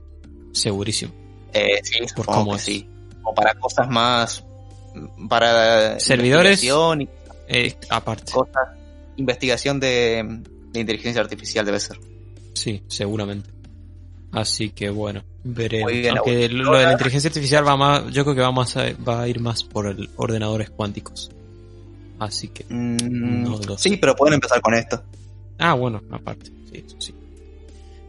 Segurísimo. 0.52 1.12
Eh, 1.52 1.80
sí, 1.82 1.98
Por 2.14 2.26
cómo 2.26 2.56
es. 2.56 2.62
sí. 2.62 2.88
O 3.24 3.32
para 3.34 3.54
cosas 3.54 3.88
más. 3.88 4.44
Para. 5.28 5.98
Servidores. 5.98 6.62
investigación 6.62 7.02
y 7.02 7.08
Eh, 7.48 7.74
aparte, 7.90 8.32
cosas. 8.32 8.68
Investigación 9.16 9.80
de, 9.80 10.40
de 10.72 10.80
inteligencia 10.80 11.20
artificial 11.22 11.64
debe 11.64 11.80
ser. 11.80 11.98
sí, 12.54 12.82
seguramente. 12.88 13.50
Así 14.32 14.70
que 14.70 14.90
bueno, 14.90 15.22
veremos. 15.44 15.92
Bien, 15.92 16.16
Aunque 16.18 16.44
Aurora. 16.46 16.54
lo 16.72 16.78
de 16.78 16.84
la 16.86 16.92
inteligencia 16.92 17.28
artificial 17.28 17.64
va 17.66 17.76
más, 17.76 18.04
yo 18.10 18.24
creo 18.24 18.34
que 18.34 18.40
va 18.40 18.50
más 18.50 18.76
a, 18.76 18.86
va 19.06 19.22
a 19.22 19.28
ir 19.28 19.38
más 19.38 19.62
por 19.62 19.86
el 19.86 20.10
ordenadores 20.16 20.70
cuánticos. 20.70 21.30
Así 22.18 22.48
que, 22.48 22.64
Mm, 22.68 23.42
No 23.42 23.58
lo 23.66 23.76
sé. 23.78 23.90
sí, 23.90 23.96
pero 23.96 24.14
pueden 24.14 24.34
empezar 24.34 24.60
con 24.60 24.74
esto. 24.74 25.02
ah, 25.58 25.74
bueno, 25.74 26.00
aparte, 26.10 26.46
sí, 26.72 26.84
eso 26.86 26.96
sí. 27.00 27.14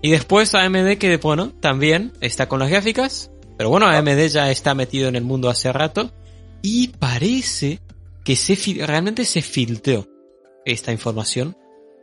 Y 0.02 0.12
después 0.12 0.54
AMD 0.54 0.98
que, 0.98 1.18
bueno, 1.18 1.50
también 1.60 2.14
está 2.22 2.48
con 2.48 2.60
las 2.60 2.70
gráficas. 2.70 3.32
Pero 3.58 3.70
bueno, 3.70 3.88
AMD 3.88 4.28
ya 4.28 4.52
está 4.52 4.76
metido 4.76 5.08
en 5.08 5.16
el 5.16 5.24
mundo 5.24 5.50
hace 5.50 5.72
rato. 5.74 6.12
Y 6.62 6.90
parece 6.90 7.80
que 8.24 8.36
se 8.36 8.56
realmente 8.86 9.24
se 9.26 9.42
filtró 9.42 10.08
esta 10.66 10.92
información 10.92 11.56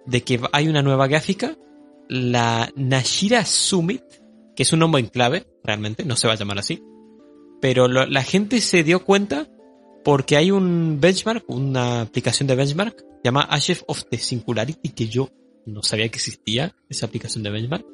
de 0.07 0.23
que 0.23 0.41
hay 0.53 0.69
una 0.69 0.83
nueva 0.83 1.07
gráfica, 1.07 1.57
la 2.09 2.71
Nashira 2.75 3.45
Summit, 3.45 4.03
que 4.57 4.63
es 4.65 4.73
un 4.73 4.81
nombre 4.81 5.01
en 5.01 5.09
clave, 5.09 5.47
realmente, 5.63 6.05
no 6.05 6.17
se 6.17 6.27
va 6.27 6.33
a 6.33 6.37
llamar 6.37 6.59
así. 6.59 6.83
Pero 7.61 7.87
lo- 7.87 8.07
la 8.07 8.23
gente 8.25 8.61
se 8.61 8.83
dio 8.83 9.05
cuenta 9.05 9.47
porque 10.05 10.37
hay 10.37 10.51
un 10.51 11.01
benchmark, 11.01 11.45
una 11.49 12.03
aplicación 12.03 12.47
de 12.47 12.57
benchmark, 12.57 13.05
llama 13.23 13.43
Ashes 13.43 13.85
of 13.87 14.05
the 14.11 14.19
Singularity, 14.19 14.91
que 14.91 15.07
yo 15.07 15.31
no 15.67 15.83
sabía 15.83 16.09
que 16.09 16.17
existía 16.17 16.75
esa 16.89 17.07
aplicación 17.07 17.43
de 17.43 17.51
benchmark. 17.51 17.87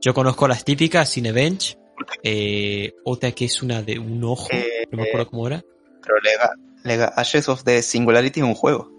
Yo 0.00 0.14
conozco 0.14 0.48
las 0.48 0.64
típicas 0.64 1.12
Cinebench, 1.12 1.76
eh, 2.22 2.94
otra 3.04 3.32
que 3.32 3.44
es 3.44 3.62
una 3.62 3.82
de 3.82 3.98
un 3.98 4.22
ojo, 4.24 4.48
Eh, 4.52 4.86
no 4.90 4.98
me 4.98 5.08
acuerdo 5.08 5.30
cómo 5.30 5.46
era. 5.46 5.62
Pero 6.02 6.18
Lega, 6.22 6.54
Lega 6.84 7.12
Ashes 7.16 7.48
of 7.48 7.64
the 7.64 7.82
Singularity 7.82 8.40
es 8.40 8.46
un 8.46 8.54
juego. 8.54 8.90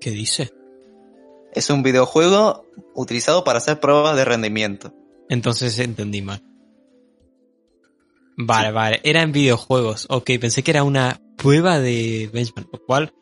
¿Qué 0.00 0.10
dice? 0.10 0.50
Es 1.52 1.70
un 1.70 1.84
videojuego 1.84 2.66
utilizado 2.94 3.44
para 3.44 3.58
hacer 3.58 3.78
pruebas 3.78 4.16
de 4.16 4.24
rendimiento. 4.24 4.92
Entonces 5.28 5.78
entendí 5.78 6.20
mal. 6.20 6.42
Vale, 8.36 8.70
vale, 8.72 9.00
era 9.04 9.22
en 9.22 9.32
videojuegos. 9.32 10.06
Ok, 10.10 10.30
pensé 10.40 10.62
que 10.62 10.70
era 10.72 10.82
una 10.82 11.20
prueba 11.36 11.78
de 11.78 12.30
benchmark, 12.32 12.68
lo 12.72 12.84
cual... 12.84 13.12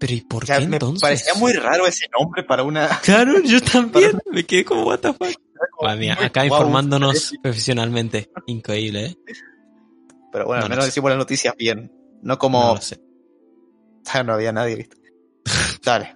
Pero 0.00 0.14
¿y 0.14 0.20
por 0.20 0.44
O 0.44 0.46
sea, 0.46 0.60
qué 0.60 0.68
me 0.68 0.76
entonces? 0.76 1.02
parecía 1.02 1.34
muy 1.34 1.52
raro 1.54 1.84
ese 1.86 2.06
nombre 2.16 2.44
para 2.44 2.62
una. 2.62 2.88
Claro, 3.02 3.42
yo 3.42 3.60
también. 3.72 4.18
Me 4.30 4.44
quedé 4.44 4.64
como, 4.64 4.84
what 4.84 5.00
the 5.00 5.12
fuck. 5.12 5.34
Madre 5.82 5.98
mía, 5.98 6.16
acá 6.20 6.44
informándonos 6.46 7.32
profesionalmente. 7.42 8.30
Increíble, 8.46 9.06
¿eh? 9.06 9.16
Pero 10.30 10.46
bueno, 10.46 10.60
No, 10.60 10.64
al 10.66 10.70
no 10.70 10.74
menos 10.74 10.84
decimos 10.84 11.10
las 11.10 11.18
noticias 11.18 11.52
bien. 11.58 11.90
No 12.22 12.38
como. 12.38 12.74
No 12.74 12.80
sé. 12.80 13.00
Ah, 14.12 14.22
no 14.22 14.34
había 14.34 14.52
nadie, 14.52 14.76
¿viste? 14.76 14.96
Dale. 15.82 16.14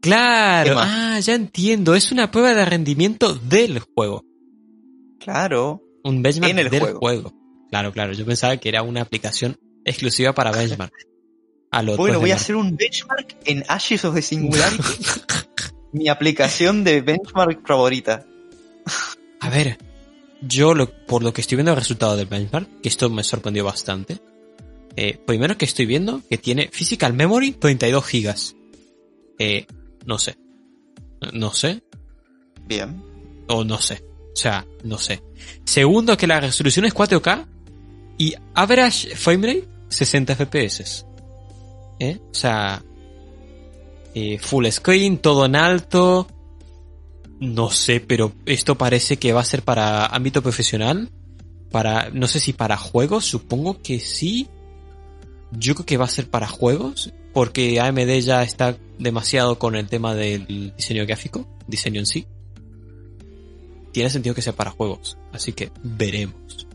Claro, 0.00 0.74
ah, 0.78 1.20
ya 1.20 1.34
entiendo. 1.34 1.94
Es 1.94 2.10
una 2.10 2.32
prueba 2.32 2.52
de 2.52 2.64
rendimiento 2.64 3.34
del 3.34 3.78
juego. 3.78 4.24
Claro. 5.20 5.83
Un 6.04 6.22
benchmark 6.22 6.50
En 6.52 6.58
el 6.58 6.70
del 6.70 6.80
juego. 6.80 6.98
juego. 7.00 7.32
Claro, 7.70 7.92
claro. 7.92 8.12
Yo 8.12 8.24
pensaba 8.24 8.56
que 8.58 8.68
era 8.68 8.82
una 8.82 9.00
aplicación 9.00 9.58
exclusiva 9.84 10.32
para 10.34 10.52
benchmark. 10.52 10.92
A 11.70 11.82
lo 11.82 11.96
Bueno, 11.96 12.20
voy 12.20 12.30
a 12.30 12.36
hacer 12.36 12.54
un 12.54 12.76
benchmark 12.76 13.36
en 13.46 13.64
Ashes 13.68 14.04
of 14.04 14.14
the 14.14 14.22
Singularity. 14.22 14.82
Mi 15.92 16.08
aplicación 16.08 16.84
de 16.84 17.00
benchmark 17.00 17.66
favorita. 17.66 18.24
A 19.40 19.50
ver, 19.50 19.78
yo 20.40 20.74
lo, 20.74 20.90
por 21.06 21.22
lo 21.22 21.32
que 21.32 21.40
estoy 21.40 21.56
viendo 21.56 21.72
el 21.72 21.78
resultado 21.78 22.16
del 22.16 22.26
benchmark, 22.26 22.80
que 22.80 22.88
esto 22.88 23.10
me 23.10 23.24
sorprendió 23.24 23.64
bastante. 23.64 24.18
Eh, 24.96 25.18
primero 25.26 25.56
que 25.58 25.64
estoy 25.64 25.86
viendo 25.86 26.22
que 26.28 26.38
tiene 26.38 26.68
physical 26.72 27.12
memory 27.14 27.52
32 27.52 28.06
gigas. 28.06 28.54
Eh, 29.38 29.66
no 30.06 30.18
sé. 30.18 30.36
No 31.32 31.52
sé. 31.52 31.82
Bien. 32.66 33.02
O 33.48 33.64
no 33.64 33.80
sé. 33.80 34.04
O 34.34 34.36
sea, 34.36 34.66
no 34.82 34.98
sé. 34.98 35.22
Segundo 35.64 36.16
que 36.16 36.26
la 36.26 36.40
resolución 36.40 36.84
es 36.84 36.94
4K 36.94 37.46
y 38.18 38.34
average 38.54 39.14
framerate 39.14 39.68
60 39.88 40.34
FPS. 40.34 41.06
¿Eh? 42.00 42.18
O 42.20 42.34
sea, 42.34 42.82
eh, 44.14 44.38
full 44.38 44.66
screen, 44.66 45.18
todo 45.18 45.46
en 45.46 45.56
alto. 45.56 46.26
No 47.40 47.70
sé, 47.70 48.00
pero 48.00 48.32
esto 48.46 48.76
parece 48.76 49.18
que 49.18 49.32
va 49.32 49.40
a 49.40 49.44
ser 49.44 49.62
para 49.62 50.06
ámbito 50.06 50.42
profesional. 50.42 51.10
Para, 51.70 52.10
no 52.10 52.28
sé 52.28 52.40
si 52.40 52.52
para 52.52 52.76
juegos, 52.76 53.24
supongo 53.24 53.82
que 53.82 54.00
sí. 54.00 54.48
Yo 55.52 55.74
creo 55.74 55.86
que 55.86 55.96
va 55.96 56.06
a 56.06 56.08
ser 56.08 56.28
para 56.28 56.48
juegos, 56.48 57.12
porque 57.32 57.80
AMD 57.80 58.18
ya 58.20 58.42
está 58.42 58.76
demasiado 58.98 59.58
con 59.58 59.76
el 59.76 59.86
tema 59.86 60.14
del 60.14 60.72
diseño 60.76 61.06
gráfico, 61.06 61.46
diseño 61.68 62.00
en 62.00 62.06
sí. 62.06 62.26
Tiene 63.94 64.10
sentido 64.10 64.34
que 64.34 64.42
sea 64.42 64.52
para 64.54 64.72
juegos, 64.72 65.16
así 65.32 65.52
que 65.52 65.70
veremos. 65.84 66.66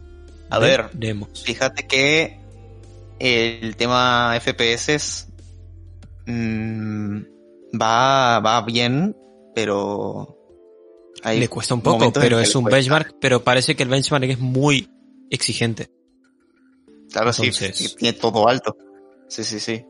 A 0.49 0.57
ver. 0.57 0.89
Veremos. 0.93 1.43
Fíjate 1.43 1.85
que 1.85 2.39
el 3.19 3.75
tema 3.75 4.39
FPS 4.39 5.27
mm, 6.25 7.19
va, 7.79 8.39
va 8.39 8.61
bien, 8.61 9.17
pero 9.53 10.37
hay 11.21 11.41
Le 11.41 11.49
cuesta 11.49 11.73
un 11.73 11.81
poco, 11.81 12.13
pero 12.13 12.39
es 12.39 12.55
un 12.55 12.63
benchmark, 12.63 13.17
pero 13.19 13.43
parece 13.43 13.75
que 13.75 13.83
el 13.83 13.89
benchmark 13.89 14.23
es 14.23 14.39
muy 14.39 14.89
exigente. 15.29 15.91
Claro, 17.11 17.33
sí, 17.33 17.47
entonces- 17.47 17.75
sí, 17.75 17.95
tiene 17.97 18.17
todo 18.17 18.47
alto. 18.47 18.77
Sí, 19.27 19.43
sí, 19.43 19.59
sí. 19.59 19.85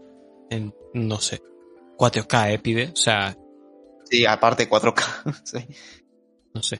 En, 0.50 0.74
no 0.96 1.20
sé. 1.22 1.44
4K, 1.96 2.54
eh, 2.54 2.58
pibe. 2.58 2.90
O 2.92 2.96
sea, 2.96 3.38
Sí, 4.10 4.26
aparte 4.26 4.68
4K. 4.68 5.04
sí. 5.44 5.60
no 6.56 6.64
sé. 6.64 6.80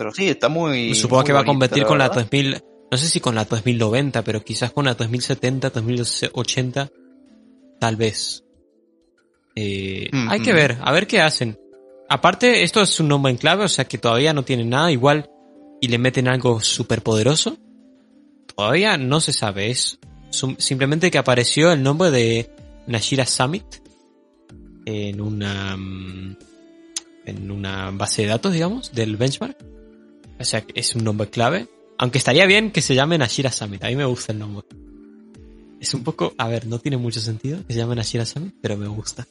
Pero 0.00 0.14
sí, 0.14 0.30
está 0.30 0.48
muy. 0.48 0.94
Supongo 0.94 1.20
muy 1.20 1.26
que 1.26 1.32
va 1.34 1.40
a 1.40 1.44
competir 1.44 1.84
con 1.84 1.98
la 1.98 2.08
verdad. 2.08 2.22
2000, 2.22 2.64
no 2.90 2.96
sé 2.96 3.06
si 3.06 3.20
con 3.20 3.34
la 3.34 3.44
2090, 3.44 4.24
pero 4.24 4.42
quizás 4.42 4.72
con 4.72 4.86
la 4.86 4.94
2070, 4.94 5.68
2080, 5.68 6.90
tal 7.78 7.96
vez. 7.96 8.42
Eh, 9.54 10.08
Mm, 10.10 10.30
Hay 10.30 10.40
que 10.40 10.54
mm. 10.54 10.56
ver, 10.56 10.78
a 10.80 10.90
ver 10.90 11.06
qué 11.06 11.20
hacen. 11.20 11.60
Aparte, 12.08 12.62
esto 12.62 12.80
es 12.80 12.98
un 12.98 13.08
nombre 13.08 13.30
en 13.30 13.36
clave, 13.36 13.64
o 13.64 13.68
sea 13.68 13.84
que 13.84 13.98
todavía 13.98 14.32
no 14.32 14.42
tienen 14.42 14.70
nada 14.70 14.90
igual 14.90 15.28
y 15.82 15.88
le 15.88 15.98
meten 15.98 16.28
algo 16.28 16.62
súper 16.62 17.02
poderoso. 17.02 17.58
Todavía 18.56 18.96
no 18.96 19.20
se 19.20 19.34
sabe, 19.34 19.70
es 19.70 19.98
simplemente 20.30 21.10
que 21.10 21.18
apareció 21.18 21.72
el 21.72 21.82
nombre 21.82 22.10
de 22.10 22.50
Nashira 22.86 23.26
Summit 23.26 23.66
en 24.86 25.20
una 25.20 25.76
mm, 25.76 26.36
en 27.26 27.50
una 27.50 27.90
base 27.90 28.22
de 28.22 28.28
datos, 28.28 28.54
digamos, 28.54 28.92
del 28.92 29.18
benchmark. 29.18 29.58
O 30.40 30.44
sea, 30.44 30.62
que 30.62 30.80
es 30.80 30.94
un 30.96 31.04
nombre 31.04 31.28
clave. 31.28 31.68
Aunque 31.98 32.18
estaría 32.18 32.46
bien 32.46 32.70
que 32.72 32.80
se 32.80 32.94
llame 32.94 33.18
Nashira 33.18 33.52
Summit. 33.52 33.84
A 33.84 33.88
mí 33.88 33.96
me 33.96 34.06
gusta 34.06 34.32
el 34.32 34.38
nombre. 34.38 34.64
Es 35.80 35.92
un 35.94 36.02
poco, 36.02 36.32
a 36.38 36.48
ver, 36.48 36.66
no 36.66 36.78
tiene 36.78 36.96
mucho 36.96 37.20
sentido 37.20 37.58
que 37.66 37.74
se 37.74 37.78
llame 37.78 37.94
Nashira 37.94 38.24
Summit, 38.24 38.54
pero 38.60 38.76
me 38.76 38.88
gusta. 38.88 39.26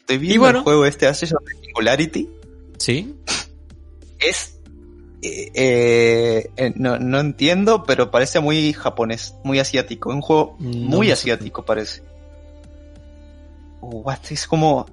Estoy 0.00 0.18
viendo 0.18 0.34
Y 0.34 0.38
bueno. 0.38 0.58
el 0.58 0.64
juego 0.64 0.86
este 0.86 1.06
the 1.10 1.26
Singularity. 1.26 2.28
¿Sí? 2.78 3.14
Es. 4.20 4.58
eh, 5.22 5.50
eh, 5.54 6.50
eh, 6.56 6.72
no, 6.76 6.98
no 6.98 7.18
entiendo, 7.20 7.82
pero 7.84 8.10
parece 8.10 8.38
muy 8.40 8.72
japonés, 8.72 9.34
muy 9.44 9.58
asiático. 9.58 10.10
Un 10.10 10.20
juego 10.20 10.56
No 10.60 10.96
muy 10.98 11.10
asiático, 11.10 11.64
parece. 11.64 12.02
What? 13.80 14.18
Es 14.30 14.46
como. 14.46 14.86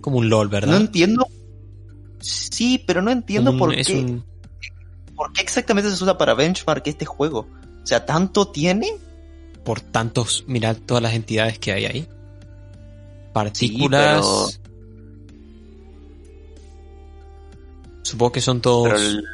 Como 0.00 0.18
un 0.18 0.28
LOL, 0.30 0.48
¿verdad? 0.48 0.72
No 0.72 0.76
entiendo. 0.76 1.26
Sí, 2.20 2.82
pero 2.86 3.02
no 3.02 3.10
entiendo 3.10 3.52
un- 3.52 3.58
por 3.58 3.74
qué. 3.74 3.94
un- 3.94 4.24
¿Por 5.20 5.32
qué 5.34 5.42
exactamente 5.42 5.90
se 5.94 6.02
usa 6.02 6.16
para 6.16 6.32
benchmark 6.32 6.86
este 6.86 7.04
juego? 7.04 7.40
O 7.82 7.86
sea, 7.86 8.06
¿tanto 8.06 8.48
tiene? 8.48 8.88
por 9.64 9.82
tantos, 9.82 10.44
mirad 10.46 10.78
todas 10.86 11.02
las 11.02 11.12
entidades 11.12 11.58
que 11.58 11.72
hay 11.72 11.84
ahí. 11.84 12.00
Sí, 12.02 12.08
Partículas. 13.34 14.58
Supongo 18.02 18.32
que 18.32 18.40
son 18.40 18.60
todos. 18.62 18.88
Pero 18.88 18.98
el, 18.98 19.24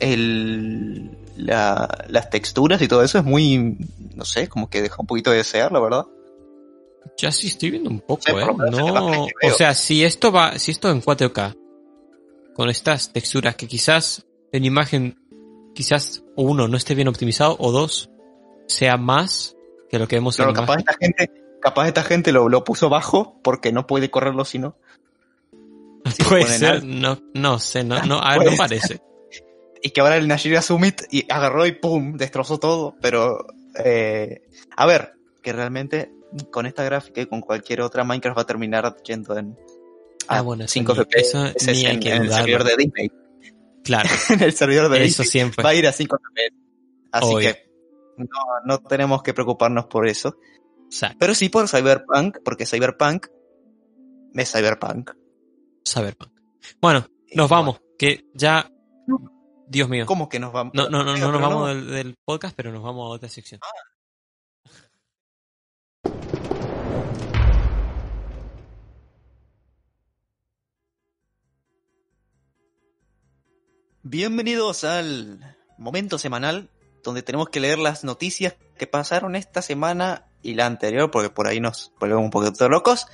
el- 0.00 1.10
la- 1.36 2.06
las 2.08 2.30
texturas 2.30 2.80
y 2.82 2.88
todo 2.88 3.02
eso 3.02 3.18
es 3.18 3.24
muy, 3.24 3.76
no 4.14 4.24
sé, 4.24 4.48
como 4.48 4.68
que 4.70 4.80
deja 4.82 4.96
un 4.98 5.06
poquito 5.06 5.30
de 5.30 5.36
desear, 5.38 5.70
la 5.70 5.80
verdad. 5.80 6.06
Ya 7.18 7.30
sí 7.30 7.48
estoy 7.48 7.70
viendo 7.70 7.90
un 7.90 8.00
poco, 8.00 8.22
Sí, 8.24 8.32
eh. 8.32 8.46
No, 8.70 9.24
o 9.24 9.50
sea, 9.56 9.74
si 9.74 10.02
esto 10.04 10.32
va, 10.32 10.58
si 10.58 10.70
esto 10.70 10.90
en 10.90 11.02
4K, 11.02 11.56
con 12.54 12.70
estas 12.70 13.12
texturas 13.12 13.54
que 13.56 13.68
quizás 13.68 14.24
en 14.52 14.64
imagen, 14.64 15.18
quizás 15.74 16.24
uno 16.36 16.68
no 16.68 16.76
esté 16.76 16.94
bien 16.94 17.08
optimizado 17.08 17.56
o 17.58 17.72
dos 17.72 18.10
sea 18.66 18.96
más 18.96 19.56
que 19.88 19.98
lo 19.98 20.06
que 20.08 20.16
vemos 20.16 20.36
Claro, 20.36 20.50
en 20.50 20.56
capaz 20.56 20.80
imagen. 20.80 20.86
esta 20.88 20.98
gente, 21.26 21.42
capaz 21.60 21.88
esta 21.88 22.02
gente 22.04 22.32
lo, 22.32 22.48
lo 22.48 22.64
puso 22.64 22.88
bajo 22.88 23.40
porque 23.42 23.72
no 23.72 23.86
puede 23.86 24.10
correrlo 24.10 24.44
si 24.44 24.58
no. 24.58 24.76
Puede 26.28 26.46
ser, 26.46 26.68
alto. 26.70 26.86
no, 26.86 27.18
no 27.34 27.58
sé, 27.58 27.84
no, 27.84 28.00
no, 28.06 28.18
a 28.20 28.38
ver, 28.38 28.50
no 28.52 28.56
parece. 28.56 29.00
Y 29.82 29.92
que 29.92 30.02
ahora 30.02 30.18
el 30.18 30.28
Nashira 30.28 30.60
Summit 30.60 31.04
y 31.10 31.24
agarró 31.32 31.64
y 31.66 31.72
pum, 31.72 32.18
destrozó 32.18 32.58
todo. 32.58 32.96
Pero, 33.00 33.46
eh, 33.82 34.42
a 34.76 34.84
ver, 34.84 35.14
que 35.42 35.54
realmente 35.54 36.12
con 36.50 36.66
esta 36.66 36.84
gráfica 36.84 37.22
y 37.22 37.26
con 37.26 37.40
cualquier 37.40 37.80
otra 37.80 38.04
Minecraft 38.04 38.36
va 38.36 38.42
a 38.42 38.46
terminar 38.46 38.94
yendo 39.02 39.38
en 39.38 39.56
Ah, 40.28 40.42
bueno, 40.42 40.64
eso 40.64 40.72
5 40.74 40.92
ni- 40.92 40.98
FPS 41.00 41.52
eso 41.56 41.70
ni 41.72 41.86
hay 41.86 41.94
en, 41.94 42.00
que 42.00 42.14
en 42.14 42.22
el 42.24 42.30
servidor 42.30 42.64
de 42.64 42.76
Disney. 42.76 43.10
Claro, 43.90 44.08
en 44.28 44.40
el 44.40 44.52
servidor 44.52 44.88
de 44.88 45.04
eso 45.04 45.24
siempre. 45.24 45.64
va 45.64 45.70
a 45.70 45.74
ir 45.74 45.84
a 45.84 45.92
5 45.92 46.16
FPS. 46.16 46.54
Así 47.10 47.26
Obvio. 47.26 47.52
que 47.52 47.70
no, 48.18 48.28
no 48.64 48.78
tenemos 48.78 49.20
que 49.24 49.34
preocuparnos 49.34 49.86
por 49.86 50.06
eso. 50.06 50.36
Pero 51.18 51.34
sí 51.34 51.48
por 51.48 51.68
Cyberpunk, 51.68 52.38
porque 52.44 52.66
Cyberpunk 52.66 53.26
es 54.34 54.52
Cyberpunk. 54.52 55.10
Cyberpunk. 55.84 56.30
Bueno, 56.80 57.00
nos 57.34 57.48
bueno, 57.48 57.48
vamos, 57.48 57.80
que 57.98 58.30
ya, 58.32 58.70
Dios 59.66 59.88
mío. 59.88 60.06
¿Cómo 60.06 60.28
que 60.28 60.38
nos 60.38 60.52
vamos? 60.52 60.72
No, 60.72 60.88
no, 60.88 61.02
no, 61.02 61.16
no 61.16 61.32
nos 61.32 61.40
no. 61.40 61.48
vamos 61.48 61.68
del, 61.70 61.90
del 61.90 62.16
podcast, 62.24 62.54
pero 62.56 62.70
nos 62.70 62.84
vamos 62.84 63.06
a 63.06 63.14
otra 63.16 63.28
sección. 63.28 63.60
Bienvenidos 74.02 74.84
al 74.84 75.56
momento 75.76 76.18
semanal 76.18 76.70
donde 77.04 77.22
tenemos 77.22 77.50
que 77.50 77.60
leer 77.60 77.78
las 77.78 78.02
noticias 78.02 78.54
que 78.78 78.86
pasaron 78.86 79.36
esta 79.36 79.60
semana 79.60 80.26
y 80.42 80.54
la 80.54 80.66
anterior, 80.66 81.10
porque 81.10 81.28
por 81.28 81.46
ahí 81.46 81.60
nos 81.60 81.92
volvemos 82.00 82.24
un 82.24 82.30
poquito 82.30 82.68
locos. 82.68 83.06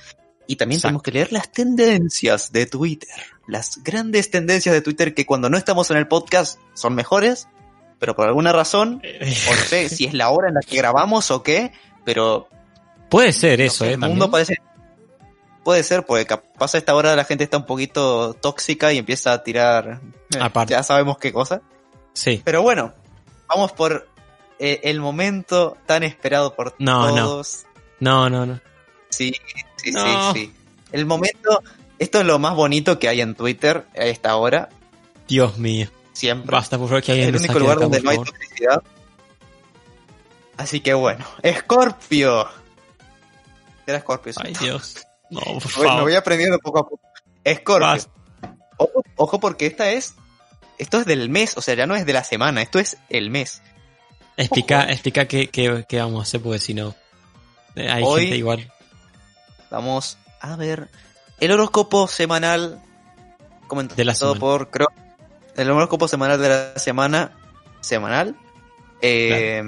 Y 0.47 0.55
también 0.55 0.77
Exacto. 0.77 0.87
tenemos 0.87 1.03
que 1.03 1.11
leer 1.11 1.33
las 1.33 1.51
tendencias 1.51 2.53
de 2.53 2.65
Twitter. 2.67 3.09
Las 3.47 3.83
grandes 3.83 4.31
tendencias 4.31 4.73
de 4.73 4.81
Twitter 4.81 5.13
que 5.13 5.25
cuando 5.25 5.49
no 5.49 5.57
estamos 5.57 5.91
en 5.91 5.97
el 5.97 6.07
podcast 6.07 6.59
son 6.73 6.95
mejores, 6.95 7.49
pero 7.99 8.15
por 8.15 8.27
alguna 8.27 8.53
razón, 8.53 9.01
o 9.03 9.55
no 9.55 9.61
sé 9.63 9.89
si 9.89 10.05
es 10.05 10.13
la 10.13 10.29
hora 10.29 10.47
en 10.47 10.53
la 10.53 10.61
que 10.61 10.77
grabamos 10.77 11.31
o 11.31 11.43
qué, 11.43 11.73
pero 12.05 12.47
Puede 13.09 13.33
ser 13.33 13.59
no 13.59 13.65
eso, 13.65 13.83
sé, 13.85 13.91
eh. 13.91 13.93
el 13.93 13.99
mundo 13.99 14.29
también. 14.29 14.31
parece... 14.31 14.66
Puede 15.67 15.83
ser, 15.83 16.05
porque 16.05 16.25
capaz 16.25 16.75
a 16.75 16.77
esta 16.77 16.95
hora 16.95 17.13
la 17.17 17.25
gente 17.25 17.43
está 17.43 17.57
un 17.57 17.65
poquito 17.65 18.33
tóxica 18.35 18.93
y 18.93 18.99
empieza 18.99 19.33
a 19.33 19.43
tirar... 19.43 19.99
eh, 20.33 20.39
Aparte. 20.39 20.71
Ya 20.71 20.81
sabemos 20.81 21.17
qué 21.17 21.33
cosa. 21.33 21.61
Sí. 22.13 22.41
Pero 22.45 22.61
bueno, 22.61 22.93
vamos 23.49 23.73
por 23.73 24.07
eh, 24.59 24.79
el 24.83 25.01
momento 25.01 25.75
tan 25.85 26.03
esperado 26.03 26.55
por 26.55 26.73
No, 26.79 27.13
no. 27.13 27.15
todos. 27.25 27.65
No, 27.99 28.29
no, 28.29 28.45
no. 28.45 28.61
Sí, 29.09 29.33
sí, 29.75 29.91
No. 29.91 30.33
sí, 30.33 30.39
sí. 30.45 30.53
El 30.93 31.05
momento, 31.05 31.61
esto 31.99 32.21
es 32.21 32.25
lo 32.25 32.39
más 32.39 32.55
bonito 32.55 32.97
que 32.97 33.09
hay 33.09 33.19
en 33.19 33.35
Twitter 33.35 33.87
a 33.93 34.05
esta 34.05 34.37
hora, 34.37 34.69
Dios 35.27 35.57
mío. 35.57 35.89
siempre. 36.13 36.49
Basta, 36.49 36.77
por 36.77 36.87
favor, 36.87 37.03
que 37.03 37.11
es 37.11 37.15
alguien 37.17 37.27
el 37.35 37.41
me 37.41 37.45
único 37.45 37.59
lugar 37.59 37.75
acá, 37.75 37.83
donde 37.83 38.01
no 38.03 38.09
hay 38.11 38.17
toxicidad. 38.19 38.83
Así 40.55 40.79
que 40.79 40.93
bueno, 40.93 41.25
Scorpio. 41.45 42.47
Era 43.85 43.99
Scorpio. 43.99 44.31
sí. 44.31 44.39
Ay, 44.45 44.53
Dios. 44.61 45.03
No, 45.29 45.41
por 45.41 45.53
Voy- 45.53 45.61
me 45.63 45.69
favor. 45.89 46.01
voy 46.03 46.15
aprendiendo 46.15 46.57
poco 46.59 46.79
a 46.79 46.83
poco. 46.87 47.01
Scorpio. 47.47 48.11
Ojo, 48.77 49.03
ojo 49.15 49.39
porque 49.39 49.65
esta 49.65 49.91
es, 49.91 50.15
esto 50.77 50.99
es 50.99 51.05
del 51.05 51.29
mes, 51.29 51.57
o 51.57 51.61
sea, 51.61 51.73
ya 51.75 51.87
no 51.87 51.95
es 51.95 52.05
de 52.05 52.13
la 52.13 52.23
semana, 52.23 52.61
esto 52.61 52.79
es 52.79 52.97
el 53.09 53.29
mes. 53.29 53.61
Explica, 54.37 54.81
Ojo. 54.83 54.89
explica 54.91 55.25
qué, 55.27 55.47
qué, 55.49 55.85
qué 55.87 55.99
vamos 55.99 56.19
a 56.19 56.23
hacer, 56.23 56.41
porque 56.41 56.59
si 56.59 56.73
no, 56.73 56.93
eh, 57.75 57.89
hay 57.89 58.03
Hoy- 58.05 58.21
gente 58.21 58.37
igual. 58.37 58.71
Vamos 59.71 60.17
a 60.39 60.55
ver 60.55 60.89
el 61.39 61.51
horóscopo 61.51 62.07
semanal 62.07 62.81
comentado 63.67 63.97
De 63.97 64.05
la 64.05 64.15
semana. 64.15 64.39
por 64.39 64.69
creo 64.69 64.87
el 65.55 65.69
horóscopo 65.71 66.07
semanal 66.07 66.39
de 66.39 66.49
la 66.49 66.79
semana 66.79 67.31
semanal. 67.81 68.35
Eh, 69.01 69.61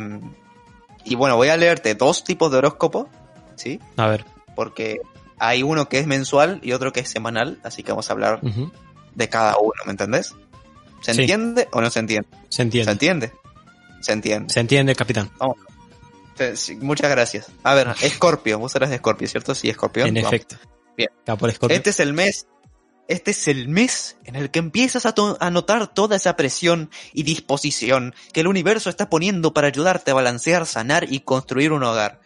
Y 1.05 1.15
bueno, 1.15 1.35
voy 1.37 1.47
a 1.47 1.57
leerte 1.57 1.95
dos 1.95 2.23
tipos 2.23 2.51
de 2.51 2.57
horóscopo, 2.59 3.09
¿sí? 3.55 3.79
A 3.97 4.07
ver. 4.07 4.25
Porque 4.55 4.99
hay 5.39 5.63
uno 5.63 5.89
que 5.89 5.99
es 5.99 6.07
mensual 6.07 6.59
y 6.63 6.73
otro 6.73 6.91
que 6.93 6.99
es 7.01 7.09
semanal, 7.09 7.59
así 7.63 7.83
que 7.83 7.91
vamos 7.91 8.09
a 8.09 8.13
hablar 8.13 8.41
de 9.15 9.29
cada 9.29 9.57
uno, 9.57 9.73
¿me 9.85 9.91
entendés? 9.91 10.35
¿Se 11.01 11.13
Sí. 11.13 11.21
entiende 11.21 11.67
o 11.71 11.81
no 11.81 11.89
se 11.89 11.99
entiende? 11.99 12.27
Se 12.49 12.57
¿Se 12.57 12.61
entiende. 12.63 12.91
entiende? 12.91 13.31
Se 14.01 14.11
entiende. 14.13 14.53
Se 14.53 14.59
entiende, 14.59 14.95
capitán. 14.95 15.29
Sí, 16.55 16.75
Muchas 16.77 17.09
gracias. 17.11 17.47
A 17.63 17.73
ver, 17.73 17.93
Escorpio, 18.01 18.59
vos 18.59 18.73
eras 18.75 18.89
de 18.89 18.95
Escorpio, 18.95 19.27
¿cierto? 19.27 19.53
Sí, 19.55 19.69
Escorpio. 19.69 20.05
En 20.05 20.13
Vamos. 20.15 20.31
efecto. 20.31 20.55
Bien. 20.95 21.09
Por. 21.37 21.49
Este 21.71 21.89
es 21.89 21.99
el 21.99 22.13
mes. 22.13 22.47
Este 23.09 23.31
es 23.31 23.47
el 23.47 23.67
mes 23.67 24.17
en 24.25 24.35
el 24.35 24.51
que 24.51 24.59
empiezas 24.59 25.05
a, 25.05 25.15
a 25.39 25.49
notar 25.49 25.87
toda 25.93 26.15
esa 26.15 26.35
presión 26.35 26.91
y 27.11 27.23
disposición 27.23 28.13
que 28.33 28.41
el 28.41 28.47
universo 28.47 28.89
está 28.89 29.09
poniendo 29.09 29.53
para 29.53 29.67
ayudarte 29.67 30.11
a 30.11 30.13
balancear, 30.13 30.65
sanar 30.65 31.11
y 31.11 31.21
construir 31.21 31.71
un 31.71 31.83
hogar. 31.83 32.21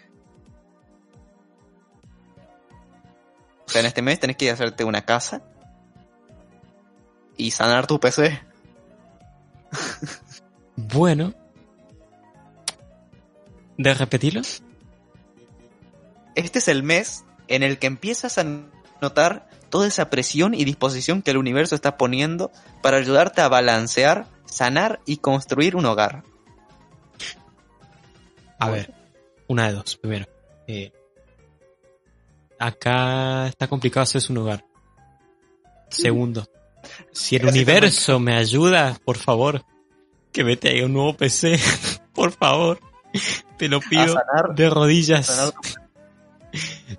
Sea, 3.74 3.82
en 3.82 3.88
este 3.88 4.02
mes 4.02 4.20
tenés 4.20 4.38
que 4.38 4.52
hacerte 4.52 4.84
una 4.84 5.04
casa 5.04 5.42
y 7.36 7.52
sanar 7.52 7.88
tu 7.88 8.00
PC. 8.00 8.42
Bueno. 10.76 11.34
¿De 13.78 13.94
repetirlo? 13.94 14.42
Este 16.36 16.60
es 16.60 16.68
el 16.68 16.84
mes 16.84 17.26
en 17.48 17.64
el 17.64 17.80
que 17.80 17.88
empiezas 17.88 18.38
a 18.38 18.46
notar 19.02 19.50
toda 19.70 19.88
esa 19.88 20.10
presión 20.10 20.54
y 20.54 20.66
disposición 20.66 21.22
que 21.22 21.32
el 21.32 21.38
universo 21.38 21.76
está 21.76 21.98
poniendo 21.98 22.52
para 22.82 22.98
ayudarte 22.98 23.42
a 23.42 23.50
balancear, 23.50 24.28
sanar 24.46 25.00
y 25.06 25.18
construir 25.18 25.76
un 25.76 25.86
hogar. 25.86 26.24
A 28.60 28.70
ver, 28.70 28.94
una 29.48 29.68
de 29.68 29.74
dos, 29.74 29.98
primero. 29.98 30.28
Eh, 30.68 30.92
acá 32.68 33.48
está 33.48 33.68
complicado 33.68 34.04
hacerse 34.04 34.32
un 34.32 34.40
hogar. 34.40 34.66
Segundo, 35.90 36.48
si 37.12 37.36
el 37.36 37.46
universo 37.46 38.20
me 38.20 38.36
ayuda, 38.36 38.98
por 39.04 39.18
favor, 39.18 39.64
que 40.32 40.44
me 40.44 40.58
traiga 40.58 40.86
un 40.86 40.94
nuevo 40.94 41.16
PC, 41.16 41.60
por 42.14 42.32
favor. 42.32 42.80
Te 43.58 43.68
lo 43.68 43.80
pido 43.80 44.08
sanar, 44.08 44.56
de 44.56 44.70
rodillas. 44.70 45.54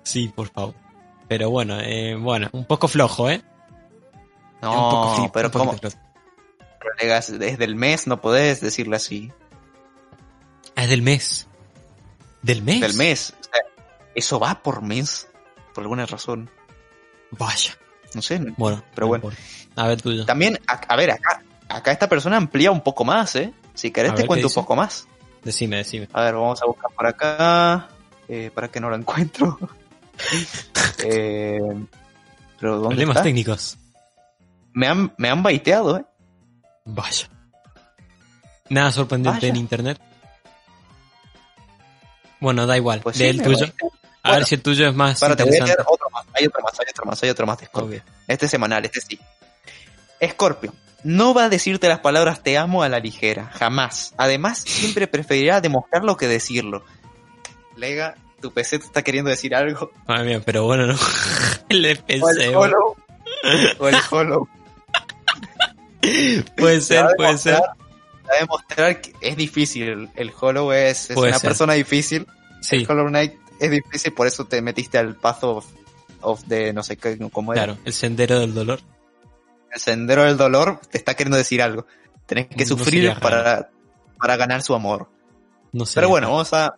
Sí, 0.03 0.27
por 0.35 0.49
favor. 0.49 0.75
Pero 1.29 1.49
bueno, 1.49 1.79
eh, 1.79 2.15
bueno, 2.15 2.49
un 2.51 2.65
poco 2.65 2.89
flojo, 2.89 3.29
¿eh? 3.29 3.41
un 4.61 4.69
poco 4.69 5.05
No, 5.05 5.15
flip, 5.15 5.31
pero 5.31 5.47
un 5.47 5.51
como 5.53 5.77
flojo. 5.77 5.97
desde 6.99 7.63
el 7.63 7.75
mes 7.77 8.05
no 8.05 8.19
podés 8.19 8.59
decirle 8.59 8.97
así. 8.97 9.31
Ah, 10.75 10.83
es 10.83 10.89
del 10.89 11.01
mes. 11.01 11.47
¿Del 12.41 12.63
mes? 12.63 12.81
Del 12.81 12.95
mes. 12.95 13.33
O 13.39 13.43
sea, 13.43 13.61
eso 14.13 14.39
va 14.41 14.61
por 14.61 14.81
mes. 14.81 15.29
Por 15.75 15.83
alguna 15.83 16.05
razón. 16.07 16.49
Vaya. 17.31 17.77
No 18.15 18.21
sé. 18.21 18.39
Bueno, 18.57 18.81
Pero 18.95 19.05
no 19.05 19.09
bueno. 19.09 19.25
importa. 19.25 19.41
A 19.75 19.87
ver 19.89 20.01
tuyo. 20.01 20.25
También, 20.25 20.57
a, 20.67 20.73
a 20.73 20.95
ver, 20.95 21.11
acá, 21.11 21.43
acá 21.69 21.91
esta 21.91 22.07
persona 22.09 22.37
amplía 22.37 22.71
un 22.71 22.81
poco 22.81 23.03
más, 23.03 23.35
¿eh? 23.35 23.53
Si 23.73 23.91
querés 23.91 24.13
A 24.13 24.15
te 24.15 24.21
ver, 24.21 24.27
cuento 24.27 24.47
¿qué 24.47 24.51
un 24.59 24.63
poco 24.63 24.75
más. 24.77 25.07
Decime, 25.43 25.77
decime. 25.77 26.07
A 26.13 26.21
ver, 26.23 26.33
vamos 26.33 26.61
a 26.63 26.65
buscar 26.65 26.89
por 26.91 27.05
acá. 27.05 27.89
Eh, 28.27 28.49
para 28.55 28.69
que 28.69 28.79
no 28.79 28.89
lo 28.89 28.95
encuentro. 28.95 29.59
eh, 31.03 31.59
pero 32.59 32.75
¿dónde 32.77 32.87
Problemas 32.95 33.17
está? 33.17 33.23
técnicos. 33.23 33.77
Me 34.73 34.87
han, 34.87 35.13
me 35.17 35.29
han 35.29 35.43
baiteado, 35.43 35.97
¿eh? 35.97 36.05
Vaya. 36.85 37.27
Nada 38.69 38.91
sorprendente 38.91 39.39
Vaya. 39.41 39.49
en 39.49 39.55
internet. 39.57 40.01
Bueno, 42.39 42.65
da 42.65 42.77
igual. 42.77 43.01
Pues 43.01 43.17
sí, 43.17 43.25
el 43.25 43.41
tuyo. 43.41 43.67
A 44.25 44.37
ver 44.37 44.45
si 44.45 44.55
el 44.55 44.61
tuyo 44.61 44.87
es 44.87 44.95
más 44.95 45.19
Para, 45.19 45.35
te 45.35 45.43
voy 45.43 45.55
a 45.57 45.65
leer 45.65 45.77
otro 45.85 46.09
más. 46.11 46.25
Hay 46.33 46.45
otro 46.47 46.61
más, 46.63 46.79
hay 46.79 46.85
otro 46.89 47.05
más, 47.05 47.23
hay 47.23 47.29
otro 47.29 47.45
más, 47.45 47.59
otro 47.61 47.87
más. 47.87 48.01
Este 48.27 48.45
es 48.45 48.51
semanal, 48.51 48.83
este 48.85 49.01
sí. 49.01 49.19
Escorpio. 50.19 50.73
No 51.03 51.35
va 51.35 51.45
a 51.45 51.49
decirte 51.49 51.87
las 51.87 51.99
palabras 51.99 52.41
te 52.41 52.57
amo 52.57 52.81
a 52.81 52.89
la 52.89 52.99
ligera, 52.99 53.51
jamás. 53.53 54.15
Además, 54.17 54.59
siempre 54.59 55.05
preferirá 55.07 55.61
demostrarlo 55.61 56.17
que 56.17 56.27
decirlo. 56.27 56.83
Lega, 57.75 58.15
tu 58.41 58.51
PC 58.51 58.79
te 58.79 58.85
está 58.85 59.03
queriendo 59.03 59.29
decir 59.29 59.53
algo. 59.53 59.91
Madre 60.07 60.25
mía, 60.25 60.41
pero 60.43 60.63
bueno, 60.63 60.87
no. 60.87 60.95
el 61.69 61.85
O 61.99 62.05
PC, 62.05 62.45
el 62.45 62.55
hollow. 62.55 62.95
O 63.77 63.87
el 63.87 63.95
hollow. 64.09 64.49
Puede 66.57 66.81
ser, 66.81 67.07
puede 67.17 67.37
ser. 67.37 67.55
va 67.55 68.35
a 68.35 68.39
demostrar 68.39 69.01
que 69.01 69.13
es 69.21 69.35
difícil. 69.35 70.09
El 70.15 70.31
hollow 70.39 70.71
es, 70.71 71.09
es 71.09 71.17
una 71.17 71.37
ser. 71.39 71.49
persona 71.49 71.73
difícil. 71.73 72.27
Sí, 72.61 72.77
El 72.77 72.89
Hollow 72.89 73.07
Knight 73.07 73.33
es 73.59 73.71
difícil, 73.71 74.13
por 74.13 74.27
eso 74.27 74.45
te 74.45 74.61
metiste 74.61 74.97
al 74.97 75.15
path 75.15 75.43
of, 75.43 75.65
of 76.21 76.43
the 76.47 76.73
no 76.73 76.83
sé 76.83 76.97
qué, 76.97 77.17
cómo 77.31 77.53
era. 77.53 77.65
claro. 77.65 77.79
El 77.85 77.93
sendero 77.93 78.39
del 78.39 78.53
dolor. 78.53 78.79
El 79.71 79.79
sendero 79.79 80.23
del 80.23 80.37
dolor 80.37 80.79
te 80.89 80.97
está 80.97 81.15
queriendo 81.15 81.37
decir 81.37 81.61
algo. 81.61 81.85
Tenés 82.25 82.47
que 82.47 82.63
No 82.63 82.77
sufrir 82.77 83.13
para, 83.21 83.69
para 84.17 84.37
ganar 84.37 84.61
su 84.61 84.73
amor. 84.73 85.09
No 85.71 85.85
sé. 85.85 85.95
Pero 85.95 86.09
bueno, 86.09 86.29
vamos 86.31 86.53
a, 86.53 86.75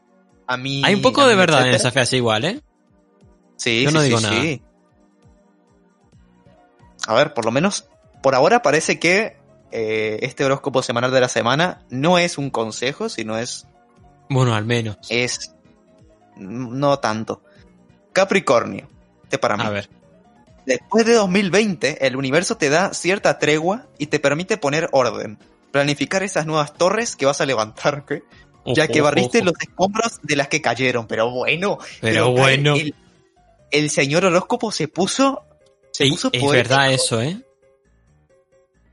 a 0.47 0.57
mi. 0.57 0.81
Hay 0.83 0.95
un 0.95 1.01
poco 1.01 1.25
de 1.27 1.35
verdad 1.35 1.61
en 1.61 1.67
etcétera. 1.67 1.77
esa 1.89 1.91
frase 1.91 2.17
igual, 2.17 2.45
¿eh? 2.45 2.61
Sí, 3.55 3.83
Yo 3.83 3.89
sí, 3.89 3.95
no 3.95 4.01
sí, 4.01 4.05
digo 4.07 4.17
sí. 4.19 4.25
nada. 4.25 4.57
A 7.07 7.13
ver, 7.13 7.33
por 7.33 7.45
lo 7.45 7.51
menos, 7.51 7.87
por 8.21 8.35
ahora 8.35 8.61
parece 8.61 8.99
que 8.99 9.37
eh, 9.71 10.19
este 10.21 10.43
horóscopo 10.43 10.81
semanal 10.83 11.11
de 11.11 11.21
la 11.21 11.29
semana 11.29 11.85
no 11.89 12.17
es 12.17 12.37
un 12.37 12.49
consejo, 12.49 13.07
sino 13.09 13.37
es 13.37 13.65
Bueno, 14.29 14.53
al 14.55 14.65
menos. 14.65 14.97
es 15.09 15.53
no 16.39 16.99
tanto. 16.99 17.41
Capricornio. 18.13 18.87
Este 19.23 19.37
para 19.37 19.57
mí. 19.57 19.63
A 19.65 19.69
ver. 19.69 19.89
Después 20.65 21.05
de 21.05 21.13
2020, 21.13 22.05
el 22.05 22.15
universo 22.15 22.57
te 22.57 22.69
da 22.69 22.93
cierta 22.93 23.39
tregua 23.39 23.87
y 23.97 24.07
te 24.07 24.19
permite 24.19 24.57
poner 24.57 24.89
orden. 24.91 25.37
Planificar 25.71 26.23
esas 26.23 26.45
nuevas 26.45 26.73
torres 26.73 27.15
que 27.15 27.25
vas 27.25 27.39
a 27.41 27.45
levantar, 27.45 28.05
¿qué? 28.05 28.23
ya 28.65 28.83
Ojo, 28.83 28.91
que 28.93 29.01
barriste 29.01 29.37
ojo. 29.39 29.45
los 29.45 29.53
escombros 29.61 30.19
de 30.23 30.35
las 30.35 30.49
que 30.49 30.61
cayeron. 30.61 31.07
Pero 31.07 31.29
bueno, 31.31 31.77
Pero 32.01 32.31
bueno. 32.31 32.75
El, 32.75 32.93
el 33.71 33.89
señor 33.89 34.25
horóscopo 34.25 34.71
se 34.71 34.87
puso. 34.89 35.43
Se 35.91 36.03
Sí, 36.05 36.11
puso 36.11 36.29
es 36.33 36.41
poético. 36.41 36.51
verdad 36.51 36.91
eso, 36.91 37.21
¿eh? 37.21 37.41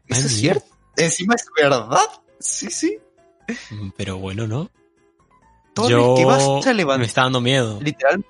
Eso 0.08 0.20
Ay, 0.20 0.26
es 0.26 0.32
cierto. 0.36 0.66
Encima 0.96 1.34
es 1.34 1.44
verdad. 1.56 1.98
Sí, 2.38 2.70
sí. 2.70 2.98
Mm, 3.70 3.88
Pero 3.96 4.18
bueno, 4.18 4.46
¿no? 4.46 4.70
Torres 5.74 5.90
Yo 5.90 6.14
que 6.16 6.24
vas 6.24 6.42
a 6.44 6.98
me 6.98 7.04
está 7.04 7.22
dando 7.22 7.40
miedo. 7.40 7.78
Literal, 7.82 8.24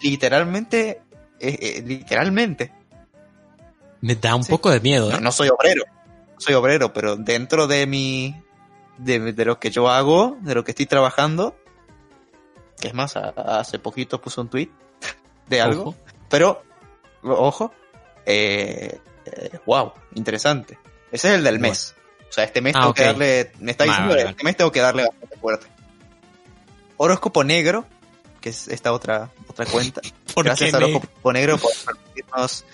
literalmente. 0.00 1.02
eh, 1.38 1.58
eh, 1.60 1.82
literalmente. 1.84 2.72
Me 4.00 4.14
da 4.14 4.34
un 4.34 4.44
Sí. 4.44 4.50
poco 4.50 4.70
de 4.70 4.80
miedo, 4.80 5.10
No, 5.10 5.16
¿eh? 5.18 5.20
no 5.20 5.32
soy 5.32 5.48
obrero. 5.48 5.84
Soy 6.38 6.54
obrero, 6.54 6.92
pero 6.92 7.16
dentro 7.16 7.66
de 7.66 7.86
mi. 7.86 8.42
De, 8.98 9.32
de 9.32 9.44
lo 9.44 9.58
que 9.60 9.70
yo 9.70 9.90
hago, 9.90 10.38
de 10.40 10.54
lo 10.54 10.64
que 10.64 10.70
estoy 10.72 10.86
trabajando. 10.86 11.54
Que 12.80 12.88
es 12.88 12.94
más, 12.94 13.16
a- 13.16 13.30
hace 13.60 13.78
poquito 13.78 14.20
puse 14.20 14.40
un 14.40 14.48
tweet 14.48 14.70
de 15.48 15.60
algo. 15.60 15.82
Ojo. 15.90 15.94
Pero, 16.30 16.62
ojo. 17.22 17.72
Wow, 19.66 19.92
interesante. 20.14 20.78
Ese 21.12 21.28
es 21.28 21.34
el 21.34 21.44
del 21.44 21.58
mes. 21.58 21.94
O 22.28 22.32
sea, 22.32 22.44
este 22.44 22.60
mes 22.60 22.74
Ah, 22.76 22.80
tengo 22.80 22.94
que 22.94 23.02
darle. 23.04 23.52
Me 23.60 23.70
está 23.72 23.84
diciendo 23.84 24.10
vale, 24.10 24.24
que 24.24 24.30
este 24.30 24.44
mes 24.44 24.56
tengo 24.56 24.72
que 24.72 24.80
darle 24.80 25.02
bastante 25.04 25.36
fuerte. 25.36 25.66
Horóscopo 26.96 27.44
negro, 27.44 27.84
que 28.40 28.50
es 28.50 28.68
esta 28.68 28.92
otra, 28.92 29.30
otra 29.48 29.66
cuenta. 29.66 30.00
¿Por 30.34 30.44
Gracias 30.44 30.74
a 30.74 30.78
Horóscopo 30.78 31.32
Negro 31.32 31.58
por 31.58 31.70
permitirnos, 31.84 32.64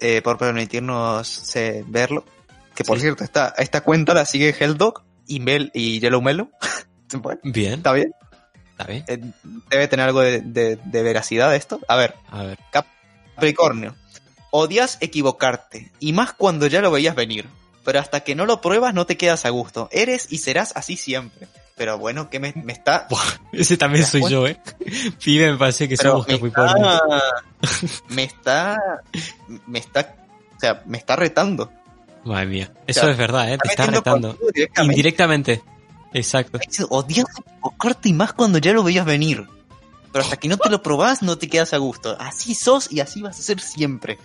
eh, 0.00 0.22
por 0.22 0.38
permitirnos 0.38 1.56
eh, 1.56 1.84
verlo. 1.86 2.24
Que 2.74 2.84
por 2.84 2.96
Sí. 2.98 3.02
cierto, 3.02 3.24
esta, 3.24 3.54
esta 3.58 3.80
cuenta 3.82 4.12
la 4.14 4.26
sigue 4.26 4.54
Helldog 4.58 5.02
y, 5.26 5.40
Mel, 5.40 5.70
y 5.74 6.00
Yellow. 6.00 6.22
Bueno, 7.20 7.40
Bien, 7.44 7.74
está 7.74 7.92
bien. 7.92 8.12
está 8.72 8.84
bien. 8.84 9.04
Eh, 9.06 9.20
debe 9.70 9.86
tener 9.88 10.06
algo 10.06 10.20
de, 10.22 10.40
de- 10.40 10.76
de 10.76 11.02
veracidad 11.02 11.54
esto. 11.54 11.78
A 11.88 11.94
ver, 11.96 12.14
A 12.30 12.42
ver. 12.42 12.58
Capricornio. 13.34 13.94
Odias 14.50 14.98
equivocarte, 15.00 15.92
y 16.00 16.12
más 16.12 16.32
cuando 16.32 16.66
ya 16.66 16.80
lo 16.80 16.90
veías 16.90 17.14
venir. 17.14 17.46
Pero 17.84 18.00
hasta 18.00 18.20
que 18.20 18.34
no 18.34 18.44
lo 18.46 18.60
pruebas 18.60 18.92
no 18.94 19.06
te 19.06 19.16
quedas 19.16 19.44
a 19.46 19.50
gusto. 19.50 19.88
Eres 19.92 20.26
y 20.32 20.38
serás 20.38 20.72
así 20.76 20.96
siempre. 20.96 21.46
Pero 21.76 21.98
bueno, 21.98 22.30
que 22.30 22.40
me, 22.40 22.52
me 22.56 22.72
está... 22.72 23.06
Ese 23.52 23.76
también 23.76 24.00
¿Te 24.00 24.04
das 24.04 24.10
soy 24.12 24.20
cuenta? 24.22 24.34
yo, 24.34 24.46
¿eh? 24.46 24.60
Pibe, 25.24 25.52
me 25.52 25.58
parece 25.58 25.88
que 25.88 25.96
somos 25.96 26.26
Capricornio. 26.26 26.86
está, 26.90 27.22
me 28.08 28.24
está... 28.24 28.76
Me 29.66 29.78
está... 29.78 30.16
O 30.56 30.60
sea, 30.60 30.82
me 30.86 30.96
está 30.96 31.16
retando. 31.16 31.70
Madre 32.24 32.46
mía. 32.46 32.72
Eso 32.86 33.02
sea, 33.02 33.10
es 33.10 33.18
verdad, 33.18 33.52
¿eh? 33.52 33.58
Te 33.58 33.68
está 33.68 33.86
retando. 33.86 34.38
directamente. 34.54 34.92
Indirectamente. 34.94 35.62
Exacto. 36.14 36.58
Odias 36.88 37.26
equivocarte 37.38 38.08
y 38.08 38.12
más 38.14 38.32
cuando 38.32 38.56
ya 38.58 38.72
lo 38.72 38.82
veías 38.82 39.04
venir. 39.04 39.46
Pero 40.12 40.24
hasta 40.24 40.38
que 40.38 40.48
no 40.48 40.56
te 40.56 40.70
lo 40.70 40.82
probás, 40.82 41.22
no 41.22 41.36
te 41.36 41.46
quedas 41.46 41.74
a 41.74 41.76
gusto. 41.76 42.16
Así 42.18 42.54
sos 42.54 42.90
y 42.90 43.00
así 43.00 43.20
vas 43.20 43.38
a 43.38 43.42
ser 43.42 43.60
siempre. 43.60 44.18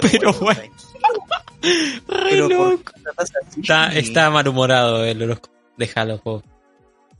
Pero 0.00 0.32
bueno. 0.32 0.60
tranquilo, 0.60 1.24
Ay, 1.62 2.02
Pero 2.30 2.48
¿por 2.48 2.70
loco. 2.72 2.92
qué 2.92 3.00
tratas 3.00 3.30
así? 3.46 3.60
Está, 3.60 3.92
está 3.94 4.30
malhumorado 4.30 5.04
el 5.04 5.22
horóscopo. 5.22 5.54
Déjalo, 5.76 6.18
po. 6.20 6.42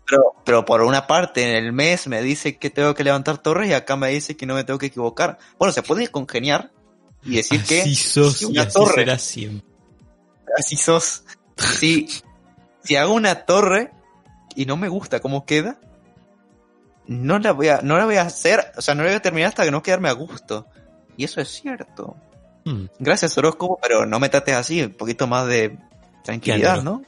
Pero, 0.08 0.34
pero 0.44 0.64
por 0.64 0.82
una 0.82 1.06
parte, 1.06 1.42
en 1.42 1.56
el 1.64 1.72
mes 1.72 2.06
me 2.06 2.22
dice 2.22 2.58
que 2.58 2.70
tengo 2.70 2.94
que 2.94 3.02
levantar 3.04 3.38
torres 3.38 3.68
y 3.70 3.72
acá 3.72 3.96
me 3.96 4.08
dice 4.10 4.36
que 4.36 4.46
no 4.46 4.54
me 4.54 4.64
tengo 4.64 4.78
que 4.78 4.86
equivocar. 4.86 5.38
Bueno, 5.58 5.72
se 5.72 5.82
puede 5.82 6.08
congeniar 6.08 6.70
y 7.24 7.36
decir 7.36 7.64
que 7.64 7.80
Así 7.80 7.94
sos 7.96 8.36
si 8.38 8.44
y 8.44 8.48
una 8.48 8.62
así 8.62 8.78
torre- 8.78 8.94
será 8.94 9.18
siempre. 9.18 9.66
así 10.56 10.76
sos. 10.76 11.24
Si, 11.56 12.06
si 12.84 12.94
hago 12.96 13.14
una 13.14 13.46
torre 13.46 13.90
y 14.54 14.66
no 14.66 14.76
me 14.76 14.88
gusta 14.88 15.18
cómo 15.20 15.44
queda, 15.44 15.80
no 17.06 17.38
la 17.38 17.52
voy 17.52 17.68
a, 17.68 17.80
no 17.82 17.96
la 17.98 18.04
voy 18.04 18.16
a 18.16 18.22
hacer, 18.22 18.72
o 18.76 18.82
sea, 18.82 18.94
no 18.94 19.02
la 19.02 19.10
voy 19.10 19.16
a 19.16 19.22
terminar 19.22 19.48
hasta 19.48 19.64
que 19.64 19.70
no 19.70 19.82
quedarme 19.82 20.08
a 20.08 20.12
gusto. 20.12 20.66
Y 21.16 21.24
eso 21.24 21.40
es 21.40 21.48
cierto. 21.48 22.16
Hmm, 22.64 22.86
Gracias, 22.98 23.36
horóscopo, 23.38 23.78
pero 23.80 24.06
no 24.06 24.18
me 24.20 24.28
trates 24.28 24.54
así, 24.54 24.82
un 24.82 24.92
poquito 24.92 25.26
más 25.26 25.46
de 25.46 25.78
tranquilidad, 26.24 26.82
¿no? 26.82 27.02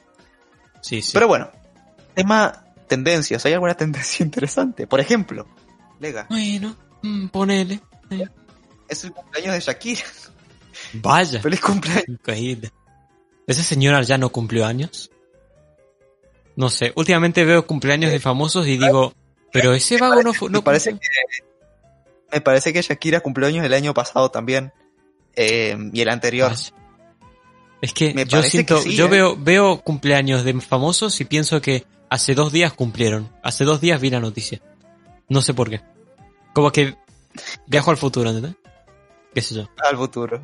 Sí, 0.81 1.01
sí. 1.01 1.11
Pero 1.13 1.27
bueno, 1.27 1.51
tema 2.13 2.65
tendencias. 2.89 3.45
¿Hay 3.45 3.53
alguna 3.53 3.73
tendencia 3.77 4.23
interesante? 4.25 4.85
Por 4.87 4.99
ejemplo, 4.99 5.47
Lega, 6.01 6.25
Bueno, 6.29 6.75
mm, 7.01 7.27
ponele. 7.27 7.79
es 8.89 9.03
el 9.05 9.13
cumpleaños 9.13 9.53
de 9.53 9.59
Shakira. 9.61 10.01
Vaya. 10.93 11.41
Feliz 11.43 11.61
cumpleaños. 11.61 12.09
Increíble. 12.09 12.71
¿Esa 13.47 13.63
señora 13.63 14.01
ya 14.01 14.17
no 14.17 14.29
cumplió 14.29 14.65
años? 14.65 15.09
No 16.55 16.69
sé, 16.69 16.91
últimamente 16.95 17.45
veo 17.45 17.65
cumpleaños 17.65 18.11
de 18.11 18.19
famosos 18.19 18.67
y 18.67 18.77
digo, 18.77 19.13
pero 19.53 19.73
ese 19.73 19.97
vago 19.97 20.21
no 20.21 20.33
fue... 20.33 20.49
me 20.49 20.53
No 20.53 20.63
parece 20.63 20.91
cumplió". 20.91 21.09
que 21.29 22.35
me 22.35 22.41
parece 22.41 22.73
que 22.73 22.81
Shakira 22.81 23.21
cumplió 23.21 23.47
años 23.47 23.65
el 23.65 23.73
año 23.73 23.93
pasado 23.93 24.29
también. 24.29 24.71
eh, 25.35 25.77
y 25.93 26.01
el 26.01 26.09
anterior. 26.09 26.49
Vaya. 26.51 26.73
Es 27.81 27.93
que 27.93 28.13
Me 28.13 28.25
yo 28.25 28.31
parece 28.37 28.49
siento, 28.49 28.75
que 28.77 28.81
sí, 28.89 28.95
yo 28.95 29.05
¿eh? 29.05 29.09
veo, 29.09 29.37
veo 29.37 29.79
cumpleaños 29.81 30.43
de 30.43 30.53
famosos 30.59 31.19
y 31.21 31.25
pienso 31.25 31.61
que 31.61 31.85
hace 32.09 32.35
dos 32.35 32.51
días 32.51 32.73
cumplieron. 32.73 33.29
Hace 33.43 33.63
dos 33.65 33.81
días 33.81 33.99
vi 34.01 34.09
la 34.09 34.19
noticia. 34.19 34.61
No 35.27 35.41
sé 35.41 35.53
por 35.53 35.69
qué. 35.69 35.81
Como 36.53 36.71
que 36.71 36.97
viajo 37.67 37.91
al 37.91 37.97
futuro, 37.97 38.29
¿entendés? 38.29 38.55
¿Qué 39.33 39.41
sé 39.41 39.55
yo? 39.55 39.69
Al 39.87 39.95
futuro. 39.97 40.41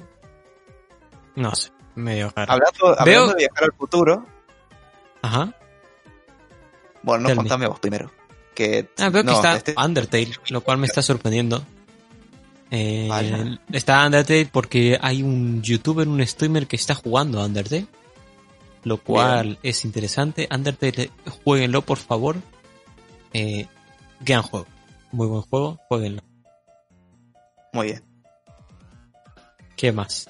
No 1.36 1.54
sé. 1.56 1.72
Medio 1.96 2.32
raro. 2.36 2.52
Hablando, 2.52 2.86
hablando 3.00 3.06
Veo- 3.06 3.28
de 3.28 3.36
viajar 3.36 3.64
al 3.64 3.74
futuro, 3.74 4.26
Ajá. 5.22 5.54
bueno, 7.04 7.30
no 7.30 7.36
contame 7.36 7.68
vos 7.68 7.80
primero. 7.80 8.12
Que, 8.54 8.90
Ah, 9.00 9.10
veo 9.10 9.24
que 9.24 9.32
está 9.32 9.56
este- 9.56 9.76
Undertale, 9.78 10.32
lo 10.50 10.62
cual 10.62 10.78
me 10.78 10.88
está 10.88 11.02
sorprendiendo. 11.02 11.66
Eh, 12.72 13.10
está 13.72 14.06
Undertale 14.06 14.48
porque 14.52 14.98
hay 15.02 15.24
un 15.24 15.62
youtuber, 15.62 16.08
un 16.08 16.26
streamer 16.26 16.68
que 16.68 16.76
está 16.76 16.96
jugando 16.96 17.40
a 17.42 17.46
Undertale. 17.46 17.88
Lo 18.86 19.02
cual 19.02 19.58
es 19.64 19.84
interesante. 19.84 20.48
Undertale, 20.50 21.12
jueguenlo 21.44 21.82
por 21.82 21.98
favor. 21.98 22.38
Eh, 23.34 23.68
gran 24.20 24.44
juego. 24.44 24.68
Muy 25.12 25.28
buen 25.28 25.42
juego, 25.42 25.80
jueguenlo. 25.88 26.22
Muy 27.74 27.88
bien. 27.88 28.04
¿Qué 29.76 29.92
más? 29.92 30.30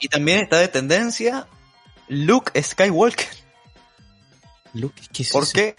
Y 0.00 0.08
también 0.08 0.40
está 0.40 0.58
de 0.58 0.68
tendencia 0.68 1.46
Luke 2.08 2.60
Skywalker. 2.60 3.28
Luke, 4.74 5.00
¿qué 5.12 5.22
es 5.22 5.30
¿Por 5.30 5.44
eso? 5.44 5.52
qué? 5.54 5.76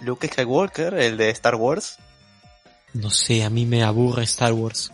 Luke 0.00 0.28
Skywalker, 0.28 0.94
el 0.94 1.18
de 1.18 1.30
Star 1.30 1.56
Wars. 1.56 1.98
No 2.94 3.10
sé, 3.10 3.44
a 3.44 3.50
mí 3.50 3.66
me 3.66 3.84
aburre 3.84 4.24
Star 4.24 4.54
Wars. 4.54 4.92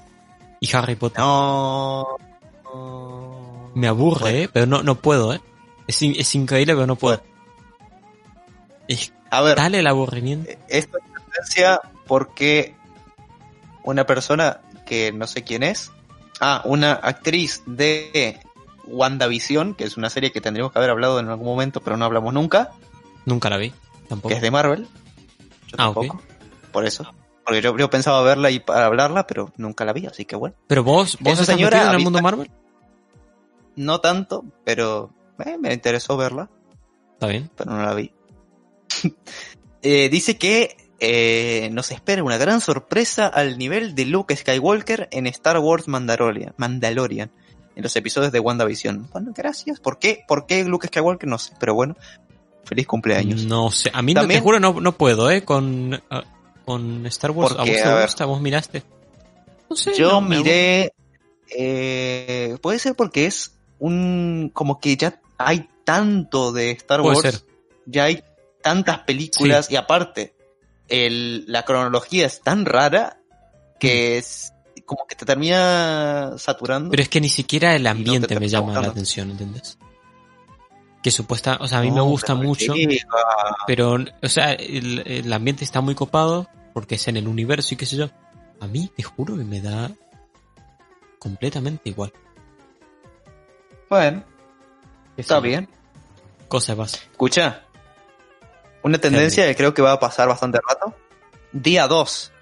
Y 0.60 0.74
Harry 0.74 0.96
Potter. 0.96 1.20
No. 1.20 2.18
Me 3.74 3.86
aburre, 3.88 4.20
Bueno. 4.20 4.38
eh, 4.38 4.50
pero 4.52 4.66
no, 4.66 4.82
no 4.82 4.94
puedo, 4.96 5.34
eh. 5.34 5.40
Es, 5.86 6.00
es 6.02 6.34
increíble, 6.34 6.74
pero 6.74 6.86
no 6.86 6.96
puedo. 6.96 7.20
Es 8.88 9.12
A 9.30 9.40
ver, 9.42 9.56
tal 9.56 9.74
el 9.74 9.86
aburrimiento. 9.86 10.50
esto 10.68 10.98
es 10.98 11.22
tendencia 11.24 11.80
porque 12.06 12.74
una 13.82 14.04
persona 14.06 14.60
que 14.86 15.12
no 15.12 15.26
sé 15.26 15.42
quién 15.42 15.62
es, 15.62 15.90
ah, 16.40 16.62
una 16.64 16.92
actriz 16.92 17.62
de 17.66 18.38
WandaVision, 18.86 19.74
que 19.74 19.84
es 19.84 19.96
una 19.96 20.10
serie 20.10 20.30
que 20.32 20.40
tendríamos 20.40 20.72
que 20.72 20.78
haber 20.78 20.90
hablado 20.90 21.18
en 21.18 21.28
algún 21.28 21.46
momento, 21.46 21.80
pero 21.80 21.96
no 21.96 22.04
hablamos 22.04 22.32
nunca, 22.34 22.72
Nunca 23.26 23.48
la 23.48 23.56
vi, 23.56 23.72
tampoco. 24.08 24.28
que 24.28 24.34
es 24.36 24.42
de 24.42 24.50
Marvel. 24.50 24.82
Yo 25.68 25.76
Ah, 25.78 25.84
tampoco. 25.84 26.20
Por 26.72 26.84
eso. 26.84 27.10
Porque 27.44 27.62
yo, 27.62 27.76
yo 27.78 27.88
pensaba 27.88 28.22
verla 28.22 28.50
y 28.50 28.60
para 28.60 28.86
hablarla, 28.86 29.26
pero 29.26 29.50
nunca 29.56 29.84
la 29.86 29.92
vi, 29.94 30.06
así 30.06 30.24
que 30.26 30.36
bueno. 30.36 30.54
Pero 30.66 30.84
vos, 30.84 31.16
vos 31.20 31.32
estás 31.32 31.46
señora 31.46 31.88
en 31.88 31.94
el 31.98 32.02
mundo 32.04 32.20
Marvel. 32.20 32.50
No 33.76 34.00
tanto, 34.00 34.44
pero 34.64 35.10
eh, 35.44 35.56
me 35.58 35.72
interesó 35.72 36.16
verla, 36.16 36.48
Está 37.14 37.26
bien. 37.28 37.50
pero 37.56 37.72
no 37.72 37.82
la 37.84 37.94
vi. 37.94 38.12
Eh, 39.86 40.08
dice 40.08 40.38
que 40.38 40.78
eh, 40.98 41.68
nos 41.70 41.90
espera 41.90 42.24
una 42.24 42.38
gran 42.38 42.62
sorpresa 42.62 43.26
al 43.26 43.58
nivel 43.58 43.94
de 43.94 44.06
Luke 44.06 44.34
Skywalker 44.34 45.08
en 45.12 45.26
Star 45.26 45.58
Wars 45.58 45.88
Mandalorian, 45.88 46.54
Mandalorian 46.56 47.30
en 47.76 47.82
los 47.82 47.94
episodios 47.94 48.32
de 48.32 48.40
WandaVision. 48.40 49.10
Bueno, 49.12 49.32
gracias. 49.36 49.80
¿Por 49.80 49.98
qué? 49.98 50.24
¿Por 50.26 50.46
qué 50.46 50.64
Luke 50.64 50.86
Skywalker? 50.86 51.28
No 51.28 51.36
sé, 51.36 51.52
pero 51.60 51.74
bueno. 51.74 51.96
Feliz 52.64 52.86
cumpleaños. 52.86 53.44
No 53.44 53.70
sé, 53.70 53.90
a 53.92 54.00
mí 54.00 54.14
no, 54.14 54.20
te 54.20 54.22
También- 54.22 54.42
juro 54.42 54.58
no, 54.58 54.80
no 54.80 54.92
puedo, 54.96 55.30
eh, 55.30 55.44
con, 55.44 56.02
ah, 56.08 56.24
con 56.64 57.04
Star 57.08 57.32
Wars. 57.32 57.52
¿A 57.52 57.56
Porque, 57.56 57.72
vos 57.72 57.80
a 57.82 57.84
te 57.84 57.92
ver. 57.94 58.02
gusta? 58.06 58.24
¿Vos 58.24 58.40
miraste? 58.40 58.82
No 59.68 59.76
sé. 59.76 59.92
Yo 59.94 60.12
no, 60.12 60.20
miré. 60.22 60.94
eh, 61.54 62.56
puede 62.62 62.78
ser 62.78 62.94
porque 62.94 63.26
es 63.26 63.54
un. 63.84 64.50
Como 64.52 64.80
que 64.80 64.96
ya 64.96 65.20
hay 65.38 65.68
tanto 65.84 66.52
de 66.52 66.70
Star 66.72 67.02
Puede 67.02 67.16
Wars. 67.16 67.22
ser. 67.22 67.46
Ya 67.86 68.04
hay 68.04 68.22
tantas 68.62 69.00
películas. 69.00 69.70
Y 69.70 69.76
aparte, 69.76 70.34
el, 70.88 71.44
la 71.46 71.64
cronología 71.64 72.26
es 72.26 72.40
tan 72.40 72.64
rara 72.64 73.20
que 73.78 74.18
es. 74.18 74.52
Como 74.86 75.06
que 75.06 75.14
te 75.14 75.24
termina 75.24 76.32
saturando. 76.36 76.88
Mm. 76.88 76.90
Pero 76.90 77.02
es 77.02 77.08
que 77.08 77.20
ni 77.20 77.28
siquiera 77.28 77.74
el 77.74 77.84
no 77.84 77.90
ambiente 77.90 78.28
te 78.28 78.40
me 78.40 78.48
llama 78.48 78.80
la 78.80 78.88
atención, 78.88 79.30
¿entendés? 79.30 79.78
Que 81.02 81.10
supuesta, 81.10 81.58
o 81.60 81.68
sea, 81.68 81.78
a 81.78 81.82
mí 81.82 81.90
me 81.90 82.00
gusta 82.00 82.34
mucho, 82.34 82.72
pero, 83.66 83.98
o 84.22 84.28
sea, 84.28 84.54
el, 84.54 85.02
el 85.06 85.30
ambiente 85.34 85.62
está 85.62 85.82
muy 85.82 85.94
copado 85.94 86.48
porque 86.72 86.94
es 86.94 87.06
en 87.08 87.18
el 87.18 87.28
universo 87.28 87.74
y 87.74 87.76
qué 87.76 87.84
sé 87.84 87.96
yo. 87.96 88.08
A 88.60 88.66
mí, 88.66 88.90
te 88.96 89.02
juro 89.02 89.36
que 89.36 89.44
me 89.44 89.60
da 89.60 89.90
completamente 91.18 91.90
igual. 91.90 92.12
Bueno, 93.94 94.24
está 95.16 95.38
bien. 95.38 95.68
Cosas 96.48 96.76
más. 96.76 96.94
Escucha. 96.94 97.62
Una 98.82 98.98
tendencia 98.98 99.46
que 99.46 99.54
creo 99.54 99.72
que 99.72 99.82
va 99.82 99.92
a 99.92 100.00
pasar 100.00 100.26
bastante 100.26 100.58
rato. 100.68 100.96
Día 101.52 101.86
2. 101.86 102.32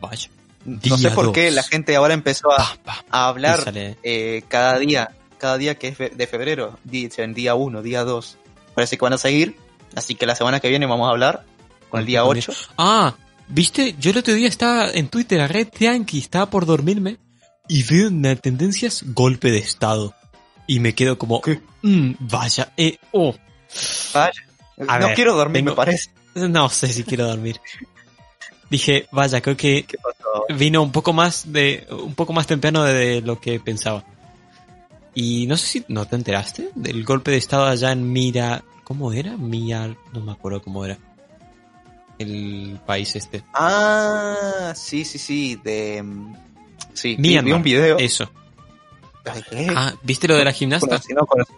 Vaya. 0.00 0.30
No 0.64 0.96
sé 0.96 1.10
por 1.10 1.32
qué 1.32 1.50
la 1.50 1.62
gente 1.62 1.94
ahora 1.94 2.14
empezó 2.14 2.50
a, 2.50 2.56
Pa, 2.56 2.78
pa, 2.82 3.04
a 3.10 3.28
hablar 3.28 3.70
eh, 3.74 4.44
cada 4.48 4.78
día, 4.78 5.14
cada 5.36 5.58
día 5.58 5.74
que 5.74 5.88
es 5.88 5.98
de 5.98 6.26
febrero, 6.26 6.78
dicen 6.84 7.34
día 7.34 7.54
1, 7.54 7.82
día 7.82 8.04
2. 8.04 8.38
Parece 8.74 8.96
que 8.96 9.04
van 9.04 9.12
a 9.12 9.18
seguir, 9.18 9.58
así 9.94 10.14
que 10.14 10.24
la 10.24 10.36
semana 10.36 10.58
que 10.58 10.70
viene 10.70 10.86
vamos 10.86 11.06
a 11.06 11.10
hablar 11.10 11.44
con 11.90 12.00
el 12.00 12.06
día 12.06 12.22
También. 12.22 12.44
8. 12.48 12.52
Ah, 12.78 13.14
viste, 13.46 13.94
yo 13.98 14.12
el 14.12 14.16
otro 14.16 14.32
día 14.32 14.48
estaba 14.48 14.90
en 14.90 15.08
Twitter, 15.08 15.38
a 15.42 15.48
Red 15.48 15.68
Yankee, 15.78 16.18
estaba 16.18 16.46
por 16.48 16.64
dormirme 16.64 17.18
y 17.68 17.82
veo 17.84 18.08
en 18.08 18.22
las 18.22 18.40
tendencias 18.40 19.04
golpe 19.14 19.50
de 19.50 19.58
estado. 19.58 20.14
Y 20.66 20.80
me 20.80 20.94
quedo 20.94 21.16
como, 21.18 21.40
¿Qué? 21.40 21.60
"Mm, 21.82 22.12
vaya, 22.20 22.72
eh, 22.76 22.98
oh. 23.12 23.34
Vaya. 24.14 24.32
A 24.86 24.98
no 24.98 25.06
ver, 25.08 25.14
quiero 25.16 25.34
dormir, 25.34 25.60
tengo- 25.62 25.70
me 25.72 25.76
parece. 25.76 26.10
No 26.34 26.68
sé 26.68 26.88
si 26.88 27.02
quiero 27.04 27.26
dormir. 27.26 27.60
Dije, 28.70 29.08
vaya, 29.10 29.40
creo 29.40 29.56
que 29.56 29.86
vino 30.56 30.82
un 30.82 30.92
poco 30.92 31.12
más 31.12 31.50
de, 31.52 31.86
un 31.90 32.14
poco 32.14 32.32
más 32.32 32.46
temprano 32.46 32.84
de 32.84 33.22
lo 33.22 33.40
que 33.40 33.58
pensaba. 33.60 34.04
Y 35.14 35.46
no 35.46 35.56
sé 35.56 35.66
si 35.66 35.84
no 35.88 36.04
te 36.06 36.14
enteraste 36.16 36.68
del 36.74 37.02
golpe 37.04 37.30
de 37.32 37.38
estado 37.38 37.64
allá 37.66 37.90
en 37.92 38.12
Mira, 38.12 38.62
¿cómo 38.84 39.12
era? 39.12 39.36
Mira, 39.36 39.96
no 40.12 40.20
me 40.20 40.32
acuerdo 40.32 40.62
cómo 40.62 40.84
era. 40.84 40.98
El 42.18 42.78
país 42.86 43.16
este. 43.16 43.42
Ah, 43.54 44.72
sí, 44.76 45.04
sí, 45.04 45.18
sí, 45.18 45.56
de... 45.64 46.04
Sí, 46.98 47.16
vi, 47.16 47.28
Myanmar. 47.30 47.44
vi 47.44 47.52
un 47.52 47.62
video. 47.62 47.98
Eso. 47.98 48.30
Ah, 49.76 49.94
¿viste 50.02 50.26
lo 50.26 50.36
de 50.36 50.44
la 50.44 50.52
gimnasta? 50.52 50.86
Conocí- 50.98 51.14
no 51.14 51.26
conocí. 51.26 51.52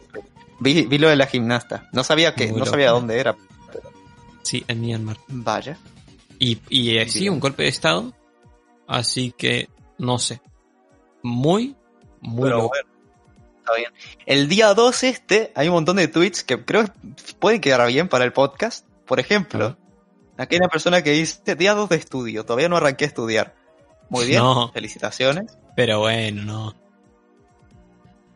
vi, 0.59 0.83
vi 0.87 0.99
lo 0.99 1.09
de 1.09 1.17
la 1.17 1.27
gimnasta. 1.27 1.89
No 1.93 2.03
sabía 2.05 2.35
que, 2.35 2.45
Muy 2.47 2.53
no 2.55 2.59
loco. 2.61 2.71
sabía 2.71 2.91
dónde 2.91 3.19
era. 3.19 3.37
Sí, 4.43 4.65
en 4.69 4.81
Myanmar. 4.81 5.17
Vaya. 5.29 5.79
Y, 6.39 6.59
y 6.69 6.97
eh, 6.99 7.09
sí, 7.09 7.29
un 7.29 7.39
golpe 7.41 7.63
de 7.63 7.69
estado. 7.69 8.13
Así 8.89 9.33
que, 9.37 9.69
no 9.99 10.19
sé. 10.19 10.41
Muy, 11.23 11.77
muy 12.21 12.45
Pero 12.45 12.57
loco. 12.57 12.69
bueno, 12.71 12.89
está 13.59 13.77
bien. 13.77 13.93
El 14.27 14.49
día 14.49 14.75
2 14.75 15.03
este, 15.05 15.53
hay 15.55 15.69
un 15.69 15.75
montón 15.75 15.97
de 15.97 16.09
tweets 16.09 16.43
que 16.43 16.65
creo 16.65 16.85
que 16.87 16.93
pueden 17.39 17.61
quedar 17.61 17.87
bien 17.89 18.09
para 18.09 18.25
el 18.25 18.33
podcast. 18.33 18.87
Por 19.07 19.21
ejemplo, 19.21 19.59
ver. 19.69 19.77
aquí 20.39 20.55
hay 20.57 20.61
una 20.61 20.69
persona 20.69 21.03
que 21.03 21.13
dice, 21.13 21.55
día 21.55 21.75
2 21.75 21.89
de 21.89 21.97
estudio, 21.97 22.45
todavía 22.45 22.69
no 22.69 22.77
arranqué 22.77 23.05
a 23.05 23.09
estudiar. 23.09 23.55
Muy 24.11 24.27
bien, 24.27 24.41
No. 24.41 24.71
felicitaciones. 24.73 25.57
Pero 25.77 26.01
bueno, 26.01 26.43
no. 26.45 26.75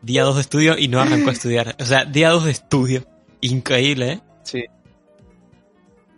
Día 0.01 0.23
2 0.23 0.35
de 0.35 0.41
estudio 0.41 0.77
y 0.77 0.87
no 0.87 0.99
arrancó 1.01 1.29
a 1.29 1.33
estudiar. 1.33 1.75
O 1.79 1.85
sea, 1.85 2.05
día 2.05 2.29
2 2.29 2.45
de 2.45 2.51
estudio. 2.51 3.05
Increíble, 3.41 4.11
¿eh? 4.13 4.21
Sí. 4.43 4.65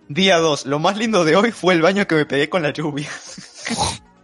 Día 0.10 0.38
2, 0.38 0.66
lo 0.68 0.80
más 0.80 0.98
lindo 0.98 1.26
de 1.26 1.36
hoy 1.36 1.52
fue 1.52 1.74
el 1.74 1.82
baño 1.82 2.08
que 2.08 2.16
me 2.16 2.26
pegué 2.26 2.50
con 2.50 2.62
la 2.64 2.72
lluvia. 2.72 3.10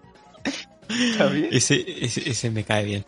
¿Está 0.89 1.25
bien? 1.27 1.49
Ese, 1.51 1.83
ese, 2.05 2.29
ese 2.29 2.49
me 2.51 2.63
cae 2.63 2.85
bien. 2.85 3.05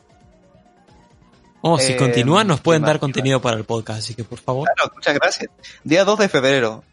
Oh, 1.62 1.78
si 1.80 1.94
Eh, 1.94 1.98
continúan 1.98 2.48
nos 2.48 2.62
pueden 2.62 2.84
¿qué 2.84 2.88
dar 2.88 3.00
contenido 3.00 3.42
para 3.42 3.58
el 3.58 3.64
podcast, 3.64 4.00
así 4.00 4.14
que 4.16 4.24
por 4.24 4.40
favor. 4.40 4.70
Claro, 4.76 4.92
muchas 4.94 5.14
gracias. 5.16 5.50
Día 5.84 6.04
2 6.04 6.20
de 6.20 6.30
febrero. 6.30 6.84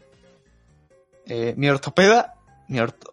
Eh, 1.25 1.53
mi 1.57 1.69
ortopeda, 1.69 2.35
mi 2.67 2.79
ort- 2.79 3.07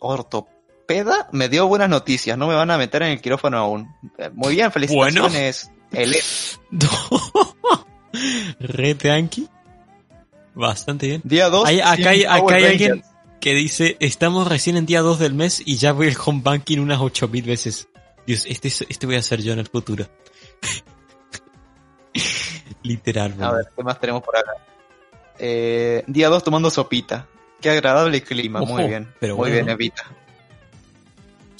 ortopeda 0.98 1.28
me 1.32 1.48
dio 1.48 1.66
buenas 1.66 1.88
noticias. 1.88 2.36
No 2.36 2.46
me 2.48 2.54
van 2.54 2.70
a 2.70 2.78
meter 2.78 3.02
en 3.02 3.10
el 3.10 3.20
quirófano 3.20 3.58
aún. 3.58 3.94
Eh, 4.18 4.30
Muy 4.34 4.54
bien, 4.54 4.70
felicitaciones. 4.72 5.70
El- 5.92 6.14
Red 8.60 8.98
Yankee. 8.98 9.48
Bastante 10.54 11.06
bien. 11.06 11.20
día 11.24 11.48
2. 11.48 11.66
Hay- 11.68 11.80
acá 11.80 12.10
hay, 12.10 12.24
acá 12.24 12.54
hay 12.54 12.64
alguien 12.64 13.02
que 13.40 13.54
dice, 13.54 13.96
estamos 14.00 14.48
recién 14.48 14.76
en 14.76 14.86
día 14.86 15.00
2 15.00 15.18
del 15.18 15.34
mes 15.34 15.62
y 15.64 15.76
ya 15.76 15.92
voy 15.92 16.08
al 16.08 16.16
home 16.24 16.40
banking 16.42 16.78
unas 16.78 17.00
8000 17.00 17.44
veces. 17.44 17.88
Dios, 18.26 18.44
este, 18.46 18.68
es- 18.68 18.84
este 18.88 19.06
voy 19.06 19.16
a 19.16 19.22
ser 19.22 19.40
yo 19.42 19.52
en 19.52 19.60
el 19.60 19.66
futuro. 19.68 20.06
Literal, 22.82 23.34
A 23.42 23.52
ver, 23.52 23.66
¿qué 23.76 23.82
más 23.82 24.00
tenemos 24.00 24.22
por 24.22 24.36
acá? 24.36 24.52
Eh, 25.38 26.02
día 26.06 26.28
2 26.28 26.44
tomando 26.44 26.70
sopita. 26.70 27.26
Qué 27.60 27.70
agradable 27.70 28.22
clima. 28.22 28.60
Muy 28.60 28.84
bien. 28.84 29.12
pero 29.20 29.36
Muy 29.36 29.50
bueno. 29.50 29.54
bien, 29.64 29.68
Evita. 29.68 30.04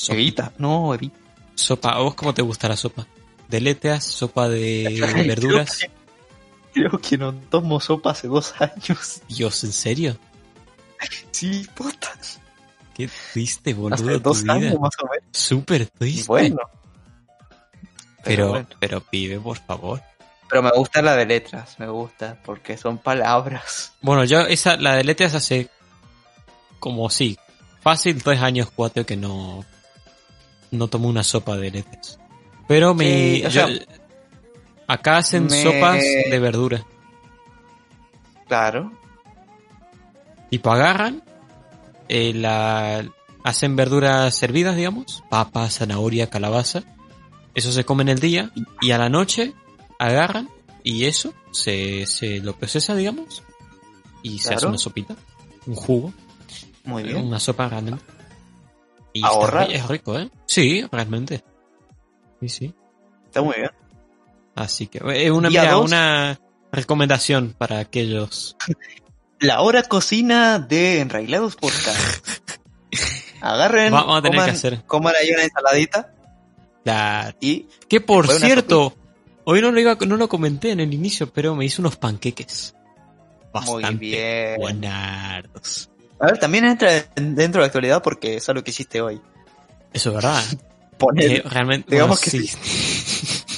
Sopita. 0.01 0.45
Evita. 0.45 0.53
No, 0.57 0.95
Evita. 0.95 1.19
Sopa, 1.55 1.91
¿a 1.91 1.99
vos 1.99 2.15
cómo 2.15 2.33
te 2.33 2.41
gusta 2.41 2.69
la 2.69 2.77
sopa? 2.77 3.07
¿De 3.49 3.61
letras? 3.61 4.03
¿Sopa 4.03 4.49
de 4.49 4.99
verduras? 5.27 5.79
Creo 5.79 5.91
que, 5.91 6.73
creo 6.73 7.01
que 7.01 7.19
no 7.19 7.35
tomo 7.35 7.81
sopa 7.81 8.13
hace 8.13 8.27
dos 8.27 8.55
años. 8.59 9.21
Dios, 9.29 9.63
¿en 9.65 9.73
serio? 9.73 10.17
Sí, 11.33 11.67
puta. 11.75 12.09
Qué 12.95 13.11
triste, 13.33 13.75
boludo. 13.75 13.95
Hace 13.95 14.13
tu 14.15 14.21
dos 14.21 14.43
vida. 14.43 14.55
años 14.55 14.81
más 14.81 14.95
o 15.03 15.07
menos. 15.07 15.29
Súper 15.33 15.87
triste. 15.87 16.27
Bueno. 16.27 16.59
pero, 18.25 18.49
bueno. 18.49 18.69
pero 18.79 19.01
pibe, 19.03 19.39
por 19.39 19.59
favor. 19.59 20.03
Pero 20.49 20.63
me 20.63 20.71
gusta 20.71 21.03
la 21.03 21.15
de 21.15 21.27
letras, 21.27 21.79
me 21.79 21.89
gusta, 21.89 22.39
porque 22.43 22.79
son 22.79 22.99
palabras. 22.99 23.93
Bueno, 24.01 24.25
yo 24.25 24.41
esa, 24.41 24.79
la 24.79 24.97
de 24.97 25.05
letras 25.05 25.35
hace 25.35 25.69
como 26.79 27.11
sí, 27.11 27.39
fácil 27.83 28.23
tres 28.23 28.41
años, 28.41 28.71
cuatro 28.75 29.05
que 29.05 29.17
no, 29.17 29.65
no 30.71 30.89
tomo 30.89 31.09
una 31.09 31.23
sopa 31.25 31.57
de 31.57 31.71
letras. 31.71 32.19
Pero 32.69 32.95
me, 32.95 33.05
Sí, 33.37 33.43
o 33.47 33.49
yo- 33.49 33.67
sea, 33.67 33.69
acá 34.87 35.19
hacen 35.19 35.45
me- 35.47 35.63
sopas 35.63 35.99
de 36.03 36.39
verdura. 36.39 36.85
Claro. 38.49 38.93
Tipo 40.51 40.71
agarran, 40.73 41.23
eh, 42.09 42.33
la, 42.35 43.05
hacen 43.45 43.77
verduras 43.77 44.43
hervidas, 44.43 44.77
digamos, 44.77 45.23
papa, 45.31 45.69
zanahoria, 45.71 46.29
calabaza. 46.29 46.83
Eso 47.55 47.73
se 47.73 47.85
come 47.85 48.03
en 48.03 48.09
el 48.11 48.21
día 48.21 48.51
y 48.81 48.91
a 48.93 48.99
la 48.99 49.09
noche 49.09 49.53
agarran 49.99 50.49
y 50.83 51.05
eso 51.05 51.33
se, 51.53 52.07
se 52.07 52.41
lo 52.41 52.55
procesa, 52.55 52.95
digamos, 52.97 53.43
y 54.23 54.39
se 54.39 54.55
hace 54.55 54.67
una 54.67 54.79
sopita, 54.79 55.15
un 55.67 55.75
jugo, 55.75 56.13
Muy 56.85 57.03
bien. 57.05 57.17
una 57.25 57.39
sopa 57.41 57.69
grande. 57.69 57.95
Y 59.13 59.25
Ahorra. 59.25 59.63
está- 59.65 59.75
es 59.75 59.89
rico, 59.89 60.19
¿eh? 60.19 60.31
Sí, 60.47 60.85
realmente. 60.91 61.43
Sí, 62.41 62.49
sí. 62.49 62.75
Está 63.27 63.43
muy 63.43 63.55
bien. 63.57 63.71
Así 64.55 64.87
que 64.89 65.01
es 65.25 65.31
una, 65.31 65.49
mira, 65.49 65.71
dos. 65.73 65.87
una 65.87 66.39
recomendación 66.73 67.55
para 67.57 67.79
aquellos. 67.79 68.57
La 69.41 69.61
hora 69.63 69.83
cocina 69.85 70.59
de 70.59 71.01
Enrailados 71.01 71.57
Podcast. 71.57 72.27
Agarren, 73.41 73.91
Vamos 73.93 74.19
a 74.19 74.23
tener 74.23 74.37
coman, 74.39 74.51
que 74.51 74.57
hacer. 74.57 74.85
coman 74.87 75.15
ahí 75.19 75.31
una 75.31 75.45
ensaladita 75.45 76.13
La... 76.85 77.35
y 77.41 77.67
Que 77.89 78.03
por 78.03 78.29
cierto, 78.29 78.95
hoy 79.45 79.63
no 79.63 79.71
lo, 79.71 79.81
iba, 79.81 79.95
no 80.07 80.17
lo 80.19 80.29
comenté 80.29 80.73
en 80.73 80.81
el 80.81 80.93
inicio, 80.93 81.33
pero 81.33 81.55
me 81.57 81.65
hice 81.65 81.81
unos 81.81 81.97
panqueques. 81.97 82.75
muy 83.55 83.83
Bastante 83.83 83.95
bien. 83.99 84.57
buenardos. 84.61 85.90
A 86.21 86.27
ver, 86.27 86.39
también 86.39 86.65
entra 86.67 86.91
en- 87.17 87.35
dentro 87.35 87.61
de 87.61 87.65
la 87.65 87.67
actualidad 87.67 88.03
porque 88.03 88.37
es 88.37 88.49
algo 88.49 88.63
que 88.63 88.71
hiciste 88.71 89.01
hoy. 89.01 89.21
Eso 89.93 90.11
es 90.11 90.15
verdad. 90.15 90.43
Poner. 90.99 91.43
Que 91.43 91.49
realmente, 91.49 91.91
digamos 91.91 92.21
bueno, 92.21 92.45
que 92.45 92.47
sí. 92.49 93.55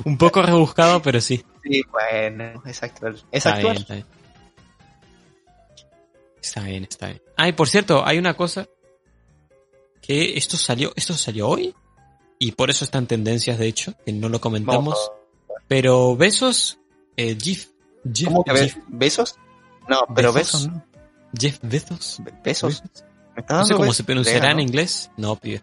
Un 0.04 0.18
poco 0.18 0.42
rebuscado, 0.42 1.00
pero 1.00 1.20
sí. 1.20 1.44
Sí, 1.62 1.82
bueno, 1.90 2.62
es 2.66 2.82
actual. 2.82 3.14
Es 3.14 3.46
Está 3.46 3.56
bien, 3.58 3.58
actual. 3.60 3.76
está 3.78 3.94
bien. 3.94 4.06
Está 6.42 6.60
bien, 6.62 6.82
está 6.84 7.06
bien. 7.08 7.22
Ah, 7.36 7.48
y 7.48 7.52
por 7.52 7.68
cierto, 7.68 8.04
hay 8.06 8.18
una 8.18 8.34
cosa 8.34 8.66
que 10.00 10.36
esto 10.36 10.56
salió, 10.56 10.92
esto 10.96 11.14
salió 11.14 11.48
hoy 11.48 11.74
y 12.38 12.52
por 12.52 12.70
eso 12.70 12.84
está 12.84 12.98
en 12.98 13.06
tendencias, 13.06 13.58
de 13.58 13.66
hecho, 13.66 13.94
que 14.04 14.12
no 14.12 14.28
lo 14.28 14.40
comentamos. 14.40 15.10
Pero 15.66 16.16
besos, 16.16 16.78
eh, 17.16 17.36
Jeff, 17.40 17.66
Jeff, 18.12 18.28
¿Cómo 18.28 18.44
que 18.44 18.70
besos? 18.88 19.36
No, 19.88 20.00
pero 20.14 20.32
¿Besos? 20.32 20.64
besos, 20.66 20.76
no. 20.76 20.84
Jeff 21.36 21.58
Bezos. 21.62 22.18
Be- 22.22 22.32
¿Besos? 22.44 22.82
¿Me 23.34 23.40
estás 23.40 23.58
No 23.58 23.64
sé 23.64 23.74
cómo 23.74 23.92
se 23.92 24.04
pronunciará 24.04 24.50
en 24.52 24.60
inglés. 24.60 25.10
No, 25.16 25.36
pibe. 25.36 25.62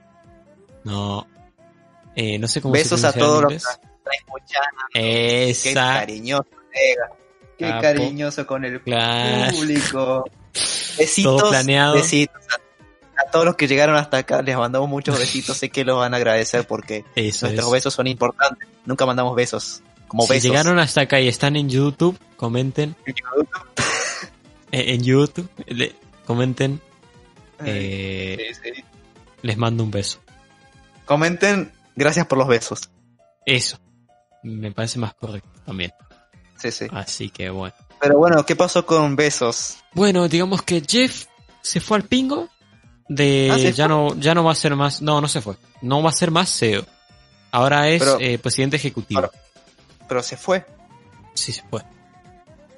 No. 0.84 1.28
Eh, 2.16 2.38
no 2.40 2.48
sé 2.48 2.62
cómo 2.62 2.74
Besos 2.74 3.02
se 3.02 3.08
a 3.08 3.12
pronunciará 3.12 3.48
todos 3.48 3.52
en 3.52 3.60
los 3.60 3.64
que. 3.64 5.62
Qué 5.64 5.74
cariñoso, 5.74 6.46
Lega. 6.74 7.10
Qué 7.58 7.70
Capo. 7.70 7.82
cariñoso 7.82 8.46
con 8.48 8.66
el 8.66 8.82
Claro. 8.82 9.52
público. 9.56 10.26
Besitos, 10.98 11.38
Todo 11.42 11.50
planeado. 11.50 11.96
besitos. 11.96 12.36
A, 13.18 13.22
a 13.28 13.32
todos 13.32 13.46
los 13.46 13.56
que 13.56 13.68
llegaron 13.68 13.96
hasta 13.98 14.18
acá 14.18 14.42
les 14.42 14.56
mandamos 14.58 14.88
muchos 14.90 15.18
besitos. 15.20 15.58
sé 15.58 15.70
que 15.70 15.84
los 15.84 15.98
van 15.98 16.14
a 16.14 16.18
agradecer 16.18 16.66
porque 16.68 17.04
Eso 17.16 17.48
nuestros 17.48 17.68
es. 17.68 17.72
besos 17.74 17.94
son 17.94 18.08
importantes. 18.08 18.68
Nunca 18.86 19.06
mandamos 19.06 19.36
besos. 19.36 19.82
Como 20.08 20.24
Si 20.24 20.30
besos. 20.34 20.44
llegaron 20.52 20.80
hasta 20.80 21.02
acá 21.02 21.20
y 21.20 21.28
están 21.28 21.56
en 21.58 21.68
YouTube, 21.70 22.18
comenten. 22.38 22.96
eh, 23.06 23.14
en 24.80 25.04
YouTube, 25.04 25.50
le- 25.68 25.96
comenten. 26.26 26.82
eh, 27.64 28.38
Sí, 28.62 28.72
sí. 28.76 28.84
les 29.42 29.58
mando 29.58 29.84
un 29.84 29.92
beso. 29.92 30.20
Comenten, 31.06 31.72
gracias 31.96 32.26
por 32.28 32.38
los 32.38 32.48
besos. 32.48 32.90
Eso. 33.46 33.78
Me 34.44 34.72
parece 34.72 35.00
más 35.00 35.14
correcto 35.14 35.50
también. 35.66 35.92
Sí, 36.58 36.72
sí. 36.72 36.88
Así 36.92 37.30
que 37.30 37.50
bueno. 37.50 37.74
Pero 38.02 38.18
bueno, 38.18 38.46
¿qué 38.46 38.56
pasó 38.56 38.86
con 38.86 39.16
besos? 39.16 39.78
Bueno, 39.94 40.28
digamos 40.28 40.62
que 40.62 40.82
Jeff 40.88 41.26
se 41.62 41.80
fue 41.80 41.98
al 41.98 42.04
pingo. 42.04 42.50
De 43.08 43.50
Ah, 43.54 43.58
¿se 43.60 43.72
ya 43.72 43.86
fue? 43.86 43.96
no, 43.96 44.16
ya 44.20 44.34
no 44.34 44.44
va 44.44 44.52
a 44.52 44.56
ser 44.56 44.76
más. 44.76 45.02
No, 45.02 45.22
no 45.22 45.28
se 45.28 45.40
fue. 45.42 45.56
No 45.82 46.02
va 46.02 46.10
a 46.10 46.14
ser 46.14 46.32
más 46.32 46.50
CEO. 46.50 46.86
Ahora 47.52 47.88
es 47.90 48.00
Pero- 48.04 48.18
eh, 48.20 48.40
presidente 48.40 48.78
ejecutivo. 48.78 49.20
Ahora- 49.22 49.32
Pero 50.08 50.24
se 50.24 50.38
fue. 50.38 50.66
Sí, 51.36 51.52
se 51.54 51.62
fue. 51.70 51.84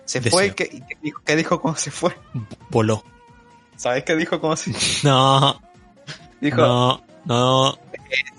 Se 0.07 0.19
Deseo. 0.19 0.31
fue. 0.31 0.55
¿Qué, 0.55 0.67
qué 0.69 0.97
dijo, 1.03 1.21
qué 1.23 1.35
dijo 1.35 1.61
cuando 1.61 1.79
se 1.79 1.91
fue? 1.91 2.17
Voló. 2.69 3.03
¿Sabes 3.75 4.03
qué 4.03 4.15
dijo 4.15 4.39
cuando 4.41 4.57
se 4.57 4.73
fue? 4.73 5.09
No, 5.09 5.61
Dijo, 6.41 6.57
no, 6.57 7.03
no. 7.25 7.77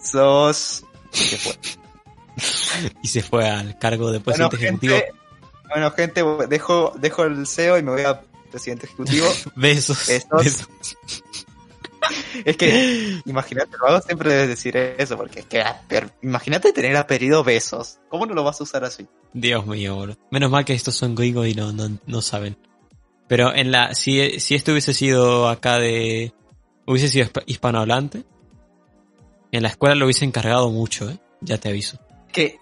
besos. 0.02 0.84
Y 1.12 1.16
se 1.18 1.38
fue. 1.38 1.54
Y 3.02 3.08
se 3.08 3.22
fue 3.22 3.48
al 3.48 3.76
cargo 3.78 4.10
de 4.12 4.18
Bueno, 4.20 4.48
presidente 4.48 4.56
ejecutivo. 4.56 4.94
gente, 4.96 5.12
bueno, 5.68 5.90
gente, 5.90 6.46
dejo, 6.48 6.92
dejo 6.96 7.24
el 7.24 7.46
CEO 7.48 7.78
y 7.78 7.82
me 7.82 7.90
voy 7.92 8.02
a 8.02 8.20
presidente 8.50 8.86
ejecutivo. 8.86 9.26
Besos. 9.56 10.06
Besos. 10.06 10.28
besos. 10.44 10.68
Es 12.44 12.56
que, 12.56 13.20
imagínate, 13.24 13.76
lo 13.78 13.88
hago 13.88 14.00
siempre 14.00 14.30
debes 14.32 14.48
decir 14.48 14.76
eso, 14.76 15.16
porque 15.16 15.40
es 15.40 15.46
que, 15.46 15.60
ah, 15.60 15.82
imagínate 16.22 16.72
tener 16.72 16.96
apellido 16.96 17.44
besos. 17.44 17.98
¿Cómo 18.08 18.26
no 18.26 18.34
lo 18.34 18.44
vas 18.44 18.60
a 18.60 18.64
usar 18.64 18.84
así? 18.84 19.06
Dios 19.32 19.66
mío, 19.66 19.94
boludo. 19.94 20.16
Menos 20.30 20.50
mal 20.50 20.64
que 20.64 20.74
estos 20.74 20.94
son 20.94 21.14
gringos 21.14 21.46
y 21.46 21.54
no, 21.54 21.72
no, 21.72 21.98
no 22.06 22.22
saben. 22.22 22.56
Pero 23.26 23.54
en 23.54 23.70
la, 23.72 23.94
si, 23.94 24.40
si 24.40 24.54
esto 24.54 24.72
hubiese 24.72 24.94
sido 24.94 25.48
acá 25.48 25.78
de, 25.78 26.32
hubiese 26.86 27.08
sido 27.08 27.26
hisp- 27.26 27.44
hispanohablante, 27.46 28.24
en 29.52 29.62
la 29.62 29.68
escuela 29.68 29.94
lo 29.94 30.06
hubiese 30.06 30.24
encargado 30.24 30.70
mucho, 30.70 31.10
eh. 31.10 31.18
Ya 31.40 31.58
te 31.58 31.68
aviso. 31.68 31.98
Que 32.32 32.58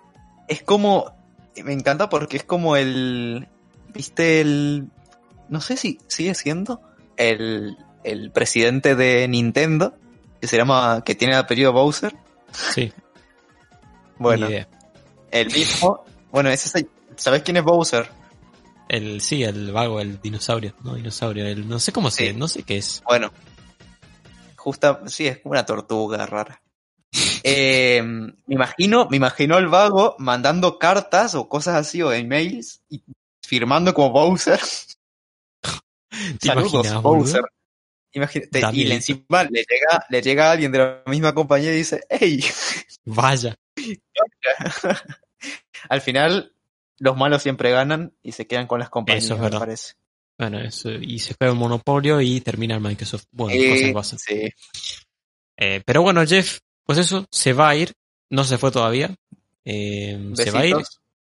es 0.48 0.62
como, 0.62 1.12
me 1.64 1.72
encanta 1.72 2.08
porque 2.08 2.36
es 2.36 2.44
como 2.44 2.76
el, 2.76 3.48
viste 3.94 4.40
el, 4.40 4.88
no 5.48 5.60
sé 5.60 5.76
si 5.76 5.98
sigue 6.08 6.34
siendo 6.34 6.82
el, 7.16 7.76
el 8.06 8.30
presidente 8.30 8.94
de 8.94 9.26
Nintendo, 9.28 9.94
que 10.40 10.46
se 10.46 10.56
llama, 10.56 11.02
que 11.04 11.14
tiene 11.14 11.34
el 11.34 11.40
apellido 11.40 11.72
Bowser. 11.72 12.16
Sí, 12.52 12.92
Bueno, 14.18 14.48
el 15.30 15.46
mismo, 15.52 16.04
bueno, 16.30 16.48
ese 16.50 16.68
es 16.68 16.74
el- 16.76 16.88
¿sabes 17.16 17.42
quién 17.42 17.58
es 17.58 17.64
Bowser? 17.64 18.08
El, 18.88 19.20
sí, 19.20 19.42
el 19.42 19.72
vago, 19.72 20.00
el 20.00 20.20
dinosaurio, 20.20 20.74
no 20.84 20.94
dinosaurio, 20.94 21.46
el, 21.46 21.68
no 21.68 21.78
sé 21.80 21.92
cómo 21.92 22.10
se, 22.10 22.28
Sí. 22.30 22.36
no 22.36 22.48
sé 22.48 22.62
qué 22.62 22.78
es. 22.78 23.02
Bueno, 23.06 23.30
justa, 24.56 25.00
sí, 25.06 25.26
es 25.26 25.38
como 25.40 25.52
una 25.52 25.66
tortuga 25.66 26.24
rara. 26.26 26.62
Eh, 27.48 28.02
me 28.02 28.54
imagino, 28.54 29.06
me 29.08 29.16
imagino 29.18 29.56
el 29.58 29.68
vago 29.68 30.16
mandando 30.18 30.78
cartas 30.80 31.36
o 31.36 31.48
cosas 31.48 31.76
así 31.76 32.02
o 32.02 32.12
emails 32.12 32.80
y 32.90 33.02
firmando 33.40 33.94
como 33.94 34.10
Bowser. 34.10 34.58
¿Te 36.40 36.48
Saludos, 36.48 36.72
imaginas, 36.72 37.02
Bowser. 37.02 37.42
Imagínate, 38.16 38.62
y 38.72 38.90
encima 38.90 39.44
le 39.44 39.60
llega, 39.68 40.06
le 40.08 40.22
llega 40.22 40.50
alguien 40.50 40.72
de 40.72 40.78
la 40.78 41.02
misma 41.06 41.34
compañía 41.34 41.72
y 41.72 41.76
dice, 41.76 42.02
hey, 42.08 42.42
Vaya. 43.04 43.54
al 45.88 46.00
final 46.00 46.52
los 46.98 47.16
malos 47.16 47.42
siempre 47.42 47.70
ganan 47.70 48.14
y 48.22 48.32
se 48.32 48.46
quedan 48.46 48.66
con 48.66 48.80
las 48.80 48.88
compañías, 48.88 49.24
Eso 49.24 49.34
es 49.34 49.40
me 49.40 49.44
verdad. 49.44 49.58
parece. 49.60 49.94
Bueno, 50.38 50.60
eso, 50.60 50.90
y 50.92 51.18
se 51.18 51.34
juega 51.34 51.52
el 51.52 51.58
monopolio 51.58 52.20
y 52.22 52.40
termina 52.40 52.74
el 52.74 52.80
Microsoft. 52.80 53.24
Bueno, 53.30 53.54
Eh, 53.54 53.92
cosas 53.92 54.22
sí. 54.22 54.48
Eh, 55.58 55.82
pero 55.84 56.02
bueno, 56.02 56.26
Jeff, 56.26 56.58
pues 56.84 56.98
eso, 56.98 57.26
se 57.30 57.52
va 57.52 57.68
a 57.70 57.76
ir. 57.76 57.92
No 58.30 58.44
se 58.44 58.58
fue 58.58 58.70
todavía. 58.70 59.14
Eh, 59.64 60.32
se 60.34 60.50
va 60.50 60.60
a 60.60 60.66
ir 60.66 60.76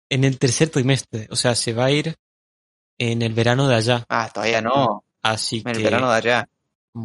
en 0.09 0.23
el 0.23 0.37
tercer 0.39 0.69
trimestre. 0.69 1.27
O 1.31 1.35
sea, 1.35 1.53
se 1.55 1.73
va 1.73 1.85
a 1.85 1.91
ir 1.91 2.15
en 2.97 3.21
el 3.21 3.33
verano 3.33 3.67
de 3.67 3.75
allá. 3.75 4.05
Ah, 4.09 4.29
todavía 4.33 4.61
no, 4.61 5.03
Así 5.21 5.61
en 5.63 5.69
el 5.69 5.77
que, 5.77 5.83
verano 5.83 6.09
de 6.11 6.17
allá. 6.17 6.49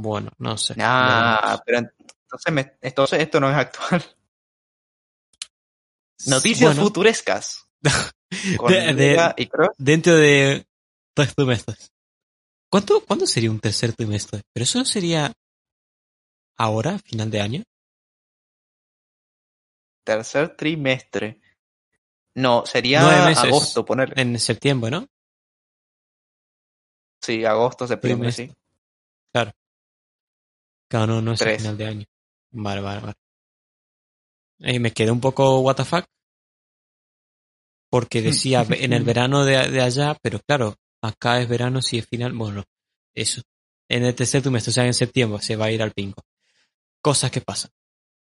Bueno, 0.00 0.30
no 0.38 0.56
sé. 0.56 0.74
Nah, 0.76 1.58
pero 1.66 1.78
entonces, 1.78 2.52
me- 2.52 2.76
entonces 2.80 3.20
esto 3.20 3.38
no 3.40 3.50
es 3.50 3.56
actual. 3.56 4.02
Noticias 6.26 6.70
Bueno, 6.70 6.82
futurescas. 6.82 7.68
De- 8.68 8.94
de- 8.94 9.34
y. 9.36 9.50
Dentro 9.76 10.14
de 10.14 10.64
tres 11.14 11.34
trimestres. 11.34 11.90
¿Cuánto, 12.70 13.04
¿Cuándo 13.04 13.26
sería 13.26 13.50
un 13.50 13.60
tercer 13.60 13.92
trimestre? 13.94 14.40
Pero 14.54 14.64
eso 14.64 14.78
no 14.78 14.84
sería 14.86 15.30
ahora, 16.58 16.98
final 17.00 17.30
de 17.30 17.40
año. 17.42 17.62
tercer 20.04 20.56
trimestre. 20.56 21.40
No, 22.34 22.64
sería 22.64 23.26
meses. 23.26 23.44
agosto, 23.44 23.84
poner. 23.84 24.18
En 24.18 24.38
septiembre, 24.38 24.90
¿no? 24.90 25.06
Sí, 27.20 27.44
agosto, 27.44 27.86
septiembre, 27.86 28.32
Trimestre. 28.32 28.46
sí. 28.48 28.61
Claro, 30.92 31.06
no, 31.06 31.22
no 31.22 31.32
es 31.32 31.38
Tres. 31.40 31.56
final 31.62 31.78
de 31.78 31.86
año. 31.86 32.04
Vale, 32.50 32.80
vale, 32.82 33.00
vale. 33.00 33.14
Eh, 34.60 34.78
me 34.78 34.92
quedé 34.92 35.10
un 35.10 35.20
poco 35.20 35.60
what 35.60 35.76
the 35.76 35.86
fuck. 35.86 36.04
Porque 37.90 38.20
decía 38.20 38.62
ve- 38.64 38.84
en 38.84 38.92
el 38.92 39.02
verano 39.04 39.44
de, 39.46 39.70
de 39.70 39.80
allá, 39.80 40.16
pero 40.22 40.38
claro, 40.46 40.76
acá 41.02 41.40
es 41.40 41.48
verano 41.48 41.80
si 41.80 41.96
es 41.96 42.06
final. 42.06 42.34
Bueno, 42.34 42.62
eso. 43.14 43.40
En 43.88 44.04
el 44.04 44.14
tercer 44.14 44.42
trimestre, 44.42 44.70
o 44.70 44.74
sea, 44.74 44.84
en 44.86 44.92
septiembre 44.92 45.40
se 45.42 45.56
va 45.56 45.64
a 45.66 45.70
ir 45.70 45.82
al 45.82 45.92
pingo. 45.92 46.22
Cosas 47.02 47.30
que 47.30 47.40
pasan. 47.40 47.70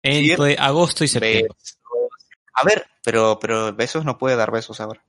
Entre 0.02 0.56
agosto 0.58 1.04
y 1.04 1.08
septiembre. 1.10 1.54
A 2.54 2.64
ver, 2.64 2.86
pero, 3.04 3.38
pero 3.38 3.74
besos 3.76 4.06
no 4.06 4.18
puede 4.18 4.38
dar 4.38 4.50
besos 4.52 4.80
ahora. 4.80 5.04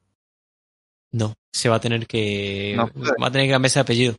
No, 1.13 1.35
se 1.53 1.69
va 1.69 1.77
a 1.77 1.81
tener 1.81 2.09
que. 2.09 2.75
No 2.77 2.91
va 3.23 3.29
a 3.29 3.31
tener 3.31 3.47
que 3.47 3.53
cambiarse 3.53 3.79
de 3.79 3.83
apellido. 3.83 4.17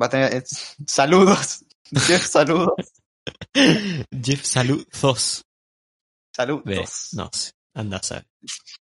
Va 0.00 0.06
a 0.06 0.08
tener. 0.08 0.34
eh, 0.34 0.44
Saludos. 0.86 1.64
Jeff, 2.06 2.26
saludos. 2.26 2.72
Jeff 4.22 4.44
Saludos. 4.44 5.42
Saludos. 6.32 7.08
No 7.12 7.30
anda 7.74 7.96
a 7.98 8.02
saber. 8.02 8.26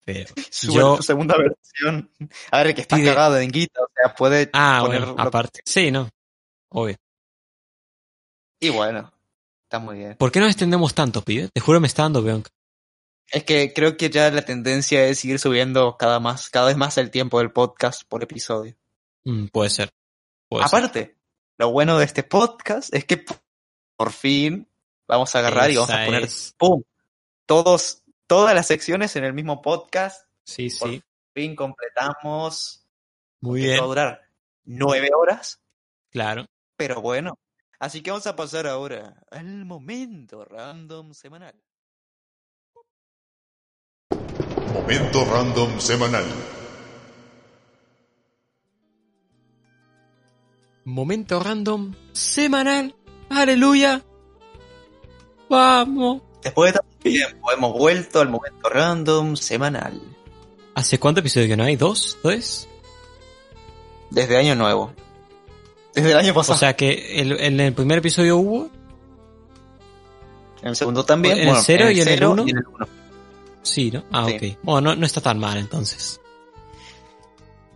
Pero 0.05 0.35
Sube 0.51 0.74
yo- 0.74 0.97
tu 0.97 1.02
segunda 1.02 1.36
versión. 1.36 2.10
A 2.51 2.62
ver, 2.62 2.74
que 2.74 2.81
está 2.82 2.97
Pide- 2.97 3.06
cagado 3.10 3.35
de 3.35 3.40
denguita, 3.40 3.81
o 3.82 3.89
sea, 3.94 4.15
puede 4.15 4.51
Ah, 4.52 4.81
poner 4.82 5.05
bueno, 5.06 5.16
aparte. 5.23 5.60
Sí, 5.65 5.90
no. 5.90 6.09
Obvio. 6.70 6.97
Y 8.60 8.70
bueno, 8.70 9.12
está 9.65 9.78
muy 9.78 9.98
bien. 9.98 10.16
¿Por 10.16 10.32
qué 10.32 10.40
nos 10.40 10.48
extendemos 10.51 10.94
tanto, 10.94 11.23
pibe? 11.23 11.48
Te 11.52 11.60
juro 11.60 11.81
me 11.81 11.86
está 11.86 12.02
dando 12.02 12.23
bronca. 12.23 12.51
Es 13.31 13.44
que 13.44 13.73
creo 13.74 13.97
que 13.98 14.09
ya 14.09 14.31
la 14.31 14.43
tendencia 14.43 15.05
es 15.06 15.20
seguir 15.20 15.39
subiendo 15.39 15.97
cada 15.98 16.19
más, 16.20 16.48
cada 16.48 16.69
vez 16.69 16.77
más 16.77 16.97
el 16.98 17.10
tiempo 17.10 17.39
del 17.39 17.52
podcast 17.52 18.02
por 18.09 18.23
episodio. 18.23 18.74
Mm, 19.24 19.47
puede 19.48 19.69
ser. 19.70 19.90
Puede 20.48 20.65
ser. 20.69 21.17
Lo 21.59 21.70
bueno 21.72 21.98
de 21.98 22.05
este 22.05 22.22
podcast 22.22 22.94
es 22.94 23.05
que 23.05 23.24
por 23.97 24.12
fin 24.12 24.68
vamos 25.06 25.35
a 25.35 25.40
agarrar 25.40 25.70
y 25.70 25.76
vamos 25.76 25.90
a 25.90 26.05
poner 26.05 26.22
es- 26.24 26.55
¡pum! 26.56 26.82
Todos, 27.47 28.02
todas 28.26 28.55
las 28.55 28.66
secciones 28.66 29.16
en 29.16 29.24
el 29.24 29.32
mismo 29.32 29.60
podcast. 29.62 30.28
Sí, 30.44 30.68
Por 30.78 30.90
sí. 30.90 31.02
fin 31.35 31.56
completamos. 31.56 32.86
Muy 33.40 33.64
Esto 33.64 33.70
va 33.70 33.76
a 33.76 33.80
bien. 33.80 33.89
durar 33.89 34.28
nueve 34.64 35.10
horas, 35.16 35.60
Claro. 36.10 36.47
pero 36.76 37.01
bueno. 37.01 37.39
Así 37.80 38.02
que 38.02 38.10
vamos 38.10 38.26
a 38.26 38.35
pasar 38.36 38.66
ahora 38.66 39.22
al 39.30 39.64
momento 39.64 40.44
random 40.44 41.14
semanal. 41.14 41.55
Momento 44.74 45.24
random 45.24 45.78
semanal. 45.80 46.24
Momento 50.89 51.39
random 51.39 51.93
semanal. 52.12 52.94
Aleluya. 53.28 54.02
Vamos. 55.51 56.23
Después 56.43 56.73
de 56.73 56.78
tanto 56.78 56.97
tiempo, 57.02 57.52
hemos 57.52 57.73
vuelto 57.74 58.20
al 58.20 58.31
momento 58.31 58.70
random 58.70 59.36
semanal. 59.36 60.01
¿Hace 60.74 60.98
cuánto 60.98 61.20
episodio 61.20 61.47
que 61.47 61.59
no 61.59 61.65
hay? 61.65 61.77
¿Dos? 61.77 62.16
¿Tres? 62.23 62.69
Desde 64.09 64.39
año 64.39 64.55
nuevo. 64.55 64.94
Desde 65.94 66.12
el 66.12 66.16
año 66.16 66.32
O 66.32 66.36
pasado. 66.36 66.59
sea 66.59 66.74
que 66.74 67.20
el- 67.20 67.39
en 67.39 67.60
el 67.60 67.74
primer 67.74 67.98
episodio 67.98 68.39
hubo. 68.39 68.70
en 70.62 70.69
el 70.69 70.74
segundo 70.77 71.05
también. 71.05 71.35
¿En 71.35 71.40
el 71.40 71.47
bueno, 71.48 71.62
cero 71.65 71.90
y 71.90 72.01
en 72.01 72.09
el 72.09 72.24
uno? 72.24 72.44
y 72.47 72.51
en 72.51 72.56
el 72.59 72.66
uno. 72.66 72.89
Sí, 73.62 73.90
¿no? 73.90 74.05
Ah, 74.10 74.27
Sí. 74.27 74.36
ok. 74.55 74.59
Bueno, 74.62 74.81
no, 74.90 74.97
no 74.97 75.05
está 75.06 75.20
tan 75.20 75.39
mal 75.39 75.59
entonces. 75.59 76.19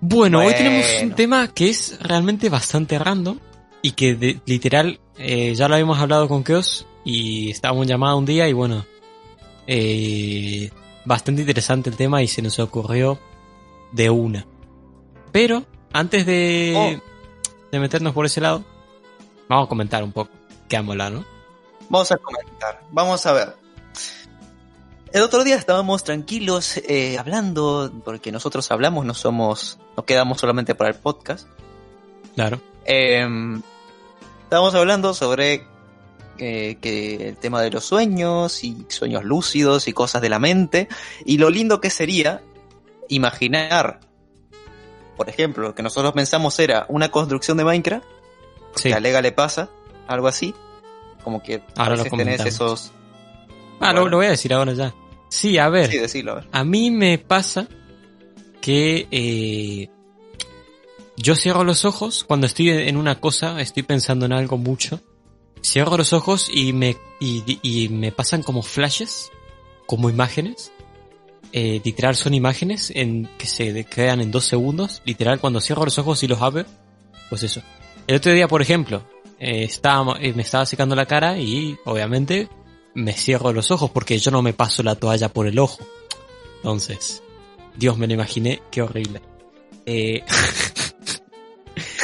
Bueno, 0.05 0.41
hoy 0.41 0.53
tenemos 0.55 0.85
un 1.03 1.13
tema 1.15 1.47
que 1.49 1.71
es 1.71 1.97
realmente 2.01 2.49
bastante 2.49 2.99
random 2.99 3.39
y 3.83 3.93
que 3.93 4.15
de- 4.17 4.41
literal 4.47 4.99
eh, 5.17 5.55
ya 5.55 5.69
lo 5.69 5.75
habíamos 5.75 5.99
hablado 6.01 6.27
con 6.27 6.43
Keos 6.43 6.87
y 7.05 7.51
estábamos 7.51 7.87
llamados 7.87 8.19
un 8.19 8.27
día 8.27 8.49
y 8.49 8.53
bueno, 8.53 8.85
eh, 9.69 10.71
bastante 11.05 11.43
interesante 11.43 11.89
el 11.89 11.97
tema 11.97 12.21
y 12.21 12.27
se 12.27 12.43
nos 12.43 12.59
ocurrió 12.59 13.19
de 13.93 14.11
una. 14.11 14.45
Pero 15.31 15.65
antes 15.93 16.27
de, 16.27 16.75
Oh. 16.77 17.03
de 17.71 17.79
meternos 17.79 18.13
por 18.13 18.27
ese 18.27 18.41
lado, 18.41 18.65
vamos 19.49 19.67
a 19.67 19.69
comentar 19.69 20.03
un 20.03 20.11
poco 20.13 20.31
qué 20.69 20.77
vamos 20.79 20.91
a 20.91 20.93
hablar, 20.95 21.13
¿no? 21.13 21.25
Vamos 21.89 22.11
a 22.11 22.17
comentar. 22.17 22.83
Vamos 22.91 23.25
a 23.27 23.33
ver. 23.33 23.62
El 25.13 25.23
otro 25.23 25.45
día 25.45 25.57
estábamos 25.57 26.05
tranquilos 26.05 26.79
eh, 26.79 27.19
hablando, 27.19 27.93
porque 28.05 28.33
nosotros 28.33 28.71
hablamos, 28.71 29.05
no 29.05 29.13
somos, 29.13 29.79
no 29.95 30.07
quedamos 30.07 30.41
solamente 30.41 30.75
para 30.75 30.89
el 30.91 30.97
podcast. 30.97 31.47
Claro. 32.35 32.61
Em, 32.87 33.61
estábamos 34.45 34.75
hablando 34.75 35.13
sobre 35.13 35.67
eh, 36.39 36.79
que 36.81 37.29
el 37.29 37.37
tema 37.37 37.61
de 37.61 37.71
los 37.71 37.85
sueños 37.85 38.65
y 38.65 38.87
sueños 38.89 39.23
lúcidos 39.23 39.87
y 39.87 39.93
cosas 39.93 40.23
de 40.23 40.31
la 40.31 40.39
mente 40.39 40.89
y 41.27 41.37
lo 41.37 41.51
lindo 41.51 41.79
que 41.81 41.91
sería 41.91 42.41
imaginar, 43.09 44.01
por 45.19 45.29
ejemplo, 45.29 45.65
lo 45.65 45.75
que 45.75 45.83
nosotros 45.83 46.15
pensamos 46.15 46.59
era 46.59 46.87
una 46.89 47.11
construcción 47.11 47.59
de 47.59 47.65
Minecraft, 47.65 48.07
Sí. 48.77 48.89
que 48.89 48.95
a 48.95 49.01
Lega 49.01 49.21
le 49.21 49.33
pasa, 49.33 49.69
algo 50.09 50.27
así, 50.29 50.55
como 51.23 51.43
que 51.43 51.57
a 51.77 51.83
Ahora 51.83 51.97
lo 51.97 52.05
veces 52.05 52.19
tenés 52.19 52.41
esos... 52.47 52.93
Ah, 53.81 53.93
lo 53.93 54.09
voy 54.09 54.25
a 54.25 54.31
decir 54.31 54.55
ahora 54.55 54.73
ya. 54.73 54.95
Sí, 55.33 55.57
a 55.57 55.71
ver. 55.71 55.91
Sí, 55.91 55.97
decirlo, 55.97 56.33
a 56.33 56.35
ver. 56.35 56.49
A 56.53 56.63
mí 56.63 56.91
me 56.91 57.17
pasa 57.17 57.67
que 58.61 59.09
eh, 59.11 59.89
yo 61.17 61.35
cierro 61.35 61.65
los 61.65 61.87
ojos 61.87 62.23
cuando 62.23 62.47
estoy 62.47 62.69
en 62.69 62.99
una 62.99 63.19
cosa, 63.19 63.59
estoy 63.63 63.83
pensando 63.83 64.27
en 64.27 64.35
algo 64.35 64.59
mucho. 64.59 65.01
Cierro 65.65 65.97
los 65.97 66.13
ojos 66.13 66.51
y 66.53 66.75
me, 66.75 66.99
y, 67.19 67.59
y 67.63 67.89
me 67.89 68.13
pasan 68.13 68.43
como 68.43 68.63
flashes, 68.63 69.31
como 69.87 70.11
imágenes. 70.11 70.71
Eh, 71.55 71.81
literal 71.83 72.15
son 72.15 72.35
imágenes 72.35 72.93
en, 72.95 73.27
que 73.39 73.47
se 73.47 73.87
crean 73.87 74.21
en 74.21 74.31
dos 74.31 74.45
segundos. 74.45 75.01
Literal 75.07 75.41
cuando 75.41 75.63
cierro 75.63 75.87
los 75.87 75.99
ojos 75.99 76.23
y 76.23 76.29
los 76.29 76.43
abro, 76.43 76.67
pues 77.31 77.43
eso. 77.43 77.63
El 78.07 78.17
otro 78.17 78.33
día, 78.33 78.49
por 78.49 78.61
ejemplo, 78.61 79.03
eh, 79.39 79.65
estaba, 79.65 80.19
eh, 80.21 80.35
me 80.35 80.43
estaba 80.43 80.67
secando 80.67 80.95
la 80.95 81.07
cara 81.07 81.39
y 81.39 81.79
obviamente 81.87 82.51
me 82.95 83.13
cierro 83.13 83.53
los 83.53 83.71
ojos 83.71 83.91
porque 83.91 84.19
yo 84.19 84.31
no 84.31 84.43
me 84.43 84.53
paso 84.53 84.83
la 84.83 84.95
toalla 84.95 85.29
por 85.29 85.47
el 85.47 85.59
ojo. 85.59 85.79
Entonces, 86.57 87.23
Dios 87.77 87.97
me 87.99 88.07
lo 88.07 88.15
imaginé, 88.15 88.63
qué 88.71 88.83
horrible. 88.83 89.21
Eh, 89.87 90.25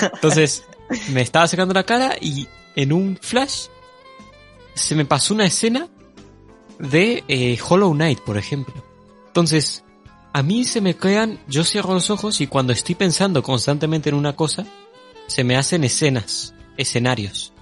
Entonces, 0.15 0.65
me 1.11 1.23
estaba 1.23 1.47
secando 1.47 1.75
la 1.75 1.85
cara 1.85 2.17
y 2.21 2.47
en 2.77 2.93
un 2.93 3.19
flash 3.21 3.67
se 4.75 4.95
me 4.95 5.05
pasó 5.05 5.35
una 5.35 5.47
escena 5.47 5.89
de 6.79 7.25
eh, 7.29 7.59
Hollow 7.69 7.93
Knight, 7.93 8.21
por 8.21 8.39
ejemplo. 8.39 8.75
Entonces, 9.27 9.85
a 10.33 10.43
mí 10.43 10.65
se 10.65 10.81
me 10.81 10.97
crean, 10.97 11.41
yo 11.49 11.65
cierro 11.65 11.95
los 11.95 12.11
ojos 12.11 12.41
y 12.41 12.47
cuando 12.47 12.73
estoy 12.73 12.95
pensando 12.95 13.43
constantemente 13.43 14.09
en 14.09 14.15
una 14.15 14.37
cosa, 14.37 14.67
se 15.27 15.45
me 15.45 15.57
hacen 15.57 15.85
escenas, 15.85 16.55
escenarios. 16.77 17.53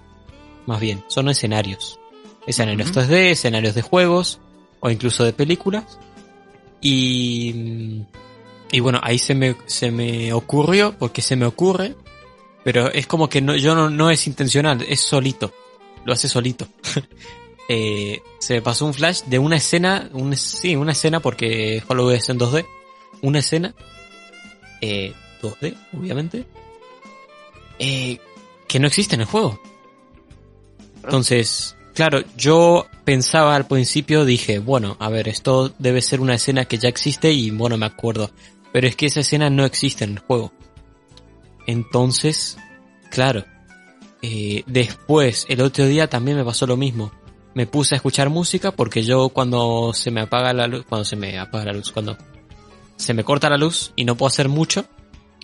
Más 0.66 0.80
bien, 0.80 1.04
son 1.08 1.28
escenarios. 1.28 1.98
Escenarios 2.47 2.90
Ujú. 2.90 3.01
3D, 3.01 3.31
escenarios 3.31 3.74
de 3.74 3.82
juegos 3.82 4.40
o 4.81 4.90
incluso 4.90 5.24
de 5.24 5.32
películas. 5.32 5.98
Y, 6.81 8.02
y 8.70 8.81
bueno, 8.81 9.01
ahí 9.02 9.18
se 9.18 9.35
me, 9.35 9.56
se 9.66 9.90
me 9.90 10.32
ocurrió, 10.32 10.97
porque 10.98 11.23
se 11.23 11.36
me 11.36 11.47
ocurre, 11.47 11.94
pero 12.64 12.93
es 12.93 13.06
como 13.06 13.28
que 13.28 13.40
no, 13.40 13.56
yo 13.56 13.74
no, 13.74 13.90
no 13.90 14.10
es 14.10 14.27
intencional, 14.27 14.85
es 14.89 15.01
solito. 15.01 15.52
Lo 16.05 16.12
hace 16.12 16.28
solito. 16.28 16.68
Eh, 17.68 18.23
se 18.39 18.55
me 18.55 18.62
pasó 18.62 18.86
un 18.86 18.94
flash 18.94 19.23
de 19.24 19.40
una 19.40 19.56
escena, 19.56 20.09
un, 20.12 20.36
sí, 20.36 20.77
una 20.77 20.93
escena 20.93 21.18
porque 21.18 21.82
Hollow 21.89 22.10
es 22.10 22.28
en 22.28 22.39
2D. 22.39 22.64
Una 23.23 23.40
escena, 23.40 23.74
eh, 24.81 25.12
2D, 25.43 25.77
obviamente, 25.93 26.47
eh, 27.81 28.18
que 28.68 28.78
no 28.78 28.86
existe 28.86 29.16
en 29.16 29.23
el 29.23 29.27
juego. 29.27 29.60
Entonces, 31.02 31.75
claro, 31.97 32.20
yo 32.36 32.86
pensaba 33.05 33.56
al 33.56 33.66
principio, 33.66 34.24
dije, 34.24 34.59
bueno, 34.59 34.97
a 35.01 35.09
ver, 35.09 35.28
esto 35.28 35.73
debe 35.78 36.02
ser 36.02 36.20
una 36.20 36.35
escena 36.35 36.66
que 36.66 36.78
ya 36.78 36.89
existe 36.89 37.32
y 37.32 37.51
bueno, 37.51 37.78
me 37.78 37.86
acuerdo. 37.86 38.31
Pero 38.73 38.86
es 38.86 38.94
que 38.94 39.06
esa 39.06 39.20
escena 39.20 39.48
no 39.48 39.64
existe 39.64 40.05
en 40.05 40.12
el 40.12 40.18
juego. 40.18 40.52
Entonces, 41.66 42.59
claro, 43.10 43.44
eh, 44.20 44.62
después, 44.66 45.47
el 45.48 45.62
otro 45.62 45.86
día 45.86 46.09
también 46.09 46.36
me 46.36 46.44
pasó 46.44 46.66
lo 46.66 46.77
mismo. 46.77 47.10
Me 47.55 47.66
puse 47.66 47.94
a 47.94 47.97
escuchar 47.97 48.28
música 48.28 48.73
porque 48.73 49.02
yo 49.02 49.31
cuando 49.31 49.93
se 49.94 50.10
me 50.10 50.20
apaga 50.20 50.52
la 50.52 50.66
luz, 50.66 50.85
cuando 50.86 51.06
se 51.06 51.16
me 51.16 51.39
apaga 51.39 51.64
la 51.64 51.73
luz, 51.73 51.90
cuando 51.90 52.18
se 52.97 53.14
me 53.14 53.24
corta 53.24 53.48
la 53.48 53.56
luz 53.56 53.93
y 53.97 54.05
no 54.05 54.16
puedo 54.16 54.28
hacer 54.28 54.51
mucho, 54.51 54.85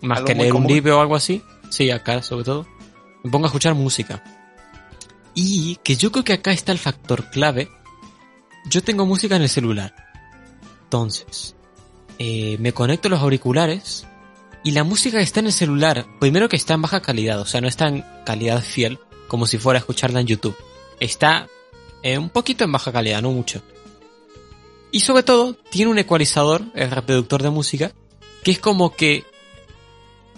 más 0.03 0.21
que 0.21 0.35
leer 0.35 0.53
un 0.53 0.67
libro 0.67 0.99
o 0.99 1.01
algo 1.01 1.17
así, 1.17 1.43
sí, 1.71 1.91
acá 1.91 2.23
sobre 2.23 2.45
todo, 2.45 2.67
me 3.25 3.31
pongo 3.31 3.47
a 3.47 3.49
escuchar 3.49 3.75
música. 3.75 4.23
Y 5.35 5.77
que 5.77 5.97
yo 5.97 6.13
creo 6.13 6.25
que 6.25 6.35
acá 6.35 6.53
está 6.53 6.73
el 6.73 6.79
factor 6.79 7.31
clave 7.31 7.69
yo 8.65 8.83
tengo 8.83 9.07
música 9.07 9.37
en 9.37 9.43
el 9.43 9.49
celular. 9.49 9.95
Entonces, 10.85 11.57
eh, 12.19 12.57
me 12.59 12.73
conecto 12.73 13.09
los 13.09 13.21
auriculares 13.21 14.07
y 14.65 14.73
la 14.73 14.85
música 14.85 15.21
está 15.21 15.41
en 15.41 15.47
el 15.47 15.53
celular, 15.53 16.07
primero 16.21 16.49
que 16.49 16.57
está 16.57 16.75
en 16.75 16.83
baja 16.83 17.03
calidad, 17.03 17.41
o 17.41 17.47
sea, 17.47 17.61
no 17.61 17.69
está 17.69 17.89
en 17.89 18.05
calidad 18.25 18.63
fiel, 18.63 18.99
como 19.27 19.47
si 19.47 19.59
fuera 19.59 19.79
a 19.79 19.81
escucharla 19.81 20.21
en 20.21 20.27
YouTube. 20.27 20.57
Está 21.01 21.49
eh, 22.03 22.19
un 22.19 22.31
poquito 22.31 22.65
en 22.65 22.73
baja 22.73 22.93
calidad, 22.93 23.23
no 23.23 23.33
mucho. 23.33 23.63
Y 24.93 25.01
sobre 25.01 25.23
todo, 25.23 25.55
tiene 25.71 25.91
un 25.91 25.99
ecualizador, 25.99 26.63
el 26.75 26.91
reproductor 26.91 27.43
de 27.43 27.51
música, 27.51 27.93
que 28.45 28.51
es 28.51 28.59
como 28.59 28.95
que 28.95 29.25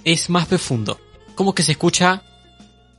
es 0.05 0.31
más 0.31 0.47
profundo. 0.47 1.01
Como 1.35 1.55
que 1.55 1.65
se 1.65 1.73
escucha 1.73 2.23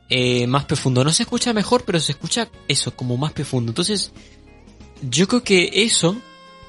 eh, 0.09 0.47
más 0.47 0.65
profundo. 0.65 1.03
No 1.03 1.11
se 1.11 1.23
escucha 1.23 1.53
mejor, 1.53 1.83
pero 1.85 1.99
se 1.99 2.11
escucha 2.13 2.49
eso, 2.67 2.95
como 2.95 3.17
más 3.17 3.31
profundo. 3.33 3.71
Entonces, 3.71 4.11
yo 5.01 5.27
creo 5.27 5.43
que 5.43 5.69
eso 5.83 6.17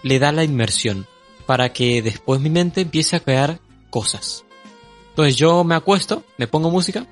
le 0.02 0.18
da 0.18 0.32
la 0.32 0.44
inmersión 0.44 1.06
para 1.46 1.72
que 1.72 2.02
después 2.02 2.40
mi 2.40 2.50
mente 2.50 2.80
empiece 2.80 3.16
a 3.16 3.20
crear 3.20 3.60
cosas. 3.90 4.44
Entonces 5.10 5.36
yo 5.36 5.64
me 5.64 5.74
acuesto, 5.74 6.24
me 6.38 6.46
pongo 6.46 6.70
música. 6.70 7.06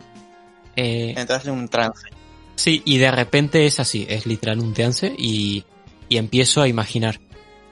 Eh, 0.76 1.14
Entras 1.16 1.46
en 1.46 1.52
un 1.54 1.68
trance. 1.68 2.08
sí, 2.56 2.82
y 2.84 2.98
de 2.98 3.10
repente 3.10 3.64
es 3.64 3.78
así, 3.80 4.06
es 4.08 4.26
literal 4.26 4.60
un 4.60 4.74
trance 4.74 5.14
y, 5.16 5.64
y 6.08 6.16
empiezo 6.16 6.60
a 6.62 6.68
imaginar, 6.68 7.20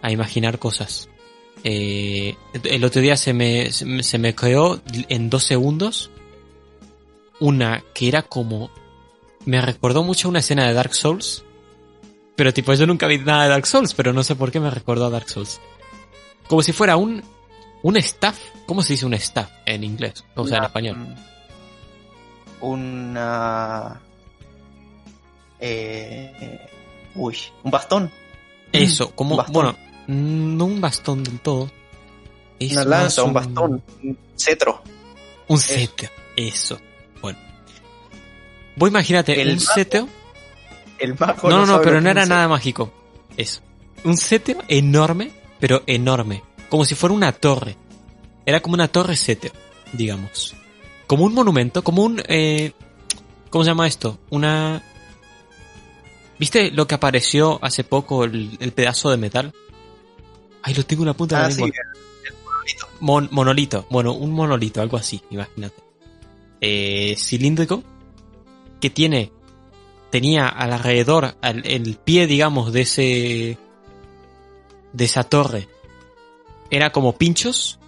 a 0.02 0.12
imaginar 0.12 0.58
cosas. 0.58 1.08
Eh, 1.64 2.36
el 2.64 2.84
otro 2.84 3.02
día 3.02 3.16
se 3.16 3.32
me, 3.34 3.70
se 3.72 3.84
me- 3.84 4.02
se 4.02 4.18
me 4.18 4.34
creó 4.34 4.80
en 5.08 5.28
dos 5.30 5.44
segundos 5.44 6.10
una 7.42 7.82
que 7.92 8.08
era 8.08 8.22
como... 8.22 8.70
Me 9.44 9.60
recordó 9.60 10.04
mucho 10.04 10.28
una 10.28 10.38
escena 10.38 10.66
de 10.68 10.74
Dark 10.74 10.94
Souls. 10.94 11.44
Pero 12.36 12.54
tipo, 12.54 12.72
yo 12.72 12.86
nunca 12.86 13.08
vi 13.08 13.18
nada 13.18 13.42
de 13.42 13.48
Dark 13.48 13.66
Souls, 13.66 13.94
pero 13.94 14.12
no 14.12 14.22
sé 14.22 14.36
por 14.36 14.52
qué 14.52 14.60
me 14.60 14.70
recordó 14.70 15.06
a 15.06 15.10
Dark 15.10 15.28
Souls. 15.28 15.60
Como 16.48 16.62
si 16.62 16.72
fuera 16.72 16.96
un... 16.96 17.22
Un 17.82 17.96
staff. 17.96 18.38
¿Cómo 18.64 18.82
se 18.82 18.92
dice 18.92 19.06
un 19.06 19.14
staff 19.14 19.50
en 19.66 19.82
inglés? 19.82 20.24
O 20.36 20.46
sea, 20.46 20.58
en 20.58 20.64
español. 20.64 21.16
Una. 22.60 24.00
Eh, 25.58 26.68
uy, 27.16 27.36
un 27.64 27.70
bastón. 27.72 28.08
Eso, 28.70 29.10
como... 29.16 29.32
un 29.32 29.36
bastón. 29.38 29.52
Bueno, 29.52 29.78
mm, 30.06 30.56
no 30.56 30.64
un 30.66 30.80
bastón 30.80 31.24
del 31.24 31.40
todo. 31.40 31.68
Es 32.60 32.70
una 32.72 32.84
lanza, 32.84 33.24
un 33.24 33.32
bastón, 33.32 33.82
un 34.04 34.18
cetro. 34.36 34.80
Un 35.48 35.56
Eso. 35.56 35.74
seteo. 35.74 36.10
Eso. 36.36 36.78
Vos 38.76 38.88
imagínate 38.88 39.40
El 39.40 39.48
un 39.50 39.54
mago 39.56 39.72
seteo. 39.74 40.08
El 40.98 41.14
mago 41.18 41.50
No, 41.50 41.66
no, 41.66 41.66
no, 41.66 41.82
pero 41.82 42.00
no 42.00 42.08
era 42.10 42.22
es 42.22 42.28
nada 42.28 42.48
mágico. 42.48 42.92
Eso. 43.36 43.60
Un 44.04 44.16
seteo 44.16 44.62
enorme, 44.68 45.30
pero 45.60 45.82
enorme. 45.86 46.42
Como 46.68 46.84
si 46.84 46.94
fuera 46.94 47.14
una 47.14 47.32
torre. 47.32 47.76
Era 48.46 48.60
como 48.60 48.74
una 48.74 48.88
torre 48.88 49.16
seteo, 49.16 49.52
digamos. 49.92 50.54
Como 51.06 51.24
un 51.24 51.34
monumento, 51.34 51.82
como 51.84 52.02
un... 52.02 52.22
Eh, 52.28 52.72
¿Cómo 53.50 53.64
se 53.64 53.70
llama 53.70 53.86
esto? 53.86 54.18
Una... 54.30 54.82
¿Viste 56.38 56.70
lo 56.70 56.86
que 56.86 56.94
apareció 56.94 57.58
hace 57.62 57.84
poco, 57.84 58.24
el, 58.24 58.56
el 58.60 58.72
pedazo 58.72 59.10
de 59.10 59.16
metal? 59.16 59.52
Ay, 60.62 60.74
lo 60.74 60.84
tengo 60.84 61.02
en 61.02 61.08
la 61.08 61.14
punta 61.14 61.36
de 61.38 61.42
Ah, 61.44 61.48
la 61.48 61.54
sí, 61.54 61.60
lengua. 61.60 61.76
Mon- 63.00 63.28
monolito, 63.32 63.86
bueno, 63.90 64.12
un 64.12 64.32
monolito, 64.32 64.80
algo 64.80 64.96
así, 64.96 65.20
imagínate. 65.30 65.76
Eh, 66.60 67.14
cilíndrico, 67.18 67.82
que 68.82 68.90
tiene, 68.90 69.32
tenía 70.10 70.46
alrededor, 70.48 71.36
al, 71.40 71.66
el 71.66 71.96
pie, 71.96 72.26
digamos, 72.26 72.72
de 72.74 72.82
ese, 72.82 73.58
de 74.92 75.04
esa 75.04 75.24
torre, 75.24 75.68
era 76.70 76.92
como 76.92 77.16
pinchos, 77.16 77.78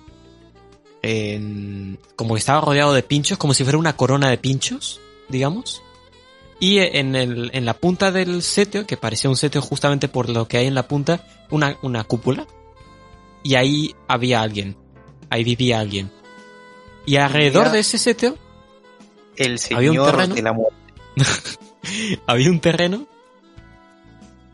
en- 1.02 1.98
como 2.16 2.34
que 2.34 2.38
estaba 2.38 2.60
rodeado 2.60 2.94
de 2.94 3.02
pinchos, 3.02 3.36
como 3.38 3.52
si 3.54 3.64
fuera 3.64 3.78
una 3.78 3.96
corona 3.96 4.30
de 4.30 4.38
pinchos, 4.38 5.00
digamos. 5.28 5.82
Y 6.60 6.78
en, 6.78 7.14
el, 7.16 7.50
en 7.52 7.64
la 7.66 7.74
punta 7.74 8.10
del 8.10 8.42
seteo, 8.42 8.86
que 8.86 8.96
parecía 8.96 9.28
un 9.28 9.36
seteo 9.36 9.60
justamente 9.60 10.08
por 10.08 10.30
lo 10.30 10.46
que 10.48 10.56
hay 10.58 10.66
en 10.66 10.74
la 10.74 10.86
punta, 10.88 11.26
una, 11.50 11.76
una 11.82 12.04
cúpula. 12.04 12.46
Y 13.42 13.56
ahí 13.56 13.94
había 14.08 14.40
alguien. 14.40 14.76
Ahí 15.28 15.44
vivía 15.44 15.80
alguien. 15.80 16.10
Y 17.04 17.16
alrededor 17.16 17.70
de 17.70 17.80
ese 17.80 17.98
seteo 17.98 18.38
El 19.36 19.58
Había 19.74 19.90
un 19.90 19.96
señor 19.96 20.10
terreno. 20.12 20.34
de 20.36 20.42
la 20.42 20.52
muerte. 20.54 20.76
había 22.26 22.50
un 22.50 22.60
terreno. 22.60 23.06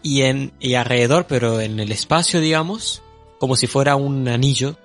Y, 0.02 0.22
en, 0.22 0.52
y 0.60 0.74
alrededor, 0.74 1.26
pero 1.26 1.60
en 1.60 1.78
el 1.78 1.92
espacio, 1.92 2.40
digamos, 2.40 3.02
como 3.38 3.56
si 3.56 3.66
fuera 3.66 3.96
un 3.96 4.26
anillo. 4.28 4.76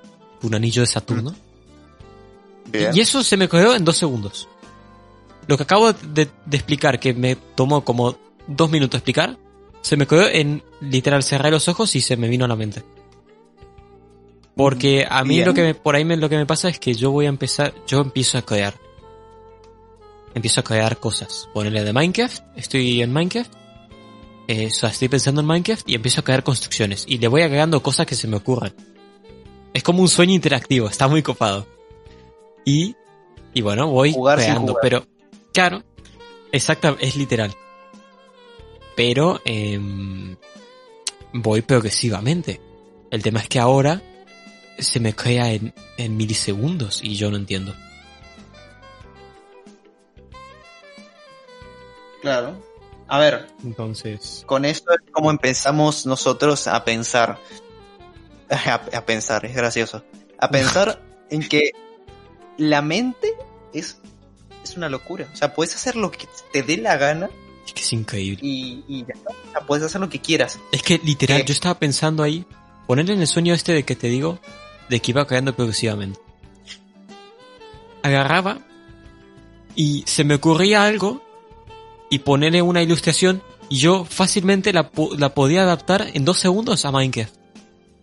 Un 0.42 0.56
anillo 0.56 0.82
de 0.82 0.88
Saturno. 0.88 1.34
Bien. 2.72 2.92
Y 2.94 3.00
eso 3.00 3.24
se 3.24 3.38
me 3.38 3.48
quedó 3.48 3.76
en 3.76 3.86
dos 3.86 3.98
segundos. 3.98 4.48
Lo 5.48 5.56
que 5.58 5.64
acabo 5.64 5.94
de, 5.94 6.28
de 6.46 6.58
explicar, 6.58 7.00
que 7.00 7.14
me 7.14 7.36
tomó 7.36 7.86
como 7.86 8.18
dos 8.48 8.70
minutos 8.70 8.98
explicar, 8.98 9.38
se 9.82 9.96
me 9.98 10.06
quedó 10.08 10.28
en 10.28 10.64
literal 10.82 11.24
cerré 11.24 11.52
los 11.52 11.68
ojos 11.70 11.96
y 11.96 12.02
se 12.02 12.18
me 12.18 12.28
vino 12.28 12.46
a 12.46 12.48
la 12.48 12.56
mente. 12.56 12.84
Porque 14.56 15.06
a 15.10 15.24
mí 15.24 15.36
Bien. 15.36 15.46
lo 15.48 15.54
que 15.54 15.62
me, 15.62 15.76
por 15.76 15.96
ahí 15.96 16.06
me- 16.06 16.18
lo 16.18 16.30
que 16.30 16.38
me 16.38 16.46
pasa 16.46 16.70
es 16.70 16.80
que 16.80 16.94
yo 16.94 17.12
voy 17.12 17.26
a 17.26 17.30
empezar, 17.30 17.74
yo 17.88 18.02
empiezo 18.02 18.38
a 18.38 18.42
crear. 18.42 18.74
Empiezo 20.36 20.60
a 20.60 20.64
crear 20.64 21.00
cosas. 21.00 21.50
Ponerle 21.54 21.84
de 21.84 21.94
Minecraft, 21.94 22.44
estoy 22.56 23.02
en 23.02 23.12
Minecraft. 23.12 23.52
eh, 24.48 24.66
estoy 24.66 25.08
pensando 25.08 25.42
en 25.42 25.48
Minecraft 25.48 25.90
y 25.90 25.96
empiezo 25.96 26.22
a 26.22 26.24
crear 26.24 26.44
construcciones. 26.44 27.06
Y 27.08 27.18
le 27.18 27.28
voy 27.28 27.42
agregando 27.42 27.82
cosas 27.82 28.06
que 28.06 28.16
se 28.16 28.28
me 28.28 28.38
ocurren. 28.38 28.76
Es 29.74 29.82
como 29.82 30.02
un 30.02 30.08
sueño 30.10 30.34
interactivo, 30.34 30.88
está 30.88 31.08
muy 31.08 31.24
copado. 31.24 31.66
Y, 32.64 32.96
y 33.54 33.62
bueno, 33.62 33.88
voy 33.90 34.14
Jugar 34.14 34.38
creando, 34.38 34.78
pero, 34.82 35.06
claro, 35.54 35.84
exacta, 36.52 36.96
es 37.00 37.16
literal. 37.16 37.54
Pero, 38.96 39.42
em, 39.46 40.36
voy 41.34 41.62
progresivamente. 41.62 42.62
El 43.12 43.22
tema 43.24 43.40
es 43.40 43.50
que 43.50 43.60
ahora 43.60 44.02
se 44.80 45.00
me 45.00 45.14
crea 45.14 45.52
en, 45.54 45.74
en 45.98 46.18
milisegundos 46.18 47.02
y 47.04 47.16
yo 47.16 47.30
no 47.32 47.38
entiendo. 47.38 47.74
Claro. 52.26 52.60
A 53.08 53.20
ver, 53.20 53.46
Entonces, 53.64 54.44
con 54.48 54.66
eso 54.66 54.84
es 54.90 55.12
como 55.12 55.30
empezamos 55.30 56.08
nosotros 56.08 56.66
a 56.68 56.84
pensar. 56.84 57.38
A, 58.50 58.74
a 58.76 59.06
pensar, 59.06 59.46
es 59.46 59.56
gracioso. 59.56 60.04
A 60.40 60.50
pensar 60.50 61.02
en 61.32 61.48
que 61.48 61.72
la 62.58 62.82
mente 62.82 63.34
es, 63.74 64.00
es 64.64 64.78
una 64.78 64.90
locura. 64.90 65.28
O 65.34 65.36
sea, 65.36 65.54
puedes 65.54 65.74
hacer 65.76 65.96
lo 65.96 66.10
que 66.12 66.28
te 66.52 66.62
dé 66.64 66.78
la 66.78 66.98
gana 66.98 67.30
es 67.66 67.74
que 67.74 67.82
es 67.82 67.94
increíble. 67.94 68.40
y, 68.44 68.84
y 68.88 69.00
ya 69.06 69.14
está. 69.16 69.30
O 69.32 69.52
sea, 69.52 69.62
puedes 69.62 69.86
hacer 69.86 70.00
lo 70.02 70.10
que 70.10 70.20
quieras. 70.22 70.60
Es 70.72 70.82
que 70.84 71.00
literal, 71.04 71.42
¿Qué? 71.42 71.48
yo 71.48 71.54
estaba 71.54 71.78
pensando 71.80 72.22
ahí, 72.22 72.46
ponerle 72.88 73.14
en 73.14 73.22
el 73.22 73.28
sueño 73.28 73.54
este 73.56 73.72
de 73.74 73.84
que 73.84 73.96
te 73.96 74.08
digo, 74.08 74.40
de 74.90 75.00
que 75.00 75.12
iba 75.12 75.26
creando 75.26 75.56
progresivamente. 75.56 76.20
Agarraba 78.04 78.60
y 79.76 80.04
se 80.06 80.24
me 80.24 80.36
ocurría 80.36 80.86
algo 80.86 81.25
y 82.16 82.20
ponerle 82.20 82.62
una 82.62 82.82
ilustración 82.82 83.42
y 83.70 83.78
yo 83.80 84.06
fácilmente 84.06 84.72
la, 84.72 84.90
la 85.18 85.34
podía 85.34 85.64
adaptar 85.64 86.08
en 86.14 86.24
dos 86.24 86.40
segundos 86.40 86.86
a 86.86 86.92
Minecraft. 86.92 87.34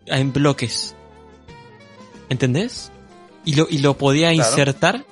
En 0.06 0.32
bloques. 0.34 0.94
¿Entendés? 2.28 2.90
Y 3.44 3.54
lo, 3.54 3.66
y 3.70 3.78
lo 3.78 3.96
podía 3.96 4.32
Claro. 4.32 4.48
insertar. 4.50 5.04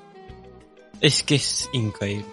Es 1.01 1.23
que 1.23 1.37
es 1.37 1.71
increíble. 1.73 2.27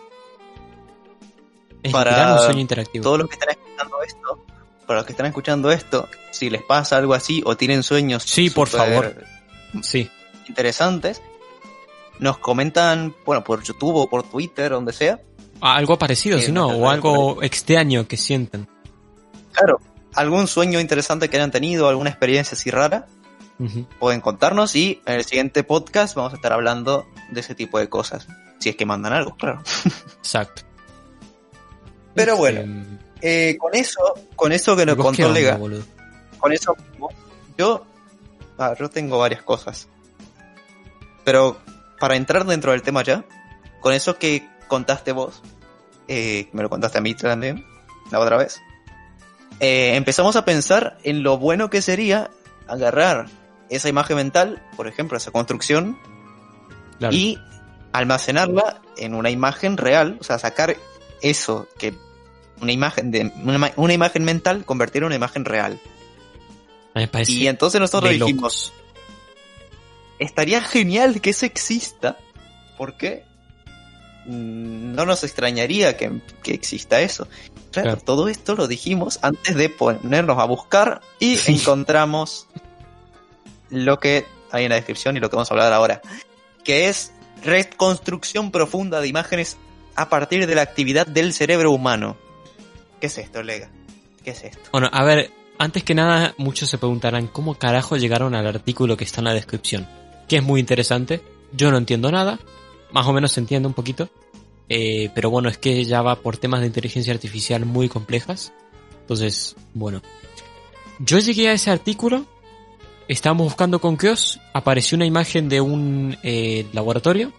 Es 1.83 1.91
Para 1.93 2.33
un 2.33 2.39
sueño 2.39 2.59
interactivo. 2.59 3.03
Todos 3.03 3.19
los 3.19 3.29
que 3.29 3.35
están 3.35 3.49
escuchando 3.51 4.01
esto, 4.03 4.45
para 4.85 4.99
los 4.99 5.05
que 5.05 5.13
están 5.13 5.25
escuchando 5.27 5.71
esto, 5.71 6.09
si 6.31 6.49
les 6.49 6.63
pasa 6.63 6.97
algo 6.97 7.13
así 7.13 7.41
o 7.45 7.55
tienen 7.55 7.83
sueños 7.83 8.23
Sí, 8.23 8.49
por 8.49 8.67
favor. 8.67 9.23
Sí. 9.83 10.09
interesantes, 10.49 11.21
nos 12.19 12.37
comentan, 12.39 13.15
bueno, 13.25 13.43
por 13.43 13.63
YouTube 13.63 13.95
o 13.95 14.09
por 14.09 14.23
Twitter, 14.23 14.71
donde 14.71 14.91
sea. 14.91 15.21
Algo 15.61 15.97
parecido, 15.97 16.37
Sí, 16.39 16.47
si 16.47 16.51
no, 16.51 16.67
o 16.67 16.89
algo 16.89 17.41
extraño 17.43 18.07
que 18.07 18.17
sientan. 18.17 18.67
Claro, 19.51 19.79
algún 20.13 20.47
sueño 20.47 20.79
interesante 20.79 21.29
que 21.29 21.37
hayan 21.37 21.51
tenido, 21.51 21.89
alguna 21.89 22.09
experiencia 22.09 22.55
así 22.55 22.69
rara, 22.71 23.07
pueden 23.99 24.21
contarnos 24.21 24.75
y 24.75 25.01
en 25.05 25.15
el 25.15 25.23
siguiente 25.25 25.63
podcast 25.63 26.15
vamos 26.15 26.33
a 26.33 26.35
estar 26.35 26.53
hablando 26.53 27.07
de 27.31 27.39
ese 27.39 27.55
tipo 27.55 27.79
de 27.79 27.89
cosas. 27.89 28.27
Si 28.59 28.69
es 28.69 28.75
que 28.75 28.85
mandan 28.85 29.13
algo, 29.13 29.35
claro. 29.35 29.61
Exacto. 30.17 30.61
Pero 32.13 32.33
Este, 32.33 32.39
bueno, 32.39 32.97
Eh, 33.21 33.57
con 33.59 33.73
eso, 33.75 33.99
con 34.35 34.51
eso 34.51 34.75
que 34.75 34.83
¿y 34.83 34.85
nos 34.85 34.95
contó 34.95 35.31
Lega, 35.31 35.57
con 36.39 36.53
eso 36.53 36.75
yo, 37.57 37.83
ah, 38.59 38.75
yo 38.79 38.89
tengo 38.89 39.17
varias 39.17 39.41
cosas. 39.41 39.87
Pero 41.23 41.57
para 41.99 42.15
entrar 42.15 42.45
dentro 42.45 42.71
del 42.71 42.83
tema 42.83 43.03
ya, 43.03 43.25
con 43.81 43.93
eso 43.93 44.17
que 44.17 44.47
contaste 44.67 45.11
vos, 45.11 45.41
eh, 46.07 46.49
me 46.53 46.61
lo 46.63 46.69
contaste 46.69 46.97
a 46.97 47.01
mí 47.01 47.13
también, 47.15 47.65
la 48.11 48.19
otra 48.19 48.37
vez, 48.37 48.61
eh, 49.59 49.95
empezamos 49.95 50.35
a 50.35 50.45
pensar 50.45 50.97
en 51.03 51.23
lo 51.23 51.37
bueno 51.37 51.69
que 51.69 51.81
sería 51.81 52.29
agarrar 52.67 53.27
esa 53.69 53.89
imagen 53.89 54.17
mental, 54.17 54.63
por 54.75 54.87
ejemplo, 54.87 55.17
esa 55.17 55.31
construcción, 55.31 55.97
Claro. 56.99 57.15
y 57.15 57.37
almacenarla 57.93 58.81
en 58.97 59.13
una 59.13 59.29
imagen 59.29 59.77
real, 59.77 60.17
o 60.19 60.23
sea, 60.23 60.39
sacar 60.39 60.75
eso 61.21 61.67
que 61.77 61.93
una 62.61 62.71
imagen 62.71 63.11
de 63.11 63.31
una, 63.43 63.71
una 63.75 63.93
imagen 63.93 64.23
mental, 64.23 64.65
convertirla 64.65 65.05
en 65.05 65.07
una 65.07 65.15
imagen 65.15 65.45
real. 65.45 65.79
me 66.95 67.07
parece 67.07 67.31
Y 67.33 67.47
entonces 67.47 67.79
nosotros 67.79 68.11
dijimos, 68.11 68.31
locos. 68.35 68.73
estaría 70.19 70.61
genial 70.61 71.21
que 71.21 71.29
eso 71.31 71.45
exista, 71.45 72.17
porque 72.77 73.25
no 74.27 75.05
nos 75.05 75.23
extrañaría 75.23 75.95
que, 75.97 76.11
que 76.43 76.53
exista 76.53 76.99
eso. 77.01 77.27
Claro, 77.71 77.89
Claro. 77.91 78.01
todo 78.03 78.27
esto 78.27 78.55
lo 78.55 78.67
dijimos 78.67 79.19
antes 79.21 79.55
de 79.55 79.69
ponernos 79.69 80.37
a 80.39 80.45
buscar 80.45 81.01
y 81.19 81.37
Sí. 81.37 81.53
encontramos 81.55 82.47
lo 83.69 83.99
que 83.99 84.25
hay 84.51 84.63
en 84.65 84.69
la 84.69 84.75
descripción 84.75 85.17
y 85.17 85.19
lo 85.19 85.29
que 85.29 85.35
vamos 85.35 85.51
a 85.51 85.53
hablar 85.53 85.73
ahora, 85.73 86.01
que 86.63 86.87
es 86.89 87.11
reconstrucción 87.43 88.51
profunda 88.51 88.99
de 89.01 89.07
imágenes 89.07 89.57
a 89.95 90.09
partir 90.09 90.47
de 90.47 90.55
la 90.55 90.61
actividad 90.61 91.05
del 91.07 91.33
cerebro 91.33 91.71
humano. 91.71 92.17
¿Qué 92.99 93.07
es 93.07 93.17
esto, 93.17 93.43
Lega? 93.43 93.69
¿Qué 94.23 94.31
es 94.31 94.43
esto? 94.43 94.69
Bueno, 94.71 94.89
a 94.91 95.03
ver, 95.03 95.31
antes 95.59 95.83
que 95.83 95.93
nada, 95.95 96.33
muchos 96.37 96.69
se 96.69 96.77
preguntarán 96.77 97.27
cómo 97.27 97.55
carajo 97.55 97.97
llegaron 97.97 98.35
al 98.35 98.47
artículo 98.47 98.97
que 98.97 99.03
está 99.03 99.21
en 99.21 99.25
la 99.25 99.33
descripción. 99.33 99.87
Que 100.27 100.37
es 100.37 100.43
muy 100.43 100.59
interesante. 100.59 101.21
Yo 101.53 101.71
no 101.71 101.77
entiendo 101.77 102.11
nada. 102.11 102.39
Más 102.91 103.05
o 103.07 103.13
menos 103.13 103.31
se 103.31 103.39
entiende 103.39 103.67
un 103.67 103.73
poquito. 103.73 104.09
Eh, 104.69 105.09
pero 105.15 105.29
bueno, 105.29 105.49
es 105.49 105.57
que 105.57 105.83
ya 105.85 106.01
va 106.01 106.17
por 106.21 106.37
temas 106.37 106.61
de 106.61 106.67
inteligencia 106.67 107.13
artificial 107.13 107.65
muy 107.65 107.89
complejas. 107.89 108.53
Entonces, 109.01 109.55
bueno. 109.73 110.01
Yo 110.99 111.19
llegué 111.19 111.49
a 111.49 111.53
ese 111.53 111.71
artículo. 111.71 112.25
Estábamos 113.07 113.45
buscando 113.45 113.79
con 113.79 113.97
Kios. 113.97 114.39
Apareció 114.53 114.95
una 114.95 115.05
imagen 115.05 115.47
de 115.49 115.61
un 115.61 116.17
eh, 116.23 116.65
laboratorio. 116.73 117.31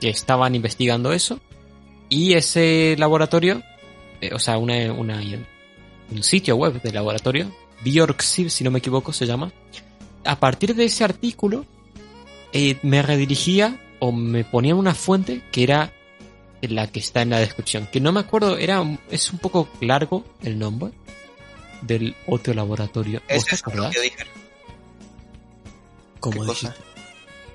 Que 0.00 0.10
estaban 0.10 0.54
investigando 0.54 1.12
eso. 1.12 1.40
Y 2.08 2.34
ese 2.34 2.96
laboratorio. 2.98 3.62
eh, 4.20 4.30
o 4.34 4.38
sea, 4.38 4.58
una, 4.58 4.92
una, 4.92 5.20
un 6.10 6.22
sitio 6.22 6.56
web 6.56 6.80
de 6.82 6.92
laboratorio, 6.92 7.50
Bjorkseed, 7.82 8.48
si 8.48 8.64
no 8.64 8.70
me 8.70 8.78
equivoco, 8.78 9.12
se 9.12 9.26
llama. 9.26 9.52
A 10.24 10.38
partir 10.38 10.74
de 10.74 10.84
ese 10.84 11.04
artículo, 11.04 11.66
me 12.82 13.02
redirigía 13.02 13.80
o 14.06 14.12
me 14.12 14.44
ponía 14.44 14.74
una 14.74 14.94
fuente 14.94 15.40
que 15.50 15.62
era 15.62 15.90
la 16.60 16.86
que 16.88 17.00
está 17.00 17.22
en 17.22 17.30
la 17.30 17.38
descripción. 17.38 17.86
Que 17.90 18.00
no 18.00 18.12
me 18.12 18.20
acuerdo, 18.20 18.58
era 18.58 18.82
es 19.10 19.30
un 19.32 19.38
poco 19.38 19.68
largo 19.80 20.24
el 20.42 20.58
nombre 20.58 20.92
del 21.82 22.14
otro 22.26 22.52
laboratorio. 22.54 23.20
¿Vos 23.20 23.36
Es 23.36 23.44
te 23.46 23.54
eso 23.54 23.64
lo 23.66 23.72
acordás? 23.72 23.94
que 23.94 24.00
dije. 24.02 24.24
Como 26.20 26.40
¿Qué 26.42 26.46
cosa? 26.48 26.68
dijiste. 26.68 26.84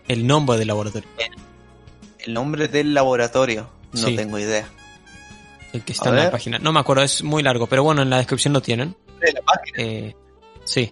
El 0.07 0.25
nombre 0.25 0.57
del 0.57 0.67
laboratorio, 0.67 1.07
El 2.19 2.33
nombre 2.33 2.67
del 2.67 2.93
laboratorio, 2.95 3.69
no 3.93 3.99
Sí. 4.07 4.15
tengo 4.15 4.39
idea. 4.39 4.67
el 5.71 5.83
que 5.83 5.91
A 5.91 5.95
está 5.95 6.09
en 6.09 6.15
la 6.15 6.31
página. 6.31 6.57
No 6.57 6.71
me 6.73 6.79
acuerdo, 6.79 7.03
es 7.03 7.21
muy 7.23 7.43
largo, 7.43 7.67
pero 7.67 7.83
bueno, 7.83 8.01
en 8.01 8.09
la 8.09 8.17
descripción 8.17 8.53
lo 8.53 8.61
tienen. 8.61 8.95
De 9.19 9.31
la 9.33 9.41
página. 9.43 9.77
Eh, 9.77 10.15
sí, 10.65 10.91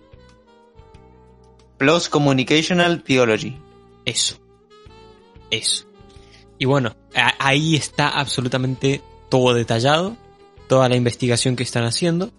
Plus 1.77 2.09
Communicational 2.09 3.01
Theology. 3.03 3.57
Eso. 4.05 4.37
Eso. 5.51 5.85
Y 6.57 6.65
bueno, 6.65 6.95
ahí 7.39 7.75
está 7.75 8.09
absolutamente 8.09 9.01
todo 9.29 9.53
detallado, 9.53 10.17
toda 10.67 10.89
la 10.89 10.95
investigación 10.95 11.55
que 11.55 11.63
están 11.63 11.83
haciendo, 11.83 12.31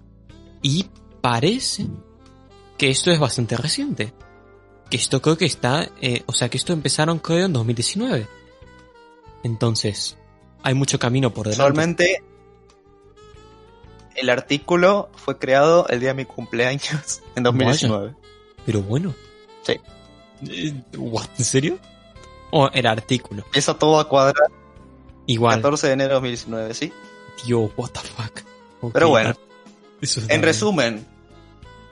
y 0.62 0.86
parece 1.20 1.86
que 2.76 2.90
esto 2.90 3.10
es 3.10 3.18
bastante 3.18 3.56
reciente. 3.56 4.12
Que 4.90 4.96
esto 4.96 5.20
creo 5.20 5.36
que 5.36 5.44
está, 5.44 5.90
eh, 6.00 6.22
o 6.26 6.32
sea, 6.32 6.48
que 6.48 6.56
esto 6.56 6.72
empezaron 6.72 7.18
creo 7.18 7.46
en 7.46 7.52
2019. 7.52 8.26
Entonces, 9.44 10.16
hay 10.62 10.74
mucho 10.74 10.98
camino 10.98 11.32
por 11.32 11.48
delante. 11.48 11.62
Solamente 11.62 12.22
el 14.16 14.30
artículo 14.30 15.10
fue 15.14 15.38
creado 15.38 15.86
el 15.88 16.00
día 16.00 16.10
de 16.10 16.14
mi 16.14 16.24
cumpleaños, 16.24 17.22
en 17.36 17.42
2019. 17.42 18.14
Pero 18.66 18.82
bueno. 18.82 19.14
Sí. 19.62 19.78
What, 20.96 21.28
¿En 21.38 21.44
serio? 21.44 21.78
O 22.50 22.68
el 22.72 22.86
artículo. 22.86 23.42
Empieza 23.44 23.74
todo 23.74 24.00
a 24.00 24.08
cuadrar 24.08 24.50
Igual. 25.26 25.56
14 25.56 25.88
de 25.88 25.92
enero 25.92 26.08
de 26.08 26.14
2019, 26.14 26.74
¿sí? 26.74 26.92
Tío, 27.44 27.70
what 27.76 27.90
the 27.90 28.00
fuck. 28.00 28.92
Pero 28.92 29.08
bueno. 29.10 29.34
eso 30.00 30.20
está 30.20 30.32
En 30.34 30.42
resumen, 30.42 31.06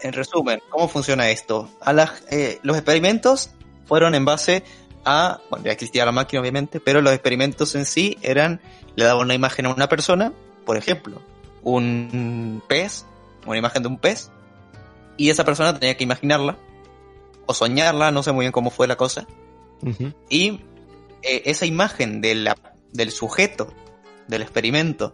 en 0.01 0.13
resumen, 0.13 0.63
¿cómo 0.71 0.89
funciona 0.89 1.29
esto? 1.31 1.69
A 1.81 1.93
las- 1.93 2.23
eh, 2.31 2.59
los 2.63 2.77
experimentos 2.77 3.51
fueron 3.87 4.15
en 4.15 4.25
base 4.25 4.65
a, 5.05 5.41
bueno, 5.51 5.65
ya 5.67 5.73
existía 5.73 6.05
la 6.05 6.13
máquina 6.13 6.41
obviamente, 6.41 6.81
pero 6.81 7.01
los 7.01 7.13
experimentos 7.13 7.75
en 7.75 7.85
sí 7.85 8.17
eran, 8.23 8.61
le 8.97 9.05
daban 9.05 9.25
una 9.27 9.35
imagen 9.35 9.67
a 9.67 9.75
una 9.75 9.89
persona, 9.89 10.33
por 10.65 10.77
ejemplo, 10.77 11.21
un 11.63 12.63
pez, 12.67 13.05
una 13.47 13.59
imagen 13.59 13.83
de 13.83 13.89
un 13.89 13.99
pez, 13.99 14.31
y 15.17 15.31
esa 15.31 15.45
persona 15.45 15.79
tenía 15.79 15.97
que 15.97 16.05
imaginarla, 16.05 16.57
o 17.47 17.55
soñarla, 17.55 18.11
no 18.11 18.23
sé 18.23 18.33
muy 18.33 18.45
bien 18.45 18.53
cómo 18.53 18.71
fue 18.71 18.87
la 18.89 18.97
cosa, 18.97 19.27
Y 20.29 20.61
eh, 21.23 21.43
esa 21.47 21.67
imagen 21.67 22.21
de 22.21 22.35
la- 22.35 22.57
del 22.93 23.11
sujeto 23.11 23.73
del 24.29 24.43
experimento, 24.43 25.13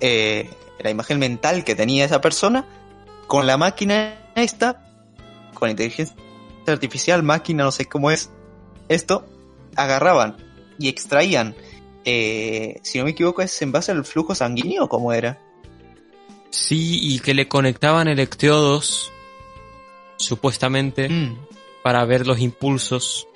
eh, 0.00 0.48
la 0.78 0.90
imagen 0.90 1.18
mental 1.18 1.64
que 1.64 1.74
tenía 1.74 2.04
esa 2.04 2.20
persona, 2.20 2.66
con 3.26 3.46
la 3.46 3.56
máquina 3.56 4.18
esta, 4.34 4.86
con 5.54 5.68
inteligencia 5.70 6.16
artificial, 6.66 7.22
máquina, 7.22 7.64
no 7.64 7.72
sé 7.72 7.86
cómo 7.86 8.10
es 8.10 8.30
esto, 8.88 9.26
agarraban 9.76 10.36
y 10.78 10.88
extraían, 10.88 11.54
eh, 12.04 12.78
si 12.82 12.98
no 12.98 13.04
me 13.04 13.10
equivoco, 13.10 13.42
es 13.42 13.60
en 13.62 13.72
base 13.72 13.92
al 13.92 14.04
flujo 14.04 14.34
sanguíneo, 14.34 14.88
¿cómo 14.88 15.12
era? 15.12 15.38
Sí, 16.50 16.98
y 17.02 17.20
que 17.20 17.34
le 17.34 17.46
conectaban 17.48 18.08
electrodos, 18.08 19.12
supuestamente, 20.16 21.08
Mm, 21.08 21.36
para 21.82 22.04
ver 22.04 22.26
los 22.26 22.40
impulsos. 22.40 23.26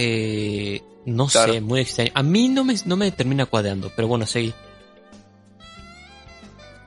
Eh, 0.00 0.80
no 1.06 1.26
Claro. 1.26 1.52
sé, 1.52 1.60
muy 1.60 1.80
extraño. 1.80 2.12
A 2.14 2.22
mí 2.22 2.48
no 2.48 2.62
me, 2.64 2.76
no 2.84 2.96
me 2.96 3.10
termina 3.10 3.46
cuadrando, 3.46 3.90
pero 3.96 4.06
bueno, 4.06 4.26
seguí. 4.26 4.54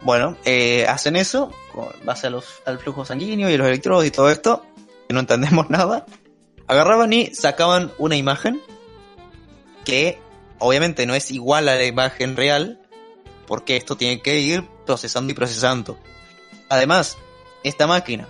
Bueno, 0.01 0.37
eh, 0.45 0.85
hacen 0.87 1.15
eso 1.17 1.51
con 1.73 1.89
base 2.05 2.27
a 2.27 2.29
los, 2.29 2.45
al 2.65 2.79
flujo 2.79 3.03
sanguíneo 3.05 3.49
y 3.49 3.57
los 3.57 3.67
electrodos 3.67 4.05
y 4.05 4.11
todo 4.11 4.29
esto, 4.29 4.65
que 5.07 5.13
no 5.13 5.19
entendemos 5.19 5.69
nada. 5.69 6.05
Agarraban 6.67 7.11
y 7.11 7.35
sacaban 7.35 7.91
una 7.97 8.15
imagen 8.15 8.61
que 9.83 10.17
obviamente 10.59 11.05
no 11.05 11.13
es 11.13 11.31
igual 11.31 11.67
a 11.67 11.75
la 11.75 11.85
imagen 11.85 12.37
real, 12.37 12.79
porque 13.45 13.75
esto 13.75 13.97
tiene 13.97 14.21
que 14.21 14.39
ir 14.39 14.63
procesando 14.85 15.31
y 15.31 15.35
procesando. 15.35 15.97
Además, 16.69 17.17
esta 17.63 17.87
máquina, 17.87 18.27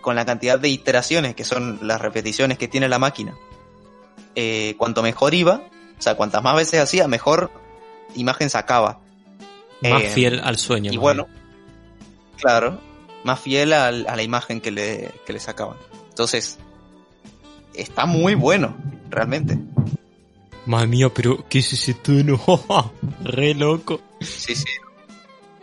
con 0.00 0.16
la 0.16 0.24
cantidad 0.24 0.58
de 0.58 0.70
iteraciones 0.70 1.34
que 1.34 1.44
son 1.44 1.78
las 1.82 2.00
repeticiones 2.00 2.56
que 2.56 2.68
tiene 2.68 2.88
la 2.88 2.98
máquina, 2.98 3.36
eh, 4.34 4.74
cuanto 4.78 5.02
mejor 5.02 5.34
iba, 5.34 5.62
o 5.98 6.02
sea, 6.02 6.16
cuantas 6.16 6.42
más 6.42 6.56
veces 6.56 6.80
hacía, 6.80 7.08
mejor 7.08 7.50
imagen 8.14 8.50
sacaba. 8.50 9.00
Más 9.82 10.02
Eh, 10.02 10.10
fiel 10.10 10.40
al 10.40 10.56
sueño. 10.58 10.92
y 10.92 10.96
bueno, 10.96 11.24
bien. 11.26 11.38
claro, 12.38 12.80
más 13.24 13.40
fiel 13.40 13.72
a, 13.72 13.90
la 13.92 14.22
imagen 14.22 14.60
que 14.60 14.70
le, 14.70 15.10
que 15.26 15.32
le 15.32 15.40
sacaban. 15.40 15.76
Entonces, 16.08 16.58
está 17.74 18.06
muy 18.06 18.34
bueno, 18.34 18.76
realmente. 19.10 19.58
Madre 20.66 20.86
mía, 20.86 21.08
pero 21.12 21.44
¿qué 21.48 21.58
es 21.58 21.72
ese 21.74 21.94
tono? 21.94 22.40
Re 23.24 23.54
loco. 23.54 24.00
Sí, 24.20 24.54
sí. 24.54 24.64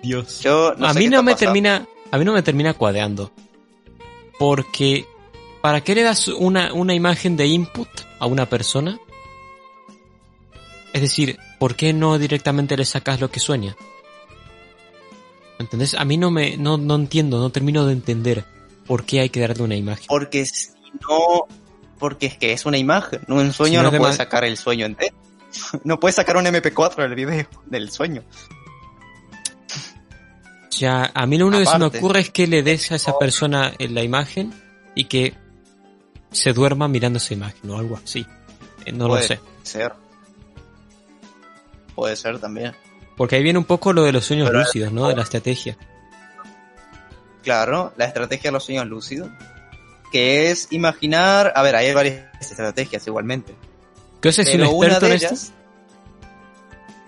Dios. 0.03 0.41
Yo 0.41 0.73
no 0.77 0.87
a 0.87 0.93
sé 0.93 0.99
mí 0.99 1.07
no 1.07 1.23
me 1.23 1.31
pasando. 1.31 1.53
termina, 1.53 1.87
a 2.11 2.17
mí 2.17 2.25
no 2.25 2.33
me 2.33 2.41
termina 2.43 2.73
cuadrando. 2.73 3.31
Porque, 4.37 5.05
¿para 5.61 5.81
qué 5.81 5.95
le 5.95 6.03
das 6.03 6.27
una, 6.27 6.73
una 6.73 6.93
imagen 6.93 7.37
de 7.37 7.47
input 7.47 7.87
a 8.19 8.25
una 8.25 8.47
persona? 8.47 8.99
Es 10.93 11.01
decir, 11.01 11.37
¿por 11.59 11.75
qué 11.75 11.93
no 11.93 12.17
directamente 12.19 12.75
le 12.75 12.85
sacas 12.85 13.19
lo 13.21 13.31
que 13.31 13.39
sueña? 13.39 13.75
¿Entendés? 15.59 15.93
A 15.93 16.03
mí 16.05 16.17
no 16.17 16.31
me, 16.31 16.57
no, 16.57 16.77
no 16.77 16.95
entiendo, 16.95 17.39
no 17.39 17.49
termino 17.51 17.85
de 17.85 17.93
entender 17.93 18.45
por 18.87 19.05
qué 19.05 19.21
hay 19.21 19.29
que 19.29 19.39
darle 19.39 19.63
una 19.63 19.75
imagen. 19.75 20.05
Porque 20.07 20.45
si 20.45 20.69
no, 21.07 21.45
porque 21.99 22.25
es 22.25 22.37
que 22.37 22.51
es 22.51 22.65
una 22.65 22.77
imagen. 22.77 23.21
Un 23.27 23.51
Si 23.51 23.57
sueño 23.57 23.77
no 23.77 23.83
no, 23.83 23.87
es 23.89 23.93
de 23.93 23.97
puede 23.99 24.11
ma- 24.13 24.17
sacar 24.17 24.43
el 24.43 24.57
sueño 24.57 24.85
entero. 24.85 25.15
No 25.83 25.99
puede 25.99 26.13
sacar 26.13 26.37
un 26.37 26.45
MP4 26.45 26.95
del 26.95 27.13
video, 27.15 27.45
del 27.67 27.91
sueño. 27.91 28.23
Ya, 30.71 31.11
a 31.13 31.25
mí 31.27 31.37
lo 31.37 31.47
único 31.47 31.59
que 31.63 31.69
se 31.69 31.77
me 31.77 31.85
ocurre 31.85 32.21
es 32.21 32.29
que 32.31 32.47
le 32.47 32.63
des 32.63 32.91
a 32.91 32.95
esa 32.95 33.17
persona 33.19 33.73
eh, 33.77 33.87
la 33.87 34.01
imagen 34.03 34.51
y 34.95 35.05
que 35.05 35.35
se 36.31 36.53
duerma 36.53 36.87
mirando 36.87 37.17
esa 37.17 37.33
imagen 37.33 37.69
o 37.69 37.77
algo 37.77 37.97
así. 38.03 38.25
Eh, 38.85 38.91
No 38.91 39.07
puede 39.07 39.21
lo 39.21 39.27
sé. 39.27 39.39
ser. 39.63 39.93
Puede 41.95 42.15
ser 42.15 42.39
también. 42.39 42.73
Porque 43.17 43.35
ahí 43.35 43.43
viene 43.43 43.59
un 43.59 43.65
poco 43.65 43.93
lo 43.93 44.03
de 44.03 44.11
los 44.13 44.25
sueños 44.25 44.47
Pero- 44.49 44.59
lúcidos, 44.59 44.91
¿no? 44.93 45.07
De 45.07 45.15
la 45.15 45.23
estrategia. 45.23 45.77
claro, 47.43 47.91
la 47.97 48.05
estrategia 48.05 48.49
de 48.49 48.53
los 48.53 48.63
sueños 48.63 48.85
lúcidos, 48.87 49.29
que 50.11 50.51
es 50.51 50.67
imaginar, 50.71 51.51
a 51.55 51.61
ver, 51.63 51.75
hay 51.75 51.91
varias 51.93 52.25
estrategias 52.39 53.05
igualmente, 53.07 53.55
¿Qué 54.21 54.31
sé 54.31 54.45
si 54.45 54.55
un 54.57 54.61
experto 54.63 55.05
de 55.07 55.07
en 55.07 55.13
esto? 55.17 55.27
ellas, 55.27 55.53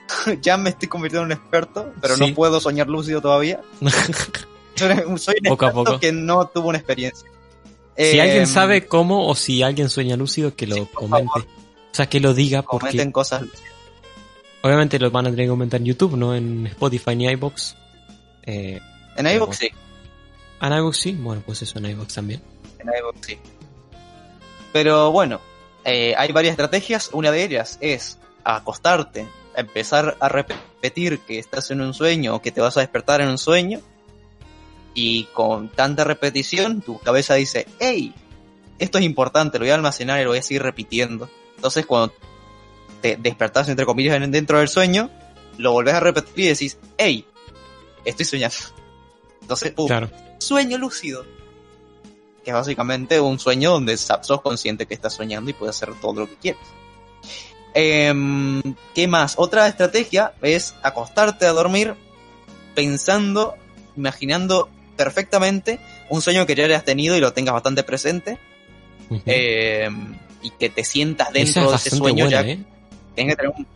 ya 0.41 0.57
me 0.57 0.71
estoy 0.71 0.89
convirtiendo 0.89 1.21
en 1.31 1.37
un 1.37 1.43
experto, 1.43 1.93
pero 2.01 2.15
Sí. 2.15 2.27
no 2.29 2.35
puedo 2.35 2.59
soñar 2.59 2.87
lúcido 2.87 3.21
todavía. 3.21 3.61
Soy 4.75 4.89
un 5.05 5.49
Poco 5.49 5.65
a 5.65 5.69
experto 5.69 5.73
poco. 5.83 5.99
que 5.99 6.11
no 6.11 6.47
tuvo 6.47 6.69
una 6.69 6.79
experiencia. 6.79 7.29
Si 7.97 8.03
Eh, 8.17 8.21
alguien 8.21 8.47
sabe 8.47 8.85
cómo 8.87 9.27
o 9.27 9.35
si 9.35 9.61
alguien 9.63 9.89
sueña 9.89 10.15
lúcido, 10.17 10.55
que 10.55 10.67
lo 10.67 10.75
Sí, 10.75 10.87
comente. 10.93 11.27
favor. 11.27 11.43
O 11.91 11.95
sea, 11.95 12.07
que 12.09 12.19
lo 12.19 12.33
diga 12.33 12.61
porque 12.63 12.87
comenten 12.87 13.11
cosas 13.11 13.41
lúcidas. 13.43 13.71
obviamente 14.61 14.97
lo 14.99 15.11
van 15.11 15.27
a 15.27 15.29
tener 15.31 15.45
que 15.45 15.49
comentar 15.49 15.79
en 15.79 15.85
YouTube, 15.87 16.15
no 16.17 16.33
en 16.35 16.65
Spotify 16.67 17.15
ni 17.15 17.25
iBox. 17.25 17.75
Eh, 18.43 18.79
En 19.17 19.27
iVoox 19.27 19.57
sí, 19.57 19.69
¿En 20.61 20.73
iVoox 20.73 20.97
sí? 20.97 21.11
Bueno, 21.13 21.43
pues 21.45 21.61
eso 21.61 21.77
en 21.79 21.85
iVoox 21.87 22.13
también. 22.13 22.41
en 22.79 22.87
iVoox 22.99 23.17
sí. 23.27 23.37
Pero 24.71 25.11
bueno, 25.11 25.39
eh, 25.85 26.15
hay 26.17 26.31
varias 26.31 26.53
estrategias. 26.53 27.09
Una 27.13 27.31
de 27.31 27.43
ellas 27.43 27.77
es 27.81 28.17
acostarte, 28.43 29.27
empezar 29.55 30.17
a 30.19 30.29
repetir 30.29 31.19
que 31.19 31.37
estás 31.39 31.69
en 31.71 31.81
un 31.81 31.93
sueño 31.93 32.35
o 32.35 32.41
que 32.41 32.51
te 32.51 32.59
vas 32.61 32.75
a 32.77 32.79
despertar 32.79 33.21
en 33.21 33.29
un 33.29 33.37
sueño. 33.37 33.81
Y 34.93 35.25
con 35.33 35.69
tanta 35.69 36.03
repetición, 36.03 36.81
tu 36.81 36.99
cabeza 36.99 37.33
dice, 37.35 37.67
hey, 37.79 38.13
esto 38.79 38.97
es 38.99 39.03
importante, 39.03 39.57
lo 39.57 39.63
voy 39.65 39.71
a 39.71 39.75
almacenar 39.75 40.19
y 40.21 40.23
lo 40.23 40.29
voy 40.31 40.39
a 40.39 40.43
seguir 40.43 40.61
repitiendo. 40.63 41.29
Entonces, 41.55 41.85
cuando 41.85 42.13
te 43.01 43.17
despertás, 43.17 43.69
entre 43.69 43.85
comillas, 43.85 44.15
en- 44.21 44.31
dentro 44.31 44.59
del 44.59 44.67
sueño, 44.67 45.09
lo 45.57 45.71
volvés 45.71 45.93
a 45.95 45.99
repetir 45.99 46.45
y 46.45 46.47
decís, 46.49 46.77
hey, 46.97 47.25
estoy 48.05 48.25
soñando. 48.25 48.55
Entonces, 49.41 49.73
Claro. 49.87 50.09
sueño 50.39 50.77
lúcido. 50.77 51.25
Que 52.43 52.51
es 52.51 52.55
básicamente 52.55 53.19
un 53.21 53.39
sueño 53.39 53.71
donde 53.71 53.95
sos 53.97 54.41
consciente 54.41 54.85
que 54.85 54.93
estás 54.93 55.13
soñando 55.13 55.49
y 55.49 55.53
puedes 55.53 55.75
hacer 55.75 55.93
todo 56.01 56.21
lo 56.21 56.27
que 56.29 56.35
quieres. 56.35 56.61
Em, 57.73 58.61
¿Qué 58.93 59.07
más? 59.07 59.35
Otra 59.37 59.67
estrategia 59.67 60.33
es 60.41 60.75
acostarte 60.83 61.45
a 61.45 61.53
dormir 61.53 61.95
pensando, 62.75 63.55
imaginando 63.95 64.69
perfectamente 64.95 65.79
un 66.09 66.21
sueño 66.21 66.45
que 66.45 66.55
ya 66.55 66.65
hayas 66.65 66.85
tenido 66.85 67.15
y 67.17 67.19
lo 67.19 67.33
tengas 67.33 67.53
bastante 67.53 67.83
presente. 67.83 68.37
Em, 69.25 70.15
y 70.41 70.49
que 70.51 70.69
te 70.69 70.83
sientas 70.83 71.27
es 71.29 71.53
dentro 71.53 71.69
de 71.69 71.75
ese 71.77 71.89
sueño 71.91 72.25
buena, 72.25 72.41
ya 72.43 72.49
¿eh? 72.49 72.59
tienes 73.15 73.35
que 73.35 73.41
tener 73.41 73.53
un 73.55 73.67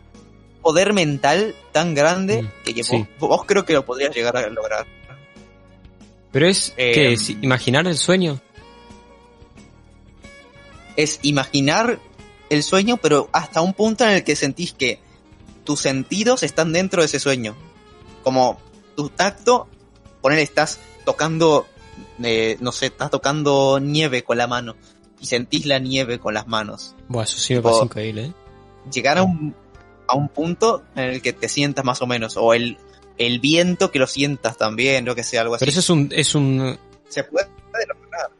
poder 0.62 0.92
mental 0.92 1.54
tan 1.72 1.94
grande 1.94 2.42
Mm, 2.42 2.48
que, 2.64 2.74
que 2.74 2.84
sí. 2.84 3.06
vos, 3.18 3.28
vos 3.30 3.44
creo 3.46 3.64
que 3.64 3.72
lo 3.74 3.84
podrías 3.84 4.14
llegar 4.14 4.36
a 4.36 4.48
lograr. 4.48 4.86
Pero 6.32 6.46
es 6.48 6.74
Eh, 6.76 6.92
que 6.92 7.12
es 7.12 7.30
imaginar 7.30 7.86
el 7.86 7.96
sueño. 7.96 8.40
es 10.96 11.20
imaginar 11.22 12.00
el 12.50 12.62
sueño, 12.62 12.96
pero 12.96 13.28
hasta 13.32 13.60
un 13.60 13.72
punto 13.74 14.04
en 14.04 14.10
el 14.10 14.24
que 14.24 14.34
sentís 14.34 14.72
que 14.72 14.98
tus 15.64 15.80
sentidos 15.80 16.42
están 16.42 16.72
dentro 16.72 17.02
de 17.02 17.06
ese 17.06 17.20
sueño. 17.20 17.54
Como 18.24 18.58
tu 18.96 19.08
tacto, 19.10 19.68
poner 20.20 20.40
estás 20.40 20.80
tocando, 21.12 21.66
eh, 22.22 22.58
no 22.60 22.70
sé, 22.70 22.86
estás 22.86 23.10
tocando 23.10 23.80
nieve 23.80 24.22
con 24.24 24.36
la 24.36 24.46
mano 24.46 24.76
y 25.18 25.24
sentís 25.24 25.64
la 25.64 25.78
nieve 25.78 26.18
con 26.18 26.34
las 26.34 26.46
manos. 26.46 26.94
Buah, 27.08 27.22
eso 27.24 27.38
sí 27.38 27.54
me 27.54 27.60
Tipo, 27.60 27.68
parece 27.70 27.84
increíble, 27.86 28.24
¿eh? 28.26 28.32
Llegar 28.92 29.16
a 29.16 29.22
un, 29.22 29.54
a 30.06 30.14
un 30.14 30.28
punto 30.28 30.82
en 30.94 31.04
el 31.04 31.22
que 31.22 31.32
te 31.32 31.48
sientas 31.48 31.82
más 31.82 32.02
o 32.02 32.06
menos, 32.06 32.36
o 32.36 32.52
el, 32.52 32.76
el 33.16 33.40
viento 33.40 33.90
que 33.90 33.98
lo 33.98 34.06
sientas 34.06 34.58
también, 34.58 35.06
lo 35.06 35.14
que 35.14 35.24
sea, 35.24 35.40
algo 35.40 35.54
así. 35.54 35.60
Pero 35.62 35.70
eso 35.70 35.80
es 35.80 35.88
un, 35.90 36.08
es 36.12 36.34
un, 36.34 36.78
Se 37.08 37.24
puede 37.24 37.48
lograr. 37.88 38.30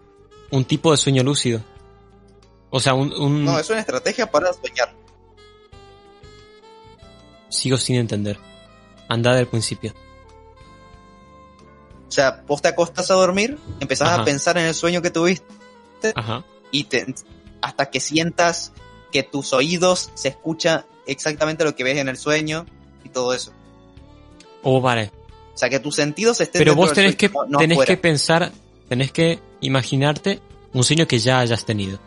un 0.50 0.64
tipo 0.66 0.90
de 0.90 0.98
sueño 0.98 1.22
lúcido. 1.22 1.62
O 2.68 2.80
sea, 2.80 2.92
un, 2.92 3.10
un- 3.14 3.46
No, 3.46 3.58
es 3.58 3.70
una 3.70 3.80
estrategia 3.80 4.30
para 4.30 4.52
soñar. 4.52 4.94
sigo 7.48 7.78
sin 7.78 7.96
entender. 7.96 8.38
Anda 9.08 9.34
del 9.34 9.46
principio. 9.46 9.94
O 12.08 12.10
sea, 12.10 12.42
vos 12.46 12.62
te 12.62 12.68
acostás 12.68 13.10
a 13.10 13.14
dormir, 13.14 13.58
empezás 13.80 14.08
Ajá. 14.08 14.22
a 14.22 14.24
pensar 14.24 14.56
en 14.58 14.64
el 14.66 14.74
sueño 14.74 15.02
que 15.02 15.10
tuviste 15.10 15.44
Ajá. 16.14 16.42
y 16.70 16.84
te, 16.84 17.14
hasta 17.60 17.90
que 17.90 18.00
sientas 18.00 18.72
que 19.12 19.22
tus 19.22 19.52
oídos 19.52 20.10
se 20.14 20.28
escucha 20.28 20.86
exactamente 21.06 21.64
lo 21.64 21.74
que 21.76 21.84
ves 21.84 21.98
en 21.98 22.08
el 22.08 22.16
sueño 22.16 22.64
y 23.04 23.10
todo 23.10 23.34
eso. 23.34 23.52
Oh, 24.62 24.80
vale. 24.80 25.12
O 25.54 25.58
sea, 25.58 25.68
que 25.68 25.80
tus 25.80 25.96
sentidos 25.96 26.40
estén 26.40 26.60
Pero 26.60 26.74
vos 26.74 26.92
tenés 26.92 27.16
que, 27.16 27.28
sueño, 27.28 27.44
no- 27.46 27.52
no 27.52 27.58
tenés 27.58 27.84
que 27.84 27.96
pensar, 27.96 28.52
tenés 28.88 29.12
que 29.12 29.38
imaginarte 29.60 30.40
un 30.72 30.84
sueño 30.84 31.06
que 31.06 31.18
ya 31.18 31.40
hayas 31.40 31.64
tenido. 31.64 31.98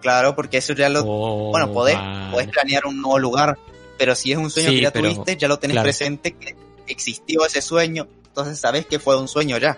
Claro, 0.00 0.34
porque 0.34 0.58
eso 0.58 0.72
ya 0.74 0.88
lo... 0.88 1.02
Oh, 1.06 1.50
bueno, 1.50 1.72
podés, 1.72 1.96
vale. 1.96 2.30
podés 2.32 2.48
planear 2.48 2.86
un 2.86 3.00
nuevo 3.02 3.18
lugar, 3.18 3.58
pero 3.98 4.14
si 4.14 4.32
es 4.32 4.38
un 4.38 4.50
sueño 4.50 4.70
Sí, 4.70 4.76
que 4.76 4.82
ya 4.82 4.90
pero- 4.92 5.12
tuviste, 5.12 5.36
ya 5.36 5.48
lo 5.48 5.58
tenés 5.58 5.74
claro. 5.74 5.84
presente 5.86 6.32
que 6.32 6.56
existió 6.86 7.44
ese 7.44 7.60
sueño, 7.62 8.08
entonces 8.30 8.60
sabés 8.60 8.86
que 8.86 8.98
fue 8.98 9.18
un 9.18 9.26
sueño 9.28 9.58
ya. 9.58 9.76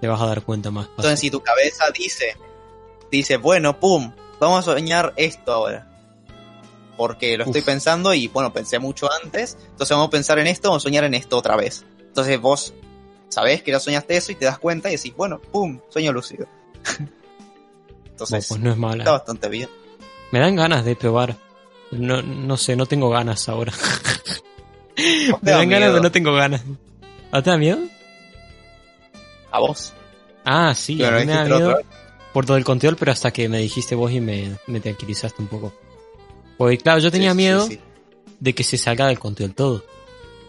Te 0.00 0.08
vas 0.08 0.20
a 0.20 0.26
dar 0.26 0.42
cuenta 0.42 0.70
más. 0.70 0.86
fácil. 0.86 0.96
Entonces, 0.98 1.20
si 1.20 1.30
tu 1.30 1.40
cabeza 1.40 1.84
dice, 1.96 2.36
dice, 3.10 3.36
bueno, 3.36 3.78
pum, 3.78 4.12
vamos 4.40 4.60
a 4.60 4.72
soñar 4.72 5.14
esto 5.16 5.52
ahora. 5.52 5.88
Porque 6.96 7.38
lo 7.38 7.44
estoy 7.44 7.62
pensando 7.62 8.12
y, 8.12 8.26
bueno, 8.28 8.52
pensé 8.52 8.78
mucho 8.78 9.08
antes. 9.22 9.56
Entonces 9.70 9.90
vamos 9.90 10.08
a 10.08 10.10
pensar 10.10 10.38
en 10.38 10.48
esto, 10.48 10.68
vamos 10.68 10.82
a 10.82 10.84
soñar 10.84 11.04
en 11.04 11.14
esto 11.14 11.38
otra 11.38 11.56
vez. 11.56 11.84
Entonces 12.00 12.40
vos 12.40 12.74
sabés 13.28 13.62
que 13.62 13.70
ya 13.70 13.80
soñaste 13.80 14.16
eso 14.16 14.32
y 14.32 14.34
te 14.34 14.46
das 14.46 14.58
cuenta 14.58 14.88
y 14.88 14.96
decís, 14.96 15.14
bueno, 15.16 15.40
pum, 15.40 15.80
sueño 15.88 16.12
lúcido. 16.12 16.46
Entonces, 18.10 18.46
pues 18.48 18.60
no 18.60 18.70
es 18.72 18.76
mala. 18.76 18.98
está 19.04 19.12
bastante 19.12 19.48
bien. 19.48 19.68
Me 20.32 20.40
dan 20.40 20.56
ganas 20.56 20.84
de 20.84 20.96
probar. 20.96 21.36
No, 21.92 22.20
no 22.20 22.56
sé, 22.56 22.74
no 22.74 22.86
tengo 22.86 23.10
ganas 23.10 23.48
ahora. 23.48 23.72
Me 25.42 25.50
dan 25.50 25.68
ganas, 25.68 25.90
pero 25.90 26.02
no 26.02 26.10
tengo 26.10 26.32
ganas. 26.32 26.62
¿A 27.36 27.42
te 27.42 27.50
da 27.50 27.58
miedo? 27.58 27.80
A 29.50 29.60
vos. 29.60 29.92
Ah, 30.44 30.74
sí, 30.74 31.02
a 31.04 31.10
mí 31.10 31.26
me 31.26 31.32
da 31.32 31.44
miedo 31.44 31.80
por 32.32 32.46
todo 32.46 32.56
el 32.56 32.64
control, 32.64 32.96
pero 32.96 33.12
hasta 33.12 33.30
que 33.32 33.48
me 33.48 33.58
dijiste 33.58 33.94
vos 33.94 34.12
y 34.12 34.20
me, 34.20 34.56
me 34.66 34.80
tranquilizaste 34.80 35.42
un 35.42 35.48
poco. 35.48 35.74
Porque 36.56 36.78
claro, 36.78 36.98
yo 37.00 37.10
tenía 37.10 37.32
Sí, 37.32 37.36
miedo 37.36 37.66
sí. 37.66 37.78
de 38.40 38.54
que 38.54 38.64
se 38.64 38.78
salga 38.78 39.06
del 39.08 39.18
control 39.18 39.54
todo. 39.54 39.84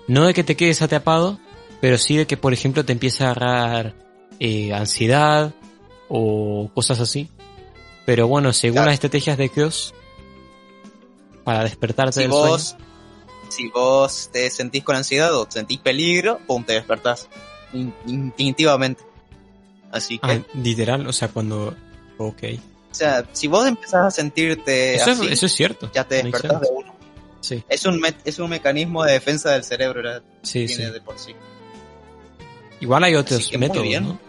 No 0.08 0.26
de 0.26 0.34
que 0.34 0.44
te 0.44 0.56
quedes 0.56 0.82
atrapado, 0.82 1.40
pero 1.82 1.98
sí 1.98 2.16
de 2.18 2.26
que, 2.28 2.38
por 2.38 2.54
ejemplo, 2.54 2.86
te 2.86 2.94
empiece 2.94 3.24
a 3.24 3.32
agarrar 3.32 3.94
eh, 4.40 4.74
ansiedad 4.74 5.54
o 6.08 6.70
cosas 6.74 7.00
así. 7.02 7.30
Pero 8.06 8.28
bueno, 8.28 8.54
según 8.54 8.76
Claro. 8.76 8.88
las 8.88 8.94
estrategias 8.94 9.38
de 9.38 9.50
Cross, 9.50 9.94
para 11.44 11.64
despertarte 11.64 12.14
Si 12.14 12.20
del 12.22 12.30
vos, 12.30 12.76
si 13.50 13.70
vos 13.70 14.30
te 14.32 14.50
sentís 14.50 14.84
con 14.84 14.96
ansiedad 14.96 15.34
o 15.36 15.46
sentís 15.50 15.80
peligro, 15.80 16.40
pum, 16.48 16.64
te 16.64 16.74
despertás. 16.74 17.28
In- 17.74 17.94
instintivamente. 18.06 19.04
Así 19.92 20.20
que. 20.20 20.32
Ah, 20.32 20.42
literal, 20.56 21.08
o 21.08 21.14
sea, 21.14 21.28
cuando... 21.30 21.76
Ok. 22.18 22.44
o 22.92 22.96
sea, 22.96 23.26
si 23.32 23.48
vos 23.48 23.68
empezás 23.68 24.06
a 24.06 24.12
sentirte 24.12 24.96
Eso, 24.96 25.12
es, 25.12 25.20
así, 25.20 25.28
eso 25.32 25.46
es 25.46 25.52
cierto. 25.54 25.92
ya 25.94 26.04
te 26.04 26.16
despertás 26.24 26.62
de 26.62 26.68
uno. 26.74 26.96
Sí, 27.42 27.64
Es 27.70 27.86
un, 27.86 28.00
me- 28.00 28.16
es 28.26 28.40
un 28.40 28.50
mecanismo 28.50 29.04
de 29.04 29.14
defensa 29.14 29.52
del 29.52 29.64
cerebro, 29.64 30.02
ya 30.04 30.22
sí, 30.42 30.66
tiene 30.66 30.88
sí. 30.88 30.92
de 30.92 31.02
por 31.02 31.18
sí. 31.20 31.36
Igual 32.80 33.04
hay 33.04 33.16
otros 33.16 33.52
métodos, 33.58 33.84
bien. 33.84 34.04
¿no? 34.04 34.20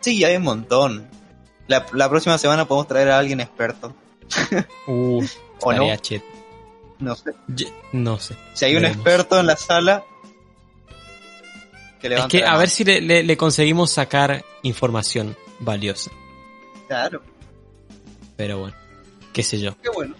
Sí, 0.00 0.24
hay 0.24 0.36
un 0.36 0.42
montón. 0.42 1.08
La, 1.68 1.86
la 1.92 2.08
próxima 2.08 2.36
semana 2.38 2.66
podemos 2.66 2.88
traer 2.88 3.10
a 3.10 3.18
alguien 3.18 3.40
experto. 3.40 3.94
Uh, 4.86 5.22
¿O 5.60 5.72
no? 5.72 5.84
No 7.02 7.14
sé. 7.16 7.32
No 7.92 8.18
sé. 8.18 8.36
Si 8.54 8.64
hay 8.64 8.76
un 8.76 8.82
Veremos. 8.82 8.96
experto 9.04 9.40
en 9.40 9.46
la 9.46 9.56
sala, 9.56 10.04
que 12.00 12.08
Es 12.14 12.24
que 12.26 12.44
a 12.44 12.56
ver 12.56 12.68
si 12.70 12.84
le, 12.84 13.00
le- 13.00 13.22
le 13.22 13.36
conseguimos 13.36 13.90
sacar 13.90 14.44
información 14.62 15.36
valiosa. 15.60 16.10
Claro, 16.88 17.22
Pero 18.36 18.58
bueno, 18.58 18.76
qué 19.32 19.42
sé 19.42 19.58
yo. 19.60 19.76
qué 19.82 19.88
bueno. 19.90 20.14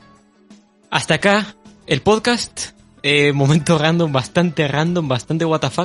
Hasta 0.91 1.15
acá 1.15 1.57
el 1.87 2.03
podcast. 2.03 2.71
Eh, 3.03 3.33
momento 3.35 3.79
random, 3.79 4.13
bastante 4.13 4.69
random, 4.69 5.09
bastante 5.09 5.45
WTF. 5.45 5.79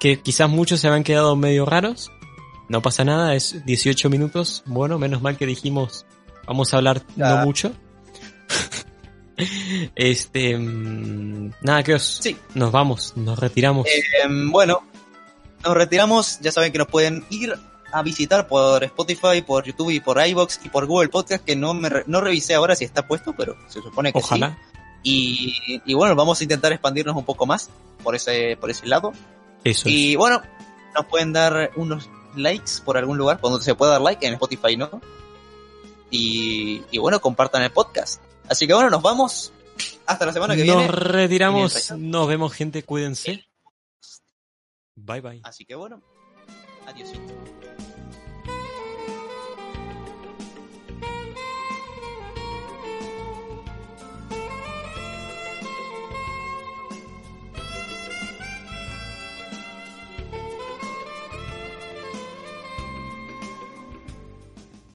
Que 0.00 0.20
quizás 0.20 0.48
muchos 0.48 0.80
se 0.80 0.88
habían 0.88 1.04
quedado 1.04 1.34
medio 1.36 1.66
raros. 1.66 2.10
No 2.68 2.82
pasa 2.82 3.04
nada, 3.04 3.34
es 3.34 3.64
18 3.64 4.10
minutos. 4.10 4.62
Bueno, 4.66 4.98
menos 4.98 5.22
mal 5.22 5.36
que 5.36 5.46
dijimos 5.46 6.04
vamos 6.46 6.72
a 6.72 6.78
hablar 6.78 7.02
Ya. 7.16 7.28
no 7.36 7.44
mucho. 7.46 7.72
este. 9.94 10.56
mm, 10.56 11.52
nada, 11.62 11.82
que 11.82 11.94
os. 11.94 12.18
Sí. 12.22 12.36
Nos 12.54 12.72
vamos, 12.72 13.12
nos 13.16 13.38
retiramos. 13.38 13.86
Em, 14.24 14.50
bueno, 14.50 14.82
nos 15.64 15.74
retiramos. 15.74 16.38
Ya 16.40 16.52
saben 16.52 16.72
que 16.72 16.78
nos 16.78 16.88
pueden 16.88 17.24
ir 17.30 17.54
a 17.92 18.02
visitar 18.02 18.46
por 18.48 18.84
Spotify, 18.84 19.40
por 19.46 19.64
YouTube 19.64 19.90
y 19.90 20.00
por 20.00 20.24
iBox 20.24 20.60
y 20.64 20.68
por 20.68 20.86
Google 20.86 21.08
Podcast, 21.08 21.44
que 21.44 21.56
no 21.56 21.72
me 21.74 21.88
re- 21.88 22.04
no 22.06 22.20
revisé 22.20 22.54
ahora 22.54 22.74
si 22.76 22.84
está 22.84 23.06
puesto, 23.06 23.34
pero 23.36 23.56
se 23.68 23.80
supone 23.80 24.12
que 24.12 24.18
Ojalá. 24.18 24.50
sí. 24.50 24.68
Y, 25.04 25.80
y 25.86 25.94
bueno, 25.94 26.14
vamos 26.16 26.40
a 26.40 26.42
intentar 26.44 26.72
expandirnos 26.72 27.16
un 27.16 27.24
poco 27.24 27.46
más 27.46 27.70
por 28.02 28.14
ese, 28.16 28.56
por 28.60 28.68
ese 28.68 28.86
lado. 28.86 29.12
Eso 29.64 29.88
es. 29.88 29.94
Y 29.94 30.16
bueno, 30.16 30.42
nos 30.94 31.06
pueden 31.06 31.32
dar 31.32 31.70
unos 31.76 32.10
likes 32.36 32.72
por 32.84 32.98
algún 32.98 33.16
lugar, 33.16 33.38
cuando 33.40 33.60
se 33.60 33.74
pueda 33.74 33.92
dar 33.92 34.00
like, 34.02 34.26
en 34.26 34.34
Spotify 34.34 34.76
no. 34.76 34.90
Y, 36.10 36.82
y 36.90 36.98
bueno, 36.98 37.20
compartan 37.20 37.62
el 37.62 37.70
podcast. 37.70 38.20
Así 38.48 38.66
que 38.66 38.74
bueno, 38.74 38.90
nos 38.90 39.02
vamos. 39.02 39.52
Hasta 40.06 40.26
la 40.26 40.32
semana 40.32 40.56
que 40.56 40.64
Nos 40.64 40.76
viene. 40.76 40.90
retiramos. 40.92 41.72
Mientras- 41.74 41.98
Nos 41.98 42.28
vemos, 42.28 42.52
gente. 42.52 42.82
Cuídense. 42.82 43.44
Bye 44.96 45.20
bye. 45.20 45.40
Así 45.44 45.64
que 45.64 45.74
bueno, 45.74 46.02
adiós. 46.86 47.10